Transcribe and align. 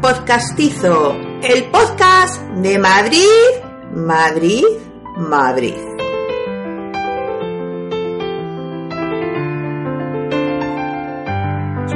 Podcastizo, 0.00 1.14
el 1.42 1.64
podcast 1.64 2.40
de 2.62 2.78
Madrid, 2.78 3.26
Madrid, 3.92 4.64
Madrid. 5.18 5.74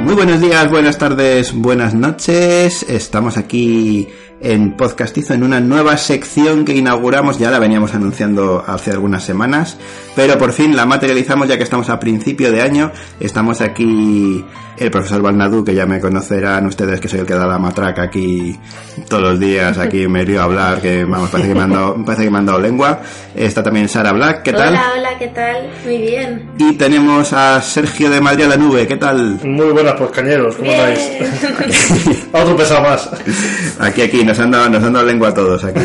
Muy 0.01 0.13
buenos 0.13 0.39
días, 0.39 0.69
buenas 0.69 0.99
tardes, 0.99 1.51
buenas 1.55 1.95
noches. 1.95 2.83
Estamos 2.87 3.37
aquí 3.37 4.07
en 4.41 4.75
Podcastizo 4.75 5.33
en 5.33 5.43
una 5.43 5.59
nueva 5.59 5.97
sección 5.97 6.65
que 6.65 6.75
inauguramos, 6.75 7.37
ya 7.37 7.51
la 7.51 7.59
veníamos 7.59 7.93
anunciando 7.93 8.63
hace 8.65 8.91
algunas 8.91 9.23
semanas, 9.23 9.77
pero 10.15 10.37
por 10.37 10.53
fin 10.53 10.75
la 10.75 10.85
materializamos 10.85 11.47
ya 11.47 11.57
que 11.57 11.63
estamos 11.63 11.89
a 11.89 11.99
principio 11.99 12.51
de 12.51 12.61
año. 12.61 12.91
Estamos 13.19 13.61
aquí 13.61 14.43
el 14.77 14.89
profesor 14.89 15.21
Balnadú, 15.21 15.63
que 15.63 15.75
ya 15.75 15.85
me 15.85 15.99
conocerán 15.99 16.65
ustedes 16.65 16.99
que 16.99 17.07
soy 17.07 17.19
el 17.19 17.25
que 17.25 17.35
da 17.35 17.45
la 17.45 17.59
matraca 17.59 18.01
aquí 18.01 18.59
todos 19.07 19.21
los 19.21 19.39
días, 19.39 19.77
aquí 19.77 20.07
me 20.07 20.25
río 20.25 20.41
a 20.41 20.45
hablar, 20.45 20.81
que 20.81 21.03
vamos, 21.05 21.29
parece 21.29 21.49
que 21.49 21.55
me 21.55 21.61
han 21.61 21.69
dado, 21.69 21.95
parece 22.05 22.23
que 22.23 22.31
me 22.31 22.37
han 22.39 22.45
dado 22.45 22.59
lengua. 22.59 22.99
Está 23.35 23.61
también 23.61 23.87
Sara 23.87 24.11
Black, 24.11 24.41
¿qué 24.41 24.53
tal? 24.53 24.69
Hola, 24.69 24.85
hola, 24.97 25.17
¿qué 25.19 25.27
tal? 25.27 25.69
Muy 25.85 25.97
bien. 25.97 26.49
Y 26.57 26.73
tenemos 26.73 27.31
a 27.33 27.61
Sergio 27.61 28.09
de 28.09 28.21
Madrid 28.21 28.45
a 28.45 28.47
la 28.47 28.57
nube, 28.57 28.87
¿qué 28.87 28.97
tal? 28.97 29.39
Muy 29.43 29.67
buenas, 29.67 29.93
pues 29.93 30.11
cañeros, 30.11 30.55
¿cómo 30.55 30.71
estáis? 30.71 32.27
Otro 32.31 32.57
pesado 32.57 32.81
más. 32.81 33.09
Aquí, 33.79 34.01
aquí, 34.01 34.23
nos 34.31 34.39
han 34.39 34.51
dado, 34.51 34.69
nos 34.69 34.83
han 34.83 34.93
dado 34.93 35.05
lengua 35.05 35.29
a 35.29 35.33
todos, 35.33 35.63
aquí, 35.63 35.79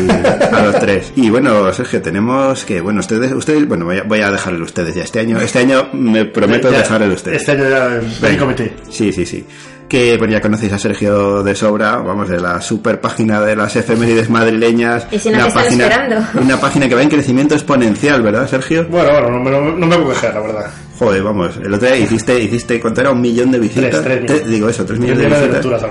a 0.51 0.61
los 0.63 0.79
tres. 0.79 1.11
Y 1.15 1.29
bueno, 1.29 1.71
Sergio, 1.73 2.01
tenemos 2.01 2.63
que, 2.65 2.81
bueno, 2.81 2.99
ustedes, 3.01 3.31
ustedes, 3.33 3.67
bueno, 3.67 3.85
voy 3.85 3.97
a, 3.97 4.03
voy 4.03 4.21
a 4.21 4.31
dejarle 4.31 4.61
ustedes 4.63 4.95
ya. 4.95 5.03
Este 5.03 5.19
año, 5.19 5.39
este 5.39 5.59
año 5.59 5.89
me 5.93 6.25
prometo 6.25 6.71
Ya, 6.71 6.79
dejarle 6.79 7.13
ustedes. 7.13 7.37
Este 7.41 7.51
año 7.51 7.69
ya 7.69 7.95
en 7.95 8.11
Venga. 8.21 8.39
comité. 8.39 8.73
Sí, 8.89 9.11
sí, 9.11 9.25
sí. 9.25 9.45
Que 9.87 10.15
pues 10.19 10.29
ya 10.29 10.41
conocéis 10.41 10.73
a 10.73 10.79
Sergio 10.79 11.43
de 11.43 11.55
sobra, 11.55 11.95
vamos, 11.97 12.27
de 12.27 12.39
la 12.41 12.59
super 12.61 12.99
página 12.99 13.39
de 13.39 13.55
las 13.55 13.73
efemérides 13.77 14.29
madrileñas. 14.29 15.07
Y 15.11 15.17
si 15.19 15.29
no, 15.29 15.35
una 15.35 15.43
¿qué 15.43 15.47
están 15.49 15.63
página, 15.63 15.83
esperando? 15.87 16.41
Una 16.41 16.59
página 16.59 16.89
que 16.89 16.95
va 16.95 17.03
en 17.03 17.09
crecimiento 17.09 17.55
exponencial, 17.55 18.21
¿verdad, 18.21 18.47
Sergio? 18.49 18.85
Bueno, 18.89 19.11
bueno, 19.11 19.29
no, 19.31 19.39
me- 19.39 19.51
no, 19.51 19.61
no 19.77 19.87
me 19.87 19.95
puedo 19.97 20.09
quejar, 20.09 20.33
la 20.33 20.41
verdad. 20.41 20.71
Joder, 20.99 21.23
vamos, 21.23 21.57
el 21.63 21.73
otro 21.73 21.87
día 21.87 21.97
hiciste, 21.99 22.37
hiciste, 22.37 22.81
¿cuánto 22.81 22.99
era? 23.01 23.11
Un 23.11 23.21
millón 23.21 23.49
de 23.51 23.59
visitas. 23.59 24.01
Tres, 24.03 24.25
tres, 24.25 24.47
digo 24.49 24.67
eso, 24.67 24.83
tres 24.85 24.99
millones 24.99 25.19
de 25.19 25.47
de 25.47 25.47
visitas. 25.59 25.81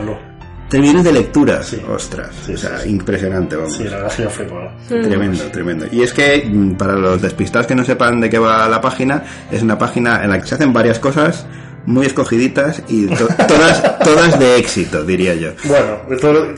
Tres 0.69 0.83
millones 0.83 1.05
de 1.05 1.13
lecturas. 1.13 1.67
Sí. 1.67 1.81
Ostras, 1.89 2.31
Sí, 2.45 2.55
o 2.55 2.59
sea, 2.59 2.79
sí, 2.79 2.85
sí. 2.85 2.91
impresionante, 2.91 3.55
vamos. 3.57 3.77
Sí, 3.77 3.85
la 3.85 3.91
verdad 3.91 4.09
es 4.11 4.17
que 4.17 4.23
yo 4.25 4.31
flipo, 4.31 4.55
¿no? 4.61 4.71
Tremendo, 4.89 5.45
tremendo. 5.53 5.87
Y 5.93 6.03
es 6.03 6.13
que, 6.13 6.45
mm, 6.45 6.73
para 6.75 6.95
los 6.95 7.23
despistados 7.23 7.67
que 7.67 7.75
no 7.77 7.85
sepan 7.85 8.21
de 8.21 8.29
qué 8.29 8.39
va 8.39 8.69
la 8.69 8.81
página, 8.81 9.23
es 9.53 9.63
una 9.63 9.79
página 9.79 10.25
en 10.25 10.31
la 10.31 10.41
que 10.41 10.47
se 10.47 10.57
hacen 10.57 10.73
varias 10.73 10.99
cosas 10.99 11.47
muy 11.87 12.05
escogiditas 12.07 12.83
y 12.89 13.07
to- 13.07 13.29
todas, 13.49 13.99
todas 14.01 14.39
de 14.41 14.57
éxito, 14.57 15.05
diría 15.05 15.35
yo. 15.35 15.51
Bueno, 15.67 16.01
esto 16.11 16.33
de 16.33 16.41
lo 16.41 16.55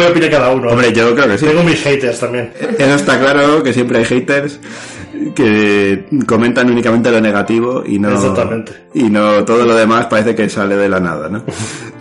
que 0.00 0.06
opine 0.10 0.28
cada 0.28 0.50
uno. 0.50 0.70
Hombre, 0.70 0.92
yo 0.92 1.14
creo 1.14 1.28
que 1.28 1.38
sí. 1.38 1.46
Tengo 1.46 1.62
mis 1.62 1.80
haters 1.84 2.18
también. 2.18 2.52
Eso 2.78 2.94
está 2.96 3.20
claro, 3.20 3.62
que 3.62 3.72
siempre 3.72 3.98
hay 3.98 4.04
haters 4.06 4.58
que 5.34 6.06
comentan 6.26 6.70
únicamente 6.70 7.10
lo 7.10 7.20
negativo 7.20 7.82
y 7.86 7.98
no 7.98 8.12
Exactamente. 8.12 8.72
y 8.94 9.04
no 9.04 9.44
todo 9.44 9.64
lo 9.64 9.74
demás 9.74 10.06
parece 10.06 10.34
que 10.34 10.48
sale 10.48 10.76
de 10.76 10.88
la 10.88 11.00
nada, 11.00 11.28
¿no? 11.28 11.44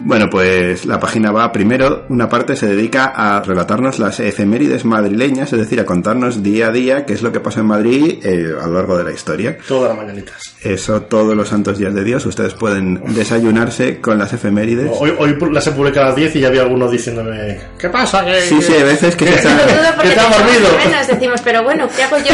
Bueno, 0.04 0.32
pues 0.32 0.88
la 0.88 1.00
página 1.00 1.32
va 1.32 1.52
primero, 1.52 2.06
una 2.10 2.28
parte 2.28 2.56
se 2.56 2.66
dedica 2.66 3.14
a 3.16 3.40
relatarnos 3.44 4.00
las 4.00 4.20
efemérides 4.20 4.84
madrileñas, 4.84 5.54
es 5.54 5.60
decir, 5.60 5.80
a 5.80 5.86
contarnos 5.86 6.42
día 6.42 6.70
a 6.70 6.72
día 6.72 7.06
qué 7.06 7.14
es 7.14 7.22
lo 7.22 7.32
que 7.32 7.40
pasó 7.40 7.60
en 7.60 7.68
Madrid 7.68 8.18
eh, 8.24 8.52
a 8.60 8.66
lo 8.66 8.74
largo 8.74 8.98
de 8.98 9.04
la 9.04 9.12
historia. 9.12 9.60
Todas 9.68 9.90
las 9.90 9.98
mañanitas. 10.04 10.56
Eso 10.64 11.04
todos 11.04 11.36
los 11.38 11.50
santos 11.50 11.78
días 11.78 11.94
de 11.94 12.04
Dios, 12.04 12.26
ustedes 12.26 12.56
pueden 12.56 13.00
desayunarse 13.14 14.02
con 14.02 14.18
las 14.18 14.34
efemérides. 14.34 14.90
Hoy, 15.00 15.14
hoy 15.20 15.38
las 15.52 15.68
he 15.68 15.72
publicado 15.72 16.08
a 16.08 16.10
las 16.10 16.16
10 16.18 16.36
y 16.38 16.40
ya 16.40 16.48
había 16.48 16.62
algunos 16.64 16.92
diciéndome 16.92 17.60
¿Qué 17.78 17.90
pasa? 17.90 18.26
¿Qué, 18.26 18.42
Sí, 18.42 18.60
sí, 18.60 18.74
hay 18.74 18.82
veces 18.84 19.16
que 19.16 19.26
se 19.28 19.36
Lo 19.36 19.38
sale- 19.60 19.64
dudo 19.72 19.84
porque 19.98 20.10
¿Qué 20.10 20.16
te 20.16 20.16
te 20.16 20.20
ha 20.20 20.28
echamos 20.30 20.38
dormido? 20.38 20.70
decimos, 21.08 21.42
pero 21.44 21.64
bueno, 21.64 21.88
¿qué 21.96 22.02
hago 22.04 22.18
yo 22.18 22.34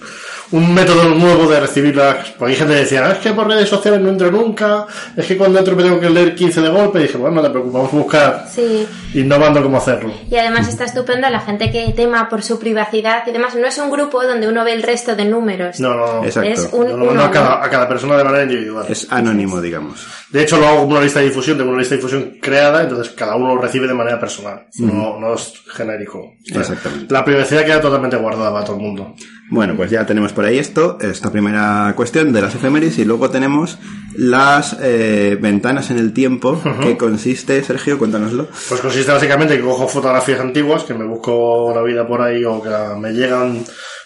un 0.52 0.74
método 0.74 1.10
nuevo 1.16 1.48
de 1.50 1.60
recibirlas. 1.60 2.30
Porque 2.38 2.54
hay 2.54 2.60
gente 2.60 2.74
que 2.76 2.80
decía, 2.82 3.08
"Ah, 3.08 3.12
es 3.14 3.18
que 3.18 3.32
por 3.32 3.48
redes 3.48 3.68
sociales 3.68 4.00
no 4.02 4.10
entro 4.10 4.32
nunca, 4.32 4.86
es 5.18 5.26
que 5.26 5.36
cuando 5.38 5.58
entro 5.58 5.76
me 5.76 5.82
tengo 5.84 6.00
que 6.00 6.10
leer 6.12 6.36
15 6.36 6.62
de 6.62 6.70
golpe. 6.70 7.00
Y 7.00 7.04
dije, 7.04 7.18
bueno, 7.18 7.38
no 7.38 7.42
te 7.42 7.50
preocupes, 7.50 7.74
vamos 7.74 7.94
a 7.94 7.98
buscar 7.98 8.46
Sí, 8.54 8.88
innovando 9.16 9.64
cómo 9.64 9.78
hacerlo. 9.78 10.14
y 10.30 10.36
además 10.36 10.68
está 10.68 10.86
estupendo 10.86 11.28
la 11.30 11.40
gente 11.40 11.72
que 11.72 11.92
tema 11.96 12.30
por 12.30 12.44
su 12.44 12.60
privacidad 12.60 13.24
y 13.26 13.32
demás. 13.32 13.56
No 13.56 13.66
es 13.68 13.78
un 13.80 13.90
grupo 13.90 14.24
donde 14.24 14.48
uno 14.48 14.64
ve 14.64 14.74
el 14.74 14.84
resto 14.84 15.16
de 15.16 15.26
números. 15.26 15.80
No, 15.80 15.96
no, 15.96 16.22
no. 16.22 16.24
Exacto. 16.36 16.50
Es 16.50 16.74
un 16.74 16.88
Yo 16.88 16.98
lo 16.98 17.06
mando 17.06 17.14
uno, 17.14 17.24
a 17.24 17.32
cada, 17.32 17.64
a 17.64 17.70
cada 17.70 17.88
persona 17.88 18.18
de 18.18 18.24
manera 18.24 18.44
individual. 18.44 18.86
Es 18.90 19.08
anónimo, 19.12 19.62
digamos. 19.62 20.06
De 20.30 20.44
hecho, 20.44 20.58
lo 20.58 20.68
hago 20.68 20.82
como 20.82 20.92
una 20.92 21.02
lista 21.02 21.20
de 21.20 21.28
difusión, 21.28 21.58
tengo 21.58 21.70
una 21.70 21.80
lista 21.80 21.96
de 21.96 22.02
difusión 22.02 22.38
creada, 22.42 22.84
entonces 22.84 23.14
cada 23.14 23.36
uno 23.36 23.56
lo 23.56 23.62
recibe 23.62 23.88
de 23.88 23.94
manera 23.94 24.20
personal. 24.20 24.68
No, 24.80 25.20
no 25.20 25.34
es 25.34 25.54
genérico. 25.74 26.34
Exactamente. 26.46 27.14
La 27.14 27.24
privacidad 27.24 27.64
queda 27.64 27.82
totalmente 27.82 28.18
guardada 28.18 28.52
para 28.52 28.66
todo 28.66 28.76
el 28.76 28.82
mundo. 28.82 29.16
Bueno, 29.50 29.76
pues 29.76 29.92
ya 29.92 30.06
tenemos 30.06 30.34
por 30.34 30.46
ahí 30.46 30.58
esto, 30.58 30.98
esta 31.00 31.32
primera 31.32 31.94
cuestión 31.96 32.34
de 32.34 32.42
las 32.42 32.56
efemérides 32.56 32.98
y 32.98 33.06
luego 33.06 33.30
tenemos 33.30 33.78
las 34.16 34.76
eh, 34.82 35.38
ventanas 35.40 35.92
en 35.92 36.00
el 36.00 36.14
tiempo, 36.14 36.60
que 36.82 36.98
consiste, 36.98 37.64
Sergio, 37.64 38.00
cuéntanoslo. 38.00 38.48
Pues 38.68 38.82
consiste 38.82 39.12
básicamente 39.12 39.54
en 39.54 39.62
que 39.62 39.66
cojo 39.66 39.88
fotografías 39.88 40.40
antiguas, 40.40 40.84
que 40.84 40.96
me 40.96 41.06
busco 41.06 41.72
la 41.76 41.84
vida 41.84 42.08
por 42.08 42.22
ahí 42.22 42.44
o 42.44 42.62
que 42.62 42.70
me 43.00 43.12
llegan 43.12 43.64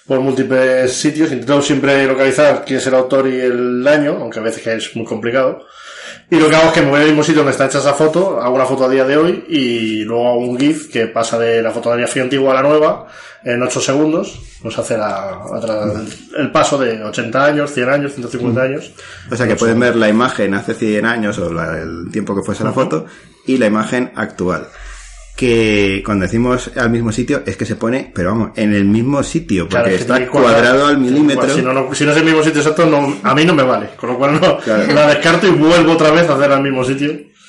por 0.09 0.19
múltiples 0.19 0.91
sitios. 0.91 1.31
Intento 1.31 1.61
siempre 1.61 2.05
localizar 2.05 2.63
quién 2.65 2.79
es 2.79 2.87
el 2.87 2.95
autor 2.95 3.27
y 3.29 3.39
el 3.39 3.87
año, 3.87 4.17
aunque 4.19 4.39
a 4.39 4.41
veces 4.41 4.61
que 4.63 4.73
es 4.73 4.95
muy 4.95 5.05
complicado. 5.05 5.65
Y 6.31 6.39
lo 6.39 6.49
que 6.49 6.55
hago 6.55 6.67
es 6.67 6.73
que 6.73 6.81
me 6.81 6.89
voy 6.89 7.01
al 7.01 7.07
mismo 7.07 7.23
sitio 7.23 7.39
donde 7.41 7.51
está 7.51 7.67
hecha 7.67 7.77
esa 7.79 7.93
foto, 7.93 8.41
hago 8.41 8.55
una 8.55 8.65
foto 8.65 8.85
a 8.85 8.89
día 8.89 9.05
de 9.05 9.15
hoy 9.17 9.45
y 9.47 10.03
luego 10.03 10.27
hago 10.27 10.39
un 10.39 10.59
GIF 10.59 10.91
que 10.91 11.07
pasa 11.07 11.37
de 11.39 11.61
la 11.61 11.71
fotografía 11.71 12.23
antigua 12.23 12.51
a 12.51 12.55
la 12.61 12.67
nueva 12.67 13.07
en 13.43 13.61
8 13.61 13.79
segundos. 13.81 14.39
Nos 14.63 14.77
hace 14.77 14.97
la, 14.97 15.39
la- 15.65 16.01
el 16.37 16.51
paso 16.51 16.77
de 16.79 17.03
80 17.03 17.45
años, 17.45 17.71
100 17.71 17.89
años, 17.89 18.13
150 18.13 18.61
años. 18.61 18.91
O 19.31 19.35
sea 19.35 19.47
que 19.47 19.55
pueden 19.55 19.79
ver 19.79 19.95
la 19.95 20.09
imagen 20.09 20.53
hace 20.55 20.73
100 20.73 21.05
años 21.05 21.37
o 21.37 21.53
la- 21.53 21.77
el 21.79 22.11
tiempo 22.11 22.35
que 22.35 22.41
fuese 22.41 22.63
la 22.63 22.73
foto 22.73 23.05
y 23.45 23.57
la 23.57 23.67
imagen 23.67 24.11
actual. 24.15 24.67
Que 25.39 26.01
cuando 26.05 26.23
decimos 26.25 26.69
al 26.75 26.89
mismo 26.89 27.13
sitio 27.13 27.43
es 27.45 27.55
que 27.55 27.65
se 27.65 27.77
pone, 27.77 28.11
pero 28.13 28.31
vamos, 28.31 28.51
en 28.57 28.73
el 28.73 28.83
mismo 28.83 29.23
sitio, 29.23 29.69
porque 29.69 29.83
Claro, 29.83 29.95
está 29.95 30.27
cuadrado 30.27 30.87
al 30.87 30.97
milímetro. 30.97 31.47
Si, 31.55 31.61
no, 31.61 31.71
no- 31.71 31.93
si 31.95 32.03
no 32.03 32.11
es 32.11 32.17
el 32.17 32.25
mismo 32.25 32.43
sitio 32.43 32.59
exacto, 32.59 32.85
no, 32.85 33.17
a 33.23 33.33
mí 33.33 33.45
no 33.45 33.53
me 33.55 33.63
vale. 33.63 33.91
Con 33.95 34.09
lo 34.09 34.17
cual 34.17 34.33
no, 34.41 34.57
Claro. 34.57 34.93
la 34.93 35.07
descarto 35.07 35.47
y 35.47 35.51
vuelvo 35.51 35.93
otra 35.93 36.11
vez 36.11 36.27
a 36.29 36.35
hacer 36.35 36.51
al 36.51 36.61
mismo 36.61 36.83
sitio. 36.83 37.07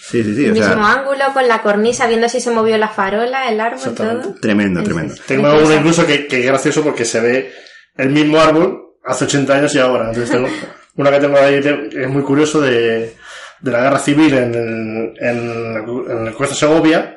Sí, 0.08 0.22
sí, 0.22 0.36
sí, 0.36 0.44
El 0.44 0.52
o 0.52 0.54
mismo 0.54 0.66
sea, 0.84 0.92
ángulo, 0.92 1.24
con 1.34 1.48
la 1.48 1.62
cornisa, 1.62 2.06
viendo 2.06 2.28
si 2.28 2.40
se 2.40 2.52
movió 2.52 2.78
la 2.78 2.88
farola, 2.88 3.48
el 3.50 3.60
árbol, 3.60 3.92
todo. 3.94 4.34
tremendo, 4.40 4.82
tremendo. 4.84 5.14
Tengo 5.26 5.48
uno 5.52 5.74
incluso 5.74 6.06
que, 6.06 6.28
que 6.28 6.40
es 6.40 6.46
gracioso 6.46 6.82
porque 6.84 7.04
se 7.04 7.20
ve 7.20 7.52
el 7.96 8.10
mismo 8.10 8.38
árbol 8.40 8.94
hace 9.04 9.24
80 9.24 9.52
años 9.54 9.74
y 9.74 9.78
ahora. 9.80 10.08
Entonces 10.10 10.30
tengo 10.30 10.48
Una 10.96 11.10
que 11.10 11.18
tengo 11.20 11.38
ahí 11.38 11.54
es 11.92 12.08
muy 12.08 12.22
curioso 12.22 12.60
de, 12.60 13.14
de 13.60 13.70
la 13.72 13.80
guerra 13.82 13.98
civil 13.98 14.32
en 14.34 14.54
el, 14.54 15.12
en, 15.20 15.74
la- 15.74 15.80
en 16.20 16.26
el 16.28 16.34
Cuesta 16.34 16.54
Segovia. 16.54 17.16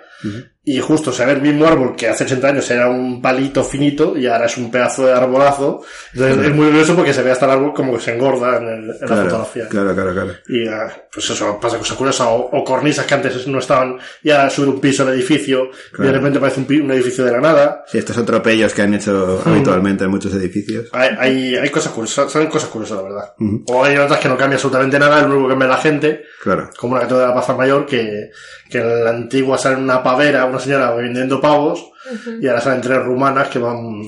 Y 0.66 0.80
justo 0.80 1.12
se 1.12 1.26
ve 1.26 1.34
el 1.34 1.42
mismo 1.42 1.66
árbol 1.68 1.94
que 1.94 2.08
hace 2.08 2.24
80 2.24 2.48
años 2.48 2.72
era 2.72 2.88
un 2.88 3.22
palito 3.22 3.66
finito 3.66 4.18
y 4.18 4.28
ahora 4.28 4.46
es 4.46 4.56
un 4.58 4.72
pedazo 4.72 5.06
de 5.06 5.12
arbolazo. 5.12 5.84
Entonces 6.14 6.48
es 6.48 6.56
muy 6.56 6.68
curioso 6.68 6.96
porque 6.96 7.14
se 7.14 7.22
ve 7.22 7.32
hasta 7.32 7.46
el 7.48 7.52
árbol 7.52 7.74
como 7.74 7.94
que 7.98 8.00
se 8.00 8.14
engorda 8.16 8.58
en, 8.60 8.64
el- 8.68 8.74
en 8.84 8.88
la 9.02 9.06
Claro, 9.08 9.24
fotografía. 9.24 9.68
claro, 9.68 9.94
claro, 9.94 10.14
claro. 10.14 10.32
Y 10.48 10.66
ah, 10.70 10.88
pues 11.14 11.30
eso 11.30 11.60
pasa 11.60 11.78
cosas 11.78 11.98
curiosas, 11.98 12.28
o, 12.30 12.36
o 12.54 12.64
cornisas 12.64 13.06
que 13.06 13.14
antes 13.14 13.46
no 13.46 13.60
estaban, 13.60 13.98
y 14.24 14.30
ahora 14.32 14.50
sube 14.50 14.68
un 14.68 14.80
piso 14.80 15.04
el 15.04 15.14
edificio, 15.16 15.66
y 15.66 15.96
Claro. 15.98 16.12
de 16.12 16.18
repente 16.18 16.40
parece 16.40 16.62
un, 16.62 16.82
un 16.84 16.92
edificio 16.92 17.26
de 17.26 17.32
la 17.34 17.42
nada. 17.42 17.84
Sí, 17.88 17.98
estos 17.98 18.18
atropellos 18.18 18.74
que 18.74 18.84
han 18.84 18.94
hecho 18.94 19.42
Mm. 19.46 19.50
habitualmente 19.50 20.06
en 20.06 20.12
muchos 20.12 20.34
edificios. 20.34 20.88
Hay, 20.94 21.10
hay, 21.20 21.56
hay 21.58 21.70
cosas 21.72 21.92
curiosas, 21.92 22.32
salen 22.32 22.48
cosas 22.48 22.70
curiosas, 22.70 22.98
la 23.00 23.04
verdad. 23.04 23.34
Ujú. 23.38 23.66
O 23.68 23.84
hay 23.84 23.98
otras 23.98 24.18
que 24.20 24.30
no 24.30 24.38
cambia 24.38 24.56
absolutamente 24.56 24.98
nada, 24.98 25.22
lo 25.24 25.28
único 25.34 25.44
que 25.44 25.50
cambia 25.52 25.68
la 25.68 25.78
gente, 25.78 26.24
Claro. 26.42 26.70
como 26.78 26.98
la 26.98 27.06
que 27.06 27.14
de 27.14 27.20
la 27.20 27.34
Plaza 27.34 27.54
Mayor, 27.54 27.86
que, 27.86 28.32
que 28.70 28.78
en 28.80 29.04
la 29.04 29.10
antigua 29.10 29.58
sale 29.58 29.76
una 29.76 30.02
pavera, 30.02 30.46
una 30.54 30.64
señora 30.64 30.92
vendiendo 30.92 31.42
pavos, 31.42 31.92
y 32.40 32.48
ahora 32.48 32.62
salen 32.62 32.82
tres 32.82 33.04
rumanas 33.04 33.48
que 33.48 33.60
van... 33.60 34.04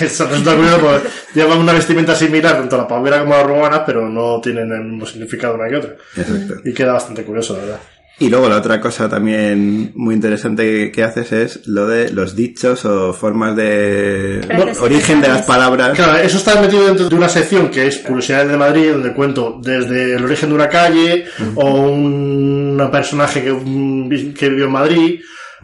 Eso 0.00 0.26
resulta 0.26 0.54
curioso 0.54 0.80
porque 0.80 1.08
llevan 1.34 1.58
una 1.58 1.72
vestimenta 1.72 2.14
similar, 2.14 2.56
tanto 2.56 2.76
la 2.76 2.88
pavera 2.88 3.20
como 3.20 3.34
las 3.34 3.46
rumanas, 3.46 3.82
pero 3.84 4.08
no 4.08 4.40
tienen 4.40 4.70
el 4.72 4.84
mismo 4.84 5.06
significado 5.06 5.54
una 5.54 5.68
que 5.68 5.76
otra. 5.76 5.96
Exacto. 6.16 6.54
Y 6.64 6.72
queda 6.72 6.94
bastante 6.94 7.24
curioso, 7.24 7.54
la 7.54 7.60
verdad. 7.60 7.80
Y 8.18 8.30
luego 8.30 8.48
la 8.48 8.56
otra 8.56 8.80
cosa 8.80 9.10
también 9.10 9.92
muy 9.94 10.14
interesante 10.14 10.90
que, 10.90 11.04
haces 11.04 11.32
es 11.32 11.66
lo 11.66 11.86
de 11.86 12.10
los 12.10 12.34
dichos 12.34 12.86
o 12.86 13.12
formas 13.12 13.54
de 13.56 14.40
origen 14.80 15.20
de 15.20 15.28
las 15.28 15.42
palabras. 15.42 15.94
Claro, 15.94 16.16
eso 16.16 16.38
está 16.38 16.58
metido 16.58 16.86
dentro 16.86 17.10
de 17.10 17.14
una 17.14 17.28
sección 17.28 17.70
que 17.70 17.86
es 17.86 17.98
Curiosidades 17.98 18.48
de 18.48 18.56
Madrid, 18.56 18.92
donde 18.92 19.12
cuento 19.12 19.60
desde 19.62 20.14
el 20.14 20.24
origen 20.24 20.48
de 20.48 20.54
una 20.54 20.68
calle 20.68 21.26
o 21.56 21.66
un 21.66 22.88
personaje 22.90 23.44
que, 23.44 24.32
que 24.32 24.48
vivió 24.48 24.64
en 24.64 24.72
Madrid, 24.72 25.20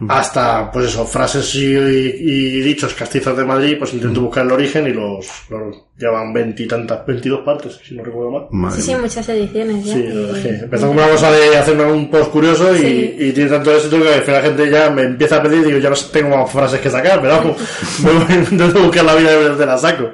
hasta, 0.09 0.71
pues 0.71 0.87
eso, 0.87 1.05
frases 1.05 1.53
y, 1.55 1.65
y 1.65 2.61
dichos 2.61 2.93
castizos 2.93 3.37
de 3.37 3.45
Madrid, 3.45 3.75
pues 3.77 3.93
intento 3.93 4.21
buscar 4.21 4.45
el 4.45 4.51
origen 4.51 4.87
y 4.87 4.93
los, 4.93 5.27
los 5.49 5.77
llevan 5.97 6.33
veintitantas, 6.33 7.05
veintidós 7.05 7.41
partes, 7.45 7.79
si 7.83 7.95
no 7.95 8.03
recuerdo 8.03 8.31
mal. 8.31 8.43
Madre 8.51 8.81
Sí, 8.81 8.91
sí, 8.91 8.95
muchas 8.99 9.29
ediciones 9.29 9.85
ya. 9.85 9.93
Sí, 9.93 9.99
y- 10.01 10.29
es 10.35 10.37
que 10.43 10.49
empezó 10.63 10.87
como 10.87 10.99
una 10.99 11.09
cosa 11.11 11.31
de 11.31 11.55
hacer 11.57 11.79
un 11.79 12.09
post 12.09 12.31
curioso 12.31 12.75
y, 12.75 12.79
Sí. 12.79 13.15
y 13.19 13.31
tiene 13.31 13.49
tanto 13.51 13.71
éxito 13.75 14.01
que 14.01 14.13
al 14.13 14.21
final 14.21 14.41
la 14.41 14.47
gente 14.49 14.69
ya 14.71 14.89
me 14.89 15.03
empieza 15.03 15.37
a 15.37 15.43
pedir 15.43 15.59
y 15.61 15.65
digo, 15.65 15.77
ya 15.79 15.89
no 15.89 15.95
sé, 15.95 16.07
tengo 16.11 16.35
más 16.35 16.51
frases 16.51 16.79
que 16.81 16.89
sacar, 16.89 17.21
pero 17.21 17.33
vamos, 17.37 17.57
voy 18.01 18.35
intento 18.35 18.83
buscar 18.83 19.05
la 19.05 19.15
vida 19.15 19.55
de 19.55 19.65
la 19.65 19.77
saco. 19.77 20.09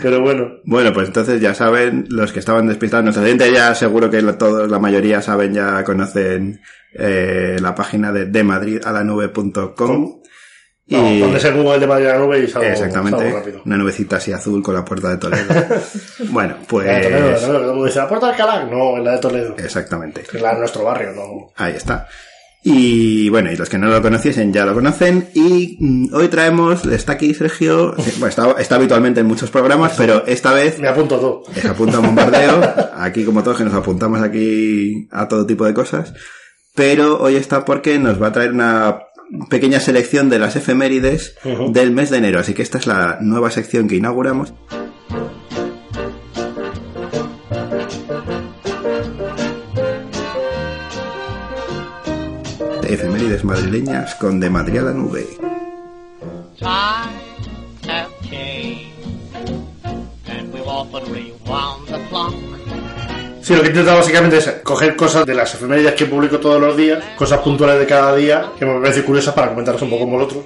Pero 0.00 0.20
bueno. 0.20 0.48
Bueno, 0.64 0.92
pues 0.92 1.08
entonces 1.08 1.40
ya 1.40 1.54
saben, 1.54 2.06
los 2.08 2.32
que 2.32 2.38
estaban 2.38 2.66
despistados, 2.68 3.04
nuestra 3.04 3.26
gente 3.26 3.52
ya 3.52 3.74
seguro 3.74 4.08
que 4.10 4.22
todos, 4.34 4.70
la 4.70 4.78
mayoría 4.78 5.20
saben, 5.20 5.52
ya 5.54 5.82
conocen 5.84 6.60
eh, 6.94 7.56
la 7.60 7.74
página 7.74 8.12
de 8.12 8.26
demadridalanube.com. 8.26 10.22
Y 10.90 10.96
No, 10.96 11.26
donde 11.26 11.38
se 11.38 11.50
Google 11.52 11.80
de 11.80 11.86
Madrid 11.86 12.06
a 12.06 12.12
la 12.14 12.18
nube 12.18 12.40
y 12.40 12.48
salgo, 12.48 12.66
exactamente, 12.66 13.18
salgo 13.18 13.36
rápido. 13.38 13.62
una 13.66 13.76
nubecita 13.76 14.16
así 14.16 14.32
azul 14.32 14.62
con 14.62 14.72
la 14.74 14.86
puerta 14.86 15.10
de 15.10 15.18
Toledo. 15.18 15.44
bueno, 16.30 16.56
La 16.82 16.94
de 16.94 17.02
Toledo, 17.02 17.26
la 17.26 17.32
pues 17.32 17.42
Toledo, 17.42 17.86
el 17.86 17.94
la 17.94 18.08
puerta 18.08 18.26
de 18.26 18.32
Alcalá, 18.32 18.64
no, 18.64 18.96
la 18.96 19.12
de 19.12 19.18
Toledo. 19.18 19.54
exactamente. 19.58 20.22
Es 20.32 20.40
la 20.40 20.54
de 20.54 20.60
nuestro 20.60 20.84
barrio, 20.84 21.12
no. 21.12 21.52
Ahí 21.56 21.74
está. 21.74 22.08
Y 22.64 23.28
bueno, 23.28 23.52
y 23.52 23.56
los 23.56 23.68
que 23.68 23.78
no 23.78 23.88
lo 23.88 24.00
conociesen 24.00 24.50
ya 24.50 24.64
lo 24.64 24.72
conocen. 24.72 25.28
Y 25.34 25.76
mm, 25.78 26.14
hoy 26.14 26.28
traemos, 26.28 26.86
está 26.86 27.12
aquí 27.12 27.34
Sergio, 27.34 27.92
eh, 27.98 28.02
bueno, 28.18 28.28
está, 28.28 28.52
está 28.58 28.76
habitualmente 28.76 29.20
en 29.20 29.26
muchos 29.26 29.50
programas, 29.50 29.92
pero 29.96 30.24
esta 30.26 30.52
vez 30.54 30.78
Me 30.78 30.88
apunto 30.88 31.18
todo. 31.18 31.42
se 31.54 31.68
apunta 31.68 31.98
a 31.98 32.00
bombardeo. 32.00 32.60
Aquí, 32.96 33.26
como 33.26 33.42
todos, 33.42 33.58
que 33.58 33.64
nos 33.64 33.74
apuntamos 33.74 34.22
aquí 34.22 35.06
a 35.12 35.28
todo 35.28 35.44
tipo 35.46 35.66
de 35.66 35.74
cosas. 35.74 36.14
Pero 36.78 37.20
hoy 37.20 37.34
está 37.34 37.64
porque 37.64 37.98
nos 37.98 38.22
va 38.22 38.28
a 38.28 38.32
traer 38.32 38.52
una 38.52 39.00
pequeña 39.50 39.80
selección 39.80 40.30
de 40.30 40.38
las 40.38 40.54
efemérides 40.54 41.34
del 41.70 41.90
mes 41.90 42.08
de 42.08 42.18
enero. 42.18 42.38
Así 42.38 42.54
que 42.54 42.62
esta 42.62 42.78
es 42.78 42.86
la 42.86 43.18
nueva 43.20 43.50
sección 43.50 43.88
que 43.88 43.96
inauguramos. 43.96 44.54
Efemérides 52.84 53.42
madrileñas 53.42 54.14
con 54.14 54.38
De 54.38 54.48
Madrid 54.48 54.78
a 54.78 54.82
la 54.82 54.92
nube. 54.92 55.26
Sí, 63.48 63.54
lo 63.54 63.62
que 63.62 63.68
intento 63.68 63.96
básicamente 63.96 64.36
es 64.36 64.46
coger 64.62 64.94
cosas 64.94 65.24
de 65.24 65.34
las 65.34 65.54
efemérides 65.54 65.94
que 65.94 66.04
publico 66.04 66.38
todos 66.38 66.60
los 66.60 66.76
días, 66.76 67.02
cosas 67.16 67.40
puntuales 67.40 67.78
de 67.78 67.86
cada 67.86 68.14
día, 68.14 68.52
que 68.58 68.66
me 68.66 68.78
parecen 68.78 69.04
curiosas 69.04 69.32
para 69.32 69.48
comentarlas 69.48 69.80
un 69.80 69.88
poco 69.88 70.02
con 70.02 70.12
vosotros. 70.18 70.44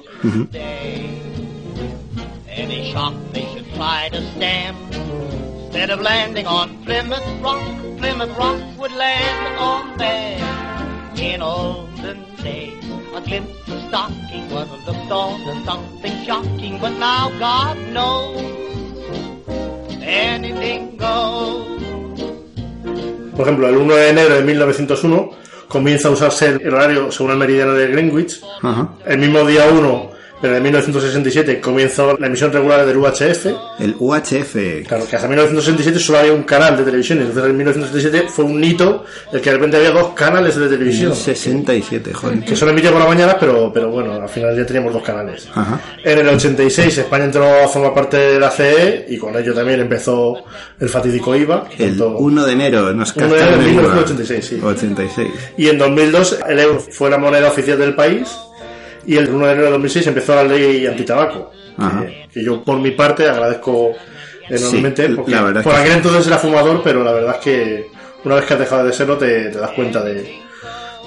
A 13.14 13.20
glimpse 13.20 13.68
of 13.68 13.78
stocking 13.88 14.48
was 14.54 14.68
on 15.10 15.64
something 15.66 16.24
shocking, 16.24 16.78
but 16.80 16.92
now 16.98 17.30
God 17.38 17.76
knows. 17.92 18.40
Anything 20.00 20.96
goes. 20.96 21.91
Por 23.36 23.42
ejemplo, 23.42 23.68
el 23.68 23.76
1 23.76 23.94
de 23.94 24.08
enero 24.10 24.34
de 24.34 24.42
1901 24.42 25.30
comienza 25.68 26.08
a 26.08 26.10
usarse 26.10 26.58
el 26.62 26.74
horario 26.74 27.10
según 27.10 27.32
el 27.32 27.38
meridiano 27.38 27.72
de 27.72 27.88
Greenwich. 27.88 28.40
Ajá. 28.62 28.90
El 29.06 29.18
mismo 29.18 29.44
día 29.44 29.66
1, 29.66 30.10
pero 30.42 30.56
en 30.56 30.62
1967, 30.64 31.60
comenzó 31.60 32.16
la 32.18 32.26
emisión 32.26 32.52
regular 32.52 32.84
del 32.84 32.96
UHF. 32.98 33.46
El 33.78 33.94
UHF. 33.98 34.86
Claro, 34.86 35.06
que 35.08 35.16
hasta 35.16 35.28
1967 35.28 35.98
solo 35.98 36.18
había 36.18 36.32
un 36.32 36.42
canal 36.42 36.76
de 36.76 36.82
televisión. 36.84 37.20
Entonces 37.20 37.44
en 37.44 37.56
1967 37.56 38.26
fue 38.28 38.44
un 38.44 38.62
hito 38.62 39.04
el 39.32 39.40
que 39.40 39.50
de 39.50 39.56
repente 39.56 39.76
había 39.78 39.92
dos 39.92 40.08
canales 40.14 40.56
de 40.56 40.68
televisión. 40.68 41.14
67, 41.14 42.12
joder. 42.12 42.40
Que 42.44 42.56
solo 42.56 42.72
emitía 42.72 42.90
por 42.90 43.00
la 43.00 43.06
mañana, 43.06 43.36
pero, 43.38 43.72
pero 43.72 43.90
bueno, 43.90 44.14
al 44.14 44.28
final 44.28 44.56
ya 44.56 44.66
teníamos 44.66 44.92
dos 44.92 45.02
canales. 45.02 45.48
Ajá. 45.54 45.80
En 46.04 46.18
el 46.18 46.28
86 46.28 46.98
España 46.98 47.24
entró 47.26 47.44
a 47.64 47.68
formar 47.68 47.94
parte 47.94 48.16
de 48.16 48.40
la 48.40 48.50
CE 48.50 49.06
y 49.08 49.16
con 49.18 49.36
ello 49.36 49.54
también 49.54 49.80
empezó 49.80 50.44
el 50.80 50.88
fatídico 50.88 51.34
IVA. 51.36 51.68
El 51.78 51.90
Tanto- 51.90 52.16
1 52.18 52.44
de 52.44 52.52
enero 52.52 52.92
nos 52.92 53.14
1 53.16 53.28
de 53.28 53.40
enero 53.40 53.56
de 53.58 53.64
el 53.64 53.72
IVA. 53.72 53.82
1986, 53.82 54.44
sí. 54.44 54.60
86. 54.62 55.28
Y 55.56 55.68
en 55.68 55.78
2002 55.78 56.38
el 56.48 56.58
euro 56.58 56.80
fue 56.80 57.08
la 57.10 57.18
moneda 57.18 57.48
oficial 57.48 57.78
del 57.78 57.94
país 57.94 58.28
y 59.06 59.16
el 59.16 59.28
1 59.28 59.46
de 59.46 59.52
enero 59.52 59.66
de 59.66 59.72
2006 59.72 60.06
empezó 60.08 60.34
la 60.34 60.44
ley 60.44 60.86
antitabaco. 60.86 61.50
Que, 61.76 62.28
que 62.32 62.44
yo 62.44 62.62
por 62.62 62.78
mi 62.78 62.90
parte 62.90 63.28
agradezco 63.28 63.92
enormemente 64.48 65.06
Sí, 65.06 65.14
porque 65.14 65.34
por 65.34 65.62
que 65.62 65.80
aquel 65.80 65.92
entonces 65.92 66.26
era 66.26 66.38
fumador, 66.38 66.82
pero 66.84 67.02
la 67.02 67.12
verdad 67.12 67.36
es 67.36 67.40
que 67.40 67.86
una 68.24 68.36
vez 68.36 68.44
que 68.44 68.54
has 68.54 68.60
dejado 68.60 68.84
de 68.84 68.92
serlo 68.92 69.16
te, 69.16 69.48
te 69.48 69.58
das 69.58 69.70
cuenta 69.70 70.04
de, 70.04 70.41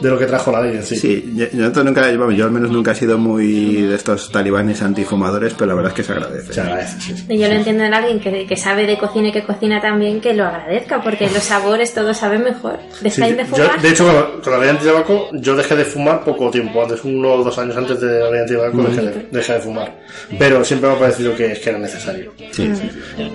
de 0.01 0.09
lo 0.09 0.17
que 0.19 0.25
trajo 0.25 0.51
la 0.51 0.61
ley 0.61 0.75
en 0.77 0.83
sí. 0.83 0.95
Sí, 0.97 1.33
yo, 1.35 1.45
nosotros 1.53 1.85
nunca, 1.85 2.11
yo 2.11 2.45
al 2.45 2.51
menos 2.51 2.69
nunca 2.71 2.91
he 2.91 2.95
sido 2.95 3.17
muy 3.17 3.81
de 3.81 3.95
estos 3.95 4.29
talibanes 4.31 4.81
antifumadores, 4.81 5.53
pero 5.53 5.67
la 5.67 5.75
verdad 5.75 5.91
es 5.91 5.95
que 5.95 6.03
se 6.03 6.11
agradece. 6.13 6.53
Se 6.53 6.61
agradece, 6.61 7.01
sí, 7.01 7.17
sí. 7.17 7.25
Y 7.29 7.37
yo 7.37 7.47
lo 7.47 7.53
entiendo 7.53 7.83
en 7.85 7.93
alguien 7.93 8.19
que, 8.19 8.45
que 8.45 8.57
sabe 8.57 8.85
de 8.85 8.97
cocina 8.97 9.29
y 9.29 9.31
que 9.31 9.43
cocina 9.43 9.79
también, 9.81 10.19
que 10.21 10.33
lo 10.33 10.45
agradezca, 10.45 11.01
porque 11.01 11.29
los 11.29 11.43
sabores 11.43 11.93
todos 11.93 12.17
saben 12.17 12.43
mejor. 12.43 12.77
Sí, 12.91 13.03
¿Dejáis 13.05 13.37
de 13.37 13.43
yo- 13.43 13.49
fumar? 13.49 13.81
de 13.81 13.89
hecho, 13.89 14.41
con, 14.43 14.53
la 14.53 14.59
ley 14.59 14.69
antitabaco, 14.69 15.29
yo 15.33 15.55
dejé 15.55 15.75
de 15.75 15.85
fumar 15.85 16.23
poco 16.23 16.49
tiempo, 16.51 16.81
antes, 16.83 17.03
uno 17.03 17.33
o 17.33 17.43
dos 17.43 17.57
años 17.57 17.77
antes 17.77 17.99
de 18.01 18.19
la 18.19 18.31
ley 18.31 18.41
antitabaco, 18.41 18.83
dejé, 18.83 19.01
de, 19.01 19.27
dejé 19.31 19.53
de 19.53 19.59
fumar. 19.59 19.95
Pero 20.37 20.63
siempre 20.65 20.89
me 20.89 20.95
ha 20.95 20.99
parecido 20.99 21.35
que, 21.35 21.53
que 21.53 21.69
era 21.69 21.79
necesario. 21.79 22.33
Sí, 22.51 22.69
sí, 22.75 22.89
sí. 22.91 23.25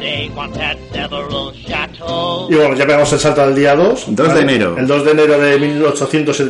Y 2.49 2.55
bueno, 2.55 2.75
ya 2.75 2.87
pegamos 2.87 3.13
el 3.13 3.19
salto 3.19 3.43
al 3.43 3.55
día 3.55 3.75
2. 3.75 4.05
2 4.09 4.35
de 4.35 4.41
enero. 4.41 4.77
El 4.79 4.87
2 4.87 5.05
de 5.05 5.11
enero 5.11 5.39
de 5.39 5.59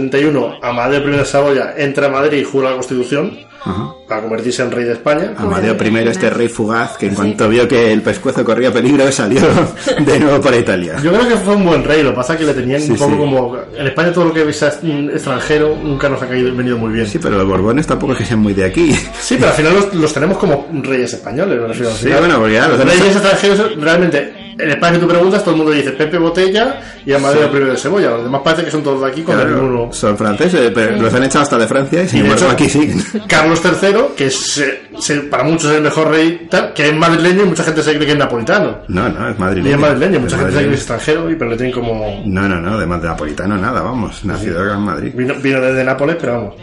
1871, 0.01 0.59
Amadeo 0.63 1.09
I 1.09 1.17
de 1.19 1.25
Saboya 1.25 1.75
entra 1.77 2.07
a 2.07 2.11
Madrid 2.11 2.39
y 2.39 2.45
jura 2.45 2.71
la 2.71 2.77
Constitución 2.77 3.39
Ajá. 3.63 3.93
para 4.09 4.23
convertirse 4.23 4.63
en 4.63 4.71
rey 4.71 4.85
de 4.85 4.93
España. 4.93 5.35
Amadeo 5.37 5.77
I, 5.83 6.09
este 6.09 6.31
rey 6.31 6.49
fugaz, 6.49 6.97
que 6.97 7.07
en 7.07 7.15
cuanto 7.15 7.49
vio 7.49 7.69
que 7.69 7.93
el 7.93 8.03
pescuezo 8.03 8.45
corría 8.45 8.73
peligro, 8.73 9.11
salió 9.13 9.41
de 10.01 10.21
nuevo 10.21 10.41
para 10.41 10.57
Italia. 10.57 10.97
Yo 11.03 11.13
creo 11.13 11.29
que 11.29 11.37
fue 11.37 11.55
un 11.57 11.65
buen 11.65 11.85
rey, 11.85 12.03
lo 12.03 12.11
que 12.11 12.17
pasa 12.17 12.35
es 12.35 12.41
que 12.41 12.47
le 12.47 12.55
tenían 12.55 12.81
Sí, 12.81 12.93
un 12.93 12.97
poco 12.99 13.13
sí. 13.13 13.19
como... 13.19 13.59
En 13.77 13.87
España 13.87 14.13
todo 14.13 14.25
lo 14.27 14.33
que 14.33 14.45
visa 14.45 14.69
extranjero 14.69 15.77
nunca 15.83 16.09
nos 16.09 16.23
ha 16.23 16.29
caído, 16.29 16.55
venido 16.55 16.79
muy 16.79 16.93
bien. 16.93 17.07
Sí, 17.07 17.19
pero 17.19 17.37
los 17.37 17.47
borbones 17.47 17.87
tampoco 17.87 18.13
es 18.13 18.19
que 18.19 18.25
sean 18.25 18.41
muy 18.41 18.55
de 18.55 18.65
aquí. 18.65 18.93
Sí, 19.21 19.37
pero 19.39 19.49
al 19.49 19.55
final 19.57 19.75
los, 19.75 19.95
los 19.95 20.13
tenemos 20.13 20.39
como 20.39 20.67
reyes 20.83 21.13
españoles, 21.15 21.61
me 21.61 21.67
refiero. 21.69 21.91
Al 21.91 21.97
Sí, 21.97 22.09
bueno, 22.09 22.39
porque 22.39 22.55
ya 22.55 22.69
los 22.69 22.79
reyes 22.85 23.17
extranjeros 23.17 23.77
realmente 23.77 24.41
en 24.59 24.71
España 24.71 24.95
que 24.95 24.99
tú 24.99 25.09
preguntas, 25.09 25.43
todo 25.43 25.53
el 25.53 25.57
mundo 25.59 25.73
dice 25.73 25.93
Pepe 25.93 26.19
Botella 26.19 26.81
y 27.07 27.13
Amadeo 27.13 27.51
Primero 27.51 27.73
de 27.73 27.79
Cebolla. 27.79 28.11
Los 28.11 28.25
demás 28.25 28.43
parece 28.45 28.65
que 28.65 28.71
son 28.71 28.83
todos 28.83 29.01
de 29.01 29.07
aquí 29.07 29.23
con 29.23 29.35
Claro, 29.35 29.90
son 29.93 30.17
franceses, 30.17 30.71
pero 30.75 30.97
los 30.97 31.13
han 31.15 31.25
echado 31.25 31.43
hasta 31.43 31.59
de 31.59 31.67
Francia 31.67 32.03
y 32.03 32.09
sin 32.09 32.19
Y 32.19 32.21
embargo 32.23 32.45
hecho- 32.45 32.53
aquí 32.53 32.69
siguen. 32.69 33.03
Carlos 33.29 33.61
III, 33.65 33.95
que 34.17 34.27
es, 34.27 34.59
eh, 34.59 34.83
se- 34.99 35.21
para 35.23 35.45
muchos 35.45 35.71
es 35.71 35.77
el 35.77 35.83
mejor 35.83 36.09
rey, 36.11 36.47
tal, 36.51 36.73
que 36.73 36.89
es 36.89 36.95
madrileño 36.95 37.43
y 37.43 37.47
mucha 37.47 37.65
gente 37.65 37.83
se 37.83 37.95
cree 37.95 38.07
que 38.07 38.13
es 38.13 38.19
napolitano. 38.19 38.79
No, 38.89 39.09
no, 39.09 39.29
es 39.29 39.37
Y 39.37 39.41
madrileño. 39.41 39.75
es 39.77 39.81
madrileño, 39.81 40.21
mucha 40.21 40.37
Es 40.37 40.41
gente 40.43 40.53
se 40.53 40.59
cree 40.59 40.69
que 40.69 40.75
es 40.75 40.81
extranjero, 40.81 41.31
y 41.31 41.37
pero 41.37 41.51
le 41.51 41.57
tienen 41.57 41.75
como... 41.75 42.23
No, 42.27 42.49
no, 42.49 42.61
no, 42.61 42.79
de 42.79 42.87
de 42.87 43.09
napolitano 43.09 43.57
nada, 43.57 43.81
vamos. 43.83 44.25
Nacido 44.25 44.63
acá 44.63 44.75
en 44.75 44.81
Madrid. 44.83 45.13
Vino, 45.15 45.35
vino 45.43 45.61
desde 45.61 45.85
Nápoles, 45.85 46.17
pero 46.21 46.33
vamos. 46.35 46.55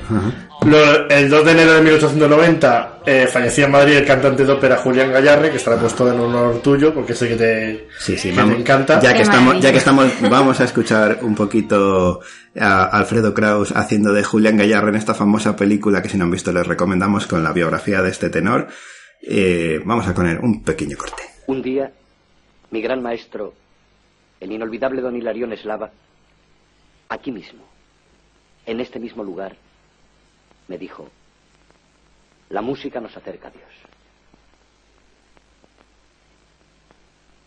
Lo- 0.65 1.07
el 1.09 1.29
2 1.29 1.45
de 1.45 1.51
enero 1.51 1.73
de 1.73 1.81
1890 1.81 2.99
eh, 3.05 3.27
fallecía 3.31 3.65
en 3.65 3.71
Madrid 3.71 3.95
el 3.97 4.05
cantante 4.05 4.43
de 4.43 4.51
ópera 4.51 4.75
Julián 4.77 5.11
Gallarre, 5.13 5.49
que 5.51 5.57
estará 5.57 5.77
puesto 5.79 6.11
en 6.11 6.19
honor 6.19 6.61
tuyo, 6.61 6.93
porque 6.93 7.13
sé 7.13 7.29
que 7.29 7.35
te, 7.35 7.87
Sí, 7.99 8.17
sí, 8.17 8.31
que 8.31 8.35
vamos. 8.37 8.55
te 8.55 8.61
encanta. 8.61 8.99
Ya 8.99 9.11
que 9.11 9.17
Qué 9.17 9.21
estamos, 9.23 9.39
ya 9.39 9.45
maravilla. 9.47 9.71
que 9.71 9.77
estamos, 9.77 10.21
vamos 10.29 10.59
a 10.59 10.63
escuchar 10.65 11.19
un 11.21 11.35
poquito 11.35 12.19
a 12.59 12.83
Alfredo 12.85 13.33
Kraus 13.33 13.71
haciendo 13.75 14.11
de 14.11 14.23
Julián 14.23 14.57
Gallarre 14.57 14.89
en 14.89 14.95
esta 14.95 15.13
famosa 15.13 15.55
película 15.55 16.01
que 16.01 16.09
si 16.09 16.17
no 16.17 16.25
han 16.25 16.31
visto 16.31 16.51
les 16.51 16.67
recomendamos 16.67 17.27
con 17.27 17.43
la 17.43 17.53
biografía 17.53 18.01
de 18.01 18.09
este 18.09 18.29
tenor. 18.29 18.67
Eh, 19.21 19.79
vamos 19.85 20.07
a 20.07 20.13
poner 20.13 20.39
un 20.39 20.63
pequeño 20.63 20.97
corte. 20.97 21.23
Un 21.47 21.61
día, 21.61 21.91
mi 22.71 22.81
gran 22.81 23.01
maestro, 23.01 23.53
el 24.41 24.51
inolvidable 24.51 25.01
don 25.01 25.15
Hilarión 25.15 25.53
Eslava, 25.53 25.91
aquí 27.09 27.31
mismo, 27.31 27.63
en 28.65 28.79
este 28.81 28.99
mismo 28.99 29.23
lugar, 29.23 29.55
me 30.67 30.77
dijo, 30.77 31.09
la 32.49 32.61
música 32.61 32.99
nos 32.99 33.15
acerca 33.15 33.47
a 33.47 33.51
Dios. 33.51 33.71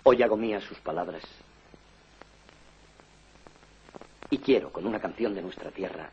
Hoy 0.03 0.23
hago 0.23 0.37
mías 0.37 0.65
sus 0.65 0.79
palabras 0.79 1.23
y 4.31 4.39
quiero, 4.39 4.73
con 4.73 4.87
una 4.87 5.01
canción 5.01 5.35
de 5.35 5.43
nuestra 5.43 5.71
tierra, 5.71 6.11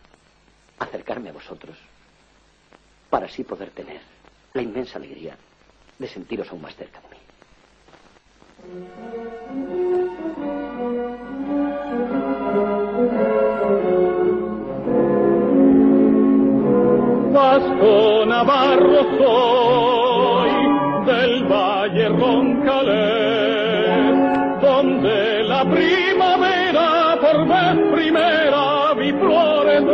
acercarme 0.80 1.30
a 1.30 1.34
vosotros 1.34 1.78
para 3.10 3.28
así 3.28 3.44
poder 3.44 3.72
tener 3.72 4.02
la 4.54 4.62
inmensa 4.62 4.98
alegría 4.98 5.38
de 5.98 6.08
sentiros 6.08 6.50
aún 6.50 6.62
más 6.62 6.76
cerca 6.76 7.02
de 7.02 7.08
mí. 7.10 7.18
Vasco 17.38 18.26
Navarro 18.26 19.02
soy 19.20 20.52
del 21.06 21.44
Valle 21.44 22.10
Roncalés, 22.10 23.62
donde 24.60 25.44
la 25.44 25.64
primavera 25.64 27.16
por 27.22 27.48
vez 27.48 27.78
primera 27.94 28.94
vi 28.96 29.12
florecer 29.12 29.88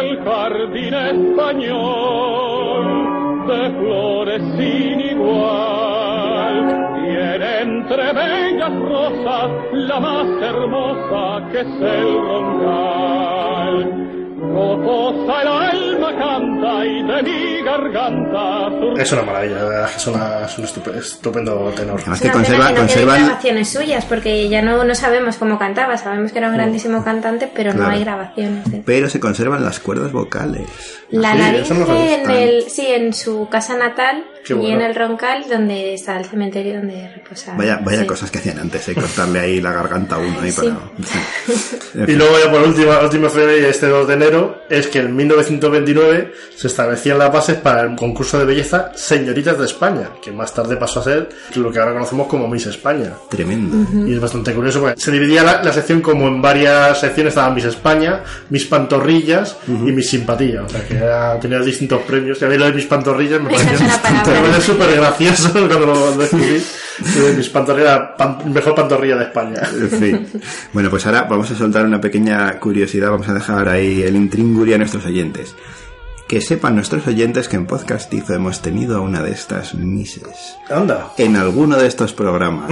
el 0.00 0.22
jardín 0.22 0.94
español 1.16 2.84
de 3.48 3.70
flores 3.80 4.42
sin 4.58 5.00
igual. 5.00 6.54
Tiene 7.06 7.60
entre 7.62 8.12
bellas 8.12 8.74
rosas 8.80 9.50
la 9.72 9.98
más 9.98 10.26
hermosa 10.42 11.48
que 11.50 11.60
es 11.60 11.80
el 11.80 12.20
roncal. 12.20 13.41
Gozosa 14.62 15.42
el 15.42 15.48
alma 15.48 16.16
canta 16.16 16.86
y 16.86 17.02
de 17.02 17.22
mi 17.22 17.61
garganta 17.78 19.02
Es 19.02 19.12
una 19.12 19.22
maravilla, 19.22 19.56
la 19.56 19.64
verdad, 19.64 19.90
que 19.90 19.96
es, 19.96 20.06
una- 20.06 20.44
es 20.46 20.58
un 20.58 20.64
estupe- 20.64 20.96
estupendo 20.98 21.72
tenor. 21.76 22.00
Además 22.00 22.20
que 22.20 22.30
conserva, 22.30 22.66
que 22.68 22.72
no 22.72 22.74
queden 22.74 22.86
conservan, 22.88 23.24
grabaciones 23.26 23.68
suyas, 23.68 24.04
porque 24.04 24.48
ya 24.48 24.62
no, 24.62 24.84
no 24.84 24.94
sabemos 24.94 25.36
cómo 25.36 25.58
cantaba. 25.58 25.96
Sabemos 25.96 26.32
que 26.32 26.38
era 26.38 26.48
un 26.48 26.54
grandísimo 26.54 27.02
cantante, 27.04 27.50
pero 27.54 27.72
Claro. 27.72 27.86
no 27.88 27.94
hay 27.94 28.00
grabaciones. 28.04 28.70
de- 28.70 28.82
pero 28.84 29.08
se 29.08 29.20
conservan 29.20 29.64
las 29.64 29.80
cuerdas 29.80 30.12
vocales. 30.12 30.66
La 31.10 31.32
Sí, 31.64 31.74
no 31.74 31.86
sabía. 31.86 32.22
en 32.22 32.30
el, 32.30 32.62
sí, 32.70 32.86
en 32.86 33.12
su 33.12 33.46
casa 33.50 33.76
natal 33.76 34.24
Qué 34.44 34.54
y 34.54 34.56
bueno. 34.56 34.76
en 34.76 34.82
el 34.82 34.94
Roncal, 34.94 35.44
donde 35.48 35.92
está 35.94 36.16
el 36.18 36.24
cementerio 36.24 36.74
donde 36.78 37.10
reposa. 37.14 37.54
Vaya, 37.56 37.80
vaya 37.84 38.00
sí. 38.00 38.06
cosas 38.06 38.30
que 38.30 38.38
hacían 38.38 38.58
antes, 38.58 38.88
eh, 38.88 38.94
cortarle 38.94 39.40
ahí 39.40 39.60
la 39.60 39.72
garganta 39.72 40.16
a 40.16 40.18
uno 40.18 40.40
ahí 40.40 40.50
Sí. 40.50 40.60
para. 40.62 42.06
Y 42.10 42.14
luego 42.14 42.34
ya 42.42 42.50
por 42.50 42.62
último, 42.62 42.92
la 42.92 43.02
última 43.02 43.26
efeméride 43.26 43.60
de 43.62 43.70
este 43.70 43.86
2 43.88 44.08
de 44.08 44.14
enero 44.14 44.62
es 44.70 44.86
que 44.86 45.00
en 45.00 45.14
1929 45.14 46.32
se 46.56 46.66
establecían 46.68 47.18
las 47.18 47.30
bases 47.32 47.56
para 47.62 47.82
el 47.82 47.96
concurso 47.96 48.38
de 48.38 48.44
belleza 48.44 48.92
Señoritas 48.94 49.58
de 49.58 49.64
España, 49.66 50.10
que 50.22 50.32
más 50.32 50.52
tarde 50.54 50.76
pasó 50.76 51.00
a 51.00 51.04
ser 51.04 51.28
lo 51.56 51.70
que 51.70 51.78
ahora 51.78 51.92
conocemos 51.92 52.26
como 52.26 52.48
Miss 52.48 52.66
España. 52.66 53.12
Tremendo. 53.30 53.76
Y 54.06 54.14
es 54.14 54.20
bastante 54.20 54.52
curioso 54.52 54.80
porque 54.80 55.00
se 55.00 55.10
dividía 55.10 55.42
la, 55.42 55.62
la 55.62 55.72
sección 55.72 56.00
como 56.00 56.28
en 56.28 56.42
varias 56.42 57.00
secciones, 57.00 57.32
estaban 57.32 57.54
Miss 57.54 57.64
España, 57.64 58.22
Miss 58.50 58.64
Pantorrillas 58.66 59.56
y 59.68 59.72
Miss 59.72 60.10
Simpatía. 60.10 60.62
O 60.62 60.68
sea 60.68 60.86
que 60.86 60.96
era- 60.96 61.38
tenía 61.40 61.60
distintos 61.60 62.02
premios. 62.02 62.40
Y 62.40 62.44
a 62.44 62.48
mí 62.48 62.58
lo 62.58 62.66
de 62.66 62.72
Miss 62.72 62.86
Pantorrillas 62.86 63.40
me 63.40 63.50
pareció 63.50 64.60
súper 64.60 64.96
gracioso 64.96 65.50
cuando 65.52 65.78
lo 65.86 66.12
descubrí. 66.16 66.62
Miss 67.36 67.48
Pantorrillas, 67.48 68.00
pan- 68.18 68.38
mejor 68.52 68.74
pantorrilla 68.74 69.16
de 69.16 69.24
España. 69.24 69.60
En 69.80 69.88
fin. 69.90 70.26
Bueno, 70.72 70.90
pues 70.90 71.06
ahora 71.06 71.22
vamos 71.28 71.50
a 71.50 71.54
soltar 71.54 71.84
una 71.84 72.00
pequeña 72.00 72.58
curiosidad, 72.58 73.10
vamos 73.10 73.28
a 73.28 73.34
dejar 73.34 73.68
ahí 73.68 74.02
el 74.02 74.16
intringuri 74.16 74.74
a 74.74 74.78
nuestros 74.78 75.04
oyentes. 75.06 75.54
Que 76.32 76.40
sepan 76.40 76.76
nuestros 76.76 77.06
oyentes 77.06 77.46
que 77.46 77.56
en 77.56 77.66
Podcastizo 77.66 78.32
hemos 78.32 78.62
tenido 78.62 78.96
a 78.96 79.00
una 79.02 79.22
de 79.22 79.32
estas 79.32 79.74
mises. 79.74 80.56
Anda. 80.70 81.12
En 81.18 81.36
alguno 81.36 81.76
de 81.76 81.86
estos 81.86 82.14
programas. 82.14 82.70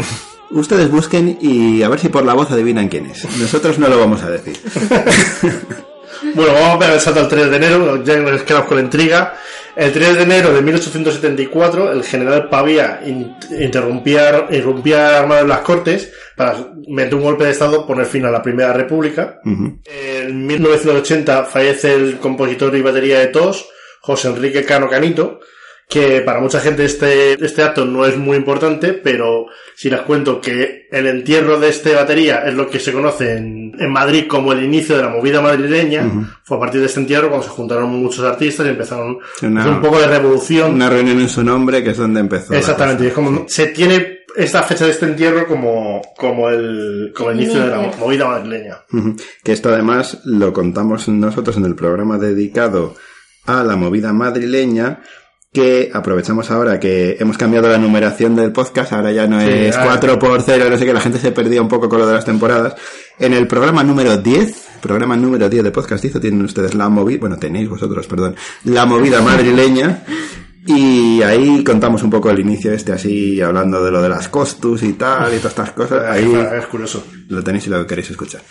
Ustedes 0.51 0.91
busquen 0.91 1.37
y 1.43 1.83
a 1.83 1.91
ver 1.91 2.01
si 2.01 2.09
por 2.09 2.25
la 2.25 2.33
voz 2.33 2.51
adivinan 2.51 2.89
quién 2.89 3.05
es. 3.05 3.27
Nosotros 3.39 3.79
no 3.79 3.89
lo 3.89 3.99
vamos 3.99 4.23
a 4.23 4.31
decir. 4.31 4.59
Bueno, 6.35 6.53
vamos 6.53 6.77
a 6.77 6.79
pegar 6.79 6.95
el 6.95 7.01
salto 7.01 7.21
al 7.21 7.29
3 7.29 7.51
de 7.51 7.57
enero, 7.57 8.05
ya 8.05 8.17
nos 8.19 8.43
quedamos 8.43 8.69
con 8.69 8.77
la 8.77 8.83
intriga. 8.83 9.35
El 9.77 9.93
3 9.93 10.17
de 10.17 10.23
enero 10.25 10.53
de 10.53 10.63
1874, 10.63 11.93
el 11.93 12.03
general 12.05 12.49
Pavía 12.49 13.01
in- 13.07 13.35
interrumpía, 13.61 14.47
irrumpía 14.51 15.19
armado 15.21 15.43
en 15.43 15.49
las 15.49 15.61
cortes 15.61 16.13
para, 16.37 16.57
mediante 16.89 17.15
un 17.17 17.23
golpe 17.23 17.45
de 17.45 17.51
estado, 17.53 17.87
poner 17.87 18.07
fin 18.07 18.25
a 18.25 18.31
la 18.31 18.43
Primera 18.43 18.73
República. 18.73 19.41
Ujú. 19.45 19.79
En 19.85 20.47
1980 20.47 21.45
fallece 21.45 21.95
el 21.95 22.19
compositor 22.19 22.75
y 22.77 22.83
batería 22.83 23.21
de 23.21 23.29
TOS, 23.29 23.67
José 24.01 24.29
Enrique 24.29 24.65
Cano 24.65 24.89
Canito, 24.89 25.41
que 25.91 26.21
para 26.21 26.41
mucha 26.41 26.61
gente 26.61 26.85
este, 26.85 27.33
este 27.45 27.63
acto 27.63 27.85
no 27.85 28.07
es 28.07 28.17
muy 28.17 28.37
importante, 28.37 28.93
pero 28.95 29.47
si 29.75 29.91
les 29.91 30.01
cuento 30.03 30.41
que 30.41 30.87
el 30.91 31.07
entierro 31.09 31.59
de 31.59 31.69
este 31.69 31.95
batería 31.95 32.45
es 32.47 32.55
lo 32.55 32.71
que 32.71 32.79
se 32.79 32.93
conoce 32.93 33.37
en, 33.37 33.73
en 33.79 33.91
Madrid 33.91 34.27
como 34.29 34.53
el 34.53 34.63
inicio 34.63 34.97
de 34.97 35.03
la 35.03 35.09
movida 35.09 35.41
madrileña, 35.41 36.09
fue 36.45 36.57
a 36.57 36.61
partir 36.61 36.81
de 36.81 36.87
este 36.87 37.01
entierro 37.01 37.29
cuando 37.29 37.45
se 37.47 37.53
juntaron 37.53 37.91
muchos 37.91 38.25
artistas 38.25 38.67
y 38.67 38.71
empezaron 38.71 39.19
una- 39.43 39.69
un 39.69 39.81
poco 39.81 39.99
de 39.99 40.07
revolución. 40.07 40.75
Una 40.75 40.89
reunión 40.89 41.19
en 41.21 41.29
su 41.29 41.43
nombre 41.43 41.83
que 41.83 41.91
es 41.91 41.97
donde 41.99 42.21
empezó. 42.21 42.55
Exactamente, 42.55 43.05
y 43.05 43.07
es 43.09 43.13
como, 43.13 43.45
se 43.49 43.67
tiene 43.67 44.21
esta 44.37 44.63
fecha 44.63 44.85
de 44.85 44.93
este 44.93 45.07
entierro 45.07 45.47
como, 45.49 46.01
como 46.17 46.49
el, 46.51 47.13
como 47.17 47.31
el 47.31 47.41
inicio 47.41 47.61
de 47.63 47.67
la 47.67 47.91
movida 47.99 48.29
madrileña. 48.29 48.77
Que 49.43 49.51
esto 49.53 49.71
además 49.71 50.21
lo 50.25 50.53
contamos 50.53 51.09
nosotros 51.09 51.57
en 51.57 51.65
el 51.65 51.75
programa 51.75 52.17
dedicado 52.17 52.95
a 53.47 53.65
la 53.65 53.75
movida 53.75 54.13
madrileña, 54.13 55.01
que 55.53 55.91
aprovechamos 55.93 56.51
ahora 56.51 56.79
que 56.79 57.17
hemos 57.19 57.37
cambiado 57.37 57.69
la 57.69 57.79
numeración 57.79 58.37
del 58.37 58.53
podcast, 58.53 58.93
ahora 58.93 59.11
ya 59.11 59.27
no 59.27 59.41
Sí, 59.41 59.49
es 59.51 59.77
ah. 59.77 59.83
4 59.85 60.19
por 60.19 60.43
0, 60.43 60.71
no 60.71 60.79
sé 60.79 60.87
que 60.87 60.95
la 60.95 61.01
gente 61.01 61.19
se 61.19 61.33
perdía 61.33 61.61
un 61.61 61.69
poco 61.69 61.89
con 61.89 61.99
lo 61.99 62.07
de 62.07 62.15
las 62.15 62.25
temporadas. 62.25 62.75
En 63.19 63.33
el 63.33 63.49
programa 63.49 63.83
número 63.83 64.17
10, 64.17 64.69
programa 64.81 65.17
número 65.17 65.49
10 65.49 65.65
de 65.65 65.71
Podcastizo, 65.73 66.21
tienen 66.21 66.43
ustedes 66.45 66.75
la 66.75 66.89
movida, 66.89 67.21
bueno, 67.21 67.37
tenéis 67.37 67.69
vosotros, 67.69 68.07
perdón, 68.07 68.37
la 68.65 68.87
movida 68.87 69.21
madrileña. 69.23 70.05
Y 70.67 71.23
ahí 71.23 71.65
contamos 71.65 72.03
un 72.03 72.11
poco 72.11 72.31
el 72.31 72.39
inicio 72.39 72.73
este 72.73 72.93
así, 72.93 73.41
hablando 73.41 73.83
de 73.83 73.91
lo 73.91 74.01
de 74.03 74.09
las 74.11 74.29
costus 74.29 74.83
y 74.83 74.93
tal, 74.93 75.35
y 75.35 75.39
todas 75.39 75.53
estas 75.53 75.73
cosas. 75.73 76.05
Ahí 76.05 76.33
Es 76.59 76.67
curioso. 76.67 77.05
lo 77.29 77.43
tenéis 77.43 77.65
si 77.65 77.71
lo 77.71 77.85
queréis 77.87 78.11
escuchar. 78.11 78.43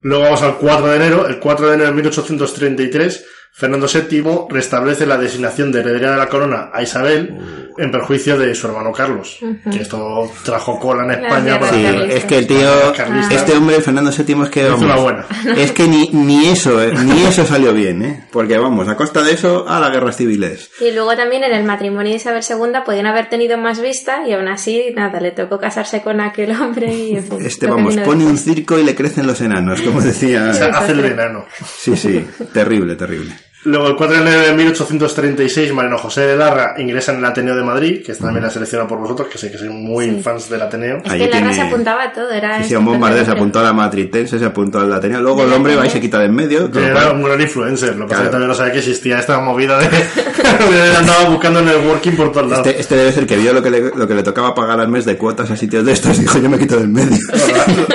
Luego 0.00 0.24
vamos 0.24 0.42
al 0.42 0.56
4 0.56 0.86
de 0.86 0.96
enero. 0.96 1.26
El 1.26 1.38
4 1.38 1.68
de 1.68 1.74
enero 1.74 1.90
de 1.90 1.96
1833, 1.96 3.24
Fernando 3.54 3.86
VII 3.86 4.24
restablece 4.48 5.04
la 5.04 5.18
designación 5.18 5.70
de 5.70 5.80
heredera 5.80 6.12
de 6.12 6.16
la 6.16 6.26
corona 6.26 6.70
a 6.72 6.82
Isabel 6.82 7.36
en 7.76 7.90
perjuicio 7.90 8.38
de 8.38 8.54
su 8.54 8.66
hermano 8.66 8.92
Carlos. 8.92 9.38
Que 9.70 9.82
esto 9.82 10.30
trajo 10.42 10.78
cola 10.80 11.04
en 11.04 11.22
España 11.22 11.60
para 11.60 11.72
Sí, 11.72 11.86
es 12.10 12.24
que 12.24 12.38
el 12.38 12.46
tío, 12.46 12.92
este 13.30 13.52
hombre, 13.52 13.80
Fernando 13.80 14.10
VII, 14.10 14.42
es 14.42 14.48
que 14.48 14.68
vamos, 14.68 15.02
buena. 15.02 15.26
es 15.56 15.72
que 15.72 15.86
ni, 15.86 16.08
ni 16.12 16.48
eso, 16.48 16.82
eh, 16.82 16.92
ni 17.04 17.24
eso 17.24 17.44
salió 17.44 17.72
bien, 17.74 18.02
eh, 18.02 18.24
porque 18.32 18.58
vamos, 18.58 18.88
a 18.88 18.96
costa 18.96 19.22
de 19.22 19.32
eso, 19.32 19.68
a 19.68 19.78
las 19.80 19.92
guerras 19.92 20.16
civiles. 20.16 20.70
Y 20.80 20.90
luego 20.92 21.14
también 21.14 21.44
en 21.44 21.52
el 21.52 21.64
matrimonio 21.64 22.10
de 22.10 22.16
Isabel 22.16 22.42
II 22.48 22.80
podían 22.84 23.06
haber 23.06 23.28
tenido 23.28 23.58
más 23.58 23.80
vista 23.80 24.26
y 24.26 24.32
aún 24.32 24.48
así, 24.48 24.92
nada, 24.96 25.20
le 25.20 25.30
tocó 25.30 25.58
casarse 25.58 26.02
con 26.02 26.20
aquel 26.20 26.52
hombre 26.52 26.92
y 26.94 27.16
en 27.16 27.24
fin, 27.24 27.38
Este, 27.44 27.66
vamos, 27.66 27.96
pone 27.98 28.24
un 28.24 28.38
circo 28.38 28.78
y 28.78 28.84
le 28.84 28.94
crecen 28.94 29.26
los 29.26 29.40
enanos, 29.40 29.82
como 29.82 30.00
decía. 30.00 30.48
O 30.50 30.54
sea, 30.54 30.68
hace 30.68 30.92
el 30.92 31.04
enano. 31.04 31.44
Sí, 31.78 31.96
sí, 31.96 32.26
terrible, 32.52 32.96
terrible. 32.96 33.34
Luego, 33.64 33.86
el 33.86 33.94
4 33.96 34.16
de 34.16 34.22
enero 34.22 34.40
de 34.40 34.52
1836, 34.54 35.72
Mariano 35.72 35.96
José 35.96 36.22
de 36.22 36.36
Larra 36.36 36.74
ingresa 36.78 37.12
en 37.12 37.18
el 37.18 37.24
Ateneo 37.24 37.54
de 37.54 37.62
Madrid, 37.62 38.02
que 38.04 38.10
está 38.10 38.24
también 38.24 38.42
la 38.44 38.50
seleccionado 38.50 38.88
por 38.88 38.98
vosotros, 38.98 39.28
que 39.28 39.38
sé 39.38 39.52
que 39.52 39.58
sois 39.58 39.70
muy 39.70 40.06
Sí. 40.06 40.20
fans 40.20 40.48
del 40.50 40.62
Ateneo. 40.62 40.96
Es 40.96 41.12
que 41.12 41.18
Lara 41.18 41.30
tiene- 41.30 41.54
se 41.54 41.60
apuntaba 41.60 42.02
a 42.02 42.12
todo, 42.12 42.30
era... 42.32 42.60
Sí, 42.62 42.70
sí, 42.70 42.74
un 42.74 42.84
bombardeo 42.86 43.24
se 43.24 43.30
apuntó 43.30 43.60
a 43.60 43.62
la 43.62 43.72
matritense, 43.72 44.38
se 44.38 44.44
apuntó 44.44 44.80
al 44.80 44.92
Ateneo. 44.92 45.20
Luego 45.20 45.44
el 45.44 45.52
hombre 45.52 45.76
va 45.76 45.86
y 45.86 45.90
se 45.90 46.00
quita 46.00 46.18
de 46.18 46.26
en 46.26 46.34
medio. 46.34 46.68
Era 46.74 47.12
un 47.12 47.22
gran 47.22 47.40
influencer, 47.40 47.94
lo 47.94 48.06
que 48.06 48.10
pasa 48.10 48.14
Claro. 48.16 48.24
que 48.24 48.30
también 48.32 48.48
no 48.48 48.54
sabía 48.54 48.72
que 48.72 48.78
existía 48.80 49.18
esta 49.20 49.38
movida 49.38 49.78
de... 49.78 49.86
andaba 50.98 51.24
buscando 51.30 51.62
networking 51.62 52.12
por 52.16 52.32
todos 52.32 52.50
lados. 52.50 52.66
Este, 52.66 52.80
este 52.80 52.96
debe 52.96 53.12
ser 53.12 53.26
que 53.26 53.36
vio 53.36 53.52
lo 53.52 53.62
que, 53.62 53.70
le, 53.70 53.80
lo 53.94 54.08
que 54.08 54.14
le 54.14 54.22
tocaba 54.24 54.54
pagar 54.54 54.80
al 54.80 54.88
mes 54.88 55.04
de 55.04 55.16
cuotas 55.16 55.50
a 55.50 55.56
sitios 55.56 55.84
de 55.84 55.92
estos 55.92 56.18
y 56.18 56.22
dijo, 56.22 56.38
yo 56.38 56.50
me 56.50 56.58
quito 56.58 56.76
del 56.76 56.88
medio. 56.88 57.16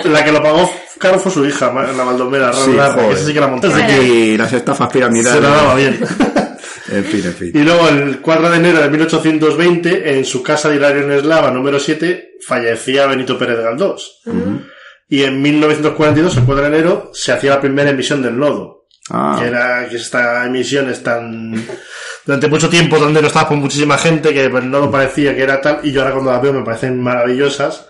La, 0.06 0.10
la 0.12 0.24
que 0.24 0.32
lo 0.32 0.42
pagó 0.42 0.70
caro 1.00 1.20
fue 1.20 1.32
su 1.32 1.46
hija, 1.46 1.72
la 1.72 2.04
Baldomera, 2.04 2.52
Sí, 2.54 2.74
Larra, 2.74 3.10
que 3.10 3.18
sí 3.18 3.32
que 3.32 3.40
la 3.40 3.48
montó. 3.48 3.70
Que 3.72 4.36
las 4.36 4.52
estafas 4.52 4.90
piramidales. 4.92 5.44
Bien. 5.76 6.00
En 6.90 7.04
fin, 7.04 7.22
en 7.26 7.34
fin. 7.34 7.52
Y 7.54 7.64
luego, 7.64 7.90
el 7.90 8.22
4 8.22 8.50
de 8.50 8.58
enero 8.58 8.80
de 8.80 8.90
1820, 8.90 10.18
en 10.18 10.24
su 10.24 10.42
casa 10.42 10.70
de 10.70 10.78
Hilario 10.78 11.12
Eslava, 11.12 11.52
número 11.52 11.80
7, 11.80 12.38
fallecía 12.46 13.08
Benito 13.08 13.38
Pérez 13.38 13.60
Galdós. 13.60 14.22
Y 15.10 15.24
en 15.24 15.42
1942, 15.42 16.38
el 16.38 16.44
4 16.44 16.62
de 16.62 16.68
enero, 16.70 17.12
se 17.14 17.34
hacía 17.34 17.52
la 17.52 17.62
primera 17.62 17.90
emisión 17.90 18.22
del 18.22 18.38
Nodo. 18.38 18.86
Ah, 19.10 19.38
Que 19.40 19.48
era 19.48 19.88
que 19.90 19.98
esta 19.98 20.46
emisión 20.46 20.90
es 20.90 21.02
tan... 21.04 21.54
Durante 22.26 22.48
mucho 22.48 22.70
tiempo, 22.70 23.00
donde 23.00 23.22
no 23.22 23.28
estaba 23.28 23.48
con 23.48 23.60
muchísima 23.60 23.98
gente, 23.98 24.34
que 24.34 24.50
pues, 24.50 24.64
no 24.66 24.80
lo 24.80 24.92
parecía 24.92 25.34
que 25.34 25.44
era 25.44 25.62
tal, 25.62 25.80
y 25.84 25.92
yo 25.92 26.02
ahora 26.02 26.14
cuando 26.14 26.32
la 26.32 26.40
veo 26.40 26.54
me 26.54 26.64
parecen 26.64 27.02
maravillosas. 27.02 27.86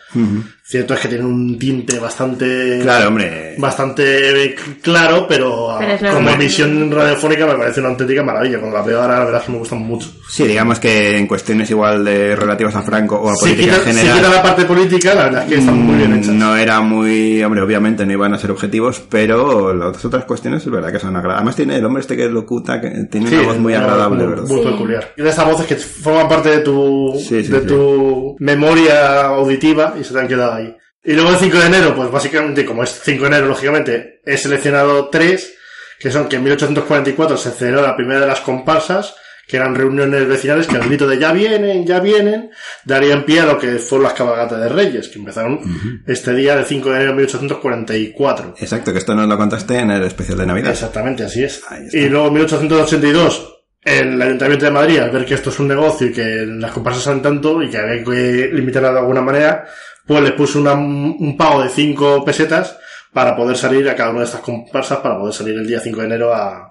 Cierto 0.64 0.96
es 0.96 1.00
que 1.00 1.08
tiene 1.08 1.24
un 1.24 1.58
tinte 1.58 1.98
bastante... 1.98 2.80
claro, 2.82 3.08
hombre. 3.08 3.56
Bastante 3.58 4.54
claro, 4.82 5.26
pero, 5.28 5.78
Pero 5.80 5.94
es 5.94 6.14
como 6.14 6.30
emisión 6.30 6.92
radiofónica 6.92 7.46
me 7.46 7.56
parece 7.56 7.80
una 7.80 7.90
auténtica 7.90 8.22
maravilla. 8.22 8.60
Cuando 8.60 8.78
la 8.78 8.84
veo 8.84 9.02
ahora, 9.02 9.20
la 9.20 9.26
verdad 9.26 9.40
es 9.42 9.46
que 9.46 9.52
me 9.54 9.58
gustan 9.60 9.80
mucho. 9.80 10.10
Sí, 10.30 10.46
digamos 10.46 10.80
que 10.80 11.18
en 11.18 11.26
cuestiones 11.26 11.70
igual 11.70 12.04
de 12.04 12.36
relativas 12.36 12.76
a 12.76 12.82
Franco 12.82 13.16
o 13.16 13.30
a 13.30 13.36
Si 13.36 13.46
política 13.52 13.78
quita, 13.78 13.90
en 13.90 13.96
si 13.96 14.00
general. 14.02 14.18
quita 14.20 14.30
la 14.36 14.44
parte 14.44 14.66
política, 14.66 15.16
la 15.16 15.24
verdad 15.24 15.44
es 15.44 15.50
que 15.50 15.56
están 15.60 15.78
muy 15.82 15.96
bien 15.96 16.14
hechas. 16.16 16.34
Mm, 16.34 16.40
No 16.40 16.56
era 16.58 16.82
muy, 16.82 17.42
hombre, 17.44 17.62
obviamente 17.62 18.06
no 18.06 18.12
iban 18.12 18.34
a 18.34 18.38
ser 18.38 18.52
objetivos, 18.52 19.02
pero 19.10 19.74
las 19.74 20.04
otras 20.04 20.26
cuestiones 20.26 20.66
es 20.66 20.70
verdad 20.72 20.92
que 20.92 21.00
son 21.00 21.16
agradables. 21.16 21.38
Además 21.38 21.56
tiene 21.56 21.78
el 21.78 21.86
hombre 21.86 22.02
este 22.02 22.18
que 22.18 22.28
locuta, 22.28 22.82
que 22.82 22.90
tiene 23.10 23.30
una 23.30 23.42
voz 23.48 23.58
muy 23.60 23.74
agradable, 23.74 24.18
muy, 24.26 24.28
¿verdad? 24.34 24.48
Muy 24.50 24.62
Sí. 24.64 24.68
peculiar. 24.70 25.14
Y 25.16 25.22
de 25.22 25.30
esas 25.30 25.46
voces 25.46 25.66
que 25.66 25.76
forman 25.78 26.28
parte 26.28 26.50
de 26.50 26.60
tu, 26.60 27.14
Sí, 27.18 27.44
sí, 27.44 27.52
de 27.52 27.62
sí. 27.62 27.68
tu 27.68 28.36
memoria 28.40 29.28
auditiva 29.28 29.94
y 30.00 30.04
se 30.04 30.14
te 30.14 30.20
han 30.20 30.28
quedado 30.28 30.54
ahí. 30.54 30.76
Y 31.04 31.14
luego 31.14 31.30
el 31.32 31.38
5 31.38 31.58
de 31.58 31.66
enero, 31.66 31.96
pues 31.96 32.12
básicamente, 32.12 32.66
como 32.66 32.84
es 32.84 33.00
5 33.04 33.22
de 33.22 33.28
enero, 33.28 33.48
lógicamente, 33.48 34.22
he 34.26 34.38
seleccionado 34.38 35.10
tres, 35.10 35.54
que 36.00 36.12
son 36.12 36.28
que 36.28 36.36
en 36.36 36.44
1844 36.44 37.38
se 37.38 37.52
celebró 37.52 37.82
la 37.82 37.96
primera 37.96 38.20
de 38.20 38.28
las 38.28 38.42
comparsas, 38.42 39.16
que 39.48 39.56
eran 39.56 39.74
reuniones 39.74 40.28
vecinales 40.28 40.68
que 40.68 40.76
al 40.76 40.84
grito 40.84 41.08
de 41.08 41.18
ya 41.18 41.32
vienen, 41.32 41.86
ya 41.86 42.02
vienen, 42.02 42.52
darían 42.84 43.24
pie 43.24 43.40
a 43.40 43.46
lo 43.46 43.58
que 43.58 43.78
fueron 43.78 44.04
las 44.04 44.14
cabalgatas 44.14 44.60
de 44.60 44.68
Reyes, 44.68 45.08
que 45.08 45.20
empezaron 45.20 46.04
este 46.06 46.34
día 46.34 46.58
del 46.58 46.66
5 46.66 46.90
de 46.90 46.96
enero 46.96 47.12
de 47.12 47.18
1844. 47.18 48.56
Exacto, 48.60 48.92
que 48.92 49.00
esto 49.00 49.16
nos 49.16 49.30
lo 49.30 49.38
contaste 49.38 49.80
en 49.80 49.92
el 49.92 50.04
especial 50.04 50.40
de 50.40 50.46
Navidad. 50.46 50.72
Exactamente, 50.72 51.24
así 51.24 51.44
es. 51.46 51.64
Y 51.94 52.10
luego 52.10 52.28
en 52.28 52.34
1882, 52.34 53.57
el 53.88 54.22
Ayuntamiento 54.22 54.66
de 54.66 54.72
Madrid, 54.72 55.00
al 55.00 55.12
ver 55.12 55.26
que 55.26 55.34
esto 55.36 55.50
es 55.50 55.60
un 55.60 55.68
negocio 55.70 56.08
y 56.08 56.12
que 56.12 56.46
las 56.46 56.72
comparsas 56.72 57.04
salen 57.04 57.22
tanto 57.22 57.62
y 57.64 57.70
que 57.70 57.78
había 57.78 58.04
que 58.04 58.50
limitarlas 58.54 58.94
de 58.94 59.00
alguna 59.00 59.22
manera, 59.22 59.66
pues 60.06 60.22
les 60.24 60.32
puso 60.34 60.60
una- 60.60 60.74
un 60.74 61.36
pago 61.38 61.64
de 61.64 61.70
5 61.70 62.24
pesetas 62.26 62.78
para 63.14 63.36
poder 63.36 63.56
salir 63.58 63.90
a 63.90 63.96
cada 63.96 64.10
una 64.12 64.20
de 64.20 64.26
estas 64.26 64.42
comparsas, 64.42 65.00
para 65.00 65.18
poder 65.18 65.34
salir 65.34 65.56
el 65.56 65.66
día 65.68 65.80
5 65.80 66.02
de 66.02 66.06
enero 66.08 66.34
a, 66.34 66.67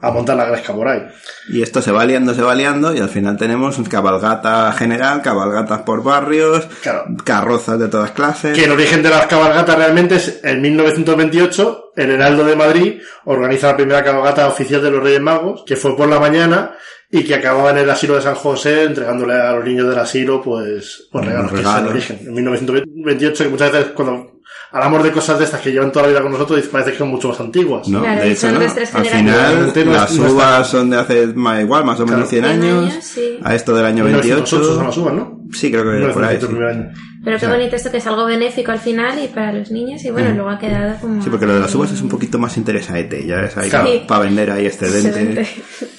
a 0.00 0.10
montar 0.10 0.36
la 0.36 0.44
gresca 0.44 0.72
por 0.74 0.86
ahí. 0.88 1.02
Y 1.48 1.62
esto 1.62 1.80
se 1.80 1.90
va 1.90 2.04
liando, 2.04 2.34
se 2.34 2.42
va 2.42 2.54
liando, 2.54 2.94
y 2.94 2.98
al 3.00 3.08
final 3.08 3.36
tenemos 3.36 3.76
cabalgata 3.88 4.70
general, 4.72 5.22
cabalgatas 5.22 5.82
por 5.82 6.02
barrios, 6.02 6.66
Claro. 6.82 7.04
carrozas 7.24 7.78
de 7.78 7.88
todas 7.88 8.10
clases. 8.10 8.54
Que 8.56 8.64
el 8.64 8.72
origen 8.72 9.02
de 9.02 9.10
las 9.10 9.26
cabalgatas 9.26 9.76
realmente 9.76 10.16
es 10.16 10.40
en 10.44 10.60
1928, 10.60 11.92
el 11.96 12.10
Heraldo 12.10 12.44
de 12.44 12.56
Madrid 12.56 13.00
organiza 13.24 13.68
la 13.68 13.76
primera 13.76 14.04
cabalgata 14.04 14.46
oficial 14.48 14.82
de 14.82 14.90
los 14.90 15.02
Reyes 15.02 15.20
Magos, 15.20 15.64
que 15.66 15.76
fue 15.76 15.96
por 15.96 16.08
la 16.08 16.20
mañana 16.20 16.72
y 17.10 17.22
que 17.24 17.34
acababa 17.36 17.70
en 17.70 17.78
el 17.78 17.88
asilo 17.90 18.16
de 18.16 18.22
San 18.22 18.34
José 18.34 18.82
entregándole 18.84 19.34
a 19.34 19.52
los 19.52 19.64
niños 19.64 19.88
del 19.88 19.98
asilo 19.98 20.42
pues, 20.42 21.08
pues 21.10 21.24
Unos 21.24 21.26
regalos, 21.26 21.50
que 21.52 21.56
es 21.56 21.60
el 21.60 21.66
regalos. 21.72 21.90
origen. 21.92 22.18
En 22.26 22.34
1928, 22.34 23.44
que 23.44 23.50
muchas 23.50 23.72
veces 23.72 23.92
cuando 23.94 24.35
hablamos 24.72 25.02
de 25.04 25.12
cosas 25.12 25.38
de 25.38 25.44
estas 25.44 25.60
que 25.60 25.70
llevan 25.72 25.90
toda 25.92 26.04
la 26.06 26.10
vida 26.12 26.22
con 26.22 26.32
nosotros, 26.32 26.60
parece 26.68 26.92
que 26.92 26.98
son 26.98 27.08
mucho 27.08 27.28
más 27.28 27.40
antiguas. 27.40 27.88
No, 27.88 28.00
Claro, 28.02 28.20
de 28.22 28.28
y 28.28 28.30
hecho, 28.32 28.40
son 28.42 28.54
no. 28.54 28.60
Al 28.60 29.06
final, 29.06 29.72
las 29.92 30.12
no 30.12 30.26
está- 30.26 30.32
uvas 30.34 30.66
son 30.68 30.90
de 30.90 30.96
hace 30.98 31.26
más 31.28 31.60
igual, 31.60 31.84
más 31.84 32.00
o 32.00 32.06
menos 32.06 32.28
100 32.28 32.44
100 32.44 32.62
años. 32.62 32.94
sí. 33.00 33.38
A 33.42 33.54
esto 33.54 33.74
del 33.74 33.86
año 33.86 34.04
1908 34.04 34.46
son 34.46 34.60
28. 34.60 34.84
las 34.86 34.96
uvas, 34.98 35.14
¿no? 35.14 35.40
Sí, 35.52 35.70
creo 35.70 35.82
que 35.84 36.12
por 36.12 36.24
ahí. 36.24 36.36
1928 36.38 36.46
el 36.46 36.56
sí. 36.56 36.78
año. 36.78 36.92
Pero 37.24 37.38
qué 37.38 37.46
O 37.46 37.48
sea, 37.48 37.58
bonito 37.58 37.76
esto 37.76 37.90
que 37.90 37.96
es 37.96 38.06
algo 38.06 38.24
benéfico 38.26 38.70
al 38.70 38.78
final 38.78 39.18
y 39.22 39.26
para 39.28 39.52
los 39.52 39.70
niños 39.72 40.04
y 40.04 40.10
bueno, 40.10 40.30
luego 40.32 40.48
ha 40.50 40.58
quedado 40.60 40.96
como... 41.00 41.20
Sí, 41.22 41.28
porque 41.28 41.44
lo 41.46 41.54
de 41.54 41.60
las 41.60 41.74
uvas 41.74 41.90
es 41.90 42.00
un 42.00 42.08
poquito 42.08 42.38
más 42.38 42.56
interesante, 42.56 43.26
ya 43.26 43.40
es 43.42 43.56
ahí 43.56 43.68
Claro. 43.68 43.90
para 44.06 44.20
vender 44.20 44.50
ahí 44.52 44.66
excedente. 44.66 45.08
Excedente. 45.08 45.48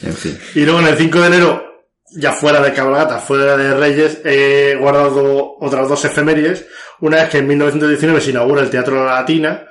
En 0.03 0.13
fin. 0.13 0.37
Y 0.55 0.61
luego 0.61 0.79
en 0.79 0.87
el 0.87 0.95
5 0.95 1.19
de 1.19 1.27
enero, 1.27 1.63
ya 2.17 2.33
fuera 2.33 2.61
de 2.61 2.73
cabalgata, 2.73 3.19
fuera 3.19 3.55
de 3.55 3.73
Reyes, 3.75 4.21
he 4.25 4.75
guardado 4.79 5.55
otras 5.59 5.87
dos 5.87 6.03
efemérides. 6.05 6.65
Una 6.99 7.21
es 7.23 7.29
que 7.29 7.37
en 7.37 7.47
1919 7.47 8.19
se 8.21 8.31
inaugura 8.31 8.61
el 8.63 8.69
Teatro 8.71 9.05
La 9.05 9.13
Latina, 9.19 9.65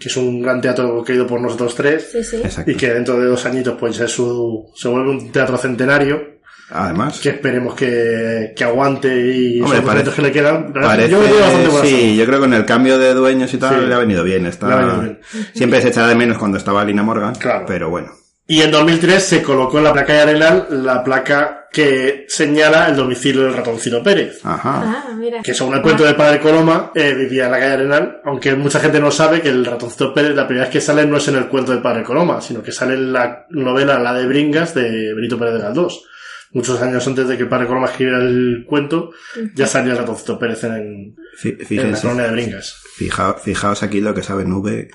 que 0.00 0.08
es 0.08 0.16
un 0.16 0.42
gran 0.42 0.60
teatro 0.60 1.02
querido 1.04 1.26
por 1.26 1.40
nosotros 1.40 1.74
tres, 1.76 2.08
Sí, 2.10 2.24
sí. 2.24 2.42
Y 2.66 2.74
que 2.74 2.92
dentro 2.92 3.18
de 3.20 3.26
dos 3.26 3.44
añitos 3.46 3.76
pues 3.78 3.98
es 4.00 4.10
su, 4.10 4.70
se 4.74 4.88
vuelve 4.88 5.10
un 5.10 5.30
teatro 5.32 5.56
centenario, 5.56 6.32
Además, 6.74 7.20
que 7.20 7.28
esperemos 7.28 7.74
que, 7.74 8.54
que 8.56 8.64
aguante 8.64 9.08
y 9.14 9.60
Hombre, 9.60 9.80
momentos 9.82 9.84
parece- 9.84 10.16
que 10.16 10.22
le 10.22 10.32
quedan. 10.32 10.72
Parece, 10.72 11.10
yo 11.10 11.18
bastante 11.20 11.86
sí, 11.86 12.16
yo 12.16 12.24
creo 12.24 12.38
que 12.38 12.44
con 12.46 12.54
el 12.54 12.64
cambio 12.64 12.98
de 12.98 13.12
dueños 13.12 13.52
y 13.52 13.58
tal 13.58 13.78
Sí. 13.80 13.86
le 13.86 13.94
ha 13.94 13.98
venido 13.98 14.24
bien. 14.24 14.46
Está, 14.46 14.68
Le 14.68 14.72
ha 14.72 14.76
venido 14.78 15.00
bien. 15.02 15.20
Siempre 15.52 15.82
se 15.82 15.88
echará 15.88 16.06
de 16.08 16.14
menos 16.14 16.38
cuando 16.38 16.56
estaba 16.56 16.82
Lina 16.82 17.02
Morgan, 17.02 17.34
Claro. 17.34 17.66
pero 17.68 17.90
bueno. 17.90 18.12
Y 18.52 18.60
en 18.60 18.70
2003 18.70 19.24
se 19.24 19.42
colocó 19.42 19.78
en 19.78 19.84
la 19.84 19.94
placa 19.94 20.12
de 20.12 20.20
Arenal 20.20 20.66
la 20.84 21.02
placa 21.02 21.68
que 21.72 22.26
señala 22.28 22.86
el 22.86 22.96
domicilio 22.96 23.44
del 23.44 23.54
ratoncito 23.54 24.02
Pérez. 24.02 24.44
Ajá. 24.44 24.82
Ah, 24.84 25.14
mira. 25.16 25.40
que 25.40 25.54
según 25.54 25.76
el 25.76 25.80
cuento 25.80 26.04
del 26.04 26.16
padre 26.16 26.38
Coloma, 26.38 26.92
eh, 26.94 27.14
vivía 27.14 27.46
en 27.46 27.50
la 27.50 27.58
calle 27.58 27.72
Arenal, 27.72 28.20
aunque 28.26 28.54
mucha 28.54 28.78
gente 28.78 29.00
no 29.00 29.10
sabe 29.10 29.40
que 29.40 29.48
el 29.48 29.64
ratoncito 29.64 30.12
Pérez, 30.12 30.36
la 30.36 30.46
primera 30.46 30.66
vez 30.66 30.72
que 30.74 30.82
sale 30.82 31.06
no 31.06 31.16
es 31.16 31.26
en 31.28 31.36
el 31.36 31.48
cuento 31.48 31.72
del 31.72 31.80
padre 31.80 32.02
Coloma, 32.02 32.42
sino 32.42 32.62
que 32.62 32.72
sale 32.72 32.92
en 32.92 33.14
la 33.14 33.46
novela 33.48 33.98
La 33.98 34.12
de 34.12 34.26
Bringas 34.26 34.74
de 34.74 35.14
Benito 35.14 35.38
Pérez 35.38 35.54
de 35.54 35.60
Galdós. 35.60 36.04
Muchos 36.50 36.82
años 36.82 37.06
antes 37.06 37.26
de 37.28 37.38
que 37.38 37.44
el 37.44 37.48
padre 37.48 37.68
Coloma 37.68 37.86
escribiera 37.86 38.18
el 38.18 38.66
cuento, 38.68 39.12
ya 39.54 39.66
salía 39.66 39.92
el 39.92 39.98
ratoncito 39.98 40.38
Pérez 40.38 40.62
en, 40.64 41.16
en 41.42 41.92
la 41.92 41.98
colonia 41.98 42.24
de 42.24 42.32
Bringas. 42.32 42.81
Fija- 42.94 43.34
fijaos 43.34 43.82
aquí 43.82 44.00
lo 44.00 44.14
que 44.14 44.22
sabe 44.22 44.44
Nube, 44.44 44.88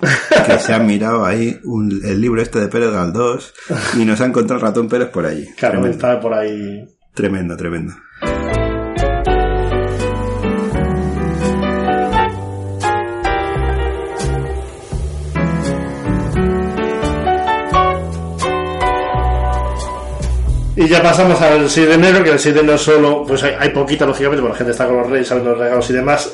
que 0.45 0.59
se 0.59 0.73
ha 0.73 0.79
mirado 0.79 1.25
ahí 1.25 1.59
un- 1.63 1.99
el 2.05 2.21
libro 2.21 2.41
este 2.41 2.59
de 2.59 2.67
Pérez 2.67 2.91
Galdós 2.91 3.53
y 3.99 4.05
nos 4.05 4.21
ha 4.21 4.25
encontrado 4.25 4.59
el 4.61 4.67
ratón 4.67 4.87
Pérez 4.87 5.09
por 5.09 5.25
allí. 5.25 5.45
Claro, 5.57 5.73
tremendo, 5.79 5.95
estaba 5.95 6.19
por 6.19 6.33
ahí. 6.33 6.85
tremendo, 7.13 7.57
tremendo. 7.57 7.93
Y 20.87 20.89
ya 20.89 21.03
pasamos 21.03 21.41
al 21.41 21.69
6 21.69 21.85
de 21.85 21.93
enero, 21.95 22.23
que 22.23 22.29
el 22.29 22.39
6 22.39 22.55
de 22.55 22.61
enero 22.61 22.77
solo, 22.77 23.25
pues 23.27 23.43
hay, 23.43 23.55
hay 23.59 23.71
poquita, 23.71 24.05
lógicamente, 24.05 24.41
porque 24.41 24.53
la 24.53 24.57
gente 24.57 24.71
está 24.71 24.87
con 24.87 24.95
los 24.95 25.09
reyes, 25.09 25.27
sabiendo 25.27 25.51
los 25.51 25.59
regalos 25.59 25.89
y 25.89 25.93
demás. 25.93 26.31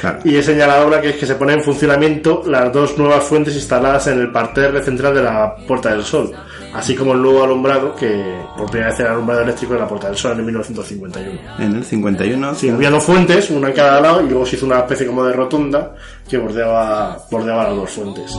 Claro. 0.00 0.18
Y 0.24 0.34
he 0.34 0.42
señalado 0.42 0.84
ahora 0.84 1.00
que 1.02 1.10
es 1.10 1.16
que 1.16 1.26
se 1.26 1.34
ponen 1.34 1.58
en 1.58 1.64
funcionamiento 1.64 2.42
las 2.46 2.72
dos 2.72 2.96
nuevas 2.96 3.22
fuentes 3.22 3.54
instaladas 3.54 4.06
en 4.06 4.18
el 4.18 4.32
parterre 4.32 4.82
central 4.82 5.14
de 5.14 5.22
la 5.22 5.54
Puerta 5.68 5.90
del 5.90 6.02
Sol, 6.02 6.32
así 6.74 6.94
como 6.96 7.12
el 7.12 7.20
nuevo 7.20 7.44
alumbrado 7.44 7.94
que 7.94 8.40
por 8.56 8.70
primera 8.70 8.90
vez 8.90 9.00
era 9.00 9.12
alumbrado 9.12 9.42
eléctrico 9.42 9.74
de 9.74 9.80
la 9.80 9.86
Puerta 9.86 10.08
del 10.08 10.16
Sol 10.16 10.38
en 10.38 10.46
1951. 10.46 11.40
En 11.58 11.76
el 11.76 11.84
51, 11.84 12.54
Sí, 12.54 12.70
había 12.70 12.90
dos 12.90 13.04
fuentes, 13.04 13.50
una 13.50 13.68
en 13.68 13.74
cada 13.74 14.00
lado, 14.00 14.22
y 14.22 14.30
luego 14.30 14.46
se 14.46 14.56
hizo 14.56 14.64
una 14.64 14.78
especie 14.78 15.06
como 15.06 15.22
de 15.24 15.34
rotonda 15.34 15.94
que 16.28 16.38
bordeaba, 16.38 17.18
bordeaba 17.30 17.64
las 17.64 17.76
dos 17.76 17.90
fuentes. 17.90 18.32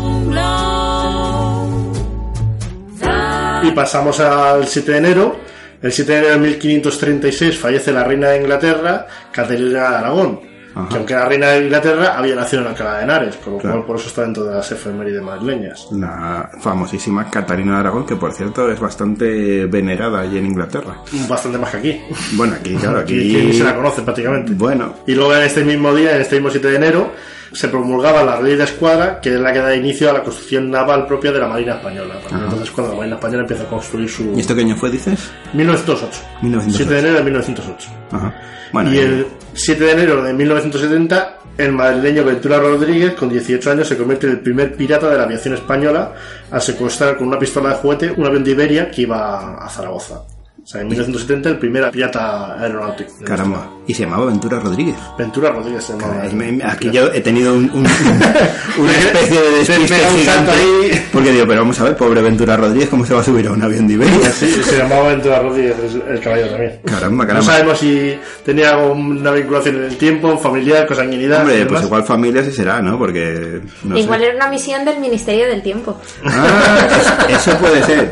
Y 3.63 3.71
pasamos 3.71 4.19
al 4.19 4.67
7 4.67 4.91
de 4.91 4.97
enero. 4.97 5.35
El 5.81 5.91
7 5.91 6.11
de 6.11 6.17
enero 6.19 6.33
de 6.33 6.39
1536 6.39 7.57
fallece 7.57 7.91
la 7.91 8.03
reina 8.03 8.29
de 8.29 8.37
Inglaterra, 8.41 9.05
Caterina 9.31 9.89
de 9.89 9.95
Aragón. 9.97 10.39
Ajá. 10.75 10.89
Que 10.89 10.95
aunque 10.95 11.13
era 11.13 11.25
reina 11.25 11.49
de 11.49 11.65
Inglaterra, 11.65 12.17
había 12.17 12.33
nacido 12.35 12.63
en 12.63 12.69
Alcalá 12.69 12.97
de 12.97 13.03
Henares, 13.03 13.35
con 13.35 13.53
lo 13.53 13.59
Claro. 13.59 13.75
cual 13.75 13.85
por 13.85 13.95
eso 13.97 14.07
está 14.07 14.21
dentro 14.23 14.43
de 14.45 14.55
las 14.55 14.71
efemérides 14.71 15.21
madrileñas. 15.21 15.87
la 15.91 16.49
famosísima 16.61 17.29
Catarina 17.29 17.73
de 17.75 17.79
Aragón, 17.81 18.05
que 18.07 18.15
por 18.15 18.33
cierto 18.33 18.71
es 18.71 18.79
bastante 18.79 19.65
venerada 19.67 20.21
allí 20.21 20.39
en 20.39 20.47
Inglaterra. 20.47 20.95
Bastante 21.29 21.59
más 21.59 21.69
que 21.71 21.77
aquí. 21.77 22.01
Bueno, 22.31 22.55
aquí, 22.59 22.73
claro, 22.75 22.99
Aquí, 23.01 23.19
aquí... 23.45 23.53
se 23.53 23.63
la 23.63 23.75
conoce 23.75 24.01
prácticamente. 24.01 24.53
Bueno, 24.55 24.95
Y 25.05 25.13
luego 25.13 25.35
en 25.35 25.43
este 25.43 25.63
mismo 25.63 25.93
día, 25.93 26.15
en 26.15 26.21
este 26.23 26.35
mismo 26.37 26.49
7 26.49 26.67
de 26.67 26.75
enero, 26.75 27.11
se 27.53 27.67
promulgaba 27.67 28.23
la 28.23 28.41
ley 28.41 28.55
de 28.55 28.63
escuadra, 28.63 29.19
que 29.21 29.33
es 29.33 29.39
la 29.39 29.53
que 29.53 29.59
da 29.59 29.75
inicio 29.75 30.09
a 30.09 30.13
la 30.13 30.23
construcción 30.23 30.69
naval 30.69 31.05
propia 31.05 31.31
de 31.31 31.39
la 31.39 31.47
Marina 31.47 31.75
Española. 31.75 32.15
Entonces, 32.31 32.71
cuando 32.71 32.93
la 32.93 32.97
Marina 32.97 33.15
Española 33.15 33.41
empieza 33.41 33.63
a 33.63 33.67
construir 33.67 34.09
su. 34.09 34.33
¿Y 34.35 34.39
esto 34.39 34.55
qué 34.55 34.61
año 34.61 34.75
fue, 34.75 34.89
dices? 34.89 35.31
1908. 35.53 36.19
1908. 36.41 36.77
7 36.77 36.93
de 36.93 36.99
enero 36.99 37.15
de 37.15 37.23
1908. 37.23 37.89
Ajá. 38.11 38.33
Bueno, 38.71 38.91
y 38.91 38.97
eh, 38.97 39.03
el 39.03 39.27
7 39.53 39.83
de 39.83 39.91
enero 39.91 40.23
de 40.23 40.33
1970, 40.33 41.37
el 41.57 41.71
madrileño 41.71 42.25
Ventura 42.25 42.59
Rodríguez, 42.59 43.13
con 43.13 43.29
18 43.29 43.71
años, 43.71 43.87
se 43.87 43.97
convierte 43.97 44.25
en 44.25 44.33
el 44.33 44.39
primer 44.39 44.75
pirata 44.75 45.09
de 45.09 45.17
la 45.17 45.23
aviación 45.23 45.53
española 45.53 46.13
al 46.49 46.61
secuestrar 46.61 47.17
con 47.17 47.27
una 47.27 47.37
pistola 47.37 47.69
de 47.69 47.75
juguete 47.75 48.11
un 48.17 48.25
avión 48.25 48.43
de 48.43 48.51
Iberia 48.51 48.89
que 48.89 49.03
iba 49.03 49.63
a 49.63 49.69
Zaragoza. 49.69 50.23
O 50.63 50.65
sea, 50.65 50.79
en 50.79 50.87
1970 50.87 51.49
el 51.49 51.57
primer 51.59 51.91
pirata 51.91 52.57
aeronáutico. 52.57 53.11
caramba. 53.25 53.69
Y 53.85 53.93
se 53.93 54.03
llamaba 54.03 54.27
Ventura 54.27 54.61
Rodríguez. 54.61 54.95
Ventura 55.17 55.49
Rodríguez 55.51 55.83
se 55.83 55.91
llamaba. 55.91 56.23
Me- 56.33 56.61
Aquí 56.63 56.89
yo 56.89 57.11
he 57.11 57.19
tenido 57.19 57.53
un- 57.53 57.69
un- 57.73 57.85
una 58.77 58.91
especie 58.97 59.41
de 59.41 59.49
despiste 59.59 59.95
gigante. 59.95 60.51
ahí. 60.51 61.05
Porque 61.11 61.31
digo, 61.33 61.45
pero 61.45 61.61
vamos 61.61 61.77
a 61.81 61.83
ver, 61.83 61.97
pobre 61.97 62.21
Ventura 62.21 62.55
Rodríguez, 62.55 62.87
¿cómo 62.87 63.05
se 63.05 63.13
va 63.13 63.19
a 63.19 63.23
subir 63.25 63.45
a 63.47 63.51
un 63.51 63.61
avión 63.61 63.89
de 63.89 63.95
Iberia? 63.95 64.31
Sí, 64.31 64.47
se 64.63 64.77
llamaba 64.77 65.09
Ventura 65.09 65.39
Rodríguez 65.39 65.75
el 66.09 66.19
caballero 66.21 66.51
también. 66.51 66.79
Caramba, 66.85 67.23
No 67.25 67.27
caramba. 67.27 67.51
sabemos 67.51 67.79
si 67.79 68.17
tenía 68.45 68.77
una 68.77 69.31
vinculación 69.31 69.75
en 69.75 69.83
el 69.83 69.97
tiempo, 69.97 70.37
familiar, 70.37 70.87
consanguinidad. 70.87 71.39
y 71.39 71.41
Hombre, 71.41 71.65
pues 71.65 71.83
igual 71.83 72.03
familia 72.05 72.41
sí 72.41 72.53
será, 72.53 72.81
¿no? 72.81 72.97
Porque. 72.97 73.59
No 73.83 73.97
Igual 73.97 74.21
sé. 74.21 74.27
era 74.27 74.35
una 74.37 74.47
misión 74.47 74.85
del 74.85 74.99
Ministerio 75.01 75.45
del 75.47 75.61
Tiempo. 75.61 75.99
Ah, 76.23 76.87
eso 77.29 77.51
puede 77.57 77.83
ser. 77.83 78.11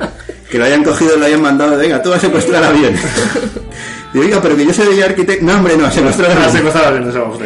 Que 0.52 0.58
lo 0.58 0.66
hayan 0.66 0.84
cogido 0.84 1.16
y 1.16 1.20
lo 1.20 1.26
hayan 1.26 1.42
mandado, 1.42 1.78
venga, 1.78 2.02
tú 2.02 2.10
vas 2.10 2.18
a 2.18 2.28
secuestrar 2.28 2.62
avión. 2.62 2.94
Digo, 4.14 4.26
oiga, 4.26 4.42
pero 4.42 4.58
que 4.58 4.66
yo 4.66 4.74
soy 4.74 5.02
arquitecto. 5.02 5.46
No, 5.46 5.54
hombre, 5.54 5.78
no, 5.78 5.86
a 5.86 5.92
secuestrar 5.92 6.30
avión. 6.30 6.52
secuestrar 6.52 6.88
aviones, 6.88 7.16
vamos, 7.16 7.40
sí. 7.40 7.46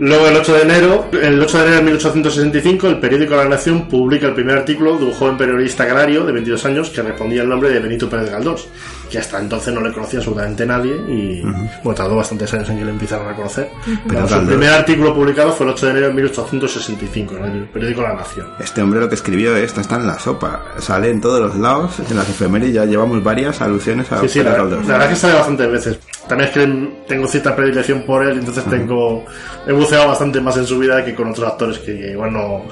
Luego, 0.00 0.28
el 0.28 0.36
8 0.36 0.52
de 0.52 0.62
enero, 0.62 1.06
el 1.20 1.42
8 1.42 1.58
de 1.58 1.64
enero 1.64 1.76
de 1.78 1.82
1865, 1.84 2.86
el 2.86 3.00
periódico 3.00 3.34
La 3.34 3.46
Nación 3.46 3.88
publica 3.88 4.26
el 4.26 4.34
primer 4.34 4.58
artículo 4.58 4.96
de 4.98 5.06
un 5.06 5.12
joven 5.12 5.38
periodista 5.38 5.88
canario 5.88 6.24
de 6.24 6.32
22 6.32 6.64
años 6.66 6.90
que 6.90 7.02
respondía 7.02 7.42
el 7.42 7.48
nombre 7.48 7.70
de 7.70 7.80
Benito 7.80 8.08
Pérez 8.08 8.30
Galdós, 8.30 8.68
que 9.10 9.18
hasta 9.18 9.38
entonces 9.38 9.72
no 9.72 9.80
le 9.80 9.92
conocía 9.92 10.18
absolutamente 10.18 10.66
nadie 10.66 10.94
y 11.08 11.42
bueno, 11.42 11.94
tardó 11.94 12.16
bastantes 12.16 12.52
años 12.54 12.68
en 12.70 12.78
que 12.78 12.84
le 12.84 12.90
empezaran 12.90 13.28
a 13.28 13.36
conocer. 13.36 13.68
Pero 14.06 14.28
su 14.28 14.46
primer 14.46 14.70
artículo 14.70 15.14
publicado 15.14 15.52
fue 15.52 15.66
el 15.66 15.72
8 15.72 15.86
de 15.86 15.92
enero 15.92 16.06
de 16.08 16.14
1865 16.14 17.36
en 17.36 17.44
el 17.44 17.64
periódico 17.68 18.02
La 18.02 18.14
Nación. 18.14 18.46
Este 18.58 18.82
hombre 18.82 19.00
lo 19.00 19.08
que 19.08 19.14
escribió 19.14 19.56
esto 19.56 19.80
está 19.80 19.96
en 19.96 20.06
la 20.06 20.18
sopa. 20.18 20.62
Sale 20.78 21.10
en 21.10 21.20
todos 21.20 21.40
los 21.40 21.56
lados, 21.56 22.00
en 22.00 22.16
las 22.16 22.28
efemérides 22.28 22.74
ya 22.74 22.84
llevamos 22.84 23.22
varias 23.22 23.60
alusiones 23.60 24.10
a 24.12 24.20
Sí, 24.20 24.28
sí, 24.28 24.42
la, 24.42 24.56
la 24.56 24.64
verdad 24.64 25.02
es 25.04 25.08
que 25.08 25.16
sale 25.16 25.34
bastantes 25.34 25.70
veces. 25.70 25.98
También 26.28 26.50
es 26.50 26.54
que 26.54 26.88
tengo 27.08 27.26
cierta 27.26 27.56
predilección 27.56 28.02
por 28.02 28.26
él, 28.26 28.38
entonces 28.38 28.64
tengo 28.64 29.24
he 29.66 29.72
buceado 29.72 30.08
bastante 30.08 30.40
más 30.40 30.56
en 30.56 30.66
su 30.66 30.78
vida 30.78 31.04
que 31.04 31.14
con 31.14 31.28
otros 31.28 31.46
actores 31.46 31.78
que 31.78 32.12
igual 32.12 32.32
no, 32.32 32.64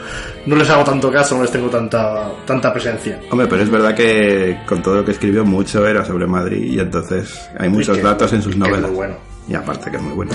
no 0.47 0.57
les 0.57 0.69
hago 0.71 0.85
tanto 0.85 1.11
caso, 1.13 1.37
no 1.37 1.43
les 1.43 1.51
tengo 1.51 1.69
tanta 1.69 2.31
tanta 2.47 2.73
presencia. 2.73 3.21
Hombre, 3.31 3.47
pero 3.49 3.63
es 3.63 3.71
verdad 3.71 3.95
que 3.95 4.59
con 4.67 4.83
todo 4.83 4.97
lo 4.97 5.05
que 5.05 5.11
escribió 5.13 5.45
mucho 5.45 5.87
era 5.87 6.05
sobre 6.05 6.27
Madrid 6.27 6.63
y 6.73 6.79
entonces 6.81 7.49
hay 7.59 7.69
muchos 7.69 7.97
que- 7.97 8.03
datos 8.03 8.33
en 8.33 8.43
sus 8.43 8.55
que 8.55 8.61
es 8.63 8.67
novelas. 8.67 8.89
muy 8.89 8.97
bueno. 8.97 9.15
Y 9.49 9.55
aparte 9.55 9.91
que 9.93 9.97
es 9.97 10.03
muy 10.03 10.13
bueno. 10.15 10.33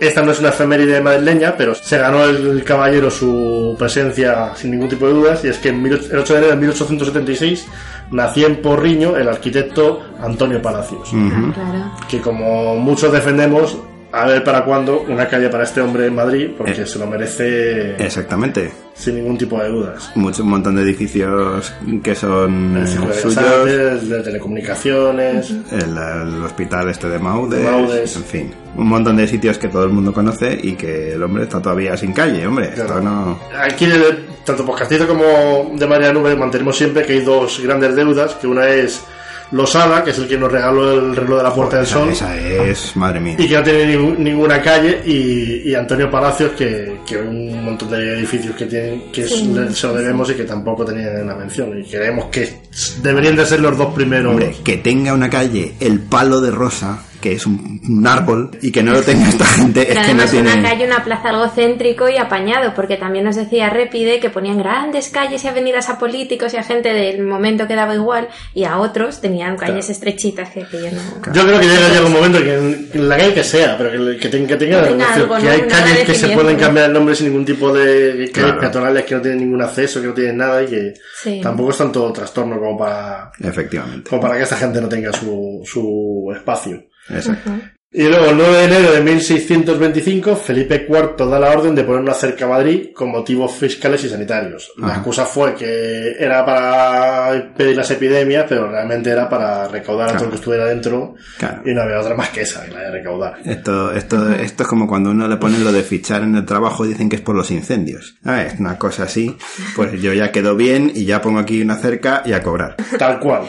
Esta 0.00 0.22
no 0.22 0.32
es 0.32 0.40
una 0.40 0.48
efeméride 0.48 0.98
madrileña, 1.02 1.54
pero 1.54 1.74
se 1.74 1.98
ganó 1.98 2.24
el 2.24 2.64
caballero 2.64 3.10
su 3.10 3.76
presencia 3.78 4.52
sin 4.56 4.70
ningún 4.70 4.88
tipo 4.88 5.06
de 5.06 5.12
dudas, 5.12 5.44
y 5.44 5.48
es 5.48 5.58
que 5.58 5.68
en 5.68 5.84
el 5.84 5.94
8 6.18 6.32
de 6.32 6.38
enero 6.38 6.54
de 6.54 6.56
1876 6.56 7.66
nació 8.10 8.46
en 8.46 8.62
Porriño 8.62 9.16
el 9.18 9.28
arquitecto 9.28 10.00
Antonio 10.18 10.62
Palacios. 10.62 11.10
Claro. 11.10 11.92
que 12.08 12.20
como 12.22 12.76
muchos 12.76 13.12
defendemos, 13.12 13.76
a 14.14 14.26
ver 14.26 14.44
para 14.44 14.64
cuándo 14.64 15.00
una 15.08 15.26
calle 15.28 15.48
para 15.48 15.64
este 15.64 15.80
hombre 15.80 16.06
en 16.06 16.14
Madrid, 16.14 16.50
porque 16.56 16.82
Eh. 16.82 16.86
se 16.86 16.98
lo 16.98 17.06
merece 17.06 17.96
Exactamente. 17.96 18.70
sin 18.94 19.16
ningún 19.16 19.36
tipo 19.36 19.58
de 19.60 19.68
dudas. 19.68 20.10
Mucho, 20.14 20.42
un 20.44 20.50
montón 20.50 20.76
de 20.76 20.82
edificios 20.82 21.72
que 22.02 22.14
son 22.14 22.76
El 22.76 22.84
de 22.84 22.90
suyos. 22.90 23.36
Artes, 23.36 24.08
de 24.08 24.22
telecomunicaciones, 24.22 25.50
El, 25.72 25.96
el 25.98 26.42
hospital 26.44 26.88
este 26.90 27.08
de 27.08 27.18
Maudes, 27.18 27.60
De 27.62 27.70
Maudes. 27.70 28.16
en 28.16 28.24
fin, 28.24 28.54
un 28.76 28.86
montón 28.88 29.16
de 29.16 29.26
sitios 29.26 29.58
que 29.58 29.68
todo 29.68 29.84
el 29.84 29.90
mundo 29.90 30.12
conoce 30.12 30.58
y 30.62 30.72
que 30.74 31.14
el 31.14 31.22
hombre 31.22 31.44
está 31.44 31.60
todavía 31.60 31.96
sin 31.96 32.12
calle, 32.12 32.46
hombre, 32.46 32.68
esto 32.68 32.86
Claro. 32.86 33.00
no... 33.02 33.38
Aquí, 33.60 33.86
de- 33.86 34.34
tanto 34.44 34.64
por 34.66 34.78
Castizo 34.78 35.06
como 35.08 35.72
de 35.74 35.86
María 35.86 36.12
Nube, 36.12 36.36
mantenemos 36.36 36.76
siempre 36.76 37.04
que 37.04 37.14
hay 37.14 37.20
dos 37.20 37.60
grandes 37.62 37.96
deudas, 37.96 38.34
que 38.34 38.46
una 38.46 38.68
es 38.68 39.02
Losada, 39.52 40.02
que 40.02 40.10
es 40.10 40.18
el 40.18 40.26
que 40.26 40.36
nos 40.38 40.50
regaló 40.50 40.92
el 40.92 41.14
reloj 41.14 41.36
de 41.38 41.42
la 41.44 41.54
Puerta 41.54 41.76
del 41.78 41.86
Sol, 41.86 42.08
esa 42.08 42.36
es, 42.36 42.96
madre 42.96 43.20
mía. 43.20 43.36
y 43.38 43.46
que 43.46 43.54
no 43.54 43.62
tiene 43.62 43.86
ningún- 43.86 44.22
ninguna 44.24 44.60
calle, 44.60 45.02
y, 45.06 45.70
y 45.70 45.74
Antonio 45.74 46.10
Palacios, 46.10 46.52
que, 46.52 47.00
que 47.06 47.18
un 47.18 47.64
montón 47.64 47.90
de 47.90 48.14
edificios 48.18 48.56
que 48.56 48.66
tienen 48.66 49.12
que 49.12 49.26
Sí. 49.26 49.54
es- 49.68 49.78
se 49.78 49.86
lo 49.86 49.94
debemos 49.94 50.28
y 50.30 50.34
que 50.34 50.44
tampoco 50.44 50.84
tenían 50.84 51.22
una 51.22 51.34
mención, 51.36 51.78
y 51.78 51.84
creemos 51.84 52.26
que 52.26 52.60
deberían 53.02 53.36
de 53.36 53.46
ser 53.46 53.60
los 53.60 53.76
dos 53.76 53.94
primeros. 53.94 54.32
Hombre, 54.32 54.56
que 54.64 54.78
tenga 54.78 55.12
una 55.12 55.30
calle 55.30 55.74
el 55.78 56.00
palo 56.00 56.40
de 56.40 56.50
rosa, 56.50 56.98
que 57.24 57.32
es 57.32 57.46
un, 57.46 57.80
un 57.88 58.06
árbol, 58.06 58.50
y 58.60 58.70
que 58.70 58.82
no 58.82 58.92
lo 58.92 59.00
tenga 59.00 59.26
esta 59.30 59.46
gente, 59.46 59.86
Pero 59.88 60.00
es 60.02 60.06
que 60.06 60.12
no 60.14 60.24
tiene... 60.26 60.52
una 60.52 60.62
calle, 60.68 60.86
una 60.86 61.02
plaza 61.02 61.30
algo 61.30 61.48
céntrico 61.48 62.06
y 62.10 62.18
apañado, 62.18 62.74
porque 62.74 62.98
también 62.98 63.24
nos 63.24 63.34
decía 63.36 63.70
Répide 63.70 64.20
que 64.20 64.28
ponían 64.28 64.58
grandes 64.58 65.08
calles 65.08 65.42
y 65.42 65.48
avenidas 65.48 65.88
a 65.88 65.98
políticos 65.98 66.52
y 66.52 66.58
a 66.58 66.62
gente 66.62 66.90
del 66.92 67.22
momento 67.24 67.66
que 67.66 67.74
daba 67.76 67.94
igual, 67.94 68.28
y 68.52 68.64
a 68.64 68.76
otros 68.78 69.22
tenían 69.22 69.56
calles 69.56 69.88
estrechitas 69.88 70.50
que 70.50 70.64
aquello 70.64 70.88
no... 70.92 71.32
Yo 71.32 71.46
creo 71.46 71.58
que 71.60 71.66
llega, 71.66 71.88
llega 71.88 72.06
un 72.06 72.12
momento 72.12 72.38
que 72.42 72.54
en, 72.54 72.90
en 72.92 73.08
la 73.08 73.16
calle 73.16 73.32
que 73.32 73.42
sea, 73.44 73.78
pero 73.78 73.90
que, 73.90 74.18
que 74.18 74.28
tenga, 74.28 74.48
que 74.48 74.56
tenga 74.56 74.82
Que 74.82 74.88
tenga 74.90 75.14
algo, 75.14 75.36
que 75.36 75.42
¿no? 75.44 75.50
hay 75.50 75.60
calles 75.62 75.98
que 76.04 76.14
se 76.14 76.28
pueden 76.28 76.56
cambiar 76.58 76.86
el 76.88 76.92
nombre 76.92 77.14
sin 77.14 77.28
ningún 77.28 77.46
tipo 77.46 77.72
de 77.72 78.30
calles 78.30 78.30
Claro. 78.34 78.60
peatonales 78.60 79.04
que 79.04 79.14
no 79.14 79.22
tienen 79.22 79.40
ningún 79.40 79.62
acceso, 79.62 80.00
que 80.02 80.08
no 80.08 80.12
tienen 80.14 80.36
nada 80.36 80.62
y 80.62 80.66
que 80.66 80.94
Sí. 81.22 81.40
tampoco 81.42 81.70
es 81.70 81.78
tanto 81.78 82.12
trastorno 82.12 82.58
como 82.58 82.76
para, 82.76 83.32
Efectivamente. 83.40 84.10
como 84.10 84.20
para 84.20 84.36
que 84.36 84.42
esta 84.42 84.56
gente 84.56 84.78
no 84.80 84.88
tenga 84.88 85.10
su, 85.12 85.62
su 85.64 86.30
espacio. 86.36 86.84
Exacto. 87.08 87.50
Y 87.96 88.08
luego, 88.08 88.26
el 88.26 88.36
9 88.36 88.56
de 88.56 88.64
enero 88.64 88.90
de 88.92 89.00
1625, 89.02 90.34
Felipe 90.34 90.84
IV 90.88 91.30
da 91.30 91.38
la 91.38 91.50
orden 91.50 91.76
de 91.76 91.84
poner 91.84 92.00
una 92.00 92.12
cerca 92.12 92.44
a 92.44 92.48
Madrid 92.48 92.88
con 92.92 93.10
motivos 93.10 93.52
fiscales 93.52 94.02
y 94.02 94.08
sanitarios. 94.08 94.72
La 94.78 94.86
Ajá. 94.88 94.96
excusa 94.96 95.24
fue 95.24 95.54
que 95.54 96.16
era 96.18 96.44
para 96.44 97.54
pedir 97.56 97.76
las 97.76 97.88
epidemias, 97.92 98.46
pero 98.48 98.68
realmente 98.68 99.10
era 99.10 99.28
para 99.28 99.68
recaudar 99.68 100.06
a 100.08 100.08
todo 100.08 100.16
Claro. 100.18 100.24
lo 100.24 100.30
que 100.32 100.36
estuviera 100.38 100.66
dentro 100.66 101.14
Claro. 101.38 101.62
y 101.64 101.72
no 101.72 101.82
había 101.82 102.00
otra 102.00 102.16
más 102.16 102.30
que 102.30 102.40
esa, 102.40 102.64
que 102.64 102.72
la 102.72 102.80
de 102.80 102.90
recaudar. 102.90 103.34
Esto, 103.44 103.92
esto, 103.92 104.32
esto 104.34 104.62
es 104.64 104.68
como 104.68 104.88
cuando 104.88 105.10
uno 105.10 105.28
le 105.28 105.36
ponen 105.36 105.62
lo 105.62 105.70
de 105.70 105.84
fichar 105.84 106.22
en 106.22 106.34
el 106.34 106.44
trabajo 106.44 106.84
y 106.84 106.88
dicen 106.88 107.08
que 107.08 107.14
es 107.14 107.22
por 107.22 107.36
los 107.36 107.52
incendios. 107.52 108.16
Ah, 108.24 108.42
Es 108.42 108.58
una 108.58 108.76
cosa 108.76 109.04
así, 109.04 109.36
pues 109.76 110.02
yo 110.02 110.12
ya 110.12 110.32
quedo 110.32 110.56
bien 110.56 110.90
y 110.92 111.04
ya 111.04 111.22
pongo 111.22 111.38
aquí 111.38 111.62
una 111.62 111.76
cerca 111.76 112.22
y 112.24 112.32
a 112.32 112.42
cobrar. 112.42 112.74
Tal 112.98 113.20
cual. 113.20 113.42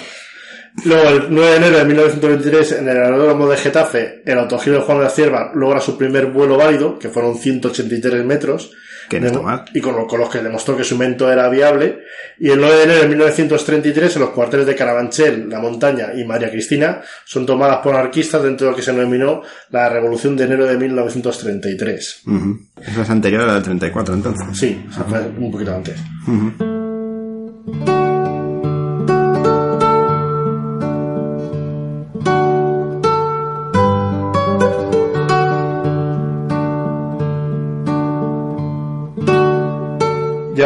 Luego, 0.84 1.10
el 1.10 1.28
9 1.30 1.52
de 1.52 1.58
enero 1.58 1.78
de 1.78 1.86
1923, 1.86 2.72
en 2.74 2.90
el 2.90 2.98
aeródromo 2.98 3.48
de 3.48 3.58
Getafe, 3.58 4.22
el 4.26 4.38
autogiro 4.38 4.78
de 4.78 4.82
Juan 4.84 4.98
de 4.98 5.04
la 5.06 5.10
Cierva 5.10 5.52
logra 5.56 5.80
su 5.80 5.98
primer 5.98 6.28
vuelo 6.28 6.58
válido, 6.58 7.00
que 7.00 7.10
fueron 7.10 7.38
183 7.38 8.26
metros. 8.26 8.72
Que 9.10 9.20
no 9.20 9.28
está 9.28 9.42
mal. 9.42 9.66
Y 9.74 9.82
con, 9.82 10.06
con 10.08 10.20
los 10.20 10.30
que 10.30 10.40
demostró 10.40 10.76
que 10.76 10.84
su 10.84 10.96
invento 10.96 11.32
era 11.32 11.48
viable. 11.48 12.00
Y 12.40 12.50
el 12.50 12.60
9 12.60 12.76
de 12.76 12.84
enero 12.84 13.02
de 13.02 13.08
1933, 13.08 14.16
en 14.16 14.22
los 14.22 14.32
cuarteles 14.32 14.66
de 14.66 14.76
Carabanchel, 14.76 15.48
La 15.50 15.60
Montaña 15.60 16.10
y 16.16 16.24
María 16.26 16.50
Cristina, 16.50 17.02
son 17.24 17.46
tomadas 17.46 17.78
por 17.78 17.96
anarquistas 17.96 18.44
dentro 18.44 18.68
de 18.68 18.72
lo 18.72 18.76
que 18.76 18.84
se 18.84 18.92
denominó 18.92 19.44
la 19.70 19.90
Revolución 19.90 20.36
de 20.36 20.44
enero 20.44 20.66
de 20.66 20.78
1933. 20.78 22.22
Ujú. 22.28 22.60
Eso 22.82 23.02
es 23.02 23.10
anterior 23.10 23.44
a 23.44 23.48
la 23.48 23.54
del 23.56 23.64
34, 23.64 24.14
entonces. 24.16 24.46
Sí, 24.58 24.86
sea, 24.94 25.04
fue 25.04 25.20
un 25.20 25.52
poquito 25.52 25.74
antes. 25.74 26.00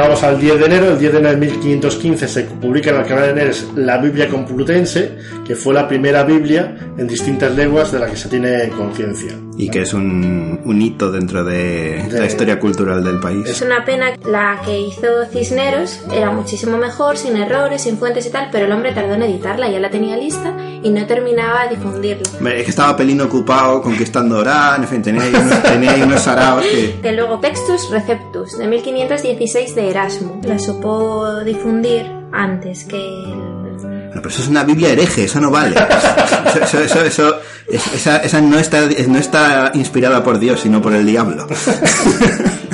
Llegamos 0.10 0.24
al 0.24 0.40
10 0.42 0.60
de 0.60 0.66
enero, 0.66 0.92
el 0.94 0.98
10 0.98 1.12
de 1.14 1.20
enero 1.20 1.34
de 1.40 1.46
1515 1.46 2.28
se 2.28 2.42
publica 2.46 2.90
en 2.90 2.96
el 2.96 3.06
canal 3.06 3.28
de 3.28 3.34
Neres 3.36 3.68
la 3.76 4.00
Biblia 4.00 4.28
Complutense, 4.28 5.16
que 5.46 5.56
fue 5.56 5.72
la 5.72 5.88
primera 5.88 6.24
Biblia 6.24 6.76
en 6.98 7.08
distintas 7.08 7.56
lenguas 7.56 7.92
de 7.92 8.00
la 8.00 8.08
que 8.10 8.16
se 8.16 8.28
tiene 8.28 8.70
conciencia. 8.70 9.34
Y 9.56 9.70
que 9.70 9.82
es 9.82 9.94
un, 9.94 10.62
un 10.64 10.82
hito 10.82 11.12
dentro 11.12 11.44
de, 11.44 12.02
De- 12.10 12.20
la 12.22 12.26
historia 12.26 12.60
cultural 12.60 13.04
del 13.04 13.20
país. 13.20 13.46
Es 13.48 13.62
una 13.62 13.84
pena, 13.86 14.14
la 14.26 14.62
que 14.66 14.80
hizo 14.80 15.06
Cisneros 15.32 16.00
era 16.12 16.32
muchísimo 16.32 16.78
mejor, 16.78 17.18
sin 17.18 17.36
errores, 17.38 17.82
sin 17.84 17.98
fuentes 17.98 18.26
y 18.26 18.30
tal, 18.32 18.48
pero 18.54 18.66
el 18.66 18.72
hombre 18.72 18.94
tardó 18.94 19.14
en 19.16 19.22
editarla, 19.24 19.70
ya 19.70 19.80
la 19.82 19.90
tenía 19.92 20.16
lista 20.18 20.56
y 20.82 20.90
no 20.90 21.06
terminaba 21.06 21.68
de 21.68 21.76
difundirla. 21.76 22.24
Es 22.56 22.64
que 22.64 22.70
estaba 22.70 22.96
Pelín 22.96 23.20
ocupado 23.22 23.82
conquistando 23.82 24.40
Orán, 24.40 24.82
en 24.84 24.88
fin, 24.88 25.02
tenía 25.04 25.24
ahí 25.24 25.34
unos, 25.36 25.62
tenía 25.64 25.92
ahí 25.92 26.02
unos 26.04 26.22
saraos 26.22 26.64
que... 26.66 26.96
Que 27.02 27.12
luego 27.12 27.40
Textus 27.40 27.90
Receptus, 27.92 28.58
de 28.58 28.66
1516 28.66 29.76
de 29.76 29.90
Erasmo, 30.00 30.40
la 30.44 30.58
supo 30.60 31.40
difundir 31.44 32.06
antes 32.32 32.84
que 32.86 32.98
el 32.98 34.12
pero 34.14 34.28
eso 34.30 34.42
es 34.42 34.48
una 34.48 34.64
Biblia 34.64 34.90
hereje, 34.90 35.26
eso 35.26 35.40
no 35.40 35.52
vale. 35.52 35.76
Eso, 36.50 36.60
eso, 36.64 36.80
eso, 36.82 37.06
eso- 37.06 37.36
es- 37.68 37.94
esa, 37.94 38.18
esa 38.18 38.42
no, 38.42 38.58
está, 38.58 38.82
no 39.08 39.18
está 39.20 39.72
inspirada 39.76 40.24
por 40.24 40.40
Dios, 40.40 40.62
sino 40.62 40.82
por 40.82 40.94
el 40.94 41.06
diablo. 41.06 41.46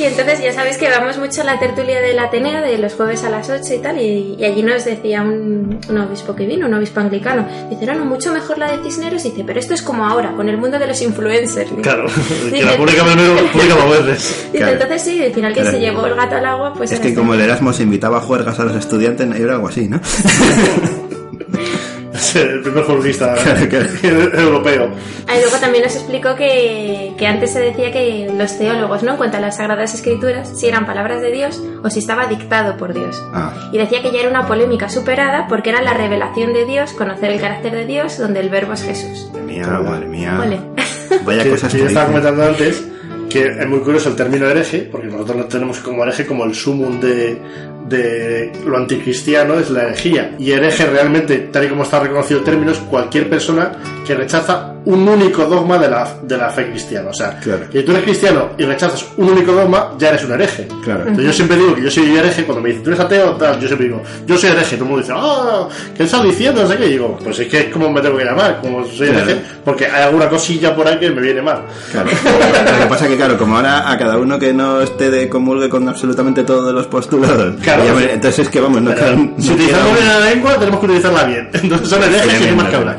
Y 0.00 0.04
entonces 0.04 0.40
ya 0.40 0.50
sabéis 0.54 0.78
que 0.78 0.88
vamos 0.88 1.18
mucho 1.18 1.42
a 1.42 1.44
la 1.44 1.58
tertulia 1.58 2.00
del 2.00 2.18
Ateneo 2.18 2.62
de 2.62 2.78
los 2.78 2.94
jueves 2.94 3.22
a 3.22 3.28
las 3.28 3.50
8 3.50 3.74
y 3.74 3.78
tal, 3.80 3.98
y, 4.00 4.34
y 4.38 4.44
allí 4.46 4.62
nos 4.62 4.82
decía 4.86 5.20
un, 5.20 5.78
un 5.88 5.98
obispo 5.98 6.34
que 6.34 6.46
vino, 6.46 6.66
un 6.66 6.72
obispo 6.74 7.00
anglicano, 7.00 7.46
dice, 7.68 7.84
no, 7.84 7.94
no, 7.96 8.06
mucho 8.06 8.32
mejor 8.32 8.56
la 8.56 8.72
de 8.74 8.82
Cisneros, 8.82 9.22
dice, 9.24 9.44
pero 9.46 9.60
esto 9.60 9.74
es 9.74 9.82
como 9.82 10.06
ahora, 10.06 10.32
con 10.32 10.48
el 10.48 10.56
mundo 10.56 10.78
de 10.78 10.86
los 10.86 11.02
influencers. 11.02 11.68
Dice. 11.70 11.82
Claro, 11.82 12.06
que 12.44 12.50
Dice- 12.50 12.64
la 12.64 12.76
pública 12.78 13.04
pública 13.52 13.74
más 13.76 14.06
veces. 14.06 14.46
Dice, 14.46 14.56
Claro. 14.58 14.72
entonces 14.72 15.02
sí, 15.02 15.22
al 15.22 15.32
final 15.34 15.52
que 15.52 15.60
Claro. 15.60 15.76
se 15.76 15.82
llevó 15.84 16.06
el 16.06 16.14
gato 16.14 16.34
al 16.36 16.46
agua, 16.46 16.72
pues 16.74 16.92
Es 16.92 17.00
que 17.00 17.14
como 17.14 17.34
el 17.34 17.40
Erasmo 17.42 17.72
se 17.74 17.82
invitaba 17.82 18.16
a 18.18 18.20
juergas 18.22 18.58
a 18.58 18.64
los 18.64 18.76
estudiantes, 18.76 19.28
era 19.38 19.52
algo 19.54 19.68
así, 19.68 19.86
¿no? 19.86 20.00
El 22.34 22.60
primer 22.62 22.84
claro. 23.18 23.40
europeo. 24.40 24.90
Ah, 25.26 25.36
y 25.36 25.40
luego 25.40 25.56
también 25.58 25.84
nos 25.84 25.94
explicó 25.94 26.34
que, 26.34 27.14
que 27.18 27.26
antes 27.26 27.52
se 27.52 27.60
decía 27.60 27.92
que 27.92 28.30
los 28.36 28.58
teólogos, 28.58 29.02
¿no? 29.02 29.12
En 29.12 29.16
cuanto 29.16 29.36
a 29.36 29.40
las 29.40 29.56
Sagradas 29.56 29.94
Escrituras, 29.94 30.48
si 30.54 30.66
eran 30.68 30.86
palabras 30.86 31.20
de 31.20 31.30
Dios 31.30 31.62
o 31.82 31.90
si 31.90 31.98
estaba 32.00 32.26
dictado 32.26 32.76
por 32.76 32.94
Dios. 32.94 33.20
Ah, 33.32 33.52
Y 33.72 33.78
decía 33.78 34.02
que 34.02 34.10
ya 34.12 34.20
era 34.20 34.28
una 34.30 34.46
polémica 34.46 34.88
superada 34.88 35.46
porque 35.48 35.70
era 35.70 35.82
la 35.82 35.94
revelación 35.94 36.52
de 36.52 36.64
Dios, 36.64 36.92
conocer 36.92 37.30
el 37.30 37.40
carácter 37.40 37.72
de 37.72 37.86
Dios, 37.86 38.18
donde 38.18 38.40
el 38.40 38.48
verbo 38.50 38.72
es 38.74 38.82
Jesús. 38.82 39.30
madre 39.32 39.42
mía, 39.44 39.66
madre 39.66 40.06
mía. 40.06 40.38
Vaya 41.24 41.48
cosas 41.48 41.72
que 41.72 41.78
que 41.78 41.82
yo 41.84 41.88
estaba 41.88 42.06
dicen. 42.06 42.22
comentando 42.22 42.42
antes 42.44 42.84
que 43.30 43.46
es 43.46 43.68
muy 43.68 43.78
curioso 43.78 44.10
el 44.10 44.16
término 44.16 44.46
hereje, 44.46 44.88
porque 44.90 45.06
nosotros 45.06 45.36
lo 45.36 45.44
tenemos 45.46 45.78
como 45.78 46.02
hereje 46.02 46.26
como 46.26 46.44
el 46.44 46.54
sumum 46.54 47.00
de, 47.00 47.38
de 47.88 48.52
lo 48.66 48.76
anticristiano 48.76 49.58
es 49.58 49.70
la 49.70 49.84
herejía. 49.84 50.34
Y 50.38 50.50
hereje 50.50 50.84
realmente, 50.86 51.38
tal 51.52 51.64
y 51.64 51.68
como 51.68 51.84
está 51.84 52.00
reconocido 52.00 52.40
el 52.40 52.44
término, 52.44 52.72
es 52.72 52.78
cualquier 52.78 53.30
persona 53.30 53.72
que 54.06 54.14
rechaza 54.14 54.69
un 54.84 55.06
único 55.08 55.44
dogma 55.44 55.76
de 55.78 55.90
la, 55.90 56.08
de 56.22 56.36
la 56.36 56.48
fe 56.50 56.70
cristiana. 56.70 57.10
O 57.10 57.12
sea, 57.12 57.38
Claro. 57.38 57.68
que 57.70 57.82
tú 57.82 57.90
eres 57.92 58.04
cristiano 58.04 58.50
y 58.56 58.64
rechazas 58.64 59.04
un 59.16 59.28
único 59.30 59.52
dogma, 59.52 59.92
ya 59.98 60.08
eres 60.08 60.24
un 60.24 60.32
hereje. 60.32 60.66
Claro. 60.82 61.00
Entonces 61.00 61.24
yo 61.26 61.32
siempre 61.32 61.56
digo 61.58 61.74
que 61.74 61.82
yo 61.82 61.90
soy 61.90 62.16
hereje, 62.16 62.44
cuando 62.44 62.62
me 62.62 62.68
dicen, 62.70 62.84
tú 62.84 62.90
eres 62.90 63.00
ateo, 63.00 63.32
tal, 63.32 63.60
yo 63.60 63.66
siempre 63.66 63.86
digo, 63.88 64.02
yo 64.26 64.38
soy 64.38 64.50
hereje. 64.50 64.76
Todo 64.76 64.84
el 64.84 64.90
mundo 64.90 65.02
dice, 65.06 65.12
ah, 65.16 65.68
¿qué 65.96 66.02
estás 66.04 66.22
diciendo? 66.22 66.62
No 66.62 66.68
sé 66.68 66.76
qué. 66.78 66.86
Y 66.86 66.90
digo, 66.90 67.18
pues 67.22 67.38
es 67.40 67.48
que 67.48 67.58
es 67.60 67.64
como 67.66 67.90
me 67.90 68.00
tengo 68.00 68.16
que 68.16 68.24
llamar, 68.24 68.58
como 68.60 68.84
soy 68.86 69.08
Claro. 69.08 69.24
hereje, 69.24 69.40
porque 69.64 69.86
hay 69.86 70.02
alguna 70.04 70.28
cosilla 70.28 70.74
por 70.74 70.86
ahí 70.88 70.98
que 70.98 71.10
me 71.10 71.20
viene 71.20 71.42
mal. 71.42 71.62
Claro. 71.92 72.08
Lo 72.10 72.78
que 72.84 72.86
pasa 72.88 73.06
que, 73.08 73.16
claro, 73.16 73.36
como 73.38 73.56
ahora 73.56 73.90
a 73.90 73.98
cada 73.98 74.16
uno 74.18 74.38
que 74.38 74.52
no 74.54 74.80
esté 74.80 75.10
de 75.10 75.28
comulgue 75.28 75.68
con 75.68 75.88
absolutamente 75.88 76.42
todos 76.44 76.72
los 76.72 76.86
postulados, 76.86 77.54
Claro. 77.62 77.84
ya 77.84 78.12
entonces 78.14 78.40
es 78.46 78.48
que 78.48 78.60
vamos, 78.60 78.80
no, 78.82 78.90
Pero, 78.94 79.16
no 79.16 79.34
si 79.38 79.52
utilizamos 79.52 79.92
bien 79.94 80.08
la 80.08 80.20
lengua, 80.20 80.54
tenemos 80.58 80.80
que 80.80 80.86
utilizarla 80.86 81.24
bien. 81.24 81.48
Entonces 81.62 81.88
son 81.88 82.02
herejes 82.02 82.40
y 82.40 82.44
hay 82.44 82.54
más 82.56 82.68
que 82.68 82.76
hablar. 82.76 82.98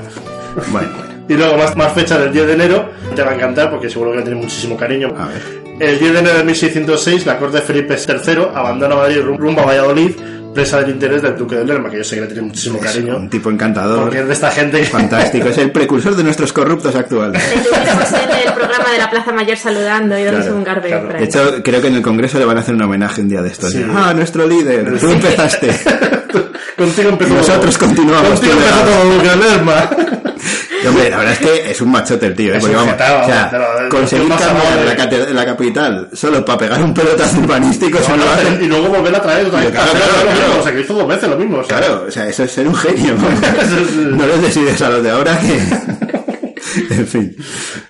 Bueno. 0.72 1.11
Y 1.30 1.34
luego 1.36 1.58
más, 1.58 1.76
más 1.78 1.94
fecha 1.94 2.18
del 2.18 2.32
10 2.34 2.48
de 2.48 2.54
enero, 2.54 2.90
te 3.16 3.22
va 3.24 3.32
a 3.32 3.36
encantar 3.36 3.70
porque 3.70 3.90
seguro 3.90 4.12
que 4.12 4.18
le 4.18 4.24
tiene 4.24 4.40
muchísimo 4.42 4.76
cariño. 4.76 5.14
A 5.18 5.28
ver. 5.28 5.62
El 5.80 5.98
10 6.00 6.14
de 6.14 6.20
enero 6.20 6.38
de 6.38 6.44
1606, 6.44 7.26
la 7.26 7.38
corte 7.40 7.58
de 7.58 7.64
Felipe 7.64 7.96
III 7.98 8.48
abandona 8.54 8.96
Madrid 8.96 9.22
rum- 9.24 9.38
rumbo 9.38 9.62
a 9.62 9.66
Valladolid, 9.66 10.12
presa 10.54 10.82
del 10.82 10.90
interés 10.92 11.22
del 11.22 11.36
duque 11.38 11.56
de 11.56 11.64
Lerma, 11.66 11.90
que 11.90 11.98
yo 11.98 12.04
sé 12.04 12.16
que 12.16 12.22
le 12.22 12.28
tiene 12.28 12.42
muchísimo 12.44 12.78
Es 12.80 12.84
cariño. 12.92 13.16
un 13.16 13.30
tipo 13.30 13.50
encantador. 13.50 14.02
Porque 14.02 14.20
es 14.20 14.28
de 14.28 14.34
esta 14.34 14.52
gente 14.52 14.80
que... 14.80 14.86
Fantástico, 14.86 15.48
es 15.48 15.58
el 15.58 15.72
precursor 15.72 16.16
de 16.16 16.24
nuestros 16.24 16.52
corruptos 16.52 16.94
actuales. 16.96 17.42
Le 17.56 17.62
tuviéramos 17.64 18.12
en 18.12 18.48
el 18.48 18.54
programa 18.54 18.92
de 18.92 18.98
la 18.98 19.10
Plaza 19.10 19.32
Mayor 19.32 19.58
saludando 19.58 20.20
y 20.20 20.24
dándose 20.24 20.44
Claro, 20.48 20.58
un 20.58 20.64
garbeo 20.66 21.02
claro. 21.04 21.18
De 21.20 21.24
hecho, 21.26 21.64
creo 21.64 21.82
que 21.82 21.88
en 21.88 21.96
el 21.96 22.02
Congreso 22.02 22.38
le 22.38 22.46
van 22.46 22.58
a 22.58 22.60
hacer 22.60 22.76
un 22.76 22.82
homenaje 22.84 23.22
un 23.22 23.30
día 23.30 23.42
de 23.42 23.50
estos. 23.50 23.72
Sí. 23.72 23.84
Ah, 23.96 24.14
nuestro 24.14 24.46
líder, 24.46 25.00
tú 25.00 25.10
empezaste. 25.10 25.70
Contigo 26.78 27.10
empezó 27.10 27.34
Y 27.34 27.38
nosotros 27.38 27.78
todo. 27.78 27.88
continuamos, 27.88 28.30
Contigo 28.30 28.54
empezó 28.54 28.84
todo, 28.84 29.14
duque 29.16 29.30
de 29.30 29.36
Lerma. 29.38 29.90
Hombre, 30.88 31.10
la 31.10 31.18
verdad 31.18 31.34
es 31.34 31.40
que 31.40 31.72
es 31.72 31.82
un 31.82 31.92
machote 31.92 32.26
el 32.28 32.36
tío. 32.36 32.54
¿eh? 32.54 32.58
Porque, 32.60 32.76
vamos, 32.76 32.92
jetado, 32.92 33.22
o 33.22 33.26
sea, 33.26 33.48
pero- 33.52 33.90
conseguir 33.90 34.30
cambiar 34.30 34.86
la, 34.98 35.34
la 35.34 35.46
capital 35.46 36.10
solo 36.14 36.44
para 36.46 36.58
pegar 36.58 36.84
un 36.84 36.94
pelotazo 36.94 37.40
urbanístico, 37.40 38.00
No, 38.00 38.10
no 38.10 38.18
no, 38.18 38.26
lo 38.26 38.32
hacen- 38.32 38.64
y 38.64 38.68
luego 38.68 38.88
volver 38.90 39.16
a 39.16 39.22
traer 39.22 39.46
otra 39.48 39.60
vez. 39.60 39.72
Claro, 39.72 39.92
claro, 39.92 40.06
lo 40.18 40.32
claro. 40.32 40.60
O 40.60 40.64
sea, 40.64 40.72
que 40.74 40.80
hizo 40.82 40.94
dos 40.94 41.08
veces 41.08 41.30
lo 41.30 41.38
mismo. 41.38 41.58
o 41.60 41.64
sea. 41.64 41.78
Claro, 41.78 42.06
o 42.08 42.12
sea, 42.12 42.28
eso 42.28 42.44
es 42.44 42.52
ser 42.52 42.68
un 42.68 42.76
genio. 42.76 43.16
no 43.16 44.26
les 44.28 44.42
decides 44.42 44.82
a 44.82 44.90
los 44.90 45.04
de 45.04 45.10
ahora 45.12 45.38
que... 45.40 45.60
en 46.96 47.08
fin. 47.08 47.36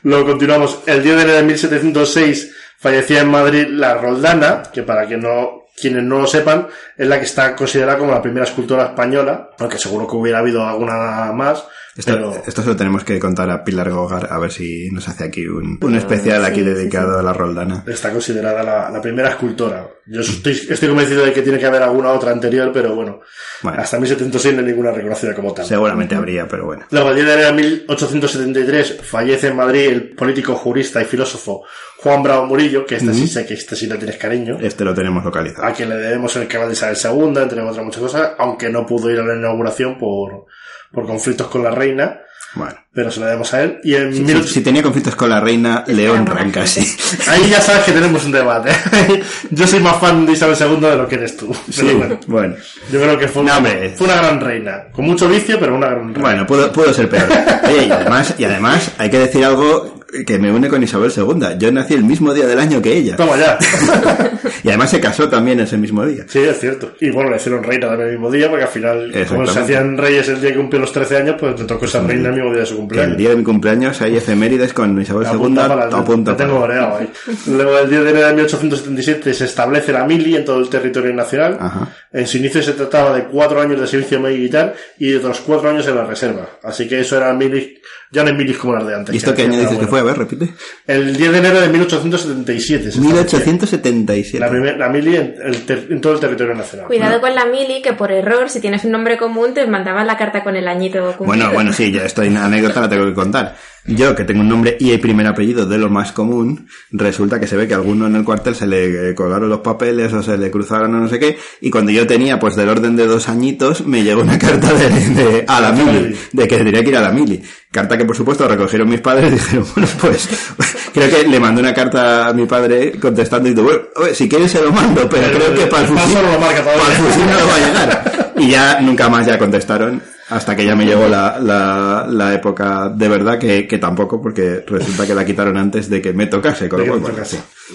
Luego 0.04 0.26
continuamos. 0.28 0.80
El 0.86 1.04
10 1.04 1.16
de 1.16 1.22
enero 1.24 1.38
de 1.38 1.44
1706 1.44 2.52
fallecía 2.80 3.22
en 3.22 3.30
Madrid 3.30 3.68
la 3.70 3.94
Roldana, 3.96 4.64
que 4.74 4.84
para 4.84 5.08
que 5.08 5.18
no, 5.18 5.66
quienes 5.80 6.04
no 6.04 6.20
lo 6.20 6.28
sepan, 6.28 6.68
es 6.98 7.08
la 7.08 7.20
que 7.20 7.26
está 7.26 7.56
considerada 7.56 7.98
como 7.98 8.12
la 8.12 8.22
primera 8.22 8.46
escultora 8.46 8.86
española, 8.86 9.50
aunque 9.60 9.78
seguro 9.78 10.08
que 10.08 10.16
hubiera 10.16 10.40
habido 10.40 10.66
alguna 10.66 11.32
más. 11.34 11.64
Esto, 11.96 12.14
pero 12.14 12.34
esto 12.48 12.62
se 12.62 12.70
lo 12.70 12.76
tenemos 12.78 13.04
que 13.04 13.20
contar 13.20 13.50
a 13.50 13.64
Pilar 13.66 13.90
Gogar 13.92 14.30
a 14.32 14.40
ver 14.40 14.52
si 14.52 14.90
nos 14.92 15.10
hace 15.10 15.26
aquí 15.26 15.46
un, 15.46 15.78
un 15.82 15.96
especial 15.96 16.46
aquí 16.46 16.62
Sí, 16.62 16.66
sí, 16.66 16.70
dedicado 16.70 17.20
a 17.20 17.22
la 17.24 17.34
Roldana. 17.34 17.84
está 17.88 18.12
considerada 18.12 18.64
la, 18.64 18.90
la 18.90 19.02
primera 19.02 19.30
escultora. 19.30 19.88
Yo 20.06 20.22
estoy, 20.22 20.54
estoy 20.70 20.88
convencido 20.90 21.26
de 21.26 21.34
que 21.34 21.42
tiene 21.42 21.60
que 21.60 21.66
haber 21.66 21.84
alguna 21.84 22.12
otra 22.12 22.32
anterior, 22.32 22.72
pero 22.74 22.96
bueno, 22.96 23.20
Bueno. 23.62 23.82
hasta 23.82 24.00
1706 24.00 24.54
no 24.56 24.62
hay 24.62 24.66
ninguna 24.68 24.92
reconocida 24.92 25.34
como 25.36 25.54
tal. 25.54 25.66
Seguramente 25.66 26.16
habría, 26.16 26.48
pero 26.48 26.66
bueno. 26.66 26.86
Luego, 26.92 27.10
el 27.10 27.16
10 27.16 27.28
de 27.28 27.34
enero 27.34 27.48
de 27.48 27.54
1873, 27.64 28.98
fallece 29.04 29.48
en 29.48 29.56
Madrid 29.58 29.88
el 29.90 30.10
político, 30.16 30.56
jurista 30.56 31.02
y 31.02 31.06
filósofo 31.06 31.64
Juan 31.98 32.24
Bravo 32.24 32.46
Murillo, 32.48 32.86
que 32.86 32.96
este 32.96 33.14
sí 33.14 33.28
sé 33.28 33.46
que 33.46 33.54
este 33.54 33.76
sí 33.76 33.88
le 33.88 33.98
tienes 33.98 34.18
cariño. 34.18 34.58
Este 34.62 34.84
lo 34.84 34.94
tenemos 34.94 35.24
localizado. 35.24 35.66
a 35.68 35.72
quien 35.74 35.90
le 35.90 35.98
debemos 35.98 36.36
el 36.38 36.48
canal 36.48 36.68
de 36.68 36.74
Isabel 36.74 36.98
II, 37.04 37.42
entre 37.42 37.62
otras 37.62 37.86
muchas 37.86 38.02
cosas, 38.02 38.32
aunque 38.40 38.70
no 38.70 38.86
pudo 38.86 39.10
ir 39.12 39.20
a 39.20 39.24
la 39.24 39.36
inauguración 39.36 39.98
por, 40.00 40.46
por 40.92 41.06
conflictos 41.06 41.48
con 41.48 41.64
la 41.64 41.72
reina, 41.72 42.20
Bueno. 42.54 42.76
pero 42.94 43.10
se 43.12 43.20
lo 43.22 43.26
debemos 43.28 43.54
a 43.54 43.64
él. 43.64 43.80
Y 43.84 43.96
en 43.96 44.14
Si, 44.14 44.22
mil- 44.22 44.44
si 44.48 44.62
tenía 44.62 44.84
conflictos 44.84 45.16
con 45.16 45.30
la 45.30 45.40
reina, 45.40 45.84
le 45.88 46.08
buena 46.08 46.22
honran 46.22 46.38
gente. 46.52 46.60
casi. 46.60 46.82
ahí 47.30 47.50
ya 47.50 47.62
sabes 47.62 47.84
que 47.84 47.92
tenemos 47.94 48.26
un 48.26 48.32
debate. 48.34 48.72
yo 49.52 49.68
soy 49.68 49.80
más 49.80 49.98
fan 49.98 50.26
de 50.26 50.34
Isabel 50.34 50.58
II 50.60 50.80
de 50.90 50.96
lo 50.98 51.08
que 51.08 51.16
eres 51.16 51.38
tú. 51.38 51.48
Pero 51.76 51.90
Sí, 51.90 51.96
bueno, 51.96 52.20
bueno. 52.28 52.56
yo 52.92 53.00
creo 53.02 53.18
que 53.18 53.28
fue 53.28 53.44
una, 53.44 53.54
No, 53.54 53.58
hombre. 53.60 53.94
fue 53.96 54.06
una 54.08 54.16
gran 54.18 54.42
reina. 54.42 54.84
Con 54.92 55.06
mucho 55.06 55.30
vicio, 55.30 55.58
pero 55.60 55.76
una 55.76 55.88
gran 55.88 56.08
reina. 56.14 56.20
Bueno, 56.22 56.46
pudo, 56.48 56.72
pudo 56.72 56.94
ser 56.94 57.08
peor. 57.10 57.28
Oye, 57.64 57.86
y 57.86 57.92
además, 57.92 58.36
y 58.38 58.44
además 58.44 58.92
hay 58.98 59.10
que 59.10 59.20
decir 59.20 59.46
algo 59.46 60.01
que 60.26 60.40
me 60.40 60.52
une 60.52 60.68
con 60.68 60.84
Isabel 60.84 61.12
II. 61.16 61.58
Yo 61.58 61.72
nací 61.72 61.94
el 61.94 62.04
mismo 62.04 62.34
día 62.34 62.48
del 62.48 62.60
año 62.60 62.82
que 62.82 62.96
ella. 62.96 63.16
Toma 63.16 63.38
ya. 63.38 63.58
Y 64.64 64.68
además 64.70 64.92
se 64.92 65.00
casó 65.00 65.28
también 65.28 65.60
ese 65.60 65.78
mismo 65.78 66.06
día. 66.06 66.26
Sí, 66.28 66.40
es 66.40 66.60
cierto. 66.60 66.92
Y 67.00 67.10
bueno, 67.10 67.32
le 67.32 67.38
hicieron 67.38 67.64
reina 67.64 67.88
también 67.88 68.10
el 68.10 68.16
mismo 68.16 68.30
día, 68.30 68.50
porque 68.50 68.66
al 68.66 68.70
final, 68.70 69.12
como 69.28 69.48
se 69.48 69.60
hacían 69.60 69.98
reyes 69.98 70.28
el 70.30 70.42
día 70.42 70.52
que 70.52 70.58
cumplió 70.58 70.82
los 70.82 70.92
13 70.92 71.18
años, 71.18 71.36
pues 71.40 71.60
le 71.60 71.66
tocó 71.66 71.88
ser 71.88 72.04
reina 72.04 72.30
el 72.30 72.36
mismo 72.36 72.52
día 72.52 72.62
de 72.62 72.66
su 72.66 72.78
cumpleaños. 72.78 73.12
el 73.12 73.18
día 73.18 73.30
de 73.30 73.36
mi 73.38 73.44
cumpleaños 73.44 74.02
hay 74.02 74.18
efemérides 74.18 74.74
con 74.74 75.00
Isabel 75.02 75.28
II 75.32 75.60
Apunta 75.92 76.36
tengo 76.36 76.60
mareado 76.60 76.98
ahí. 76.98 77.10
Luego, 77.48 77.80
el 77.80 77.90
10 77.90 78.04
de 78.04 78.10
enero 78.10 78.28
de 78.28 78.34
1877 78.34 79.34
se 79.34 79.46
establece 79.46 79.92
la 79.92 80.06
mili 80.06 80.36
en 80.36 80.46
todo 80.46 80.60
el 80.60 80.70
territorio 80.70 81.14
nacional. 81.14 81.58
Ajá. 81.60 81.90
En 82.14 82.28
su 82.28 82.38
inicio 82.38 82.62
se 82.62 82.74
trataba 82.74 83.16
de 83.16 83.24
cuatro 83.26 83.62
años 83.62 83.80
de 83.80 83.88
servicio 83.88 84.20
militar 84.20 84.76
y 85.00 85.12
de 85.12 85.18
otros 85.18 85.40
cuatro 85.46 85.70
años 85.70 85.88
en 85.88 85.96
la 85.96 86.06
reserva. 86.06 86.50
Así 86.62 86.86
que 86.88 87.00
eso 87.00 87.16
era 87.16 87.32
milis, 87.34 87.80
ya 88.12 88.24
no 88.24 88.30
hay 88.30 88.36
milis 88.36 88.58
como 88.58 88.76
las 88.76 88.86
de 88.86 88.96
antes. 88.96 89.16
¿Y 89.16 89.18
esto 89.18 89.34
qué 89.34 89.44
año 89.44 89.58
dices 89.60 89.78
que 89.78 89.88
fue? 89.88 90.02
A 90.02 90.04
ver, 90.04 90.18
repite. 90.18 90.50
El 90.88 91.16
10 91.16 91.32
de 91.32 91.38
enero 91.38 91.62
de 91.62 91.70
1877. 91.70 92.84
se 92.84 92.90
estableció 92.90 93.40
1877. 93.40 94.40
La, 94.40 94.50
primer- 94.50 94.78
la 94.78 94.90
mili 94.90 95.16
en, 95.16 95.36
el 95.42 95.66
ter- 95.66 95.88
en 95.90 96.02
todo 96.02 96.14
el 96.14 96.20
territorio 96.20 96.54
nacional. 96.54 96.88
Cuidado 96.88 97.22
con 97.22 97.34
la 97.34 97.46
mili, 97.46 97.82
que 97.82 97.94
por 97.94 98.12
error, 98.12 98.50
si 98.50 98.60
tienes 98.60 98.84
un 98.84 98.92
nombre 98.92 99.18
común, 99.18 99.54
te 99.54 99.66
mandaban 99.68 100.06
la 100.06 100.18
carta 100.18 100.44
con 100.44 100.56
el 100.58 100.68
añito 100.68 101.00
cumplido. 101.18 101.26
Bueno, 101.26 101.52
bueno, 101.54 101.72
sí, 101.74 101.92
ya 101.94 102.04
estoy 102.04 102.28
anécdota 102.36 102.82
la 102.82 102.90
tengo 102.90 103.06
que 103.06 103.14
contar. 103.14 103.56
Yo, 103.86 104.14
que 104.16 104.24
tengo 104.26 104.42
un 104.42 104.50
nombre 104.50 104.78
y 104.80 104.92
el 104.92 105.00
primer 105.00 105.26
apellido 105.26 105.66
de 105.66 105.80
lo 105.80 105.90
más 105.90 106.12
común, 106.12 106.68
resulta 106.92 107.40
que 107.40 107.48
se 107.48 107.56
ve 107.58 107.68
que 107.68 107.74
a 107.74 107.78
alguno 107.78 108.06
en 108.06 108.16
el 108.16 108.24
cuartel 108.24 108.54
se 108.54 108.68
le 108.68 109.10
eh, 109.10 109.16
colgaron 109.16 109.50
los 109.50 109.62
papeles 109.62 110.14
o 110.14 110.22
se 110.22 110.38
le 110.38 110.52
cruzaron 110.52 110.94
o 110.94 111.00
no 111.00 111.08
sé 111.10 111.18
qué, 111.18 111.38
y 111.62 111.72
cuando 111.72 111.92
yo 111.92 112.06
tenía 112.06 112.38
pues 112.38 112.56
del 112.56 112.70
orden 112.70 112.96
de 112.96 113.08
dos 113.08 113.28
añitos, 113.28 113.86
me 113.88 114.04
llegó 114.04 114.22
una 114.22 114.38
carta 114.40 114.72
de, 114.74 114.90
de- 114.90 115.46
a 115.48 115.60
la 115.60 115.72
mili, 115.72 116.16
de 116.32 116.48
que 116.48 116.58
tenía 116.58 116.84
que 116.84 116.90
ir 116.90 116.98
a 116.98 117.02
la 117.02 117.12
mili. 117.12 117.42
Carta 117.72 117.98
que 117.98 118.06
por 118.06 118.16
supuesto 118.16 118.48
recogieron 118.48 118.88
mis 118.88 119.02
padres 119.02 119.30
y 119.32 119.36
dijeron, 119.36 119.66
bueno 119.76 119.88
pues, 120.00 120.30
creo 120.94 121.10
que 121.10 121.28
le 121.28 121.40
mandé 121.40 121.62
una 121.62 121.74
carta 121.74 122.28
a 122.28 122.34
mi 122.34 122.46
padre 122.46 122.92
contestando 123.00 123.50
y 123.50 123.54
digo, 123.54 123.64
bueno, 123.64 123.82
oye, 123.96 124.14
si 124.14 124.30
quieres 124.30 124.52
se 124.52 124.62
lo 124.62 124.72
mando, 124.72 125.10
pero 125.10 125.24
Pero 125.28 125.38
creo 125.40 125.56
que 125.56 125.66
para 125.68 125.84
el 125.84 125.88
fusil, 125.90 126.18
para 126.20 126.94
el 126.96 127.02
fusil 127.04 127.26
no 127.26 127.40
lo 127.40 127.48
va 127.48 127.56
a 127.56 127.60
llegar. 127.60 128.34
Y 128.38 128.50
ya 128.52 128.80
nunca 128.82 129.10
más 129.10 129.26
ya 129.26 129.38
contestaron. 129.40 130.02
Hasta 130.32 130.56
que 130.56 130.66
ya 130.66 130.76
me 130.76 130.86
llegó 130.86 131.08
la, 131.08 131.38
la, 131.40 132.06
la 132.10 132.34
época 132.34 132.90
de 132.90 133.08
verdad 133.10 133.38
que, 133.38 133.68
que 133.68 133.78
tampoco, 133.78 134.22
porque 134.22 134.64
resulta 134.68 135.06
que 135.06 135.14
la 135.14 135.26
quitaron 135.26 135.58
antes 135.58 135.90
de 135.90 136.02
que 136.02 136.14
me 136.14 136.28
tocase, 136.28 136.68
con 136.70 136.86
lo 136.88 137.00
cual. 137.00 137.14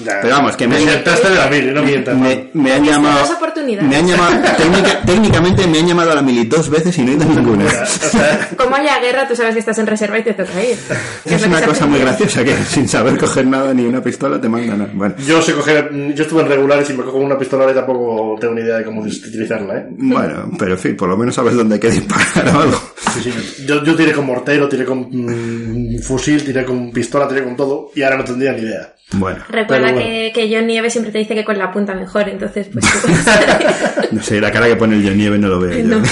Pero 0.05 0.29
vamos, 0.29 0.57
que 0.57 0.69
me, 0.69 0.79
Me 0.79 0.85
la 0.85 1.49
mil, 1.51 1.73
no 1.73 1.83
mientas. 1.83 2.15
me, 2.17 2.51
me 2.53 2.73
han 2.73 2.85
llamado... 2.85 3.21
dos 3.21 3.31
oportunidades. 3.31 3.89
Me 3.89 3.97
han 3.97 4.07
llamado, 4.07 4.37
técnica- 4.59 5.01
técnicamente 5.07 5.67
me 5.67 5.79
han 5.79 5.87
llamado 5.87 6.13
a 6.13 6.15
la 6.17 6.21
mili 6.23 6.45
dos 6.45 6.69
veces 6.69 6.99
y 6.99 7.03
no 7.03 7.13
he 7.13 7.15
ido 7.15 7.23
a 7.23 7.27
ninguna. 7.27 7.65
O 7.65 7.87
sea, 8.11 8.51
Como 8.59 8.77
haya 8.77 8.99
guerra, 9.01 9.27
tú 9.27 9.35
sabes 9.35 9.55
que 9.55 9.61
estás 9.61 9.79
en 9.79 9.87
reserva 9.87 10.19
y 10.19 10.23
te 10.23 10.35
toca 10.35 10.63
ir. 10.63 10.77
Que 11.25 11.35
Es 11.37 11.47
una 11.47 11.63
cosa 11.63 11.87
muy 11.87 11.99
graciosa 11.99 12.45
que 12.45 12.55
sin 12.57 12.87
saber 12.89 13.17
coger 13.17 13.47
nada 13.47 13.73
ni 13.73 13.87
una 13.87 14.03
pistola 14.03 14.39
te 14.39 14.49
mandan 14.51 14.83
a... 14.83 14.89
Bueno, 14.93 15.15
yo 15.27 15.41
sé 15.41 15.55
coger, 15.55 15.91
yo 16.15 16.23
estuve 16.25 16.43
en 16.43 16.49
regulares 16.49 16.91
y 16.91 16.93
me 16.93 17.03
cojo 17.03 17.17
una 17.17 17.39
pistola 17.39 17.71
y 17.71 17.75
tampoco 17.75 18.37
tengo 18.39 18.53
ni 18.55 18.61
idea 18.61 18.77
de 18.79 18.85
cómo 18.85 19.01
utilizarla, 19.01 19.79
¿eh? 19.79 19.87
bueno, 19.97 20.51
pero 20.59 20.73
en 20.73 20.79
fin, 20.79 20.97
por 20.97 21.09
lo 21.09 21.17
menos 21.17 21.35
sabes 21.35 21.55
dónde 21.55 21.77
hay 21.77 21.81
que 21.81 21.91
disparar 21.91 22.46
o 22.55 22.61
algo. 22.61 22.81
Sí, 23.15 23.21
sí, 23.23 23.65
yo, 23.67 23.83
yo 23.85 23.95
tiré 23.97 24.13
con 24.13 24.27
mortero, 24.27 24.69
tiré 24.69 24.85
con 24.85 25.07
mm, 25.11 25.99
fusil, 26.01 26.45
tiré 26.45 26.65
con 26.65 26.91
pistola, 26.93 27.27
tiré 27.29 27.43
con 27.45 27.57
todo 27.57 27.91
y 27.95 28.03
ahora 28.03 28.19
no 28.19 28.25
tendría 28.25 28.53
ni 28.53 28.61
idea. 28.63 28.93
Bueno, 29.13 29.45
Recuerda 29.49 29.93
bueno. 29.93 29.99
que, 30.05 30.33
que 30.35 30.53
John 30.53 30.67
Nieve 30.67 30.91
siempre 30.91 31.13
te 31.13 31.19
dice 31.19 31.35
que 31.37 31.45
con 31.45 31.57
la 31.57 31.71
punta 31.71 31.95
mejor, 31.95 32.29
entonces 32.29 32.67
pues 32.73 32.85
no 34.11 34.21
sé, 34.23 34.41
la 34.41 34.51
cara 34.51 34.67
que 34.67 34.75
pone 34.77 34.97
el 34.97 35.07
John 35.07 35.17
Nieve 35.17 35.39
no 35.39 35.47
lo 35.49 35.61
veo 35.61 35.79
yo. 35.79 35.85
No. 35.99 36.03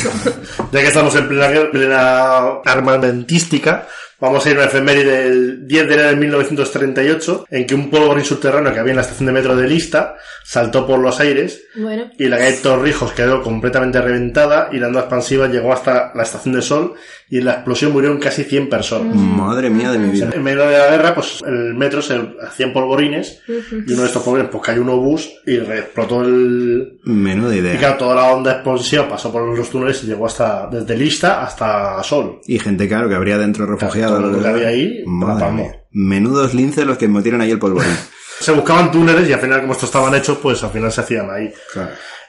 Ya 0.73 0.81
que 0.81 0.87
estamos 0.87 1.15
en 1.17 1.27
plena, 1.29 1.49
guerra- 1.49 1.71
plena 1.73 2.39
armamentística, 2.65 3.87
vamos 4.25 4.45
a 4.47 4.51
ir 4.51 4.57
a 4.57 4.61
una 4.61 4.69
efeméride 4.69 5.25
del 5.25 5.67
10 5.69 5.87
de 5.89 5.95
enero 5.95 6.09
de 6.11 6.17
1938, 6.17 7.47
en 7.51 7.67
que 7.67 7.75
un 7.75 7.91
polvorín 7.91 8.25
subterráneo 8.25 8.73
que 8.73 8.79
había 8.81 8.91
en 8.93 8.97
la 8.97 9.03
estación 9.03 9.27
de 9.27 9.33
metro 9.33 9.57
de 9.57 9.69
Lista 9.69 10.17
saltó 10.45 10.87
por 10.87 10.99
los 10.99 11.21
aires 11.21 11.63
Bueno, 11.77 12.11
y 12.19 12.29
la 12.29 12.37
calle 12.39 12.59
Torrijos 12.63 13.13
quedó 13.13 13.43
completamente 13.43 14.01
reventada 14.01 14.69
y 14.73 14.79
la 14.79 14.89
onda 14.89 15.01
expansiva 15.01 15.47
llegó 15.49 15.73
hasta 15.73 16.13
la 16.15 16.23
estación 16.23 16.55
de 16.55 16.63
Sol 16.63 16.95
y 17.31 17.39
en 17.39 17.47
la 17.47 17.53
explosión 17.55 17.93
murieron 17.93 18.19
casi 18.19 18.45
100 18.45 18.69
personas. 18.69 19.17
Madre 19.17 19.71
mía 19.71 19.91
de 19.91 19.99
mi 19.99 20.11
vida. 20.11 20.31
En 20.35 20.43
medio 20.43 20.67
de 20.67 20.77
la 20.79 20.91
guerra, 20.91 21.15
pues 21.15 21.43
el 21.47 21.75
metro 21.75 22.03
se 22.03 22.21
hacían 22.47 22.73
polvorines 22.73 23.41
y 23.49 23.93
uno 23.93 24.03
de 24.03 24.07
estos 24.09 24.23
polvorines 24.23 24.51
pues 24.53 24.63
cayó 24.63 24.83
un 24.83 24.91
obús 24.91 25.33
y 25.47 25.57
re- 25.59 25.79
explotó 25.79 26.23
el... 26.23 26.99
Menuda 27.05 27.55
Y 27.55 27.59
idea. 27.59 27.79
claro, 27.79 27.97
toda 27.97 28.15
la 28.15 28.33
onda 28.35 28.53
explosiva 28.53 29.09
pasó 29.09 29.33
por 29.33 29.57
los 29.57 29.71
túneles 29.71 30.05
y 30.05 30.09
llegó 30.09 30.27
hasta, 30.27 30.69
desde 30.71 30.97
Lista 30.97 31.43
hasta 31.43 32.03
Sol. 32.03 32.41
Y 32.47 32.59
gente, 32.59 32.87
claro, 32.87 33.09
que 33.09 33.15
habría 33.15 33.39
dentro 33.39 33.65
refugiado. 33.67 34.11
todo 34.13 34.14
había 34.17 34.69
ahí, 34.69 35.03
Madre 35.07 35.53
mía. 35.53 35.81
Menudos 35.91 36.55
linces 36.55 36.85
los 36.85 36.99
que 36.99 37.09
metieron 37.09 37.41
ahí 37.41 37.51
el 37.51 37.59
polvorín. 37.59 37.97
Se 38.41 38.53
buscaban 38.53 38.91
túneles 38.91 39.29
y 39.29 39.33
al 39.33 39.41
final, 39.41 39.61
como 39.61 39.73
estos 39.73 39.89
estaban 39.89 40.15
hechos, 40.15 40.39
pues 40.43 40.63
al 40.65 40.71
final 40.71 40.91
se 40.91 41.01
hacían 41.01 41.31
ahí. 41.31 41.53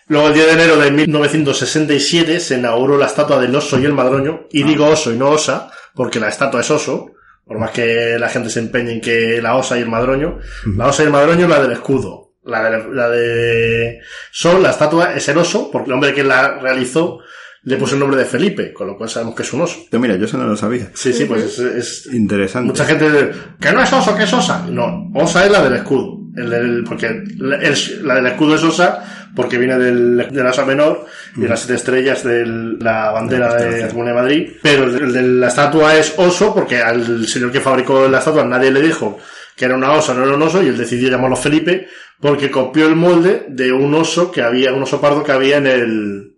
Luego, 0.07 0.27
el 0.27 0.33
10 0.35 0.45
de 0.45 0.53
enero 0.53 0.77
de 0.77 0.91
1967 0.91 2.39
se 2.39 2.57
inauguró 2.57 2.97
la 2.97 3.07
estatua 3.07 3.39
del 3.39 3.55
oso 3.55 3.79
y 3.79 3.85
el 3.85 3.93
madroño. 3.93 4.47
Y 4.51 4.63
digo 4.63 4.85
oso 4.85 5.11
y 5.11 5.17
no 5.17 5.29
osa, 5.31 5.71
porque 5.95 6.19
la 6.19 6.29
estatua 6.29 6.61
es 6.61 6.69
oso. 6.69 7.07
Por 7.43 7.59
más 7.59 7.71
que 7.71 8.17
la 8.19 8.29
gente 8.29 8.49
se 8.49 8.59
empeñe 8.59 8.93
en 8.93 9.01
que 9.01 9.41
la 9.41 9.55
osa 9.55 9.77
y 9.77 9.81
el 9.81 9.89
madroño. 9.89 10.39
La 10.77 10.87
osa 10.87 11.03
y 11.03 11.07
el 11.07 11.11
madroño 11.11 11.45
es 11.45 11.49
la 11.49 11.61
del 11.61 11.71
escudo. 11.71 12.33
La 12.43 12.69
de, 12.69 12.93
la 12.93 13.09
de 13.09 13.99
Sol, 14.31 14.61
la 14.61 14.69
estatua, 14.69 15.15
es 15.15 15.27
el 15.27 15.39
oso, 15.39 15.71
porque 15.71 15.89
el 15.89 15.93
hombre 15.93 16.13
que 16.13 16.23
la 16.23 16.59
realizó 16.59 17.19
le 17.65 17.77
puso 17.77 17.95
el 17.95 17.99
nombre 17.99 18.17
de 18.17 18.25
Felipe, 18.25 18.71
con 18.73 18.87
lo 18.87 18.95
cual 18.97 19.09
sabemos 19.09 19.35
que 19.35 19.41
es 19.43 19.51
un 19.53 19.61
oso. 19.61 19.79
Pero 19.89 19.99
mira, 20.01 20.15
yo 20.15 20.25
eso 20.25 20.37
no 20.37 20.45
lo 20.45 20.55
sabía. 20.55 20.89
Sí, 20.93 21.11
sí, 21.11 21.25
pues 21.25 21.43
es, 21.43 21.59
es- 21.59 22.09
Interesante. 22.13 22.67
Mucha 22.67 22.85
gente 22.85 23.11
dice, 23.11 23.31
que 23.59 23.71
no 23.73 23.81
es 23.81 23.91
oso, 23.91 24.15
que 24.15 24.23
es 24.23 24.33
osa. 24.33 24.65
No, 24.69 25.11
osa 25.15 25.45
es 25.45 25.51
la 25.51 25.63
del 25.63 25.73
escudo. 25.75 26.19
El 26.35 26.49
del, 26.49 26.83
porque 26.83 27.23
la, 27.37 27.57
el- 27.57 27.75
la 28.07 28.15
del 28.15 28.27
escudo 28.27 28.55
es 28.55 28.63
osa 28.63 29.03
porque 29.35 29.57
viene 29.57 29.77
del, 29.77 30.27
del 30.31 30.47
asa 30.47 30.65
menor 30.65 31.05
y 31.35 31.41
de 31.41 31.49
las 31.49 31.59
siete 31.59 31.75
estrellas 31.75 32.23
de 32.23 32.45
la 32.45 33.11
bandera 33.11 33.53
de 33.55 33.81
la 33.81 33.87
de 33.87 34.13
Madrid. 34.13 34.49
Pero 34.61 34.85
el, 34.85 34.95
el 35.01 35.13
de 35.13 35.21
la 35.23 35.47
estatua 35.47 35.95
es 35.97 36.13
oso 36.17 36.53
porque 36.53 36.77
al 36.77 37.27
señor 37.27 37.51
que 37.51 37.59
fabricó 37.61 38.07
la 38.07 38.19
estatua 38.19 38.45
nadie 38.45 38.71
le 38.71 38.81
dijo 38.81 39.17
que 39.57 39.65
era 39.65 39.75
una 39.75 39.91
osa, 39.93 40.13
no 40.13 40.23
era 40.23 40.35
un 40.35 40.41
oso, 40.41 40.61
y 40.61 40.67
él 40.67 40.77
decidió 40.77 41.09
llamarlo 41.09 41.35
Felipe 41.37 41.87
porque 42.19 42.51
copió 42.51 42.87
el 42.87 42.95
molde 42.95 43.45
de 43.49 43.71
un 43.71 43.93
oso 43.95 44.29
que 44.31 44.41
había, 44.41 44.73
un 44.73 44.83
oso 44.83 44.99
pardo 45.01 45.23
que 45.23 45.31
había 45.31 45.57
en 45.57 45.67
el, 45.67 46.34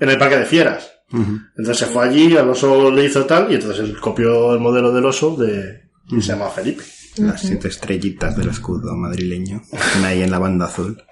en 0.00 0.08
el 0.10 0.18
parque 0.18 0.36
de 0.38 0.44
fieras. 0.46 0.92
Entonces 1.10 1.78
se 1.78 1.86
fue 1.86 2.04
allí, 2.06 2.36
al 2.36 2.50
oso 2.50 2.90
le 2.90 3.04
hizo 3.04 3.24
tal, 3.24 3.50
y 3.50 3.54
entonces 3.54 3.80
él 3.80 3.98
copió 3.98 4.52
el 4.52 4.60
modelo 4.60 4.92
del 4.92 5.06
oso 5.06 5.36
de, 5.36 5.82
y 6.10 6.20
se 6.20 6.32
llama 6.32 6.50
Felipe. 6.50 6.82
Las 7.16 7.40
siete 7.40 7.68
estrellitas 7.68 8.36
del 8.36 8.50
escudo 8.50 8.94
madrileño. 8.94 9.62
Están 9.72 10.04
ahí 10.04 10.22
en 10.22 10.30
la 10.30 10.38
banda 10.38 10.66
azul. 10.66 11.02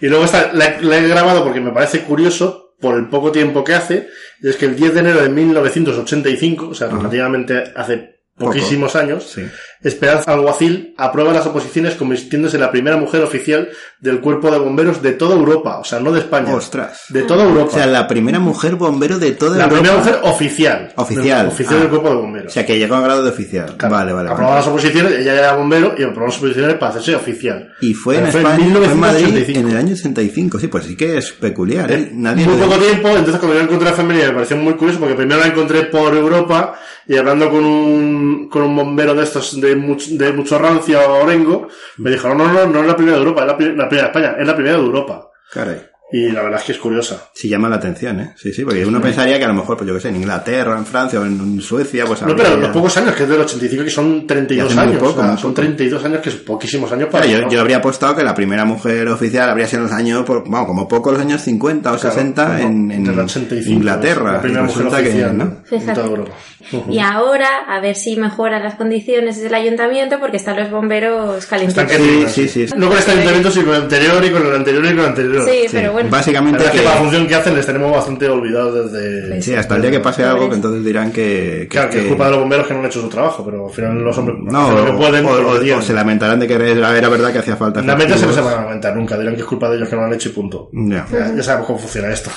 Y 0.00 0.06
luego 0.08 0.24
está, 0.24 0.52
la, 0.52 0.80
la 0.80 0.98
he 0.98 1.08
grabado 1.08 1.42
porque 1.44 1.60
me 1.60 1.72
parece 1.72 2.02
curioso 2.02 2.74
por 2.80 2.96
el 2.96 3.08
poco 3.08 3.32
tiempo 3.32 3.64
que 3.64 3.74
hace, 3.74 4.08
y 4.40 4.48
es 4.48 4.56
que 4.56 4.66
el 4.66 4.76
10 4.76 4.94
de 4.94 5.00
enero 5.00 5.22
de 5.22 5.28
1985, 5.28 6.68
o 6.68 6.74
sea, 6.74 6.88
relativamente 6.88 7.72
hace 7.76 8.20
poquísimos 8.36 8.96
años, 8.96 9.24
Sí. 9.24 9.42
Esperanza 9.84 10.32
Alguacil 10.32 10.94
aprueba 10.96 11.32
las 11.32 11.46
oposiciones 11.46 11.94
convirtiéndose 11.94 12.56
en 12.56 12.62
la 12.62 12.70
primera 12.72 12.96
mujer 12.96 13.22
oficial 13.22 13.68
del 14.00 14.20
cuerpo 14.20 14.50
de 14.50 14.58
bomberos 14.58 15.00
de 15.02 15.12
toda 15.12 15.36
Europa, 15.36 15.78
o 15.78 15.84
sea, 15.84 16.00
no 16.00 16.10
de 16.10 16.20
España. 16.20 16.54
Ostras. 16.54 17.02
De 17.10 17.22
toda 17.22 17.44
Europa. 17.44 17.70
O 17.70 17.74
sea, 17.74 17.86
la 17.86 18.08
primera 18.08 18.38
mujer 18.38 18.74
bombero 18.76 19.18
de 19.18 19.32
toda 19.32 19.56
la 19.58 19.64
Europa. 19.64 19.80
primera 19.80 19.98
mujer 19.98 20.18
oficial. 20.22 20.92
Oficial. 20.96 21.46
Oficial 21.48 21.76
Ah. 21.76 21.80
del 21.80 21.88
cuerpo 21.90 22.08
de 22.08 22.14
bomberos. 22.16 22.50
O 22.50 22.54
sea, 22.54 22.66
que 22.66 22.78
llegó 22.78 22.94
a 22.96 23.00
grado 23.02 23.22
de 23.22 23.30
oficial. 23.30 23.76
Claro, 23.76 23.94
Vale, 23.94 24.12
vale, 24.12 24.28
Aprobaba 24.30 24.54
vale. 24.56 24.60
las 24.66 24.68
oposiciones, 24.68 25.12
ella 25.20 25.34
era 25.38 25.52
bombero 25.54 25.94
y 25.98 26.02
aprobó 26.02 26.26
las 26.26 26.38
oposiciones 26.38 26.74
para 26.76 26.90
hacerse 26.90 27.14
oficial. 27.14 27.72
Y 27.80 27.94
fue 27.94 28.16
en 28.16 28.24
Pero 28.24 28.38
España, 28.38 28.56
fue 28.56 28.64
en 28.64 29.00
Madrid 29.00 29.24
1985. 29.26 29.60
en 29.60 29.68
el 29.70 29.76
año 29.76 29.92
85. 29.94 30.58
Sí, 30.58 30.66
pues 30.68 30.84
sí 30.86 30.96
que 30.96 31.18
es 31.18 31.32
peculiar, 31.32 31.92
¿eh? 31.92 32.10
Nadie 32.12 32.46
muy 32.46 32.56
poco 32.56 32.76
tiempo, 32.78 33.08
entonces 33.10 33.36
cuando 33.36 33.54
yo 33.58 33.62
encontré 33.64 33.90
la 33.90 33.94
familia 33.96 34.26
me 34.28 34.32
pareció 34.34 34.56
muy 34.56 34.74
curioso 34.74 34.98
porque 34.98 35.14
primero 35.14 35.40
la 35.40 35.46
encontré 35.48 35.82
por 35.84 36.14
Europa 36.14 36.74
y 37.06 37.16
hablando 37.16 37.50
con 37.50 37.64
un, 37.64 38.48
con 38.48 38.62
un 38.62 38.74
bombero 38.76 39.14
de 39.14 39.24
estos 39.24 39.60
de 39.60 39.73
mucho, 39.76 40.06
de 40.10 40.32
mucho 40.32 40.58
rancio 40.58 41.00
o 41.00 41.24
orengo, 41.24 41.68
me 41.98 42.10
dijo, 42.10 42.28
no, 42.34 42.52
no, 42.52 42.66
no, 42.66 42.80
es 42.80 42.86
la 42.86 42.96
primera 42.96 43.16
de 43.16 43.22
Europa, 43.22 43.42
es 43.42 43.46
la, 43.46 43.52
la 43.52 43.56
primera 43.56 43.88
de 43.88 44.06
España, 44.06 44.36
es 44.38 44.46
la 44.46 44.54
primera 44.54 44.76
de 44.76 44.84
Europa. 44.84 45.30
Caray. 45.52 45.93
Y 46.16 46.30
la 46.30 46.42
verdad 46.42 46.60
es 46.60 46.66
que 46.66 46.72
es 46.72 46.78
curiosa. 46.78 47.28
Sí 47.34 47.48
llama 47.48 47.68
la 47.68 47.76
atención, 47.76 48.20
¿eh? 48.20 48.34
Sí, 48.36 48.52
sí, 48.52 48.62
porque 48.64 48.86
uno 48.86 49.00
pensaría 49.00 49.36
que 49.36 49.44
a 49.44 49.48
lo 49.48 49.54
mejor, 49.54 49.76
pues 49.76 49.88
yo 49.88 49.94
qué 49.94 50.00
sé, 50.00 50.10
en 50.10 50.16
Inglaterra, 50.16 50.78
en 50.78 50.86
Francia 50.86 51.18
o 51.18 51.24
en 51.24 51.60
Suecia, 51.60 52.04
pues 52.04 52.22
No, 52.22 52.36
pero 52.36 52.50
ya- 52.50 52.56
los 52.56 52.70
pocos 52.70 52.96
años, 52.98 53.14
que 53.16 53.24
es 53.24 53.28
del 53.28 53.40
85, 53.40 53.82
que 53.84 53.90
son 53.90 54.24
32 54.24 54.64
Y 54.70 54.72
hace 54.78 54.86
muy 54.86 54.94
años. 54.96 55.02
poco, 55.08 55.20
o 55.20 55.24
sea, 55.24 55.36
son 55.36 55.50
poco. 55.50 55.62
32 55.62 56.04
años, 56.04 56.20
que 56.20 56.28
es 56.28 56.36
poquísimos 56.36 56.92
años 56.92 57.08
para... 57.10 57.24
Claro, 57.26 57.42
yo, 57.44 57.48
yo 57.50 57.60
habría 57.60 57.78
apostado 57.78 58.14
que 58.14 58.22
la 58.22 58.34
primera 58.34 58.64
mujer 58.64 59.08
oficial 59.08 59.50
habría 59.50 59.66
sido 59.66 59.82
en 59.82 59.88
los 59.88 59.92
años, 59.92 60.24
por- 60.24 60.48
bueno, 60.48 60.66
como 60.68 60.86
poco 60.86 61.10
los 61.10 61.20
años 61.20 61.40
50 61.42 61.92
o 61.92 61.96
Claro, 61.98 62.14
60 62.14 62.48
no, 62.48 62.58
en, 62.58 62.90
en 62.92 63.04
del 63.04 63.18
85, 63.18 63.70
Inglaterra. 63.72 64.32
La 64.34 64.40
primera 64.40 64.62
mujer 64.62 64.76
resulta 64.84 65.02
que, 65.02 65.08
oficial 65.08 65.36
¿no? 65.38 65.56
Fíjate. 65.64 66.00
Y 66.90 66.98
ahora, 66.98 67.46
a 67.68 67.78
ver 67.80 67.94
si 67.94 68.16
mejoran 68.16 68.62
las 68.62 68.76
condiciones 68.76 69.38
del 69.42 69.52
ayuntamiento, 69.52 70.18
porque 70.18 70.38
están 70.38 70.56
los 70.58 70.70
bomberos 70.70 71.44
calentitos. 71.44 71.90
Sí, 72.32 72.48
sí, 72.48 72.66
sí. 72.68 72.74
No 72.76 72.88
con 72.88 72.96
este 72.96 73.10
ayuntamiento, 73.12 73.50
sino 73.50 73.66
con 73.66 73.74
el 73.74 73.82
anterior 73.82 74.24
y 74.24 74.30
con 74.30 74.46
el 74.46 74.54
anterior 74.54 74.84
y 74.84 74.88
con 74.88 74.98
el 75.00 75.04
anterior. 75.04 75.44
Sí, 75.44 75.50
Sí, 75.64 75.68
pero 75.72 75.92
bueno. 75.92 76.03
La 76.04 76.10
Básicamente 76.10 76.64
que 76.70 76.82
la 76.82 76.90
función 76.92 77.26
que 77.26 77.34
hacen 77.34 77.54
les 77.54 77.66
tenemos 77.66 77.90
bastante 77.92 78.28
olvidados 78.28 78.92
desde... 78.92 79.40
Sí, 79.42 79.54
hasta 79.54 79.76
el 79.76 79.82
día 79.82 79.90
que 79.90 80.00
pase 80.00 80.24
algo, 80.24 80.48
que 80.48 80.56
entonces 80.56 80.84
dirán 80.84 81.10
que... 81.12 81.60
que- 81.62 81.68
Claro, 81.68 81.90
que 81.90 82.00
es 82.02 82.06
culpa 82.06 82.24
de 82.26 82.30
los 82.32 82.40
bomberos 82.40 82.66
que 82.66 82.74
no 82.74 82.80
han 82.80 82.86
hecho 82.86 83.00
su 83.00 83.08
trabajo, 83.08 83.44
pero 83.44 83.66
al 83.68 83.72
final 83.72 83.98
los 83.98 84.16
hombres 84.18 84.36
No, 84.40 84.60
hacen 84.66 84.76
lo 84.76 84.84
que 84.86 84.92
pueden. 84.92 85.26
o, 85.26 85.82
se 85.82 85.92
lamentarán 85.92 86.38
de 86.40 86.46
que 86.46 86.54
era, 86.54 86.96
era 86.96 87.08
verdad 87.08 87.32
que 87.32 87.38
hacía 87.38 87.56
falta. 87.56 87.80
Realmente 87.82 88.16
se 88.18 88.26
no 88.26 88.32
se 88.32 88.40
van 88.40 88.54
a 88.54 88.62
lamentar 88.62 88.96
nunca, 88.96 89.18
dirán 89.18 89.34
que 89.34 89.40
es 89.42 89.46
culpa 89.46 89.68
de 89.70 89.76
ellos 89.76 89.88
que 89.88 89.94
no 89.96 90.02
lo 90.02 90.06
han 90.08 90.14
hecho 90.14 90.28
y 90.28 90.32
punto. 90.32 90.70
Ya, 90.72 91.06
ya 91.36 91.42
sabemos 91.42 91.66
cómo 91.66 91.78
funciona 91.78 92.08
esto. 92.12 92.30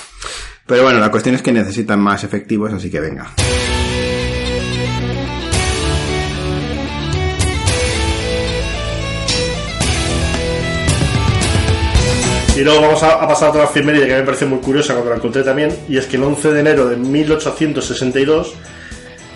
Pero 0.66 0.84
bueno, 0.84 1.00
la 1.00 1.10
cuestión 1.12 1.36
es 1.36 1.42
que 1.42 1.52
necesitan 1.54 2.00
más 2.00 2.24
efectivos, 2.24 2.74
así 2.74 2.90
que 2.90 3.00
venga. 3.00 3.28
Y 12.58 12.64
luego 12.64 12.82
vamos 12.82 13.04
a, 13.04 13.14
a 13.14 13.28
pasar 13.28 13.50
a 13.50 13.52
otra 13.52 13.64
efeméride 13.66 14.06
que 14.08 14.14
a 14.14 14.16
mí 14.16 14.22
me 14.22 14.26
parece 14.26 14.46
muy 14.46 14.60
curiosa 14.60 14.94
cuando 14.94 15.12
la 15.12 15.18
encontré 15.18 15.44
también, 15.44 15.72
y 15.88 15.98
es 15.98 16.06
que 16.08 16.18
el 16.18 16.24
11 16.24 16.52
de 16.54 16.60
enero 16.60 16.88
de 16.88 16.96
1862 16.98 18.54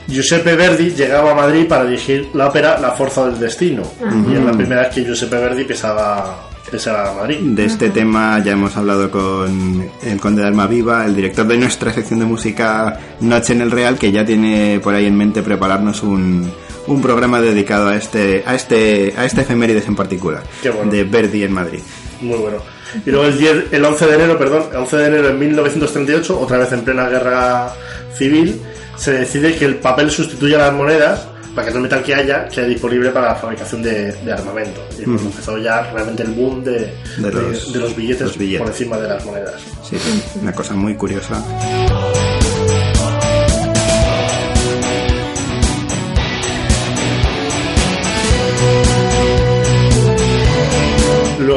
Giuseppe 0.07 0.55
Verdi 0.55 0.89
llegaba 0.91 1.31
a 1.31 1.35
Madrid 1.35 1.67
para 1.67 1.85
dirigir 1.85 2.29
la 2.33 2.47
ópera 2.47 2.77
La 2.79 2.91
Fuerza 2.91 3.25
del 3.27 3.39
Destino. 3.39 3.83
Y 4.29 4.35
es 4.35 4.43
la 4.43 4.51
primera 4.51 4.81
vez 4.81 4.93
que 4.95 5.05
Giuseppe 5.05 5.37
Verdi 5.37 5.63
pisaba, 5.63 6.49
pisaba 6.69 7.13
Madrid. 7.13 7.37
De 7.41 7.65
este 7.65 7.91
tema 7.91 8.39
ya 8.43 8.53
hemos 8.53 8.75
hablado 8.75 9.09
con 9.09 9.89
el 10.03 10.19
Conde 10.19 10.41
de 10.41 10.47
Alma 10.49 10.67
Viva, 10.67 11.05
el 11.05 11.15
director 11.15 11.47
de 11.47 11.57
nuestra 11.57 11.93
sección 11.93 12.19
de 12.19 12.25
música 12.25 12.99
Noche 13.21 13.53
en 13.53 13.61
el 13.61 13.71
Real, 13.71 13.97
que 13.97 14.11
ya 14.11 14.25
tiene 14.25 14.79
por 14.83 14.95
ahí 14.95 15.05
en 15.05 15.15
mente 15.15 15.43
prepararnos 15.43 16.03
un, 16.03 16.51
un 16.87 17.01
programa 17.01 17.39
dedicado 17.39 17.87
a 17.89 17.95
este, 17.95 18.43
a 18.45 18.55
este, 18.55 19.13
a 19.15 19.25
este 19.25 19.41
efemérides 19.41 19.87
en 19.87 19.95
particular, 19.95 20.43
Qué 20.61 20.71
bueno. 20.71 20.91
de 20.91 21.03
Verdi 21.03 21.43
en 21.43 21.53
Madrid. 21.53 21.79
Muy 22.21 22.37
bueno. 22.37 22.57
Y 23.05 23.09
luego 23.09 23.25
el, 23.27 23.37
10 23.37 23.65
el 23.71 23.85
11 23.85 24.05
de 24.05 24.15
enero, 24.15 24.37
perdón, 24.37 24.63
el 24.71 24.77
11 24.77 24.97
de 24.97 25.05
enero 25.07 25.27
de 25.27 25.33
1938, 25.33 26.39
otra 26.39 26.57
vez 26.57 26.71
en 26.73 26.81
plena 26.81 27.07
guerra 27.09 27.71
civil, 28.17 28.61
se 28.97 29.13
decide 29.13 29.55
que 29.55 29.65
el 29.65 29.75
papel 29.77 30.11
sustituya 30.11 30.57
las 30.57 30.73
monedas 30.73 31.27
para 31.55 31.65
que 31.65 31.71
todo 31.71 31.79
el 31.79 31.83
metal 31.83 32.03
que 32.03 32.15
haya 32.15 32.47
quede 32.47 32.67
disponible 32.67 33.09
para 33.09 33.29
la 33.29 33.35
fabricación 33.35 33.81
de, 33.83 34.11
de 34.11 34.31
armamento. 34.31 34.81
Y 34.99 35.03
pues 35.03 35.21
empezó 35.21 35.57
ya 35.57 35.89
realmente 35.91 36.23
el 36.23 36.31
boom 36.31 36.63
de, 36.63 36.93
de- 37.17 37.31
los- 37.31 37.73
de 37.73 37.79
los 37.79 37.95
billetes 37.95 38.21
los 38.27 38.37
billetes. 38.37 38.61
por 38.61 38.69
encima 38.69 38.97
de 38.97 39.07
las 39.07 39.25
monedas. 39.25 39.55
Sí, 39.89 39.97
sí, 39.97 40.21
una 40.41 40.53
cosa 40.53 40.73
muy 40.75 40.95
curiosa. 40.95 41.43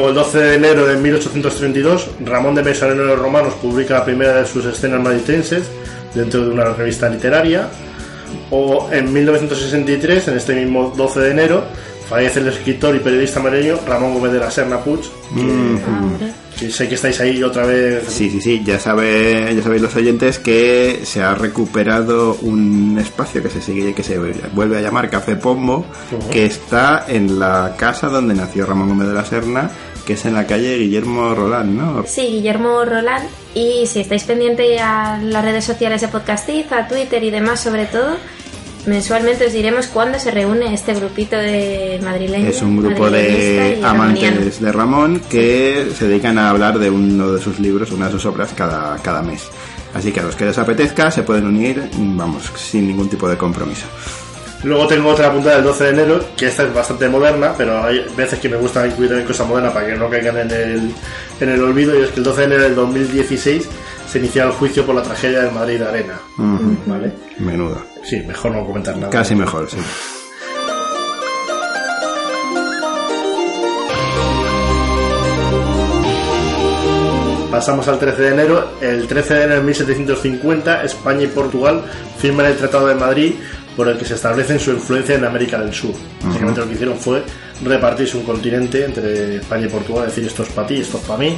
Luego, 0.05 0.19
el 0.19 0.23
12 0.25 0.37
de 0.39 0.55
enero 0.55 0.85
de 0.85 0.97
1832, 0.97 2.09
Ramón 2.25 2.53
de 2.53 2.61
Mesanero 2.63 3.01
de 3.03 3.07
los 3.09 3.19
Romanos 3.19 3.53
publica 3.61 3.95
la 3.95 4.05
primera 4.05 4.35
de 4.35 4.45
sus 4.45 4.63
escenas 4.65 5.01
madritenses 5.01 5.63
dentro 6.13 6.45
de 6.45 6.51
una 6.51 6.65
revista 6.65 7.09
literaria. 7.09 7.67
O 8.51 8.87
en 8.91 9.11
1963, 9.11 10.27
en 10.27 10.37
este 10.37 10.53
mismo 10.53 10.93
12 10.95 11.19
de 11.21 11.31
enero, 11.31 11.63
fallece 12.07 12.39
el 12.39 12.49
escritor 12.49 12.95
y 12.95 12.99
periodista 12.99 13.39
madrileño 13.39 13.79
Ramón 13.87 14.13
Gómez 14.13 14.31
de 14.33 14.39
la 14.39 14.51
Serna 14.51 14.77
Puig, 14.79 14.99
que, 15.01 15.07
Ah, 15.41 15.97
hombre. 16.03 16.31
que 16.59 16.69
sé 16.69 16.87
que 16.87 16.95
estáis 16.95 17.19
ahí 17.21 17.41
otra 17.41 17.65
vez. 17.65 18.03
Sí, 18.07 18.29
sí, 18.29 18.39
sí, 18.41 18.61
ya, 18.63 18.77
sabe, 18.79 19.51
ya 19.55 19.63
sabéis 19.63 19.81
los 19.81 19.95
oyentes 19.95 20.37
que 20.37 20.99
se 21.03 21.23
ha 21.23 21.33
recuperado 21.33 22.37
un 22.41 22.97
espacio 22.99 23.41
que 23.41 23.49
se 23.49 23.59
sigue 23.61 23.93
que 23.95 24.03
se 24.03 24.19
vuelve 24.53 24.77
a 24.77 24.81
llamar 24.81 25.09
Café 25.09 25.35
Pombo, 25.35 25.85
Ujú. 26.11 26.29
que 26.29 26.45
está 26.45 27.05
en 27.07 27.39
la 27.39 27.73
casa 27.75 28.07
donde 28.09 28.35
nació 28.35 28.67
Ramón 28.67 28.89
Gómez 28.89 29.07
de 29.07 29.13
la 29.15 29.25
Serna, 29.25 29.71
que 30.05 30.13
es 30.13 30.25
en 30.25 30.33
la 30.33 30.45
calle 30.45 30.77
Guillermo 30.77 31.33
Roland, 31.33 31.75
¿no? 31.75 32.03
Sí, 32.07 32.21
Guillermo 32.27 32.85
Roland. 32.85 33.27
Y 33.53 33.85
si 33.87 34.01
estáis 34.01 34.23
pendientes 34.23 34.79
a 34.81 35.17
las 35.21 35.43
redes 35.43 35.65
sociales 35.65 36.01
de 36.01 36.07
Podcastiz, 36.07 36.71
a 36.71 36.87
Twitter 36.87 37.23
y 37.23 37.31
demás 37.31 37.61
sobre 37.61 37.85
todo, 37.85 38.17
mensualmente 38.85 39.47
os 39.47 39.53
diremos 39.53 39.87
cuándo 39.87 40.19
se 40.19 40.31
reúne 40.31 40.73
este 40.73 40.93
grupito 40.93 41.35
de 41.35 41.99
madrileños. 42.03 42.55
Es 42.55 42.61
un 42.61 42.77
grupo 42.77 43.09
de 43.09 43.81
amantes 43.83 44.61
de 44.61 44.71
Ramón 44.71 45.21
que 45.29 45.91
se 45.97 46.07
dedican 46.07 46.37
a 46.37 46.49
hablar 46.49 46.79
de 46.79 46.89
uno 46.89 47.31
de 47.31 47.41
sus 47.41 47.59
libros, 47.59 47.91
una 47.91 48.07
de 48.07 48.11
sus 48.11 48.25
obras 48.25 48.51
cada, 48.55 48.97
cada 48.97 49.21
mes. 49.21 49.43
Así 49.93 50.11
que 50.11 50.19
a 50.19 50.23
los 50.23 50.35
que 50.35 50.45
les 50.45 50.57
apetezca 50.57 51.09
se 51.09 51.23
pueden 51.23 51.47
unir, 51.47 51.89
vamos, 51.97 52.51
sin 52.57 52.87
ningún 52.87 53.09
tipo 53.09 53.29
de 53.29 53.37
compromiso. 53.37 53.85
Luego 54.65 54.87
tengo 54.87 55.09
otra 55.09 55.31
puntada 55.31 55.57
del 55.57 55.65
12 55.65 55.83
de 55.83 55.89
enero, 55.91 56.19
que 56.35 56.47
esta 56.47 56.63
es 56.63 56.73
bastante 56.73 57.07
moderna, 57.07 57.53
pero 57.55 57.83
hay 57.83 58.03
veces 58.17 58.39
que 58.39 58.49
me 58.49 58.57
gusta 58.57 58.87
incluir 58.87 59.09
también 59.09 59.27
cosas 59.27 59.47
modernas 59.47 59.71
para 59.71 59.85
que 59.85 59.95
no 59.95 60.09
caigan 60.09 60.37
en 60.39 60.49
el, 60.49 60.91
en 61.39 61.49
el 61.49 61.61
olvido, 61.61 61.95
y 61.95 62.01
es 62.01 62.09
que 62.09 62.17
el 62.17 62.23
12 62.23 62.39
de 62.39 62.45
enero 62.47 62.63
del 62.63 62.75
2016 62.75 63.69
se 64.09 64.17
inicia 64.17 64.43
el 64.45 64.51
juicio 64.51 64.83
por 64.83 64.95
la 64.95 65.03
tragedia 65.03 65.41
del 65.41 65.51
Madrid 65.51 65.83
Arena. 65.83 66.19
¿Vale? 66.87 67.13
Menudo. 67.37 67.85
Sí, 68.03 68.21
mejor 68.21 68.53
no 68.53 68.65
comentar 68.65 68.97
nada. 68.97 69.11
Casi 69.11 69.35
mejor, 69.35 69.69
sí. 69.69 69.77
Pasamos 77.51 77.87
al 77.87 77.99
13 77.99 78.21
de 78.21 78.29
enero. 78.29 78.71
El 78.81 79.07
13 79.07 79.33
de 79.35 79.43
enero 79.43 79.59
de 79.61 79.65
1750, 79.67 80.83
España 80.83 81.21
y 81.21 81.27
Portugal 81.27 81.83
firman 82.17 82.47
el 82.47 82.57
Tratado 82.57 82.87
de 82.87 82.95
Madrid 82.95 83.35
por 83.75 83.87
el 83.89 83.97
que 83.97 84.05
se 84.05 84.15
establecen 84.15 84.59
su 84.59 84.71
influencia 84.71 85.15
en 85.15 85.25
América 85.25 85.59
del 85.59 85.73
Sur. 85.73 85.93
Básicamente 86.23 86.61
lo 86.61 86.67
que 86.67 86.73
hicieron 86.73 86.97
fue 86.97 87.23
repartirse 87.63 88.17
un 88.17 88.23
continente 88.23 88.85
entre 88.85 89.37
España 89.37 89.65
y 89.65 89.69
Portugal, 89.69 90.05
decir 90.07 90.25
esto 90.25 90.43
es 90.43 90.49
para 90.49 90.67
ti, 90.67 90.75
esto 90.77 90.97
es 90.97 91.03
para 91.03 91.19
mí. 91.19 91.37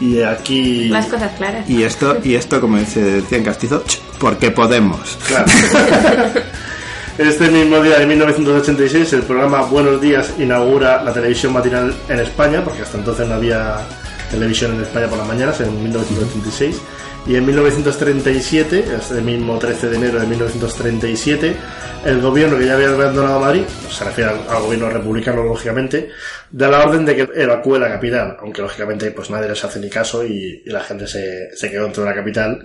Y 0.00 0.20
aquí... 0.22 0.88
Las 0.88 1.06
cosas 1.06 1.32
claras. 1.36 1.68
Y 1.68 1.82
esto, 1.82 2.18
y 2.22 2.34
esto 2.34 2.60
como 2.60 2.78
se 2.84 3.02
decía 3.02 3.38
en 3.38 3.44
castizo, 3.44 3.82
porque 4.18 4.50
podemos. 4.50 5.18
Claro. 5.26 5.46
Este 7.18 7.48
mismo 7.48 7.80
día 7.80 7.98
de 7.98 8.04
1986, 8.04 9.14
el 9.14 9.22
programa 9.22 9.62
Buenos 9.62 10.02
Días 10.02 10.34
inaugura 10.38 11.02
la 11.02 11.14
televisión 11.14 11.54
matinal 11.54 11.96
en 12.10 12.18
España, 12.20 12.62
porque 12.62 12.82
hasta 12.82 12.98
entonces 12.98 13.26
no 13.26 13.36
había 13.36 13.78
televisión 14.30 14.74
en 14.74 14.82
España 14.82 15.08
por 15.08 15.16
las 15.16 15.26
mañanas, 15.26 15.58
en 15.62 15.82
1986. 15.82 16.76
Y 17.26 17.34
en 17.34 17.44
1937, 17.44 18.84
este 18.96 19.20
mismo 19.20 19.58
13 19.58 19.90
de 19.90 19.96
enero 19.96 20.20
de 20.20 20.26
1937, 20.28 21.56
el 22.04 22.20
gobierno 22.20 22.56
que 22.56 22.66
ya 22.66 22.74
había 22.74 22.90
abandonado 22.90 23.40
Madrid, 23.40 23.64
se 23.90 24.04
refiere 24.04 24.30
al, 24.30 24.40
al 24.48 24.62
gobierno 24.62 24.88
republicano 24.90 25.42
lógicamente, 25.42 26.10
da 26.50 26.68
la 26.68 26.84
orden 26.86 27.04
de 27.04 27.16
que 27.16 27.28
evacúe 27.34 27.78
la 27.78 27.88
capital, 27.88 28.36
aunque 28.40 28.62
lógicamente 28.62 29.10
pues 29.10 29.30
nadie 29.30 29.48
les 29.48 29.64
hace 29.64 29.80
ni 29.80 29.88
caso 29.90 30.24
y, 30.24 30.62
y 30.64 30.70
la 30.70 30.80
gente 30.80 31.06
se, 31.06 31.54
se 31.56 31.70
quedó 31.70 31.84
dentro 31.84 32.02
de 32.04 32.10
la 32.10 32.14
capital 32.16 32.64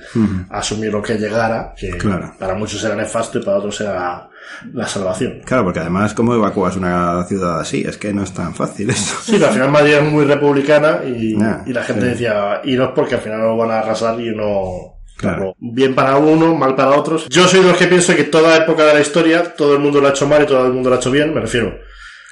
a 0.50 0.60
asumir 0.60 0.92
lo 0.92 1.02
que 1.02 1.16
llegara, 1.18 1.74
que 1.78 1.90
Claro. 1.98 2.34
para 2.40 2.54
muchos 2.56 2.84
era 2.84 2.96
nefasto 2.96 3.40
y 3.40 3.44
para 3.44 3.58
otros 3.58 3.80
era 3.82 4.30
la, 4.74 4.88
salvación. 4.88 5.42
Claro, 5.46 5.64
porque 5.64 5.80
además, 5.80 6.14
¿cómo 6.14 6.36
evacúas 6.36 6.76
una 6.76 7.24
ciudad 7.26 7.60
así? 7.60 7.84
Es 7.88 7.98
que 7.98 8.14
no 8.14 8.24
es 8.24 8.34
tan 8.34 8.54
fácil 8.54 8.90
eso. 8.90 9.16
Sí, 9.24 9.34
pero 9.34 9.48
al 9.48 9.54
final 9.54 9.72
Madrid 9.72 9.94
es 9.94 10.04
muy 10.04 10.26
republicana 10.26 11.00
y, 11.06 11.36
y 11.66 11.74
la 11.74 11.84
gente 11.84 12.02
sí. 12.02 12.08
decía, 12.10 12.62
y 12.64 12.76
no 12.76 12.86
es 12.86 12.90
porque 12.96 13.16
al 13.16 13.22
final 13.22 13.40
lo 13.42 13.58
van 13.58 13.72
a 13.72 13.80
arrasar 13.80 14.20
y 14.20 14.30
uno... 14.30 14.98
Claro. 15.18 15.54
Bien 15.60 15.94
para 15.94 16.18
uno, 16.18 16.56
mal 16.56 16.74
para 16.76 16.92
otros. 16.98 17.28
Yo 17.30 17.48
soy 17.48 17.60
de 17.62 17.68
los 17.68 17.78
que 17.78 17.86
pienso 17.86 18.16
que 18.16 18.24
toda 18.24 18.58
época 18.58 18.86
de 18.86 18.96
la 18.96 19.02
historia, 19.02 19.54
todo 19.56 19.74
el 19.74 19.80
mundo 19.80 20.02
lo 20.02 20.08
ha 20.08 20.12
hecho 20.12 20.26
mal 20.28 20.42
y 20.42 20.48
todo 20.48 20.66
el 20.66 20.74
mundo 20.74 20.90
lo 20.90 20.96
ha 20.96 20.98
hecho 21.00 21.12
bien, 21.12 21.32
me 21.32 21.42
refiero. 21.42 21.78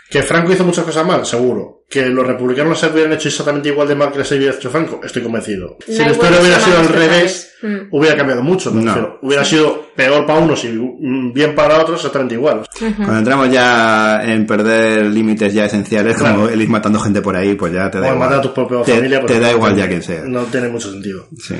Que 0.09 0.23
Franco 0.23 0.51
hizo 0.51 0.65
muchas 0.65 0.85
cosas 0.85 1.05
mal, 1.05 1.25
seguro. 1.25 1.78
Que 1.89 2.05
los 2.07 2.25
republicanos 2.27 2.79
se 2.79 2.85
hubieran 2.87 3.13
hecho 3.13 3.29
exactamente 3.29 3.69
igual 3.69 3.87
de 3.87 3.95
mal 3.95 4.11
que 4.11 4.19
les 4.19 4.31
había 4.31 4.51
hecho 4.51 4.69
Franco, 4.69 5.01
estoy 5.03 5.23
convencido. 5.23 5.77
Si 5.87 5.97
la 5.97 6.11
historia 6.11 6.39
hubiera 6.39 6.59
sido 6.59 6.77
al 6.79 6.87
revés. 6.89 7.45
Mm. 7.61 7.87
hubiera 7.91 8.15
cambiado 8.15 8.41
mucho, 8.41 8.71
No. 8.71 8.85
refiero. 8.85 9.19
Hubiera 9.21 9.43
sido 9.43 9.89
peor 9.93 10.25
para 10.25 10.39
unos 10.39 10.63
y 10.63 10.69
mm, 10.69 11.33
bien 11.33 11.53
para 11.55 11.79
otros, 11.81 11.97
exactamente 11.99 12.35
igual. 12.35 12.61
Cuando 12.95 13.17
entramos 13.17 13.51
ya 13.51 14.21
en 14.23 14.45
perder 14.47 15.07
límites 15.07 15.53
ya 15.53 15.65
esenciales, 15.65 16.15
como 16.15 16.47
el 16.47 16.61
ir 16.61 16.69
matando 16.69 16.99
gente 17.01 17.21
por 17.21 17.35
ahí, 17.35 17.55
pues 17.55 17.73
ya 17.73 17.91
te 17.91 17.99
da 17.99 18.05
O 18.11 18.13
igual. 18.13 18.19
matar 18.29 18.39
a 18.39 18.41
tu 18.43 18.53
propia 18.53 18.81
te, 18.83 18.93
familia. 18.95 19.19
pues 19.19 19.33
te 19.33 19.39
da 19.41 19.51
igual 19.51 19.75
ya 19.75 19.89
quien 19.89 20.01
sea. 20.03 20.21
No 20.25 20.43
tiene 20.43 20.69
mucho 20.69 20.89
sentido. 20.89 21.27
Sí. 21.37 21.55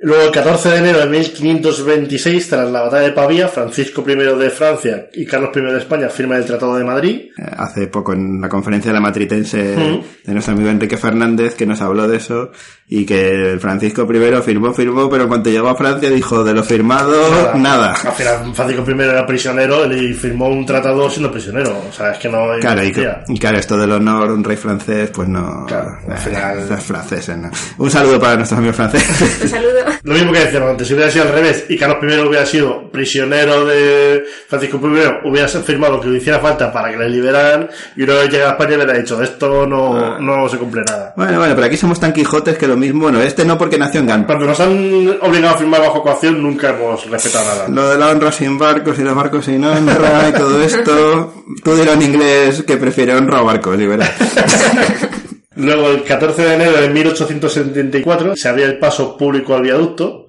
Luego, 0.00 0.24
el 0.24 0.30
14 0.32 0.68
de 0.68 0.76
enero 0.78 0.98
de 0.98 1.06
1526, 1.06 2.48
tras 2.48 2.70
la 2.70 2.82
batalla 2.82 3.04
de 3.06 3.12
Pavía, 3.12 3.48
Francisco 3.48 4.04
I 4.06 4.14
de 4.16 4.50
Francia 4.50 5.08
y 5.14 5.24
Carlos 5.24 5.50
I 5.56 5.60
de 5.60 5.78
España 5.78 6.08
firman 6.08 6.38
el 6.38 6.44
Tratado 6.44 6.76
de 6.76 6.84
Madrid. 6.84 7.20
Eh, 7.38 7.42
Hace 7.56 7.86
poco 7.86 8.12
en 8.12 8.40
la 8.40 8.48
conferencia 8.48 8.90
de 8.90 8.94
la 8.94 9.00
matritense 9.00 9.51
De 9.58 10.32
nuestro 10.32 10.54
amigo 10.54 10.70
Enrique 10.70 10.96
Fernández 10.96 11.54
que 11.54 11.66
nos 11.66 11.80
habló 11.80 12.06
de 12.06 12.16
eso 12.16 12.50
y 12.88 13.06
que 13.06 13.56
Francisco 13.58 14.02
I 14.02 14.42
firmó, 14.42 14.72
firmó, 14.74 15.08
pero 15.08 15.22
en 15.24 15.28
cuanto 15.28 15.50
llegó 15.50 15.68
a 15.68 15.74
Francia 15.74 16.10
dijo 16.10 16.44
de 16.44 16.52
lo 16.52 16.62
firmado, 16.62 17.54
nada. 17.54 17.94
Al 18.04 18.12
final, 18.12 18.54
Francisco 18.54 18.84
I 18.88 19.02
era 19.02 19.26
prisionero 19.26 19.92
y 19.92 20.12
firmó 20.12 20.48
un 20.48 20.66
tratado 20.66 21.08
siendo 21.08 21.30
prisionero. 21.30 21.76
O 21.88 21.92
sea, 21.92 22.12
es 22.12 22.18
que 22.18 22.28
no 22.28 22.52
hay 22.52 22.60
Claro, 22.60 22.82
y, 22.84 23.38
claro, 23.38 23.58
esto 23.58 23.76
del 23.76 23.92
honor, 23.92 24.30
un 24.32 24.44
rey 24.44 24.56
francés, 24.56 25.10
pues 25.12 25.28
no. 25.28 25.64
Claro, 25.66 25.88
al 26.06 26.12
eh, 26.12 26.18
final- 26.18 26.68
los 26.68 26.82
franceses, 26.82 27.36
no. 27.36 27.50
Un 27.78 27.90
saludo 27.90 28.20
para 28.20 28.36
nuestros 28.36 28.58
amigos 28.58 28.76
franceses. 28.76 29.42
Un 29.42 29.48
saludo. 29.48 29.72
Lo 30.04 30.14
mismo 30.14 30.32
que 30.32 30.40
decíamos 30.40 30.70
antes, 30.70 30.86
si 30.88 30.94
hubiera 30.94 31.10
sido 31.10 31.24
al 31.24 31.32
revés 31.32 31.64
y 31.68 31.78
Carlos 31.78 31.98
I 32.02 32.20
hubiera 32.26 32.44
sido 32.44 32.90
prisionero 32.90 33.64
de 33.64 34.24
Francisco 34.48 34.78
I, 34.78 35.28
hubiera 35.28 35.48
firmado 35.48 35.94
lo 35.94 36.00
que 36.00 36.08
le 36.08 36.18
hiciera 36.18 36.40
falta 36.40 36.72
para 36.72 36.90
que 36.90 36.96
le 36.96 37.08
liberaran 37.08 37.68
y 37.96 38.02
uno 38.02 38.24
llega 38.24 38.48
a 38.48 38.52
España 38.52 38.76
hubiera 38.76 38.94
dicho, 38.94 39.22
esto 39.22 39.41
no, 39.66 40.18
no 40.18 40.48
se 40.48 40.58
cumple 40.58 40.82
nada. 40.82 41.12
Bueno, 41.16 41.38
bueno, 41.38 41.54
pero 41.54 41.66
aquí 41.66 41.76
somos 41.76 42.00
tan 42.00 42.12
quijotes 42.12 42.56
que 42.58 42.66
lo 42.66 42.76
mismo, 42.76 43.02
bueno, 43.02 43.20
este 43.20 43.44
no 43.44 43.58
porque 43.58 43.78
nació 43.78 44.00
en 44.00 44.06
Gant. 44.06 44.26
Cuando 44.26 44.46
nos 44.46 44.60
han 44.60 45.18
obligado 45.20 45.54
a 45.54 45.58
firmar 45.58 45.80
bajo 45.80 46.02
coacción, 46.02 46.42
nunca 46.42 46.70
hemos 46.70 47.08
respetado 47.10 47.44
nada. 47.44 47.68
Lo 47.68 47.88
de 47.90 47.98
la 47.98 48.10
honra 48.10 48.32
sin 48.32 48.58
barcos 48.58 48.98
y 48.98 49.02
los 49.02 49.14
barcos 49.14 49.44
sin 49.44 49.64
honra 49.64 50.28
y 50.28 50.32
todo 50.32 50.62
esto, 50.62 51.34
tú 51.62 51.74
dirás 51.76 51.96
en 51.96 52.02
inglés 52.02 52.62
que 52.66 52.76
prefiere 52.76 53.14
honra 53.14 53.42
o 53.42 53.44
barcos, 53.44 53.78
y 53.80 53.86
verás. 53.86 54.10
Luego, 55.56 55.90
el 55.90 56.02
14 56.02 56.42
de 56.42 56.54
enero 56.54 56.80
de 56.80 56.88
1874, 56.88 58.36
se 58.36 58.48
abría 58.48 58.66
el 58.66 58.78
paso 58.78 59.16
público 59.16 59.54
al 59.54 59.62
viaducto. 59.62 60.26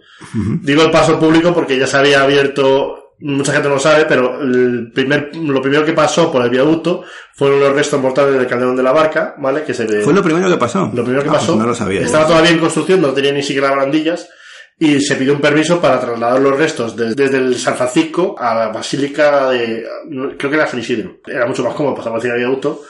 Digo 0.62 0.84
el 0.84 0.92
paso 0.92 1.20
público 1.20 1.54
porque 1.54 1.78
ya 1.78 1.88
se 1.88 1.98
había 1.98 2.22
abierto, 2.22 3.03
mucha 3.20 3.54
gente 3.54 3.68
no 3.70 3.76
lo 3.76 3.80
sabe, 3.80 4.06
pero 4.06 4.42
el 4.42 4.92
primer, 4.94 5.36
lo 5.36 5.62
primero 5.62 5.86
que 5.86 5.94
pasó 5.94 6.32
por 6.32 6.44
el 6.44 6.50
viaducto 6.50 7.04
fueron 7.36 7.60
los 7.60 7.74
restos 7.74 8.00
mortales 8.02 8.34
del 8.36 8.48
Calderón 8.48 8.76
de 8.76 8.84
la 8.84 8.92
Barca, 8.92 9.36
¿vale? 9.38 9.64
Que 9.64 9.74
se 9.74 9.86
ve- 9.86 10.02
Fue 10.02 10.14
lo 10.14 10.24
primero 10.24 10.50
que 10.50 10.58
pasó. 10.58 10.92
lo 10.94 11.04
primero 11.04 11.24
que 11.24 11.30
Ah, 11.30 11.34
pasó. 11.34 11.54
pues 11.54 11.60
no 11.60 11.68
lo 11.68 11.76
sabía. 11.76 12.02
Estaba 12.02 12.28
todavía 12.28 12.52
en 12.52 12.60
construcción, 12.60 13.02
no 13.02 13.10
tenía 13.14 13.32
ni 13.32 13.44
siquiera 13.44 13.70
barandillas. 13.70 14.30
Y 14.80 15.00
se 15.02 15.16
pidió 15.16 15.34
un 15.34 15.40
permiso 15.40 15.80
para 15.80 16.00
trasladar 16.00 16.42
los 16.42 16.58
restos 16.58 16.96
de- 16.96 17.14
desde 17.14 17.38
el 17.38 17.56
San 17.58 17.76
Francisco 17.76 18.36
a 18.38 18.56
la 18.56 18.68
Basílica 18.70 19.50
de, 19.52 19.86
creo 20.38 20.50
que 20.50 20.58
era 20.58 20.66
San 20.68 20.80
Isidro. 20.80 21.18
Era 21.28 21.46
mucho 21.46 21.64
más 21.64 21.76
cómodo 21.76 21.96
pasar 21.96 22.12
por 22.12 22.22
del 22.22 22.36
viaducto. 22.38 22.82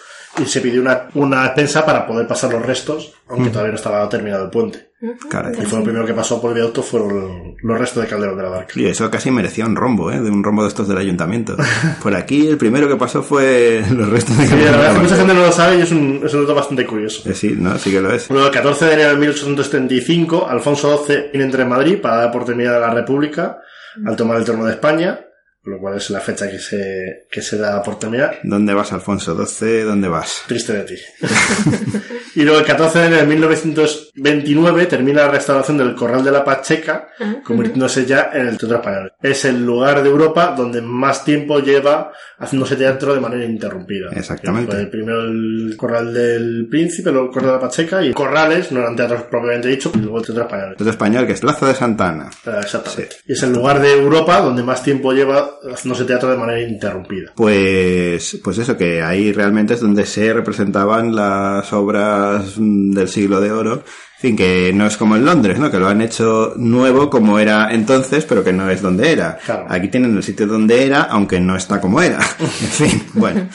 Y 0.41 0.45
se 0.45 0.61
pidió 0.61 0.81
una, 0.81 1.07
una 1.13 1.45
expensa 1.45 1.85
para 1.85 2.07
poder 2.07 2.25
pasar 2.27 2.51
los 2.51 2.65
restos, 2.65 3.13
aunque 3.29 3.49
todavía 3.49 3.71
no 3.71 3.77
estaba 3.77 4.09
terminado 4.09 4.45
el 4.45 4.49
puente. 4.49 4.89
Caray. 5.29 5.53
Y 5.61 5.65
fue 5.65 5.79
lo 5.79 5.83
primero 5.83 6.05
que 6.05 6.13
pasó 6.13 6.41
por 6.41 6.51
el 6.51 6.55
viaducto 6.55 6.81
fueron 6.81 7.55
los 7.61 7.77
restos 7.77 8.01
de 8.03 8.09
Calderón 8.09 8.37
de 8.37 8.43
la 8.43 8.49
Barca. 8.49 8.73
Y 8.75 8.85
eso 8.85 9.11
casi 9.11 9.29
merecía 9.29 9.65
un 9.65 9.75
rombo, 9.75 10.11
¿eh? 10.11 10.19
De 10.21 10.29
un 10.31 10.43
rombo 10.43 10.63
de 10.63 10.69
estos 10.69 10.87
del 10.87 10.97
ayuntamiento. 10.97 11.55
Por 12.01 12.15
aquí 12.15 12.47
el 12.47 12.57
primero 12.57 12.87
que 12.87 12.95
pasó 12.95 13.21
fue 13.21 13.83
los 13.91 14.09
restos 14.09 14.37
de 14.37 14.45
Y 14.45 14.47
la 14.47 14.55
verdad 14.55 14.65
es 14.65 14.71
que 14.71 14.81
Calderón. 14.81 15.01
mucha 15.03 15.15
gente 15.17 15.33
no 15.33 15.41
lo 15.41 15.51
sabe 15.51 15.77
y 15.77 15.81
es 15.81 15.91
un, 15.91 16.21
es 16.25 16.33
un 16.33 16.41
dato 16.41 16.55
bastante 16.55 16.85
curioso. 16.87 17.29
Eh, 17.29 17.33
Sí, 17.35 17.53
no, 17.57 17.77
sí 17.77 17.91
que 17.91 17.99
lo 18.01 18.11
es. 18.13 18.29
Luego, 18.29 18.47
el 18.47 18.53
14 18.53 18.85
de 18.85 18.93
enero 18.93 19.09
de 19.09 19.17
1875, 19.17 20.47
Alfonso 20.49 21.05
XII 21.05 21.15
viene 21.31 21.45
entre 21.45 21.65
Madrid 21.65 21.99
para 22.01 22.15
dar 22.17 22.31
por 22.31 22.45
terminada 22.45 22.79
la 22.79 22.93
República 22.93 23.57
al 24.05 24.15
tomar 24.15 24.37
el 24.37 24.45
trono 24.45 24.65
de 24.65 24.71
España. 24.71 25.19
Lo 25.63 25.79
cual 25.79 25.97
es 25.97 26.09
la 26.09 26.19
fecha 26.19 26.49
que 26.49 26.59
se, 26.59 27.27
que 27.31 27.41
se 27.41 27.57
da 27.57 27.81
por 27.81 27.97
terminar. 27.97 28.39
¿Dónde 28.43 28.73
vas, 28.73 28.91
Alfonso? 28.91 29.35
¿12? 29.35 29.83
¿Dónde 29.83 30.07
vas? 30.07 30.43
Triste 30.47 30.73
de 30.73 30.83
ti. 30.83 30.95
y 32.35 32.43
luego 32.43 32.59
el 32.59 32.65
14 32.65 32.99
de 32.99 33.05
enero 33.05 33.21
de 33.21 33.27
1929 33.27 34.85
termina 34.87 35.21
la 35.23 35.31
restauración 35.31 35.77
del 35.77 35.95
Corral 35.95 36.23
de 36.23 36.31
la 36.31 36.43
Pacheca, 36.43 37.09
Ah, 37.19 37.35
convirtiéndose 37.43 38.05
ya 38.05 38.31
en 38.33 38.47
el 38.47 38.57
Teatro 38.57 38.77
Español. 38.77 39.13
Es 39.21 39.45
el 39.45 39.63
lugar 39.63 40.01
de 40.01 40.09
Europa 40.09 40.53
donde 40.57 40.81
más 40.81 41.23
tiempo 41.23 41.59
lleva 41.59 42.11
haciéndose 42.39 42.75
teatro 42.75 43.13
de 43.13 43.19
manera 43.19 43.45
interrumpida. 43.45 44.09
Exactamente. 44.11 44.71
Fue 44.71 44.85
primero 44.87 45.21
el 45.21 45.75
Corral 45.77 46.13
del 46.13 46.67
Príncipe, 46.69 47.11
luego 47.11 47.27
el 47.27 47.33
Corral 47.33 47.51
de 47.51 47.55
la 47.55 47.61
Pacheca 47.61 48.03
y 48.03 48.13
Corrales, 48.13 48.71
no 48.71 48.79
eran 48.79 48.95
teatros 48.95 49.23
propiamente 49.23 49.67
dicho, 49.67 49.91
y 49.93 49.99
luego 49.99 50.19
el 50.19 50.25
Teatro 50.25 50.43
Español. 50.43 50.69
Teatro 50.69 50.89
español, 50.89 51.27
que 51.27 51.33
es 51.33 51.43
Lazo 51.43 51.67
de 51.67 51.75
Santana. 51.75 52.29
Exactamente. 52.61 53.15
Y 53.27 53.33
es 53.33 53.43
el 53.43 53.53
lugar 53.53 53.79
de 53.79 53.93
Europa 53.93 54.41
donde 54.41 54.63
más 54.63 54.83
tiempo 54.83 55.13
lleva 55.13 55.52
haciéndose 55.71 56.05
teatro 56.05 56.29
de 56.29 56.37
manera 56.37 56.61
interrumpida. 56.61 57.31
Pues, 57.35 58.39
pues 58.43 58.57
eso, 58.57 58.77
que 58.77 59.01
ahí 59.01 59.31
realmente 59.31 59.73
es 59.73 59.81
donde 59.81 60.05
se 60.05 60.33
representaban 60.33 61.15
las 61.15 61.71
obras 61.73 62.53
del 62.57 63.07
siglo 63.07 63.41
de 63.41 63.51
oro. 63.51 63.73
En 63.73 64.29
fin, 64.29 64.37
que 64.37 64.71
no 64.73 64.85
es 64.85 64.95
como 64.95 65.17
en 65.17 65.25
Londres, 65.25 65.59
¿no? 65.59 65.69
Que 65.69 65.79
lo 65.79 65.87
han 65.87 66.01
hecho 66.01 66.53
nuevo 66.55 67.09
como 67.09 67.39
era 67.39 67.73
entonces, 67.73 68.25
pero 68.25 68.43
que 68.43 68.53
no 68.53 68.69
es 68.69 68.81
donde 68.81 69.11
era. 69.11 69.37
Claro. 69.45 69.65
Aquí 69.69 69.89
tienen 69.89 70.15
el 70.15 70.23
sitio 70.23 70.47
donde 70.47 70.85
era, 70.85 71.03
aunque 71.03 71.39
no 71.39 71.55
está 71.55 71.81
como 71.81 72.01
era. 72.01 72.19
En 72.39 72.47
fin, 72.47 73.03
bueno. 73.13 73.49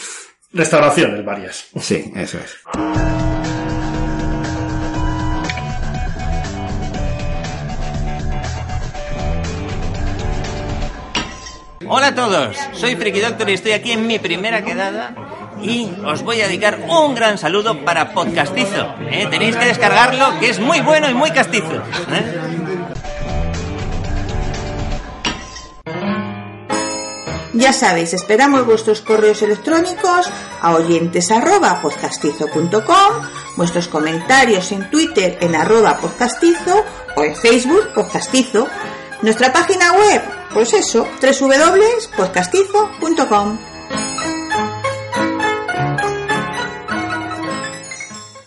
Restauraciones 0.52 1.24
varias. 1.24 1.66
Sí, 1.80 2.12
eso 2.14 2.38
es. 2.38 3.37
Hola 11.90 12.08
a 12.08 12.14
todos, 12.14 12.56
soy 12.74 12.96
Friki 12.96 13.20
Doctor 13.20 13.48
y 13.48 13.54
estoy 13.54 13.72
aquí 13.72 13.92
en 13.92 14.06
mi 14.06 14.18
primera 14.18 14.62
quedada 14.62 15.14
y 15.62 15.90
os 16.04 16.22
voy 16.22 16.42
a 16.42 16.46
dedicar 16.46 16.80
un 16.86 17.14
gran 17.14 17.38
saludo 17.38 17.82
para 17.82 18.12
Podcastizo. 18.12 18.94
¿eh? 19.10 19.26
Tenéis 19.30 19.56
que 19.56 19.64
descargarlo, 19.64 20.38
que 20.38 20.50
es 20.50 20.60
muy 20.60 20.80
bueno 20.80 21.08
y 21.08 21.14
muy 21.14 21.30
castizo. 21.30 21.76
¿eh? 22.10 22.38
Ya 27.54 27.72
sabéis, 27.72 28.12
esperamos 28.12 28.66
vuestros 28.66 29.00
correos 29.00 29.40
electrónicos 29.40 30.30
a 30.60 30.74
oyentes 30.74 31.30
arroba 31.30 31.80
podcastizo.com, 31.80 33.26
vuestros 33.56 33.88
comentarios 33.88 34.72
en 34.72 34.90
Twitter 34.90 35.38
en 35.40 35.54
arroba 35.56 35.96
podcastizo 35.96 36.84
o 37.16 37.24
en 37.24 37.34
Facebook 37.34 37.94
podcastizo. 37.94 38.68
Nuestra 39.22 39.52
página 39.52 39.94
web, 39.94 40.37
pues 40.52 40.74
eso, 40.74 41.06
www.podcastizo.com. 41.20 43.58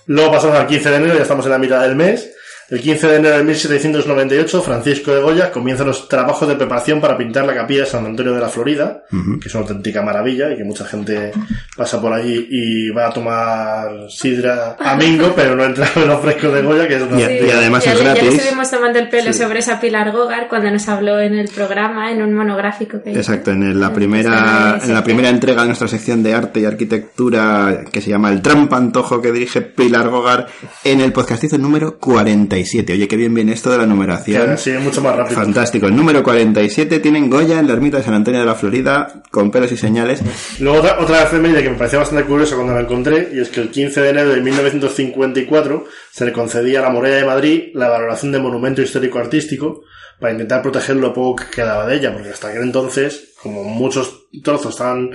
Luego 0.08 0.32
pasamos 0.32 0.58
al 0.58 0.66
15 0.68 0.90
de 0.90 0.96
enero, 0.98 1.14
ya 1.16 1.22
estamos 1.22 1.46
en 1.46 1.52
la 1.52 1.58
mitad 1.58 1.80
del 1.82 1.96
mes. 1.96 2.32
El 2.72 2.80
15 2.80 3.06
de 3.08 3.16
enero 3.18 3.38
de 3.38 3.44
1798, 3.44 4.62
Francisco 4.62 5.14
de 5.14 5.20
Goya 5.22 5.52
comienza 5.52 5.84
los 5.84 6.08
trabajos 6.08 6.48
de 6.48 6.56
preparación 6.56 7.02
para 7.02 7.18
pintar 7.18 7.46
la 7.46 7.54
capilla 7.54 7.82
de 7.82 7.86
San 7.86 8.06
Antonio 8.06 8.34
de 8.34 8.40
la 8.40 8.48
Florida, 8.48 9.04
que 9.42 9.50
es 9.50 9.54
una 9.54 9.64
auténtica 9.64 10.02
maravilla 10.02 10.54
y 10.54 10.56
que 10.56 10.64
mucha 10.64 10.86
gente 10.86 11.34
pasa 11.76 12.00
por 12.02 12.14
allí 12.14 12.48
y 12.50 12.90
va 12.92 13.08
a 13.08 13.14
tomar 13.14 14.10
sidra 14.10 14.78
a 14.80 14.96
Mingo, 14.96 15.34
pero 15.36 15.54
no 15.58 15.66
entra 15.66 15.86
en 15.94 16.08
los 16.08 16.22
frescos 16.22 16.54
de 16.54 16.62
Goya, 16.62 16.88
que 16.88 16.96
es 16.96 17.02
una 17.02 17.20
Y- 17.20 17.50
además 17.52 17.86
es 17.86 17.94
le- 18.00 18.06
ya 18.06 18.14
gratis. 18.14 18.34
estuvimos 18.36 18.72
tomando 18.72 19.00
el 19.00 19.10
pelo 19.10 19.34
Sí. 19.34 19.40
sobre 19.40 19.60
esa 19.60 19.82
Pilar 19.82 20.12
Gogar 20.14 20.48
cuando 20.48 20.72
nos 20.72 20.88
habló 20.88 21.20
en 21.20 21.34
el 21.34 21.50
programa, 21.50 22.10
en 22.10 22.22
un 22.22 22.34
monográfico 22.34 23.02
que 23.04 23.10
hizo. 23.12 23.20
Exacto, 23.20 23.52
en 23.52 23.82
la 23.82 23.88
En 23.88 23.94
primera, 23.94 24.80
en 24.82 24.94
la 24.94 25.04
primera 25.04 25.28
entrega 25.28 25.64
de 25.64 25.68
nuestra 25.68 25.90
sección 25.90 26.24
de 26.24 26.34
arte 26.36 26.62
y 26.62 26.66
arquitectura 26.66 27.84
que 27.92 28.00
se 28.00 28.10
llama 28.12 28.32
El 28.32 28.42
Trampa 28.42 28.78
Antojo 28.78 29.22
que 29.22 29.34
dirige 29.34 29.60
Pilar 29.62 30.08
Gogar 30.08 30.48
en 30.86 31.02
el 31.02 31.12
podcastizo 31.12 31.58
número 31.58 32.00
47. 32.62 32.94
Oye, 32.94 33.08
qué 33.08 33.18
bien 33.18 33.34
viene 33.34 33.54
esto 33.54 33.72
de 33.72 33.78
la 33.78 33.86
numeración. 33.86 34.58
sí, 34.58 34.72
es 34.72 34.82
mucho 34.82 35.02
más 35.02 35.16
rápido. 35.16 35.40
Fantástico. 35.40 35.88
El 35.88 35.96
número 35.96 36.24
47 36.24 37.00
tienen 37.00 37.30
Goya 37.30 37.60
en 37.60 37.68
la 37.68 37.74
ermita 37.74 37.98
de 37.98 38.04
San 38.04 38.14
Antonio 38.14 38.40
de 38.40 38.46
la 38.46 38.56
Florida 38.56 39.24
con 39.32 39.52
pelos 39.52 39.72
y 39.72 39.78
señales. 39.78 40.22
Luego 40.60 40.80
otra, 40.80 41.00
otra 41.00 41.24
efeméride 41.24 41.64
que 41.64 41.70
me 41.70 41.78
pareció 41.78 42.00
bastante 42.00 42.26
curiosa 42.26 42.56
cuando 42.56 42.74
la 42.74 42.82
encontré, 42.82 43.30
y 43.34 43.40
es 43.40 43.50
que 43.50 43.62
el 43.62 43.70
15 43.70 44.02
de 44.02 44.10
enero 44.10 44.30
de 44.30 44.42
1954 44.42 45.86
se 46.12 46.26
le 46.26 46.32
concedía 46.32 46.80
a 46.80 46.84
la 46.84 46.90
Muralla 46.90 47.16
de 47.16 47.26
Madrid 47.26 47.64
la 47.74 47.90
valoración 47.90 48.32
de 48.32 48.40
monumento 48.40 48.82
histórico-artístico 48.82 49.84
para 50.20 50.34
intentar 50.34 50.62
proteger 50.62 50.98
lo 50.98 51.14
poco 51.14 51.38
que 51.38 51.56
quedaba 51.56 51.88
de 51.88 51.96
ella, 51.96 52.14
porque 52.14 52.30
hasta 52.30 52.50
aquel 52.50 52.62
entonces, 52.62 53.34
como 53.42 53.64
muchos 53.64 54.28
trozos 54.44 54.74
estaban 54.74 55.12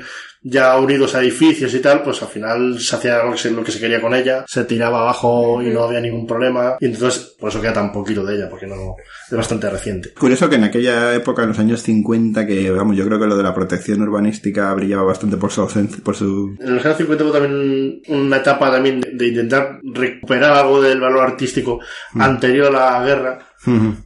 ya 0.49 0.79
unidos 0.79 1.15
a 1.15 1.23
edificios 1.23 1.75
y 1.75 1.81
tal, 1.81 2.03
pues 2.03 2.23
al 2.23 2.29
final 2.29 2.79
se 2.79 2.95
hacía 2.95 3.25
lo 3.25 3.33
que 3.33 3.39
se, 3.39 3.51
lo 3.51 3.65
que 3.65 3.73
se 3.73 3.81
quería 3.81 4.01
con 4.01 4.15
ella, 4.15 4.45
se 4.47 4.65
tiraba 4.65 5.01
abajo 5.01 5.61
y 5.61 5.71
no 5.71 5.83
había 5.83 6.01
ningún 6.01 6.27
problema, 6.27 6.77
y 6.81 6.87
entonces 6.87 7.35
por 7.39 7.51
eso 7.51 7.61
queda 7.61 7.73
tan 7.73 7.93
poquito 7.93 8.25
de 8.25 8.37
ella, 8.37 8.49
porque 8.49 8.67
no 8.67 8.95
es 9.29 9.37
bastante 9.37 9.69
reciente. 9.69 10.13
Curioso 10.13 10.49
que 10.49 10.55
en 10.55 10.65
aquella 10.65 11.15
época, 11.15 11.43
en 11.43 11.49
los 11.49 11.59
años 11.59 11.83
50, 11.83 12.47
que 12.47 12.71
vamos, 12.71 12.97
yo 12.97 13.05
creo 13.07 13.19
que 13.19 13.27
lo 13.27 13.37
de 13.37 13.43
la 13.43 13.55
protección 13.55 14.03
urbanística 14.03 14.73
brillaba 14.75 15.03
bastante 15.03 15.37
por 15.37 15.51
su 15.51 15.63
ausencia, 15.63 15.99
por 16.05 16.15
su... 16.15 16.57
En 16.61 16.77
los 16.77 16.85
años 16.85 16.99
50 16.99 17.25
hubo 17.25 17.33
también 17.33 18.03
una 18.09 18.37
etapa 18.37 18.71
también 18.71 19.01
de, 19.01 19.11
de 19.13 19.27
intentar 19.27 19.81
recuperar 19.83 20.53
algo 20.53 20.81
del 20.81 21.01
valor 21.01 21.25
artístico 21.25 21.81
anterior 22.15 22.69
a 22.77 23.01
la 23.01 23.05
guerra, 23.05 23.39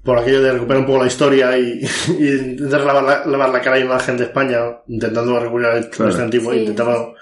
por 0.03 0.19
aquello 0.19 0.43
de 0.43 0.53
recuperar 0.53 0.81
un 0.81 0.87
poco 0.87 1.01
la 1.01 1.07
historia 1.09 1.57
y, 1.59 1.81
y 2.19 2.29
intentar 2.29 2.81
lavar 2.83 3.03
la, 3.05 3.27
lavar 3.27 3.51
la 3.51 3.61
cara 3.61 3.77
a 3.77 3.81
imagen 3.81 4.17
de 4.17 4.25
España, 4.25 4.59
intentando 4.89 5.39
recuperar 5.39 5.77
el 5.77 5.89
Claro. 5.91 6.11
este 6.11 6.23
antiguo, 6.23 6.53
Sí. 6.53 6.61
intentaba, 6.61 7.13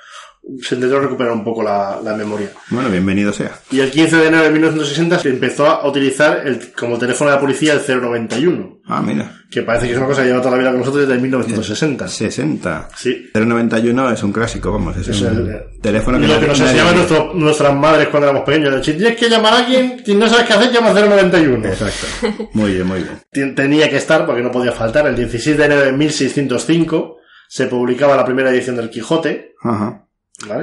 se 0.62 0.74
intentó 0.74 0.98
recuperar 1.00 1.32
un 1.32 1.44
poco 1.44 1.62
la, 1.62 2.00
la 2.02 2.14
memoria. 2.14 2.50
Bueno, 2.70 2.88
bienvenido 2.90 3.32
sea. 3.32 3.52
Y 3.70 3.80
el 3.80 3.90
15 3.90 4.16
de 4.16 4.26
enero 4.28 4.44
de 4.44 4.50
1960 4.50 5.18
se 5.18 5.28
empezó 5.30 5.66
a 5.66 5.86
utilizar 5.88 6.46
el, 6.46 6.72
como 6.72 6.98
teléfono 6.98 7.30
de 7.30 7.36
la 7.36 7.40
policía 7.40 7.72
el 7.74 7.80
091, 8.02 8.78
Ah, 8.86 9.02
mira. 9.02 9.30
que 9.50 9.62
parece 9.62 9.86
que 9.86 9.92
es 9.92 9.98
una 9.98 10.06
cosa 10.06 10.22
que 10.22 10.28
lleva 10.28 10.40
toda 10.40 10.52
la 10.52 10.58
vida 10.58 10.70
con 10.70 10.80
nosotros 10.80 11.06
desde 11.06 11.20
1960. 11.20 12.08
60. 12.08 12.88
Sí. 12.96 13.30
091 13.34 14.10
es 14.12 14.22
un 14.22 14.32
clásico, 14.32 14.72
vamos, 14.72 14.96
es, 14.96 15.08
Es 15.08 15.20
un 15.20 15.28
el- 15.28 15.80
teléfono 15.82 16.18
que, 16.18 16.26
Lo 16.26 16.40
que 16.40 16.46
nos 16.46 16.60
enseñaban 16.60 16.94
nuestro- 16.96 17.34
nuestras 17.34 17.74
madres 17.76 18.08
cuando 18.08 18.28
éramos 18.30 18.44
pequeños. 18.46 18.84
Si 18.84 18.94
tienes 18.94 19.16
que 19.16 19.28
llamar 19.28 19.52
a 19.52 19.58
alguien, 19.58 20.02
si 20.04 20.14
no 20.14 20.26
sabes 20.28 20.46
qué 20.46 20.52
hacer, 20.54 20.72
llama 20.72 20.92
091. 20.92 21.68
Exacto. 21.68 22.06
Muy 22.54 22.72
bien, 22.74 22.86
muy 22.86 23.00
bien. 23.32 23.54
Tenía 23.54 23.88
que 23.90 23.96
estar, 23.98 24.24
porque 24.26 24.42
no 24.42 24.50
podía 24.50 24.72
faltar. 24.72 25.06
El 25.06 25.14
16 25.16 25.56
de 25.58 25.64
enero 25.66 25.82
de 25.82 25.92
1605 25.92 27.16
se 27.48 27.66
publicaba 27.66 28.16
la 28.16 28.24
primera 28.24 28.50
edición 28.50 28.76
del 28.76 28.90
Quijote. 28.90 29.54
Ajá. 29.62 30.04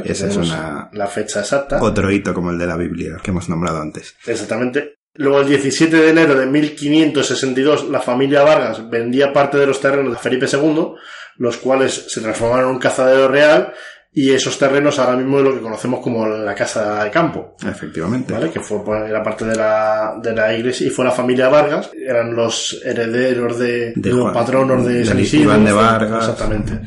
Esa 0.06 0.28
es 0.28 0.38
una- 0.38 0.90
La 0.94 1.08
fecha 1.08 1.42
exacta. 1.42 1.82
Otro 1.84 2.10
hito 2.12 2.34
como 2.34 2.52
el 2.52 2.58
de 2.58 2.68
la 2.68 2.78
Biblia 2.78 3.18
que 3.22 3.32
hemos 3.32 3.50
nombrado 3.50 3.82
antes. 3.82 4.16
Exactamente. 4.26 4.96
Luego, 5.18 5.40
el 5.42 5.48
17 5.48 5.96
de 5.96 6.10
enero 6.10 6.36
de 6.36 6.46
1562, 6.46 7.90
la 7.90 8.02
familia 8.02 8.44
Vargas 8.44 8.90
vendía 8.90 9.32
parte 9.32 9.58
de 9.58 9.66
los 9.66 9.80
terrenos 9.80 10.12
de 10.14 10.20
Felipe 10.20 10.46
II, 10.52 10.94
los 11.38 11.58
cuales 11.58 12.06
se 12.10 12.22
transformaron 12.22 12.66
en 12.70 12.76
un 12.76 12.80
cazadero 12.80 13.28
real, 13.30 13.74
y 14.18 14.32
esos 14.32 14.58
terrenos 14.58 14.98
ahora 14.98 15.18
mismo 15.18 15.38
es 15.40 15.44
lo 15.44 15.54
que 15.54 15.60
conocemos 15.62 16.00
como 16.00 16.26
la 16.26 16.56
casa 16.56 17.04
de 17.04 17.12
campo. 17.12 17.56
Efectivamente. 17.68 18.32
¿vale? 18.34 18.50
Que 18.50 18.62
fue, 18.62 18.84
pues, 18.84 19.10
era 19.10 19.22
parte 19.22 19.44
de 19.46 19.56
la, 19.56 20.16
de 20.24 20.34
la 20.34 20.54
iglesia 20.56 20.88
y 20.88 20.90
fue 20.90 21.04
la 21.06 21.12
familia 21.12 21.50
Vargas, 21.50 21.92
eran 21.94 22.34
los 22.34 22.82
herederos 22.86 23.60
de, 23.60 23.92
De 23.96 24.10
los 24.12 24.22
Juan- 24.22 24.34
patronos 24.34 24.86
de 24.86 24.94
de 25.00 25.06
San 25.06 25.20
Isidro. 25.20 25.44
Iván 25.44 25.66
de 25.66 25.72
Vargas. 25.74 26.30
Exactamente. 26.30 26.80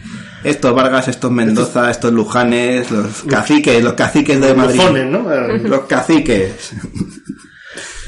Estos 0.42 0.74
Vargas, 0.74 1.08
estos 1.08 1.30
Mendoza, 1.30 1.90
estos 1.90 2.12
Lujanes, 2.12 2.90
los 2.90 3.22
caciques, 3.24 3.82
los 3.84 3.92
caciques 3.94 4.40
de 4.40 4.54
Madrid. 4.54 4.80
¿no? 5.10 5.28
Los 5.68 5.80
caciques. 5.82 6.72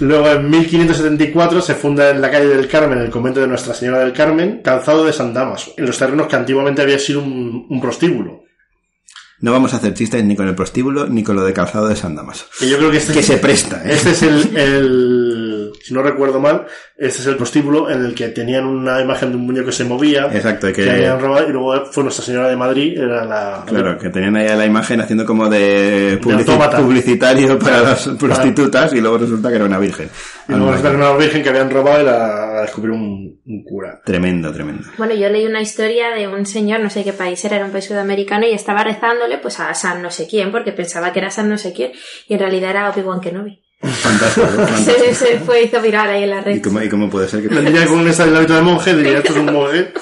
Luego 0.00 0.28
en 0.28 0.48
1574 0.48 1.60
se 1.60 1.74
funda 1.74 2.08
en 2.10 2.22
la 2.22 2.30
calle 2.30 2.46
del 2.48 2.66
Carmen 2.68 2.98
el 3.00 3.10
convento 3.10 3.40
de 3.40 3.46
Nuestra 3.48 3.74
Señora 3.74 3.98
del 3.98 4.12
Carmen, 4.14 4.60
calzado 4.64 5.04
de 5.04 5.12
San 5.12 5.34
Damaso, 5.34 5.72
en 5.76 5.84
los 5.86 5.98
terrenos 5.98 6.26
que 6.26 6.36
antiguamente 6.36 6.80
había 6.80 6.98
sido 6.98 7.20
un, 7.20 7.66
un 7.68 7.80
prostíbulo. 7.80 8.44
No 9.40 9.52
vamos 9.52 9.72
a 9.72 9.78
hacer 9.78 9.94
chistes 9.94 10.22
ni 10.24 10.36
con 10.36 10.46
el 10.48 10.54
prostíbulo 10.54 11.06
ni 11.06 11.22
con 11.22 11.34
lo 11.36 11.44
de 11.44 11.52
calzado 11.52 11.88
de 11.88 11.96
San 11.96 12.14
Damaso. 12.14 12.44
Que 12.58 12.68
yo 12.68 12.76
creo 12.78 12.90
que 12.90 12.98
este, 12.98 13.12
Que 13.14 13.22
se 13.22 13.38
presta, 13.38 13.82
¿eh? 13.84 13.92
este 13.94 14.10
es 14.10 14.22
el, 14.22 14.56
el- 14.56 15.19
si 15.82 15.94
no 15.94 16.02
recuerdo 16.02 16.40
mal, 16.40 16.66
este 16.96 17.20
es 17.20 17.26
el 17.26 17.36
prostíbulo 17.36 17.90
en 17.90 18.04
el 18.04 18.14
que 18.14 18.28
tenían 18.28 18.66
una 18.66 19.00
imagen 19.00 19.30
de 19.30 19.36
un 19.36 19.46
muñeco 19.46 19.66
que 19.66 19.72
se 19.72 19.84
movía, 19.84 20.28
Exacto, 20.32 20.68
y 20.68 20.72
que, 20.72 20.84
que- 20.84 20.90
habían 20.90 21.20
robado, 21.20 21.48
y 21.48 21.52
luego 21.52 21.86
fue 21.86 22.02
Nuestra 22.04 22.24
Señora 22.24 22.48
de 22.48 22.56
Madrid, 22.56 22.98
era 22.98 23.24
la... 23.24 23.64
Claro, 23.66 23.98
que 23.98 24.10
tenían 24.10 24.36
ahí 24.36 24.48
la 24.56 24.66
imagen 24.66 25.00
haciendo 25.00 25.24
como 25.24 25.48
de, 25.48 26.20
publici- 26.20 26.38
autómata. 26.40 26.78
publicitario 26.78 27.58
para 27.58 27.80
las 27.82 28.08
prostitutas 28.18 28.92
y 28.92 29.00
luego 29.00 29.18
resulta 29.18 29.48
que 29.48 29.56
era 29.56 29.64
una 29.64 29.78
virgen. 29.78 30.08
Y 30.48 30.52
luego 30.52 30.70
resulta 30.72 30.90
que 30.90 30.96
era 30.96 31.10
una 31.10 31.18
virgen 31.18 31.42
que 31.42 31.48
habían 31.48 31.70
robado 31.70 32.02
y 32.02 32.04
la, 32.04 32.52
la 32.54 32.60
descubrió 32.62 32.94
un, 32.94 33.40
un 33.46 33.64
cura. 33.64 34.00
Tremendo, 34.04 34.52
tremendo. 34.52 34.84
Bueno, 34.98 35.14
yo 35.14 35.28
leí 35.28 35.46
una 35.46 35.60
historia 35.62 36.10
de 36.10 36.28
un 36.28 36.44
señor, 36.46 36.80
no 36.80 36.90
sé 36.90 37.04
qué 37.04 37.12
país 37.12 37.44
era, 37.44 37.56
era 37.56 37.64
un 37.64 37.72
país 37.72 37.84
sudamericano, 37.86 38.46
y 38.46 38.52
estaba 38.52 38.84
rezándole 38.84 39.38
pues 39.38 39.58
a 39.60 39.72
San 39.74 40.02
no 40.02 40.10
sé 40.10 40.26
quién, 40.28 40.50
porque 40.52 40.72
pensaba 40.72 41.12
que 41.12 41.20
era 41.20 41.30
San 41.30 41.48
no 41.48 41.56
sé 41.58 41.72
quién, 41.72 41.92
y 42.28 42.34
en 42.34 42.40
realidad 42.40 42.70
era 42.70 42.90
Obi-Wan 42.90 43.20
Kenobi. 43.20 43.62
Fantástico, 43.82 44.46
fantástico. 44.56 44.98
Se, 45.00 45.14
se 45.14 45.38
fue, 45.40 45.62
hizo 45.64 45.80
viral 45.80 46.10
ahí 46.10 46.24
en 46.24 46.30
la 46.30 46.40
¿Y 46.40 46.44
red. 46.44 46.62
cómo, 46.62 46.82
¿Y 46.82 46.88
cómo 46.88 47.08
puede 47.08 47.28
ser 47.28 47.42
que 47.42 47.48
Vendría 47.54 47.86
con 47.86 48.00
un 48.00 48.08
hábito 48.08 48.54
de 48.54 48.62
monje, 48.62 48.94
diría, 48.94 49.18
esto 49.18 49.32
es 49.32 49.38
un 49.38 49.46
monje. 49.52 49.92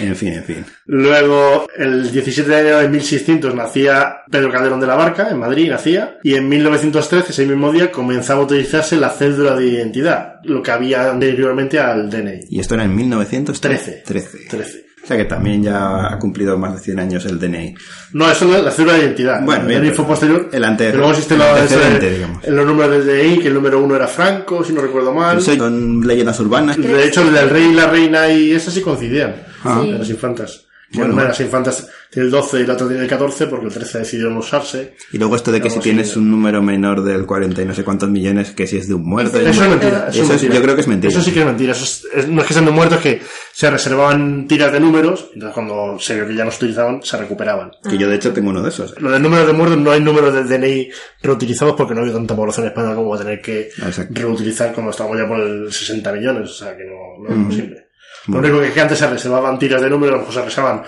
En 0.00 0.16
fin, 0.16 0.32
en 0.32 0.44
fin. 0.44 0.64
Luego, 0.86 1.66
el 1.76 2.10
17 2.10 2.48
de 2.50 2.60
enero 2.60 2.78
de 2.78 2.88
1600 2.88 3.54
nacía 3.54 4.22
Pedro 4.30 4.50
Calderón 4.50 4.80
de 4.80 4.86
la 4.86 4.94
Barca, 4.94 5.28
en 5.28 5.38
Madrid 5.38 5.68
nacía, 5.68 6.18
y 6.22 6.34
en 6.34 6.48
1913, 6.48 7.32
ese 7.32 7.44
mismo 7.46 7.70
día, 7.70 7.90
comenzaba 7.92 8.40
a 8.40 8.44
utilizarse 8.44 8.96
la 8.96 9.10
cédula 9.10 9.54
de 9.54 9.66
identidad, 9.66 10.36
lo 10.44 10.62
que 10.62 10.70
había 10.70 11.10
anteriormente 11.10 11.78
al 11.78 12.08
DNI. 12.08 12.46
Y 12.48 12.60
esto 12.60 12.74
era 12.74 12.84
en 12.84 12.96
1913. 12.96 14.02
13. 14.06 14.38
13. 14.48 14.84
O 15.02 15.06
sea 15.06 15.16
que 15.16 15.24
también 15.24 15.62
ya 15.62 16.12
ha 16.12 16.18
cumplido 16.18 16.56
más 16.58 16.74
de 16.74 16.80
100 16.80 17.00
años 17.00 17.24
el 17.24 17.38
DNI. 17.40 17.74
No, 18.12 18.30
eso 18.30 18.54
es 18.54 18.62
la 18.62 18.70
cédula 18.70 18.92
de 18.94 19.00
identidad. 19.00 19.42
Bueno, 19.44 19.62
el 19.62 19.68
bien, 19.68 19.82
DNI 19.82 19.90
fue 19.92 20.06
posterior. 20.06 20.48
el 20.52 20.64
ante- 20.64 20.84
pero 20.86 20.98
luego 20.98 21.12
existe 21.12 21.34
el 21.34 21.42
antecedente, 21.42 22.06
ese- 22.06 22.16
digamos. 22.16 22.44
en 22.44 22.56
los 22.56 22.66
números 22.66 22.90
del 22.92 23.06
DNI, 23.06 23.38
que 23.40 23.48
el 23.48 23.54
número 23.54 23.80
uno 23.82 23.96
era 23.96 24.06
Franco, 24.06 24.62
si 24.62 24.72
no 24.72 24.80
recuerdo 24.82 25.12
mal. 25.12 25.40
Son 25.42 26.06
leyendas 26.06 26.38
urbanas. 26.40 26.76
De 26.76 27.04
hecho, 27.06 27.22
el 27.22 27.32
del 27.32 27.50
rey 27.50 27.64
y 27.70 27.74
la 27.74 27.86
reina 27.86 28.28
y 28.30 28.52
eso 28.52 28.70
sí 28.70 28.82
coincidían. 28.82 29.34
Ah. 29.64 29.80
De 29.84 29.92
las 29.98 30.08
infantas. 30.10 30.66
Bueno, 30.92 31.14
una 31.14 31.22
de 31.22 31.28
las 31.28 31.40
infantas 31.40 31.86
tiene 32.10 32.26
el 32.26 32.32
12 32.32 32.60
y 32.62 32.66
la 32.66 32.72
otra 32.74 32.88
tiene 32.88 33.04
el 33.04 33.08
14 33.08 33.46
porque 33.46 33.66
el 33.66 33.72
13 33.72 33.98
decidió 34.00 34.28
no 34.30 34.40
usarse. 34.40 34.94
Y 35.12 35.18
luego 35.18 35.36
esto 35.36 35.52
de 35.52 35.60
que 35.60 35.70
si 35.70 35.78
tienes 35.78 36.16
un 36.16 36.28
número 36.30 36.60
menor 36.62 37.04
del 37.04 37.26
40 37.26 37.62
y 37.62 37.64
no 37.64 37.74
sé 37.74 37.84
cuántos 37.84 38.08
millones, 38.10 38.50
que 38.50 38.66
si 38.66 38.76
es 38.76 38.88
de 38.88 38.94
un 38.94 39.04
muerto. 39.08 39.38
Eso 39.38 39.48
Eso 39.50 39.62
es 39.64 39.70
mentira. 39.70 40.08
Eso, 40.08 40.08
Eso 40.08 40.22
es 40.22 40.22
es- 40.22 40.28
mentira. 40.30 40.54
yo 40.54 40.62
creo 40.62 40.74
que 40.74 40.80
es 40.80 40.88
mentira. 40.88 41.12
Eso 41.12 41.22
sí 41.22 41.30
que 41.32 41.40
es 41.40 41.46
mentira. 41.46 41.72
Eso 41.72 41.84
es- 41.84 42.06
es- 42.12 42.28
no 42.28 42.40
es 42.42 42.46
que 42.48 42.54
sean 42.54 42.64
de 42.64 42.70
muertos, 42.72 42.98
es 42.98 43.02
que 43.04 43.22
se 43.52 43.70
reservaban 43.70 44.48
tiras 44.48 44.72
de 44.72 44.80
números. 44.80 45.30
Entonces, 45.32 45.54
cuando 45.54 45.98
se 46.00 46.16
vio 46.16 46.26
que 46.26 46.34
ya 46.34 46.44
no 46.44 46.50
se 46.50 46.56
utilizaban, 46.64 47.02
se 47.04 47.16
recuperaban. 47.16 47.70
Que 47.88 47.96
yo 47.96 48.08
de 48.08 48.16
hecho 48.16 48.32
tengo 48.32 48.50
uno 48.50 48.62
de 48.62 48.70
esos. 48.70 49.00
Lo 49.00 49.10
del 49.12 49.22
número 49.22 49.46
de 49.46 49.52
muertos 49.52 49.78
no 49.78 49.92
hay 49.92 50.00
números 50.00 50.34
del 50.34 50.48
DNI 50.48 50.90
reutilizados 51.22 51.74
porque 51.76 51.94
no 51.94 52.00
había 52.00 52.12
tanta 52.14 52.34
población 52.34 52.66
española 52.66 52.96
como 52.96 53.10
va 53.10 53.16
a 53.16 53.20
tener 53.20 53.40
que 53.40 53.68
Exacto. 53.68 54.12
reutilizar 54.20 54.72
cuando 54.72 54.90
estamos 54.90 55.16
ya 55.16 55.28
por 55.28 55.38
el 55.40 55.72
60 55.72 56.12
millones. 56.12 56.50
O 56.50 56.54
sea 56.54 56.76
que 56.76 56.82
no, 56.84 57.28
no 57.28 57.42
es 57.42 57.46
posible. 57.46 57.86
Lo 58.28 58.38
único 58.38 58.60
que 58.60 58.68
es 58.68 58.72
que 58.72 58.80
antes 58.80 58.98
se 58.98 59.08
reservaban 59.08 59.58
tiras 59.58 59.80
de 59.82 59.90
números, 59.90 60.14
a 60.14 60.16
lo 60.16 60.20
mejor 60.20 60.34
se 60.34 60.44
reservaban 60.44 60.82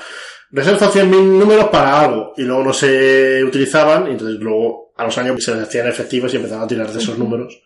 reserva 0.53 0.93
100.000 0.93 1.39
números 1.39 1.69
para 1.71 2.01
algo 2.01 2.35
y 2.37 2.43
luego 2.43 2.63
no 2.63 2.73
se 2.73 3.43
utilizaban 3.43 4.09
y 4.09 4.11
entonces 4.13 4.39
luego 4.39 4.93
a 4.97 5.05
los 5.05 5.17
años 5.17 5.43
se 5.43 5.53
hacían 5.53 5.89
efectivos 5.89 6.33
y 6.33 6.37
empezaban 6.37 6.65
a 6.65 6.69
tirar 6.69 6.93
de 6.93 6.99
esos 6.99 7.19
números 7.19 7.59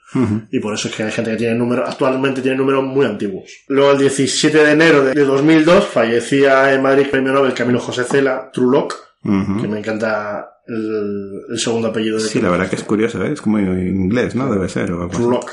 y 0.51 0.61
por 0.61 0.73
eso 0.73 0.89
es 0.89 0.95
que 0.95 1.03
hay 1.03 1.11
gente 1.11 1.33
que 1.33 1.37
tiene 1.37 1.57
números, 1.57 1.89
actualmente 1.89 2.41
tiene 2.41 2.57
números 2.57 2.85
muy 2.85 3.05
antiguos. 3.05 3.51
Luego 3.69 3.93
el 3.93 3.99
17 3.99 4.65
de 4.65 4.71
enero 4.71 5.05
de 5.05 5.15
de 5.15 5.25
2002 5.25 5.85
fallecía 5.85 6.73
en 6.73 6.81
Madrid 6.81 7.09
premio 7.11 7.33
Nobel 7.33 7.53
Camilo 7.53 7.81
José 7.81 8.05
Cela, 8.05 8.51
Truloc, 8.53 8.95
que 9.23 9.67
me 9.69 9.81
encanta 9.81 10.49
el, 10.69 11.43
el 11.51 11.59
segundo 11.59 11.89
apellido 11.89 12.19
de 12.19 12.29
Sí, 12.29 12.41
la 12.41 12.51
verdad 12.51 12.71
que 12.71 12.77
es 12.77 12.85
curioso, 12.85 13.23
¿eh? 13.25 13.33
es 13.33 13.41
como 13.43 13.59
inglés, 13.59 14.37
¿no? 14.37 14.51
Debe 14.51 14.69
ser. 14.69 14.93
O 14.93 15.03
algo. 15.03 15.11
Truloc. 15.11 15.51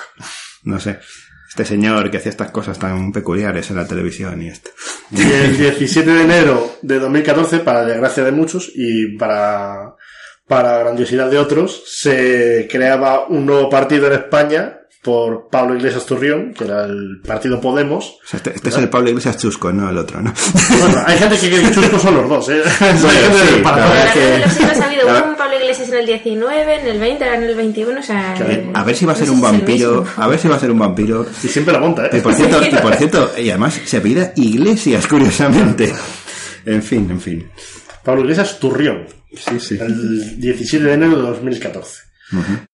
No 0.63 0.79
sé. 0.79 0.99
Este 1.53 1.65
señor 1.65 2.09
que 2.09 2.17
hacía 2.17 2.31
estas 2.31 2.49
cosas 2.49 2.79
tan 2.79 3.11
peculiares 3.11 3.69
en 3.69 3.75
la 3.75 3.87
televisión 3.87 4.41
y 4.41 4.47
esto. 4.47 4.71
Y 5.11 5.21
el 5.21 5.55
17 5.55 6.09
de 6.09 6.23
enero 6.23 6.77
de 6.81 6.97
2014, 6.97 7.59
para 7.59 7.85
desgracia 7.85 8.23
de 8.23 8.31
muchos 8.31 8.71
y 8.73 9.15
para, 9.17 9.93
para 10.47 10.79
grandiosidad 10.79 11.29
de 11.29 11.37
otros, 11.37 11.83
se 11.85 12.67
creaba 12.71 13.27
un 13.27 13.45
nuevo 13.45 13.69
partido 13.69 14.07
en 14.07 14.13
España 14.13 14.79
por 15.03 15.49
Pablo 15.49 15.75
Iglesias 15.75 16.05
Turrión, 16.05 16.53
que 16.53 16.63
era 16.63 16.85
el 16.85 17.19
partido 17.27 17.59
Podemos. 17.59 18.05
O 18.23 18.27
sea, 18.27 18.37
este, 18.37 18.55
este 18.55 18.69
es 18.69 18.77
el 18.77 18.89
Pablo 18.89 19.09
Iglesias 19.09 19.37
Chusco, 19.37 19.71
no 19.73 19.89
el 19.89 19.97
otro, 19.97 20.21
¿no? 20.21 20.33
Bueno, 20.79 21.03
hay 21.05 21.17
gente 21.17 21.37
que 21.37 21.49
cree 21.49 21.61
que 21.61 21.71
chuscos 21.71 22.01
son 22.01 22.15
los 22.15 22.29
dos, 22.29 22.49
¿eh? 22.49 22.61
Hay 22.79 22.97
gente 22.97 23.55
sí, 23.57 23.61
para 23.61 23.77
largo 23.85 24.13
que- 24.13 24.39
los 24.39 24.53
siglos 24.53 24.79
ha 24.79 24.85
habido 24.85 25.35
Pablo 25.37 25.55
Iglesias 25.59 25.89
en 25.89 25.95
el 25.95 26.05
19, 26.05 26.79
en 26.81 26.87
el 26.87 26.99
20, 26.99 27.23
ahora 27.25 27.37
en 27.37 27.43
el 27.43 27.55
21, 27.55 27.99
o 27.99 28.03
sea... 28.03 28.35
A 28.73 28.83
ver 28.83 28.95
si 28.95 29.05
va 29.05 29.11
a 29.11 29.15
ser 29.15 29.27
no 29.27 29.33
un 29.33 29.41
vampiro. 29.41 30.05
A 30.15 30.27
ver 30.27 30.39
si 30.39 30.47
va 30.47 30.55
a 30.55 30.59
ser 30.59 30.71
un 30.71 30.79
vampiro. 30.79 31.25
Y 31.43 31.47
siempre 31.49 31.73
la 31.73 31.79
monta, 31.81 32.09
Y 32.11 32.17
¿eh? 32.17 32.21
por 32.21 32.33
cierto, 32.33 32.61
y 32.63 32.75
por 32.75 32.95
cierto, 32.95 33.31
y 33.37 33.49
además 33.49 33.81
se 33.85 33.97
apellida 33.97 34.31
Iglesias, 34.37 35.05
curiosamente. 35.07 35.93
En 36.65 36.81
fin, 36.81 37.07
en 37.11 37.19
fin. 37.19 37.49
Pablo 38.05 38.21
Iglesias 38.21 38.57
Turrión. 38.57 39.05
Sí, 39.35 39.59
sí. 39.59 39.77
El 39.81 40.39
17 40.39 40.85
de 40.85 40.93
enero 40.93 41.15
de 41.17 41.21
2014. 41.23 42.12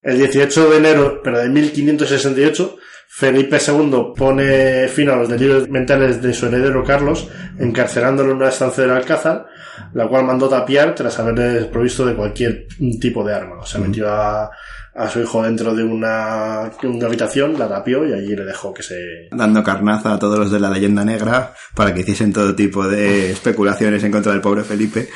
El 0.02 0.18
18 0.18 0.70
de 0.70 0.78
enero, 0.78 1.22
pero 1.24 1.40
de 1.40 1.50
1568, 1.50 2.78
Felipe 3.12 3.58
II 3.66 4.14
pone 4.16 4.88
fin 4.88 5.10
a 5.10 5.16
los 5.16 5.28
delirios 5.28 5.68
mentales 5.68 6.22
de 6.22 6.34
su 6.34 6.46
heredero 6.46 6.84
Carlos, 6.84 7.28
encarcelándolo 7.58 8.32
en 8.32 8.38
una 8.38 8.50
estancia 8.50 8.84
del 8.84 8.94
Alcázar, 8.94 9.48
la 9.94 10.08
cual 10.08 10.26
mandó 10.26 10.48
tapiar 10.48 10.94
tras 10.96 11.18
haberle 11.20 11.46
desprovisto 11.46 12.06
de 12.06 12.16
cualquier 12.16 12.68
tipo 13.02 13.24
de 13.24 13.34
arma. 13.34 13.56
O 13.60 13.80
metió 13.80 14.08
a, 14.10 14.52
a 15.00 15.10
su 15.10 15.22
hijo 15.22 15.44
dentro 15.44 15.74
de 15.74 15.82
una, 15.82 16.64
habitación, 17.06 17.58
la 17.58 17.70
tapió 17.70 18.06
y 18.06 18.12
allí 18.12 18.36
le 18.36 18.44
dejó 18.44 18.74
que 18.74 18.84
se... 18.84 19.30
Dando 19.32 19.64
carnaza 19.64 20.14
a 20.14 20.20
todos 20.20 20.38
los 20.38 20.52
de 20.52 20.60
la 20.60 20.70
leyenda 20.70 21.06
negra 21.06 21.54
para 21.74 21.94
que 21.94 22.02
hiciesen 22.02 22.34
todo 22.34 22.54
tipo 22.54 22.86
de 22.86 23.32
especulaciones 23.32 24.04
en 24.04 24.12
contra 24.12 24.34
del 24.34 24.42
pobre 24.42 24.66
Felipe. 24.66 25.08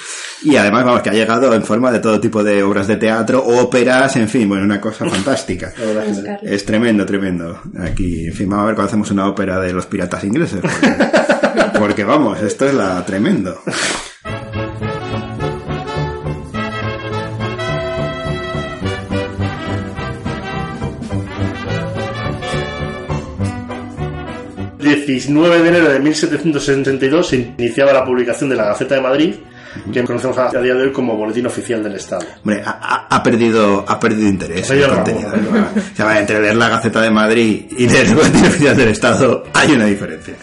Y 0.43 0.55
además, 0.55 0.85
vamos, 0.85 1.01
que 1.01 1.09
ha 1.09 1.13
llegado 1.13 1.53
en 1.53 1.63
forma 1.63 1.91
de 1.91 1.99
todo 1.99 2.21
tipo 2.21 2.45
de 2.45 2.63
obras 2.63 2.87
de 2.87 2.95
teatro, 2.95 3.43
óperas, 3.45 4.15
en 4.15 4.29
fin, 4.29 4.47
bueno, 4.47 4.63
una 4.63 4.79
cosa 4.79 5.05
fantástica. 5.05 5.73
Es 6.43 6.65
tremendo, 6.65 7.05
tremendo. 7.05 7.61
Aquí, 7.79 8.27
en 8.27 8.33
fin, 8.33 8.49
vamos 8.49 8.63
a 8.63 8.67
ver 8.67 8.75
cuando 8.75 8.87
hacemos 8.87 9.11
una 9.11 9.27
ópera 9.27 9.59
de 9.59 9.73
los 9.73 9.85
piratas 9.85 10.23
ingleses. 10.23 10.61
Porque, 10.61 11.77
porque, 11.79 12.03
vamos, 12.05 12.41
esto 12.41 12.65
es 12.65 12.73
la 12.73 13.05
tremendo. 13.05 13.61
19 24.95 25.61
de 25.61 25.69
enero 25.69 25.89
de 25.89 25.99
1762 25.99 27.27
se 27.27 27.35
iniciaba 27.57 27.93
la 27.93 28.05
publicación 28.05 28.49
de 28.49 28.55
la 28.55 28.65
Gaceta 28.65 28.95
de 28.95 29.01
Madrid, 29.01 29.35
que 29.91 30.03
conocemos 30.03 30.37
a 30.37 30.47
a 30.47 30.61
día 30.61 30.73
de 30.75 30.83
hoy 30.83 30.91
como 30.91 31.15
Boletín 31.17 31.47
Oficial 31.47 31.83
del 31.83 31.95
Estado. 31.95 32.25
Hombre, 32.43 32.61
ha, 32.63 33.07
ha- 33.09 33.23
perdido, 33.23 33.83
ha 33.87 33.99
perdido 33.99 34.29
interés 34.29 34.69
el 34.69 34.87
contenido. 34.87 35.33
¿eh? 35.35 35.39
O 35.93 35.95
sea, 35.95 36.19
entre 36.19 36.41
leer 36.41 36.55
la 36.55 36.69
Gaceta 36.69 37.01
de 37.01 37.09
Madrid 37.09 37.65
y 37.77 37.87
leer 37.87 38.07
el 38.07 38.15
Boletín 38.15 38.45
Oficial 38.45 38.77
del 38.77 38.89
Estado 38.89 39.43
hay 39.53 39.71
una 39.71 39.85
diferencia. 39.85 40.35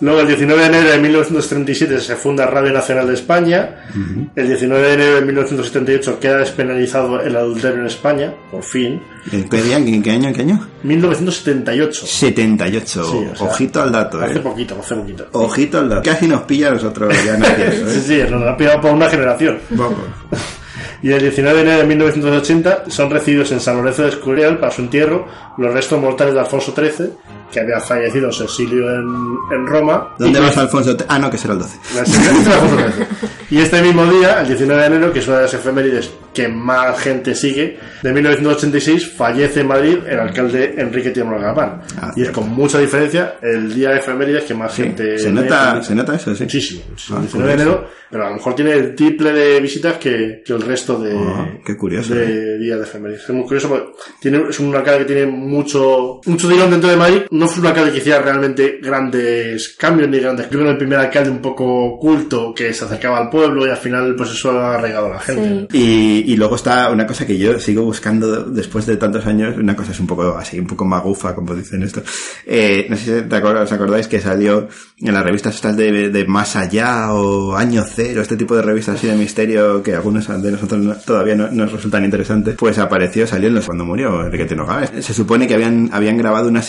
Luego, 0.00 0.20
el 0.20 0.26
19 0.26 0.60
de 0.60 0.66
enero 0.66 0.90
de 0.90 0.98
1937 0.98 2.00
se 2.00 2.16
funda 2.16 2.46
Radio 2.46 2.72
Nacional 2.72 3.06
de 3.06 3.14
España. 3.14 3.86
El 4.34 4.46
19 4.46 4.86
de 4.88 4.92
enero 4.94 5.14
de 5.16 5.22
1978 5.22 6.20
queda 6.20 6.38
despenalizado 6.38 7.20
el 7.22 7.34
adulterio 7.34 7.80
en 7.80 7.86
España, 7.86 8.34
por 8.50 8.62
fin. 8.62 9.00
¿En 9.32 9.48
qué 9.48 9.62
día? 9.62 9.78
¿En 9.78 10.02
qué 10.02 10.10
año? 10.10 10.28
¿En 10.28 10.34
qué 10.34 10.42
año? 10.42 10.66
1978. 10.82 12.06
78. 12.06 13.04
Sí, 13.04 13.16
o 13.32 13.36
sea, 13.36 13.46
Ojito 13.46 13.82
al 13.82 13.92
dato, 13.92 14.20
Hace 14.20 14.36
eh. 14.38 14.40
poquito, 14.40 14.76
hace 14.78 14.94
poquito. 14.96 15.26
Ojito 15.32 15.78
al 15.78 15.88
dato. 15.88 16.02
Casi 16.02 16.28
nos 16.28 16.42
pilla 16.42 16.68
a 16.68 16.72
nosotros 16.72 17.14
ya 17.24 17.36
nacidos, 17.38 17.92
Sí, 17.92 18.14
¿eh? 18.14 18.24
sí, 18.26 18.30
nos 18.30 18.42
lo 18.42 18.50
ha 18.50 18.56
pillado 18.56 18.80
por 18.82 18.90
una 18.92 19.08
generación. 19.08 19.58
Vamos. 19.70 19.98
Y 21.02 21.12
el 21.12 21.20
19 21.20 21.56
de 21.58 21.62
enero 21.62 21.78
de 21.82 21.86
1980 21.86 22.84
son 22.88 23.10
recibidos 23.10 23.52
en 23.52 23.60
San 23.60 23.76
Lorenzo 23.76 24.02
de 24.02 24.08
Escurial 24.08 24.58
para 24.58 24.72
su 24.72 24.80
entierro 24.80 25.26
los 25.58 25.72
restos 25.72 26.00
mortales 26.00 26.32
de 26.34 26.40
Alfonso 26.40 26.74
XIII, 26.74 27.10
que 27.56 27.62
había 27.62 27.80
fallecido 27.80 28.28
exilio 28.28 28.90
en, 28.90 29.38
en 29.50 29.66
Roma. 29.66 30.14
¿Dónde 30.18 30.40
vas, 30.40 30.58
Alfonso? 30.58 30.94
Ah, 31.08 31.18
no, 31.18 31.30
que 31.30 31.38
será 31.38 31.54
el 31.54 31.60
12. 31.60 31.78
La 31.94 32.02
existencia 32.02 32.52
de 32.52 32.60
Alfonso 32.60 32.76
XIII. 32.76 33.28
Y 33.48 33.58
este 33.58 33.80
mismo 33.80 34.04
día, 34.06 34.40
el 34.42 34.48
19 34.48 34.80
de 34.82 34.86
enero, 34.88 35.12
que 35.12 35.20
es 35.20 35.28
una 35.28 35.36
de 35.38 35.42
las 35.44 35.54
efemérides 35.54 36.10
que 36.34 36.48
más 36.48 36.98
gente 36.98 37.34
sigue, 37.34 37.78
de 38.02 38.12
1986 38.12 39.12
fallece 39.16 39.60
en 39.60 39.68
Madrid 39.68 39.98
el 40.06 40.20
alcalde 40.20 40.74
Enrique 40.76 41.10
Tiemolo 41.10 41.40
Galván. 41.40 41.80
Ah, 41.98 42.12
y 42.14 42.24
es 42.24 42.30
con 42.30 42.50
mucha 42.50 42.78
diferencia 42.78 43.36
el 43.40 43.72
día 43.74 43.90
de 43.90 43.98
efemérides 44.00 44.44
que 44.44 44.52
más 44.54 44.74
gente... 44.74 45.16
Se 45.16 45.32
nota, 45.32 45.82
se 45.82 45.94
nota 45.94 46.14
eso, 46.14 46.34
sí. 46.34 46.42
Muchísimo, 46.42 46.82
muchísimo. 46.90 47.16
Ah, 47.16 47.20
el 47.20 47.26
19 47.26 47.48
de 47.48 47.62
enero, 47.62 47.88
pero 48.10 48.26
a 48.26 48.28
lo 48.28 48.34
mejor 48.34 48.54
tiene 48.54 48.72
el 48.72 48.94
triple 48.94 49.32
de 49.32 49.60
visitas 49.60 49.96
que, 49.96 50.42
que 50.44 50.52
el 50.52 50.60
resto 50.60 50.98
de, 50.98 51.16
Ah, 51.16 51.48
qué 51.64 51.76
curioso, 51.76 52.14
de 52.14 52.58
días 52.58 52.78
de 52.78 52.84
efemérides. 52.84 53.22
Es 53.22 53.30
muy 53.30 53.44
curioso 53.44 53.68
porque 53.68 53.86
tiene, 54.20 54.42
es 54.50 54.60
un 54.60 54.74
alcalde 54.74 55.06
que 55.06 55.14
tiene 55.14 55.26
mucho, 55.26 56.20
mucho 56.26 56.48
tirón 56.48 56.70
dentro 56.70 56.90
de 56.90 56.96
Madrid. 56.96 57.22
No 57.30 57.45
fue 57.48 57.60
un 57.62 57.66
alcalde 57.68 57.92
que 57.92 57.98
hiciera 57.98 58.20
realmente 58.20 58.78
grandes 58.82 59.74
cambios 59.78 60.08
ni 60.08 60.18
grandes. 60.18 60.46
Creo 60.46 60.60
que 60.60 60.64
era 60.64 60.72
el 60.72 60.78
primer 60.78 60.98
alcalde 60.98 61.30
un 61.30 61.40
poco 61.42 61.98
culto 61.98 62.52
que 62.54 62.72
se 62.74 62.84
acercaba 62.84 63.18
al 63.18 63.30
pueblo 63.30 63.66
y 63.66 63.70
al 63.70 63.76
final 63.76 64.14
pues 64.16 64.30
eso 64.30 64.50
ha 64.58 64.74
arraigado 64.74 65.06
a 65.06 65.10
la 65.14 65.20
gente. 65.20 65.66
Sí. 65.70 65.78
Y, 66.26 66.32
y 66.32 66.36
luego 66.36 66.56
está 66.56 66.90
una 66.90 67.06
cosa 67.06 67.26
que 67.26 67.38
yo 67.38 67.58
sigo 67.58 67.82
buscando 67.84 68.44
después 68.44 68.86
de 68.86 68.96
tantos 68.96 69.26
años, 69.26 69.56
una 69.56 69.74
cosa 69.76 69.92
es 69.92 70.00
un 70.00 70.06
poco 70.06 70.36
así, 70.36 70.58
un 70.58 70.66
poco 70.66 70.84
magufa, 70.84 71.34
como 71.34 71.54
dicen 71.54 71.82
esto. 71.82 72.02
Eh, 72.46 72.86
no 72.88 72.96
sé 72.96 73.22
si 73.22 73.28
te 73.28 73.36
acordáis, 73.36 73.64
os 73.66 73.72
acordáis 73.72 74.08
que 74.08 74.20
salió 74.20 74.68
en 75.00 75.14
las 75.14 75.24
revistas 75.24 75.54
estas 75.54 75.76
de, 75.76 76.10
de 76.10 76.24
Más 76.26 76.56
Allá 76.56 77.12
o 77.12 77.54
Año 77.56 77.84
Cero, 77.86 78.22
este 78.22 78.36
tipo 78.36 78.56
de 78.56 78.62
revistas 78.62 78.96
así 78.96 79.06
de 79.06 79.14
misterio 79.16 79.82
que 79.82 79.94
algunos 79.94 80.26
de 80.42 80.52
nosotros 80.52 80.80
no- 80.80 80.94
todavía 80.96 81.34
no, 81.34 81.48
nos 81.50 81.72
resultan 81.72 82.04
interesantes, 82.04 82.56
pues 82.58 82.78
apareció, 82.78 83.26
salió 83.26 83.48
en 83.48 83.54
los, 83.56 83.66
cuando 83.66 83.84
murió 83.84 84.24
Enrique 84.24 84.46
Tenogal. 84.46 85.02
Se 85.02 85.12
supone 85.14 85.46
que 85.46 85.54
habían, 85.54 85.90
habían 85.92 86.16
grabado 86.16 86.48
una 86.48 86.62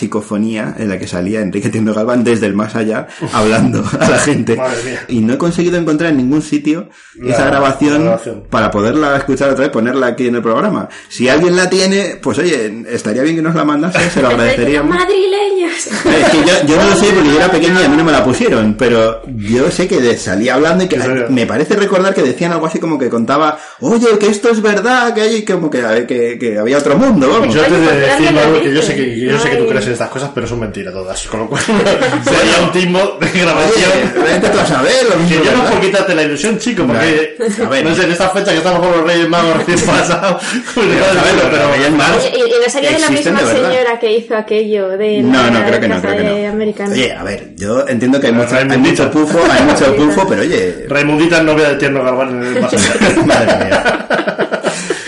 en 0.78 0.88
la 0.88 0.98
que 0.98 1.06
salía 1.06 1.40
Enrique 1.40 1.68
Tiendo 1.68 1.94
Galván 1.94 2.24
desde 2.24 2.46
el 2.46 2.54
más 2.54 2.74
allá 2.74 3.06
hablando 3.32 3.84
a 4.00 4.08
la 4.08 4.18
gente. 4.18 4.56
Madre 4.56 4.82
mía. 4.84 5.04
Y 5.08 5.20
no 5.20 5.34
he 5.34 5.38
conseguido 5.38 5.76
encontrar 5.78 6.10
en 6.10 6.16
ningún 6.18 6.42
sitio 6.42 6.88
La- 7.16 7.34
esa 7.34 7.46
grabación, 7.46 8.10
para 8.50 8.70
poderla 8.70 9.16
escuchar 9.16 9.50
otra 9.50 9.62
vez, 9.64 9.70
ponerla 9.70 10.08
aquí 10.08 10.26
en 10.28 10.36
el 10.36 10.42
programa. 10.42 10.88
Si 11.08 11.28
alguien 11.28 11.56
la 11.56 11.68
tiene, 11.70 12.18
pues 12.22 12.38
oye, 12.38 12.84
estaría 12.90 13.22
bien 13.22 13.36
que 13.36 13.42
nos 13.42 13.54
la 13.54 13.64
mandase, 13.64 14.10
se 14.10 14.22
lo 14.22 14.28
agradeceríamos. 14.30 14.94
Madrileños. 14.96 15.68
Es 15.78 16.30
que 16.30 16.38
yo, 16.38 16.52
yo 16.66 16.76
no 16.76 16.90
lo 16.90 16.96
sé 16.96 17.06
porque 17.14 17.28
yo 17.28 17.36
era 17.36 17.50
pequeña 17.50 17.82
y 17.82 17.84
a 17.84 17.88
mí 17.88 17.96
no 17.96 18.02
me 18.04 18.10
la 18.12 18.24
pusieron, 18.24 18.74
pero 18.76 19.22
yo 19.36 19.70
sé 19.70 19.86
que 19.86 20.16
salía 20.16 20.54
hablando 20.54 20.84
y 20.84 20.88
que 20.88 20.98
me 21.28 21.46
parece 21.46 21.76
recordar 21.76 22.14
que 22.14 22.22
decían 22.22 22.52
algo 22.52 22.66
así 22.66 22.78
como 22.80 22.98
que 22.98 23.08
contaba, 23.08 23.58
oye, 23.80 24.06
que 24.18 24.26
esto 24.28 24.50
es 24.50 24.60
verdad, 24.60 25.14
que 25.14 25.20
hay 25.20 25.44
como 25.44 25.70
que, 25.70 25.80
que, 26.08 26.36
que 26.38 26.58
había 26.58 26.78
otro 26.78 26.96
mundo, 26.96 27.28
vamos. 27.28 27.54
Yo 27.54 27.60
te 27.62 27.68
he 27.68 27.72
Oye, 27.74 27.80
de 27.80 27.86
¿por 27.86 27.94
qué 27.94 28.00
decir, 28.06 28.24
nadie 28.24 28.32
lo 28.32 28.40
Manuel, 28.40 28.62
que 28.62 28.74
yo 28.74 28.82
sé 28.82 28.96
que, 28.96 29.20
yo 29.20 29.38
sé 29.38 29.50
que 29.50 29.56
tú 29.56 29.66
crees 29.68 29.86
en 29.86 29.92
estas 29.92 30.08
cosas, 30.10 30.30
pero 30.34 30.46
son 30.48 30.60
mentiras 30.60 30.92
todas. 30.92 31.26
Con 31.26 31.40
lo 31.40 31.48
cual, 31.48 31.62
sería 32.24 32.62
un 32.62 32.72
timo 32.72 33.18
de 33.20 33.40
grabación. 33.40 33.90
vete 34.24 34.48
tú 34.48 34.58
a 34.58 34.66
saber, 34.66 35.04
lo 35.04 35.10
Que 35.12 35.18
mismo, 35.18 35.44
yo 35.44 35.56
no 35.56 35.64
por 35.64 35.80
quitarte 35.80 36.14
la 36.14 36.22
ilusión, 36.22 36.58
chico, 36.58 36.84
porque 36.86 37.36
A 37.64 37.68
ver. 37.68 37.84
no 37.84 37.94
sé, 37.94 38.04
en 38.04 38.12
esta 38.12 38.28
fecha 38.30 38.52
que 38.52 38.58
estamos 38.58 38.80
con 38.80 38.90
los 38.90 39.06
Reyes 39.06 39.28
Magos 39.28 39.56
recién 39.58 39.80
pasados, 39.86 40.42
pues 40.74 40.86
no 40.86 40.92
ver, 40.92 41.50
pero, 41.50 41.72
Reyes 41.72 41.92
Magos 41.92 42.30
y, 42.34 42.40
no 42.40 42.70
sería 42.70 42.90
de 42.92 42.98
la 42.98 43.10
misma 43.10 43.40
señora 43.40 43.98
que 44.00 44.12
hizo 44.12 44.36
aquello 44.36 44.88
de 44.96 45.22
No, 45.22 45.50
no, 45.50 45.64
creo 45.64 45.80
que 45.80 45.88
no, 45.88 46.00
creo 46.00 46.16
que 46.16 46.24
no. 46.24 46.48
americano. 46.48 46.92
Oye, 46.92 47.12
a 47.12 47.22
ver, 47.22 47.54
yo 47.56 47.86
entiendo 47.86 48.20
que 48.20 48.28
hay 48.28 48.32
mucho, 48.32 48.56
hay 48.56 48.64
mucho 48.78 49.10
pufo, 49.10 49.38
hay 49.50 49.64
mucho 49.64 49.94
pufo, 49.96 50.26
pero 50.28 50.42
oye, 50.42 50.86
Raimundita 50.88 51.38
es 51.38 51.44
novia 51.44 51.70
de 51.70 51.76
Tierno 51.76 52.02
Garbán 52.02 52.42
en 52.42 52.56
el 52.56 52.62
más 52.62 53.26
madre 53.26 53.64
mía. 53.64 54.08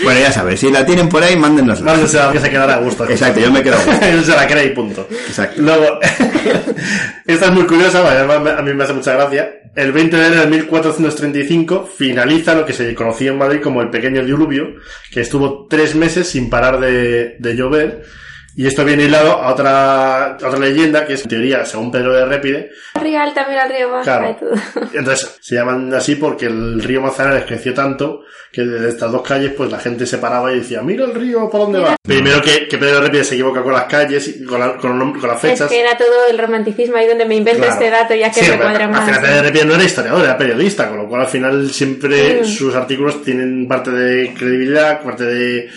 Bueno, 0.03 0.19
ya 0.19 0.31
sabes, 0.31 0.59
si 0.59 0.71
la 0.71 0.85
tienen 0.85 1.09
por 1.09 1.23
ahí, 1.23 1.35
mándenosla. 1.35 1.91
Mándese 1.91 2.19
a 2.19 2.31
que 2.31 2.39
se 2.39 2.49
quedará 2.49 2.75
a 2.75 2.79
gusto. 2.79 3.07
Exacto, 3.09 3.39
yo 3.39 3.51
me 3.51 3.61
quedo 3.61 3.75
a 3.75 3.83
gusto. 3.83 4.05
Se 4.23 4.35
la 4.35 4.47
cree 4.47 4.65
y 4.65 4.69
punto. 4.69 5.07
Exacto. 5.09 5.61
Luego, 5.61 5.99
esta 7.27 7.45
es 7.45 7.51
muy 7.51 7.65
curiosa, 7.65 7.99
además 7.99 8.57
a 8.57 8.61
mí 8.61 8.73
me 8.73 8.83
hace 8.83 8.93
mucha 8.93 9.13
gracia. 9.13 9.61
El 9.75 9.91
20 9.91 10.17
de 10.17 10.27
enero 10.27 10.41
de 10.41 10.47
1435 10.47 11.89
finaliza 11.97 12.55
lo 12.55 12.65
que 12.65 12.73
se 12.73 12.93
conocía 12.93 13.31
en 13.31 13.37
Madrid 13.37 13.61
como 13.61 13.81
el 13.81 13.89
pequeño 13.89 14.23
diluvio, 14.23 14.75
que 15.11 15.21
estuvo 15.21 15.67
tres 15.69 15.95
meses 15.95 16.27
sin 16.27 16.49
parar 16.49 16.79
de, 16.79 17.37
de 17.39 17.55
llover. 17.55 18.03
Y 18.55 18.67
esto 18.67 18.83
viene 18.83 19.03
hilado 19.03 19.31
a 19.31 19.51
otra, 19.53 20.25
a 20.33 20.35
otra 20.35 20.59
leyenda, 20.59 21.05
que 21.05 21.13
es 21.13 21.23
en 21.23 21.29
teoría, 21.29 21.63
según 21.65 21.89
Pedro 21.91 22.11
de 22.13 22.25
Répide, 22.25 22.71
Río 22.95 23.19
Alta, 23.21 23.45
mira 23.47 23.63
el 23.65 23.71
río 23.73 23.89
Baja 23.91 24.03
Claro. 24.03 24.29
y 24.31 24.39
todo. 24.39 24.89
Entonces, 24.93 25.37
se 25.41 25.55
llaman 25.55 25.93
así 25.93 26.15
porque 26.15 26.47
el 26.47 26.81
río 26.83 27.01
Manzanares 27.01 27.45
creció 27.45 27.73
tanto 27.73 28.21
que 28.51 28.63
desde 28.63 28.89
estas 28.89 29.09
dos 29.11 29.21
calles, 29.21 29.53
pues 29.55 29.71
la 29.71 29.79
gente 29.79 30.05
se 30.05 30.17
paraba 30.17 30.51
y 30.51 30.59
decía, 30.59 30.81
mira 30.81 31.05
el 31.05 31.13
río, 31.15 31.49
¿por 31.49 31.61
dónde 31.61 31.79
va? 31.79 31.95
Primero 32.03 32.41
que, 32.41 32.67
que 32.67 32.77
Pedro 32.77 32.95
de 32.95 33.01
Répide 33.07 33.23
se 33.23 33.35
equivoca 33.35 33.63
con 33.63 33.71
las 33.71 33.85
calles, 33.85 34.27
y 34.27 34.43
con, 34.43 34.59
la- 34.59 34.75
con, 34.75 35.13
con 35.17 35.27
las 35.29 35.41
Es 35.45 35.51
fechas. 35.51 35.69
que 35.69 35.79
era 35.79 35.97
todo 35.97 36.27
el 36.29 36.37
romanticismo 36.37 36.97
ahí 36.97 37.07
donde 37.07 37.23
me 37.25 37.35
invento 37.35 37.61
Claro. 37.61 37.73
este 37.73 37.89
dato 37.89 38.13
ya 38.15 38.29
que 38.29 38.41
Sí, 38.41 38.51
me 38.51 38.57
pero 38.57 38.63
cuadra 38.69 38.85
al 38.85 38.91
más. 38.91 39.05
final 39.05 39.21
Pedro 39.21 39.35
de 39.35 39.41
Répide 39.43 39.65
no 39.65 39.73
era 39.75 39.83
historiador, 39.85 40.23
era 40.25 40.37
periodista, 40.37 40.89
con 40.89 40.97
lo 40.97 41.07
cual 41.07 41.21
al 41.21 41.27
final 41.27 41.69
siempre 41.69 42.41
Mm. 42.41 42.45
sus 42.45 42.75
artículos 42.75 43.23
tienen 43.23 43.65
parte 43.67 43.91
de 43.91 44.33
credibilidad, 44.33 45.01
parte 45.01 45.23
de 45.23 45.69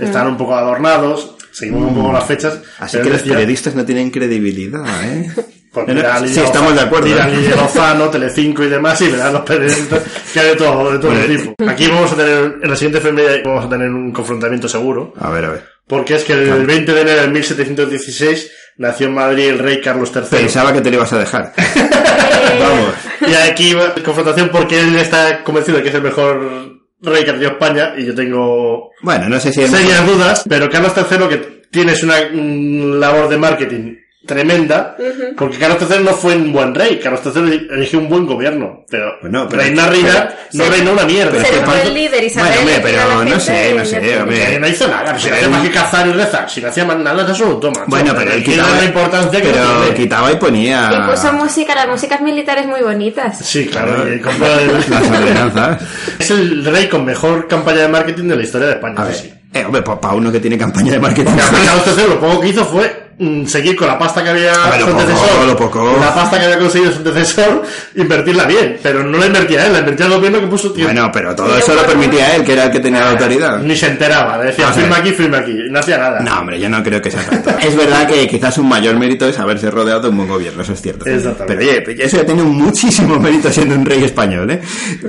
estar 0.00 0.26
un 0.28 0.36
poco 0.36 0.54
adornados, 0.54 1.34
seguimos 1.52 1.88
un 1.90 1.94
poco 1.96 2.12
las 2.12 2.24
fechas. 2.24 2.58
Así 2.78 2.98
que 2.98 3.04
los 3.04 3.18
decía, 3.18 3.32
periodistas 3.32 3.74
no 3.74 3.84
tienen 3.84 4.10
credibilidad, 4.10 4.84
¿eh? 5.04 5.30
Pues 5.72 5.86
No, 5.86 5.94
no, 5.94 6.00
mira, 6.00 6.18
sí, 6.18 6.24
Lidia 6.24 6.44
estamos 6.46 6.74
de 6.74 6.80
acuerdo. 6.80 7.06
Mira, 7.06 7.28
¿eh? 7.28 7.36
Lidia 7.36 7.54
Lozano, 7.54 8.10
Telecinco 8.10 8.64
y 8.64 8.68
demás, 8.68 9.00
y 9.02 9.08
verán 9.08 9.32
los 9.34 9.42
periodistas 9.42 10.02
que 10.32 10.40
hay 10.40 10.48
de 10.48 10.56
todo, 10.56 10.90
de 10.90 10.98
todo 10.98 11.12
Bueno, 11.12 11.26
tipo. 11.26 11.54
Aquí 11.68 11.86
vamos 11.86 12.10
a 12.10 12.16
tener, 12.16 12.56
en 12.60 12.70
la 12.70 12.74
siguiente 12.74 12.98
efeméride 12.98 13.42
vamos 13.44 13.66
a 13.66 13.68
tener 13.68 13.88
un 13.88 14.10
confrontamiento 14.10 14.68
seguro, 14.68 15.14
A 15.20 15.30
ver, 15.30 15.44
a 15.44 15.50
ver. 15.50 15.64
porque 15.86 16.16
es 16.16 16.24
que 16.24 16.32
el 16.32 16.66
20 16.66 16.92
de 16.92 17.00
enero 17.02 17.20
de 17.22 17.28
1716 17.28 18.50
nació 18.78 19.06
en 19.06 19.14
Madrid 19.14 19.44
el 19.48 19.60
rey 19.60 19.80
Carlos 19.80 20.10
III. 20.12 20.22
Pensaba 20.28 20.72
que 20.72 20.80
te 20.80 20.90
lo 20.90 20.96
ibas 20.96 21.12
a 21.12 21.18
dejar. 21.20 21.52
Vamos. 22.60 22.94
Y 23.30 23.34
aquí 23.34 23.72
confrontación 24.04 24.48
porque 24.50 24.80
él 24.80 24.96
está 24.96 25.44
convencido 25.44 25.76
de 25.78 25.84
que 25.84 25.88
es 25.90 25.94
el 25.94 26.02
mejor 26.02 26.69
rey 27.02 27.24
que 27.24 27.30
ha 27.30 27.34
tenido 27.34 27.52
España, 27.52 27.94
y 27.96 28.06
yo 28.06 28.14
tengo 28.14 28.90
Bueno, 29.02 29.28
no 29.28 29.40
sé 29.40 29.52
si... 29.52 29.66
serias 29.66 30.06
dudas, 30.06 30.44
pero 30.48 30.68
Carlos 30.68 30.92
III 30.96 31.28
que 31.28 31.36
tienes 31.70 32.02
una 32.02 32.18
labor 32.30 33.28
de 33.28 33.38
marketing 33.38 33.96
tremenda, 34.26 34.96
porque 35.36 35.56
Carlos 35.58 35.78
III 35.90 36.04
no 36.04 36.10
fue 36.12 36.36
un 36.36 36.52
buen 36.52 36.74
rey, 36.74 37.00
Carlos 37.02 37.20
III 37.24 37.68
eligió 37.70 37.98
un 37.98 38.08
buen 38.08 38.26
gobierno, 38.26 38.84
pero, 38.88 39.14
Bueno, 39.22 39.46
pero- 39.48 39.62
reinar 39.62 39.90
reinar 39.90 40.36
no 40.52 40.64
reinó 40.66 40.92
una 40.92 41.04
mierda. 41.04 41.38
pero 41.42 41.62
fue 41.64 41.82
el 41.82 41.94
líder 41.94 42.24
y 42.24 42.30
saber 42.30 42.52
Bueno, 42.52 42.60
hombre, 42.60 42.80
pero 42.82 43.24
no 43.24 43.40
sé, 43.40 43.74
no 43.74 43.84
sé, 43.84 44.20
hombre. 44.20 44.58
No 44.60 44.68
hizo 44.68 44.86
nada, 44.88 45.18
si 45.18 45.28
no 45.30 45.34
hacía 45.34 45.48
más 45.48 45.62
que 45.62 45.70
cazar 45.70 46.06
y 46.06 46.12
rezar, 46.12 46.50
si 46.50 46.60
no 46.60 46.68
hacía 46.68 46.84
más 46.84 46.98
nada, 46.98 47.22
eso 47.22 47.32
es 47.32 47.40
un 47.40 47.60
toma. 47.60 47.84
Bueno, 47.86 48.12
pero 48.16 48.32
él 48.32 48.44
quitaba, 48.44 48.76
la 48.76 48.84
importancia 48.84 49.40
que 49.40 49.48
pero 49.48 49.94
quitaba 49.94 50.32
y 50.32 50.36
ponía 50.36 50.90
Y 50.92 51.10
puso 51.10 51.32
música, 51.32 51.74
las 51.74 51.88
músicas 51.88 52.20
militares 52.20 52.66
muy 52.66 52.82
bonitas. 52.82 53.38
Sí, 53.38 53.66
claro, 53.66 53.94
Claro. 53.94 54.14
y 54.14 54.20
compró 54.20 54.46
las 54.48 55.10
ordenanzas. 55.10 55.82
es 56.18 56.30
el 56.30 56.64
rey 56.66 56.88
con 56.88 57.04
mejor 57.06 57.48
campaña 57.48 57.78
de 57.82 57.88
marketing 57.88 58.24
de 58.28 58.36
la 58.36 58.42
historia 58.42 58.66
de 58.68 58.74
España. 58.74 58.94
A 58.98 59.04
ver, 59.04 59.16
eh, 59.54 59.64
hombre, 59.64 59.82
para 59.82 60.14
uno 60.14 60.30
que 60.30 60.40
tiene 60.40 60.58
campaña 60.58 60.92
de 60.92 60.98
marketing. 61.00 61.32
Carlos 61.32 61.96
III 61.98 62.04
lo 62.06 62.20
poco 62.20 62.40
que 62.40 62.48
hizo 62.48 62.64
fue 62.66 63.09
seguir 63.46 63.76
con 63.76 63.86
la 63.88 63.98
pasta 63.98 64.22
que 64.24 64.30
había 64.30 64.52
A 64.52 64.78
su 64.78 64.86
poco, 64.86 64.98
antecesor, 64.98 65.56
poco. 65.56 65.96
la 66.00 66.14
pasta 66.14 66.38
que 66.38 66.44
había 66.46 66.58
conseguido 66.58 66.90
su 66.92 66.98
antecesor, 66.98 67.62
invertirla 67.94 68.44
bien, 68.44 68.78
pero 68.82 69.02
no 69.02 69.18
la 69.18 69.26
invertía 69.26 69.66
él, 69.66 69.72
la 69.72 69.80
invertía 69.80 70.06
el 70.06 70.12
gobierno 70.12 70.40
que 70.40 70.46
puso 70.46 70.72
tiempo. 70.72 70.92
Bueno, 70.92 71.10
pero 71.12 71.34
todo 71.34 71.56
eso 71.56 71.74
lo 71.74 71.82
permitía 71.84 72.34
él, 72.36 72.44
que 72.44 72.52
era 72.54 72.64
el 72.64 72.70
que 72.70 72.80
tenía 72.80 73.00
la 73.00 73.10
autoridad. 73.10 73.58
Ni 73.60 73.76
se 73.76 73.88
enteraba, 73.88 74.38
le 74.38 74.44
decía 74.46 74.64
Vamos 74.66 74.78
a 74.78 74.80
firma 74.80 74.96
aquí, 74.96 75.10
firma 75.12 75.38
aquí, 75.38 75.54
no 75.70 75.78
hacía 75.78 75.98
nada. 75.98 76.20
No, 76.20 76.38
hombre, 76.40 76.58
yo 76.58 76.68
no 76.68 76.82
creo 76.82 77.02
que 77.02 77.10
sea 77.10 77.22
tanto. 77.30 77.50
Es 77.60 77.76
verdad 77.76 78.06
que 78.08 78.26
quizás 78.26 78.56
un 78.58 78.68
mayor 78.68 78.96
mérito 78.98 79.26
es 79.28 79.38
haberse 79.38 79.70
rodeado 79.70 80.00
de 80.02 80.08
un 80.08 80.16
buen 80.16 80.28
gobierno, 80.28 80.62
eso 80.62 80.72
es 80.72 80.80
cierto. 80.80 81.04
Exactamente. 81.06 81.56
Pero 81.56 81.70
oye, 81.70 81.82
pues 81.82 82.00
eso 82.00 82.16
ya 82.16 82.24
tiene 82.24 82.42
muchísimo 82.42 83.18
mérito 83.18 83.50
siendo 83.52 83.74
un 83.74 83.84
rey 83.84 84.02
español, 84.04 84.50
¿eh? 84.50 84.60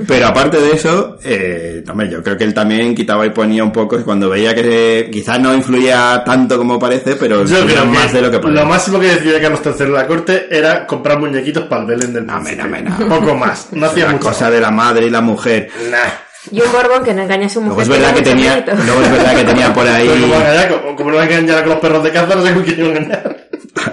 Pero 0.06 0.26
aparte 0.26 0.60
de 0.60 0.72
eso, 0.72 1.18
eh, 1.24 1.82
hombre, 1.90 2.10
yo 2.10 2.22
creo 2.22 2.36
que 2.36 2.44
él 2.44 2.52
también 2.52 2.94
quitaba 2.94 3.24
y 3.24 3.30
ponía 3.30 3.64
un 3.64 3.72
poco 3.72 3.98
cuando 4.04 4.28
veía 4.28 4.54
que 4.54 5.08
quizás 5.10 5.40
no 5.40 5.54
influía 5.54 6.22
tanto 6.26 6.58
como 6.58 6.78
parece, 6.78 7.16
pero 7.16 7.44
Yo 7.44 7.64
más 8.02 8.12
de 8.12 8.22
lo 8.22 8.30
que 8.30 8.38
parece. 8.38 8.60
lo 8.60 8.66
máximo 8.66 9.00
que 9.00 9.06
decía 9.06 9.40
Carlos 9.40 9.60
III 9.64 9.72
en 9.86 9.92
la 9.92 10.06
corte 10.06 10.46
era 10.50 10.86
comprar 10.86 11.18
muñequitos 11.18 11.64
para 11.64 11.82
el 11.82 11.86
Belén 11.88 12.12
del 12.12 12.24
príncipe. 12.26 12.56
no, 12.82 12.98
no. 12.98 13.08
Poco 13.08 13.34
más, 13.36 13.68
no 13.72 13.86
hacía 13.86 14.06
la 14.06 14.12
mucho. 14.12 14.24
cosa 14.28 14.50
de 14.50 14.60
la 14.60 14.70
madre 14.70 15.06
y 15.06 15.10
la 15.10 15.20
mujer. 15.20 15.68
Nah. 15.90 15.98
Y 16.50 16.60
un 16.60 16.72
Borbón 16.72 17.04
que 17.04 17.14
no 17.14 17.22
engaña 17.22 17.46
a 17.46 17.48
su 17.48 17.60
Luego 17.60 17.76
mujer. 17.76 17.92
es 17.92 17.98
verdad 18.00 18.14
que 18.16 18.22
tenía, 18.22 18.64
luego 18.66 19.02
es 19.02 19.10
verdad 19.12 19.36
que 19.36 19.44
tenía 19.44 19.72
por 19.72 19.86
ahí. 19.86 20.08
Pero 20.08 20.20
como, 20.22 20.34
engañar, 20.34 20.68
como, 20.80 20.96
como 20.96 21.10
no 21.12 21.18
hay 21.20 21.28
que 21.28 21.34
engañar 21.38 21.60
con 21.62 21.68
los 21.70 21.78
perros 21.80 22.02
de 22.02 22.10
caza, 22.10 22.34
no 22.34 22.42
sé 22.44 22.52
con 22.54 22.62
quién 22.64 22.80
engañar. 22.80 23.36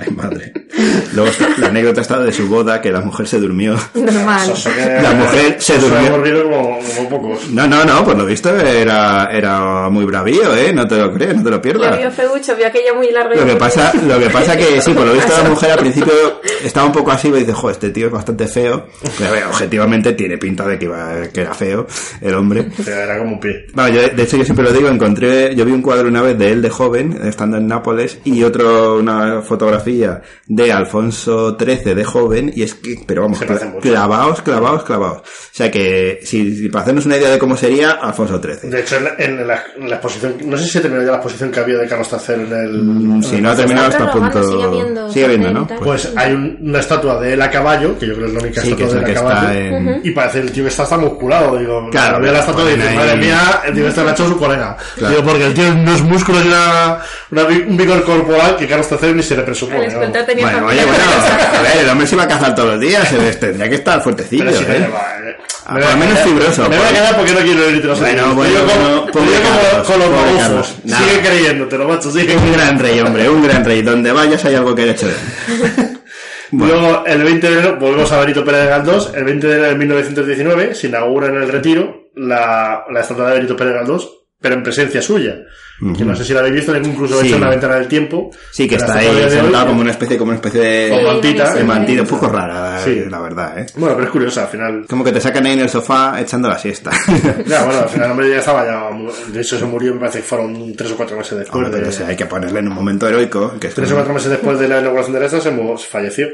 Ay, 0.02 0.12
madre. 0.12 0.54
Luego 1.14 1.30
está- 1.30 1.50
la 1.58 1.68
anécdota 1.68 2.02
está 2.02 2.20
de 2.20 2.32
su 2.32 2.48
boda, 2.48 2.82
que 2.82 2.92
la 2.92 3.02
mujer 3.02 3.28
se 3.28 3.40
durmió. 3.40 3.76
Normal. 3.94 4.54
La 5.02 5.12
mujer 5.14 5.56
se 5.60 5.78
durmió. 5.78 6.08
hemos 6.08 6.24
vivido 6.24 6.44
como, 6.44 6.80
como 6.96 7.10
pocos. 7.10 7.50
No, 7.52 7.68
no, 7.68 7.86
no, 7.86 8.04
por 8.06 8.18
lo 8.18 8.26
visto 8.26 8.56
era, 8.56 9.30
era 9.32 9.90
muy 9.90 10.06
bravío, 10.06 10.56
¿eh? 10.56 10.72
No 10.74 10.88
te 10.88 10.98
lo 10.98 11.14
crees, 11.14 11.36
no 11.36 11.44
te 11.44 11.50
lo 11.52 11.62
pierdas. 11.62 11.98
vio 11.98 12.12
feucho, 12.12 12.56
vio 12.56 12.68
aquello 12.68 12.96
muy 12.96 13.10
Lo 13.12 13.46
que 13.46 13.56
pasa, 13.56 13.92
lo 14.08 14.20
que 14.20 14.30
pasa 14.30 14.56
que 14.58 14.82
sí, 14.82 14.92
por 14.94 15.06
lo 15.06 15.14
visto 15.14 15.34
la 15.44 15.50
mujer 15.50 15.72
al 15.72 15.80
principio 15.80 16.14
estaba 16.64 16.86
un 16.86 16.92
poco 16.94 17.12
así 17.12 17.28
y 17.30 17.32
dice, 17.32 17.54
jo, 17.54 17.70
este 17.70 17.90
tío 17.90 18.08
es 18.08 18.12
bastante 18.12 18.48
feo. 18.48 18.88
Pero 19.18 19.32
ver, 19.32 19.46
objetivamente 19.46 20.14
tiene 20.14 20.38
pinta 20.38 20.66
de 20.68 20.78
que, 20.80 20.86
iba, 20.86 21.22
que 21.34 21.42
era 21.42 21.54
feo 21.54 21.86
el 22.22 22.34
hombre. 22.34 22.68
Era 22.86 23.18
como 23.18 23.34
un 23.34 23.40
pie. 23.40 23.68
Bueno, 23.74 23.90
yo, 23.96 24.02
de 24.10 24.24
hecho 24.24 24.38
yo 24.38 24.44
siempre 24.46 24.64
lo 24.66 24.72
digo, 24.72 24.88
encontré, 24.90 25.56
yo 25.56 25.66
vi 25.66 25.72
un 25.72 25.82
cuadro 25.82 26.08
una 26.08 26.22
vez 26.22 26.38
de 26.38 26.52
él 26.52 26.62
de 26.62 26.70
joven, 26.70 27.20
estando 27.24 27.58
en 27.58 27.68
Nápoles, 27.68 28.20
y 28.24 28.44
otro, 28.44 28.98
una 28.98 29.42
fotografía 29.42 30.22
de 30.48 30.69
Alfonso 30.72 31.58
XIII 31.60 31.94
de 31.96 32.04
joven, 32.04 32.52
y 32.56 32.64
es 32.64 32.76
que, 32.76 33.00
pero 33.06 33.24
vamos, 33.24 33.40
clavaos, 33.82 34.42
clavaos, 34.42 34.84
clavaos. 34.84 35.18
O 35.20 35.24
sea 35.52 35.70
que, 35.72 36.20
si, 36.24 36.56
si 36.56 36.70
para 36.70 36.84
hacernos 36.84 37.06
una 37.06 37.18
idea 37.18 37.30
de 37.30 37.40
cómo 37.40 37.56
sería, 37.58 37.92
Alfonso 37.92 38.42
XIII. 38.42 38.70
De 38.70 38.80
hecho, 38.82 38.98
en 38.98 39.04
la, 39.04 39.12
en 39.18 39.48
la- 39.48 39.64
en 39.78 39.90
la 39.90 39.96
exposición, 39.96 40.36
no 40.46 40.58
sé 40.58 40.64
si 40.66 40.70
se 40.72 40.82
terminó 40.82 41.02
ya 41.04 41.12
la 41.12 41.18
exposición 41.18 41.52
que 41.52 41.60
había 41.60 41.78
de 41.78 41.88
Carlos 41.88 42.08
III 42.12 42.34
en 42.36 42.54
el. 42.54 42.84
Mm, 42.84 43.24
Si 43.24 43.42
no 43.42 43.52
ha 43.52 43.56
terminado 43.56 43.88
hasta 43.88 44.04
Está 44.06 44.12
punto... 44.14 44.44
sigue 44.44 44.64
habiendo 44.64 45.12
Sigue 45.12 45.26
habiendo, 45.26 45.52
¿no? 45.52 45.68
Pues, 45.68 45.80
Pues 45.82 46.12
hay 46.16 46.34
un- 46.34 46.58
una 46.62 46.80
estatua 46.80 47.20
de 47.20 47.34
él 47.34 47.42
a 47.42 47.50
caballo, 47.50 47.98
que 48.00 48.08
yo 48.08 48.14
creo 48.16 48.26
que 48.28 48.32
es 48.32 48.34
la 48.34 48.40
única 48.48 48.62
Sí, 48.62 48.74
que 48.74 48.84
estatua 48.84 48.88
es 48.88 48.94
de 48.94 49.02
la 49.02 49.08
él 49.08 49.14
que 49.14 49.20
a 49.20 49.22
caballo. 49.22 49.50
está 49.50 49.60
en... 49.78 50.02
Y 50.04 50.12
parece 50.12 50.40
el 50.40 50.52
tío 50.52 50.64
que 50.64 50.70
está 50.70 50.84
hasta 50.84 50.98
musculado, 50.98 51.58
digo. 51.58 51.90
Claro, 51.92 52.20
veo 52.22 52.32
la 52.32 52.40
estatua 52.40 52.64
y 52.72 52.82
ahí- 52.82 52.96
madre 52.96 53.16
mía, 53.18 53.62
el 53.66 53.74
tío 53.74 53.88
ha 53.88 54.12
hecho 54.12 54.28
su 54.28 54.38
colega. 54.38 54.78
Claro. 54.96 55.16
Digo, 55.16 55.28
porque 55.28 55.46
el 55.48 55.54
tío 55.54 55.74
no 55.76 55.94
es 55.96 56.02
músculo 56.04 56.40
y 56.44 56.48
una, 56.48 57.00
un 57.68 57.78
vigor 57.78 58.04
corporal 58.04 58.56
que 58.58 58.68
Carlos 58.68 58.88
III 59.02 59.14
ni 59.14 59.24
se 59.24 59.36
le 59.36 59.44
presupone. 59.44 59.88
tenía 59.88 60.52
Bueno, 60.62 60.68
oye, 60.68 60.86
bueno, 60.86 61.04
a 61.58 61.62
ver, 61.62 61.78
el 61.84 61.90
hombre 61.90 62.08
se 62.08 62.16
va 62.16 62.24
a 62.24 62.28
cazar 62.28 62.56
todos 62.56 62.70
los 62.72 62.80
días, 62.80 63.08
se 63.08 63.18
tendría 63.36 63.70
que 63.70 63.76
estar 63.76 64.02
fuertecillo, 64.02 64.52
si 64.52 64.64
¿eh? 64.64 64.88
Ah, 65.66 65.74
por 65.74 65.86
lo 65.92 65.98
menos 65.98 66.20
fibroso, 66.20 66.68
Me 66.70 66.78
voy 66.78 66.88
a 66.88 66.92
quedar 66.94 67.16
porque 67.16 67.32
no 67.34 67.40
quiero 67.42 67.64
herir 67.66 67.86
los 67.86 68.00
Bueno, 68.00 68.34
bueno, 68.34 68.60
bueno, 68.66 69.08
como- 69.12 69.26
como 69.84 70.06
con 70.12 70.56
los. 70.56 70.76
Nada. 70.86 71.04
Sigue 71.04 71.22
creyéndotelo, 71.22 71.88
macho, 71.88 72.12
sigue 72.12 72.36
Un 72.36 72.54
gran 72.54 72.80
rey, 72.80 73.00
hombre, 73.00 73.30
un 73.30 73.44
gran 73.44 73.64
rey. 73.64 73.82
Donde 73.84 74.12
vayas 74.12 74.44
hay 74.46 74.56
algo 74.56 74.74
que 74.74 74.90
hecho 74.90 75.06
de 75.08 75.14
él. 75.14 76.00
Bueno. 76.52 76.74
Luego, 76.74 77.04
el 77.06 77.24
20 77.24 77.48
de 77.48 77.54
enero, 77.60 77.78
volvemos 77.80 78.12
a 78.12 78.20
Benito 78.22 78.44
Pérez 78.44 78.68
Galdós. 78.68 79.12
El 79.14 79.24
20 79.24 79.46
de 79.48 79.54
enero 79.54 79.70
de 79.70 79.76
1919 79.76 80.74
se 80.74 80.88
inaugura 80.88 81.28
en 81.28 81.36
el 81.36 81.48
Retiro 81.48 82.10
la, 82.16 82.86
la 82.92 83.02
estatua 83.02 83.28
de 83.30 83.36
Benito 83.36 83.56
Pérez 83.56 83.76
Galdós, 83.76 84.10
pero 84.42 84.56
en 84.56 84.64
presencia 84.64 85.02
suya. 85.04 85.36
Que 85.98 86.04
no 86.06 86.16
sé 86.16 86.26
si 86.26 86.34
la 86.34 86.40
habéis 86.40 86.56
visto, 86.56 86.74
tengo 86.74 86.88
incluso 86.88 87.20
Sí. 87.22 87.28
hecho 87.28 87.38
una 87.38 87.50
ventana 87.50 87.76
del 87.76 87.88
tiempo. 87.88 88.32
Sí, 88.52 88.68
que 88.68 88.76
está 88.76 88.96
ahí 88.98 89.08
sentado 89.30 89.68
como 89.68 89.82
una 89.82 89.92
especie, 89.92 90.18
como 90.18 90.30
una 90.30 90.36
especie 90.38 90.60
de, 90.62 90.90
Como 90.90 91.04
mantita, 91.14 91.54
de 91.54 91.60
sí, 91.62 91.66
mantida, 91.66 92.02
un 92.02 92.08
poco 92.08 92.28
rara, 92.28 92.80
Sí. 92.84 93.04
la 93.10 93.20
verdad, 93.20 93.60
¿eh? 93.60 93.66
Bueno, 93.76 93.96
pero 93.96 94.08
es 94.08 94.12
curioso, 94.12 94.42
al 94.42 94.48
final. 94.48 94.86
Como 94.90 95.04
que 95.04 95.12
te 95.12 95.22
sacan 95.22 95.46
ahí 95.46 95.54
en 95.54 95.62
el 95.62 95.70
sofá 95.70 96.20
echando 96.20 96.50
la 96.50 96.58
siesta. 96.58 96.92
Ya, 97.48 97.64
bueno, 97.66 97.80
al 97.82 97.90
final 97.90 98.06
el 98.06 98.12
hombre 98.12 98.30
ya 98.30 98.38
estaba 98.40 98.66
ya. 98.66 98.90
De 99.32 99.42
hecho, 99.42 99.58
se 99.58 99.66
murió, 99.66 99.94
me 99.94 100.00
parece 100.02 100.20
que 100.20 100.26
fueron 100.26 100.76
tres 100.76 100.92
o 100.92 100.98
cuatro 100.98 101.18
meses 101.18 101.38
después. 101.38 101.66
Hombre, 101.66 101.82
de, 101.82 101.88
o 101.88 101.92
sea, 101.92 102.08
hay 102.08 102.16
que 102.16 102.26
ponerle 102.26 102.60
en 102.60 102.68
un 102.68 102.74
momento 102.76 103.08
heroico. 103.08 103.54
Que 103.60 103.68
es 103.68 103.74
Tres 103.76 103.92
o 103.92 103.96
cuatro 103.96 104.14
meses 104.14 104.30
después 104.30 104.60
de 104.60 104.68
la 104.68 104.80
inauguración 104.80 105.14
de 105.14 105.20
la 105.22 105.26
esta 105.28 105.40
se, 105.42 105.52
mu- 105.52 105.78
se 105.78 105.88
falleció. 105.88 106.28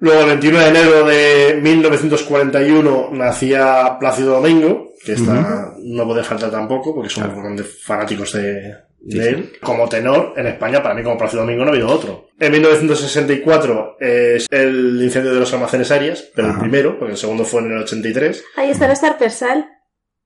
Luego, 0.00 0.20
el 0.22 0.26
21 0.26 0.58
de 0.58 0.68
enero 0.68 1.06
de 1.06 1.60
1941 1.62 3.10
nacía 3.12 3.96
Plácido 4.00 4.34
Domingo, 4.34 4.92
que 5.06 5.12
esta 5.12 5.72
no 5.78 6.04
puede 6.04 6.22
faltar 6.24 6.50
tampoco, 6.50 6.94
porque 6.94 7.08
somos 7.08 7.34
grandes 7.34 7.82
fanáticos 7.82 8.32
de, 8.32 8.74
de 9.00 9.28
él. 9.28 9.52
Como 9.62 9.88
tenor, 9.88 10.34
en 10.36 10.48
España, 10.48 10.82
para 10.82 10.94
mí 10.94 11.02
como 11.02 11.16
Plácido 11.16 11.42
Domingo 11.42 11.64
no 11.64 11.70
ha 11.70 11.74
habido 11.74 11.88
otro. 11.88 12.26
En 12.38 12.52
1964 12.52 13.96
es 14.00 14.46
el 14.50 15.00
incendio 15.02 15.32
de 15.32 15.40
los 15.40 15.52
almacenes 15.52 15.90
Arias, 15.90 16.24
pero 16.34 16.48
el 16.50 16.58
primero, 16.58 16.98
porque 16.98 17.12
el 17.12 17.18
segundo 17.18 17.44
fue 17.44 17.60
en 17.62 17.72
el 17.72 17.78
83. 17.82 18.44
Ahí 18.56 18.70
está 18.70 18.86
el 18.86 18.92
Star 18.92 19.16
Persal. 19.18 19.66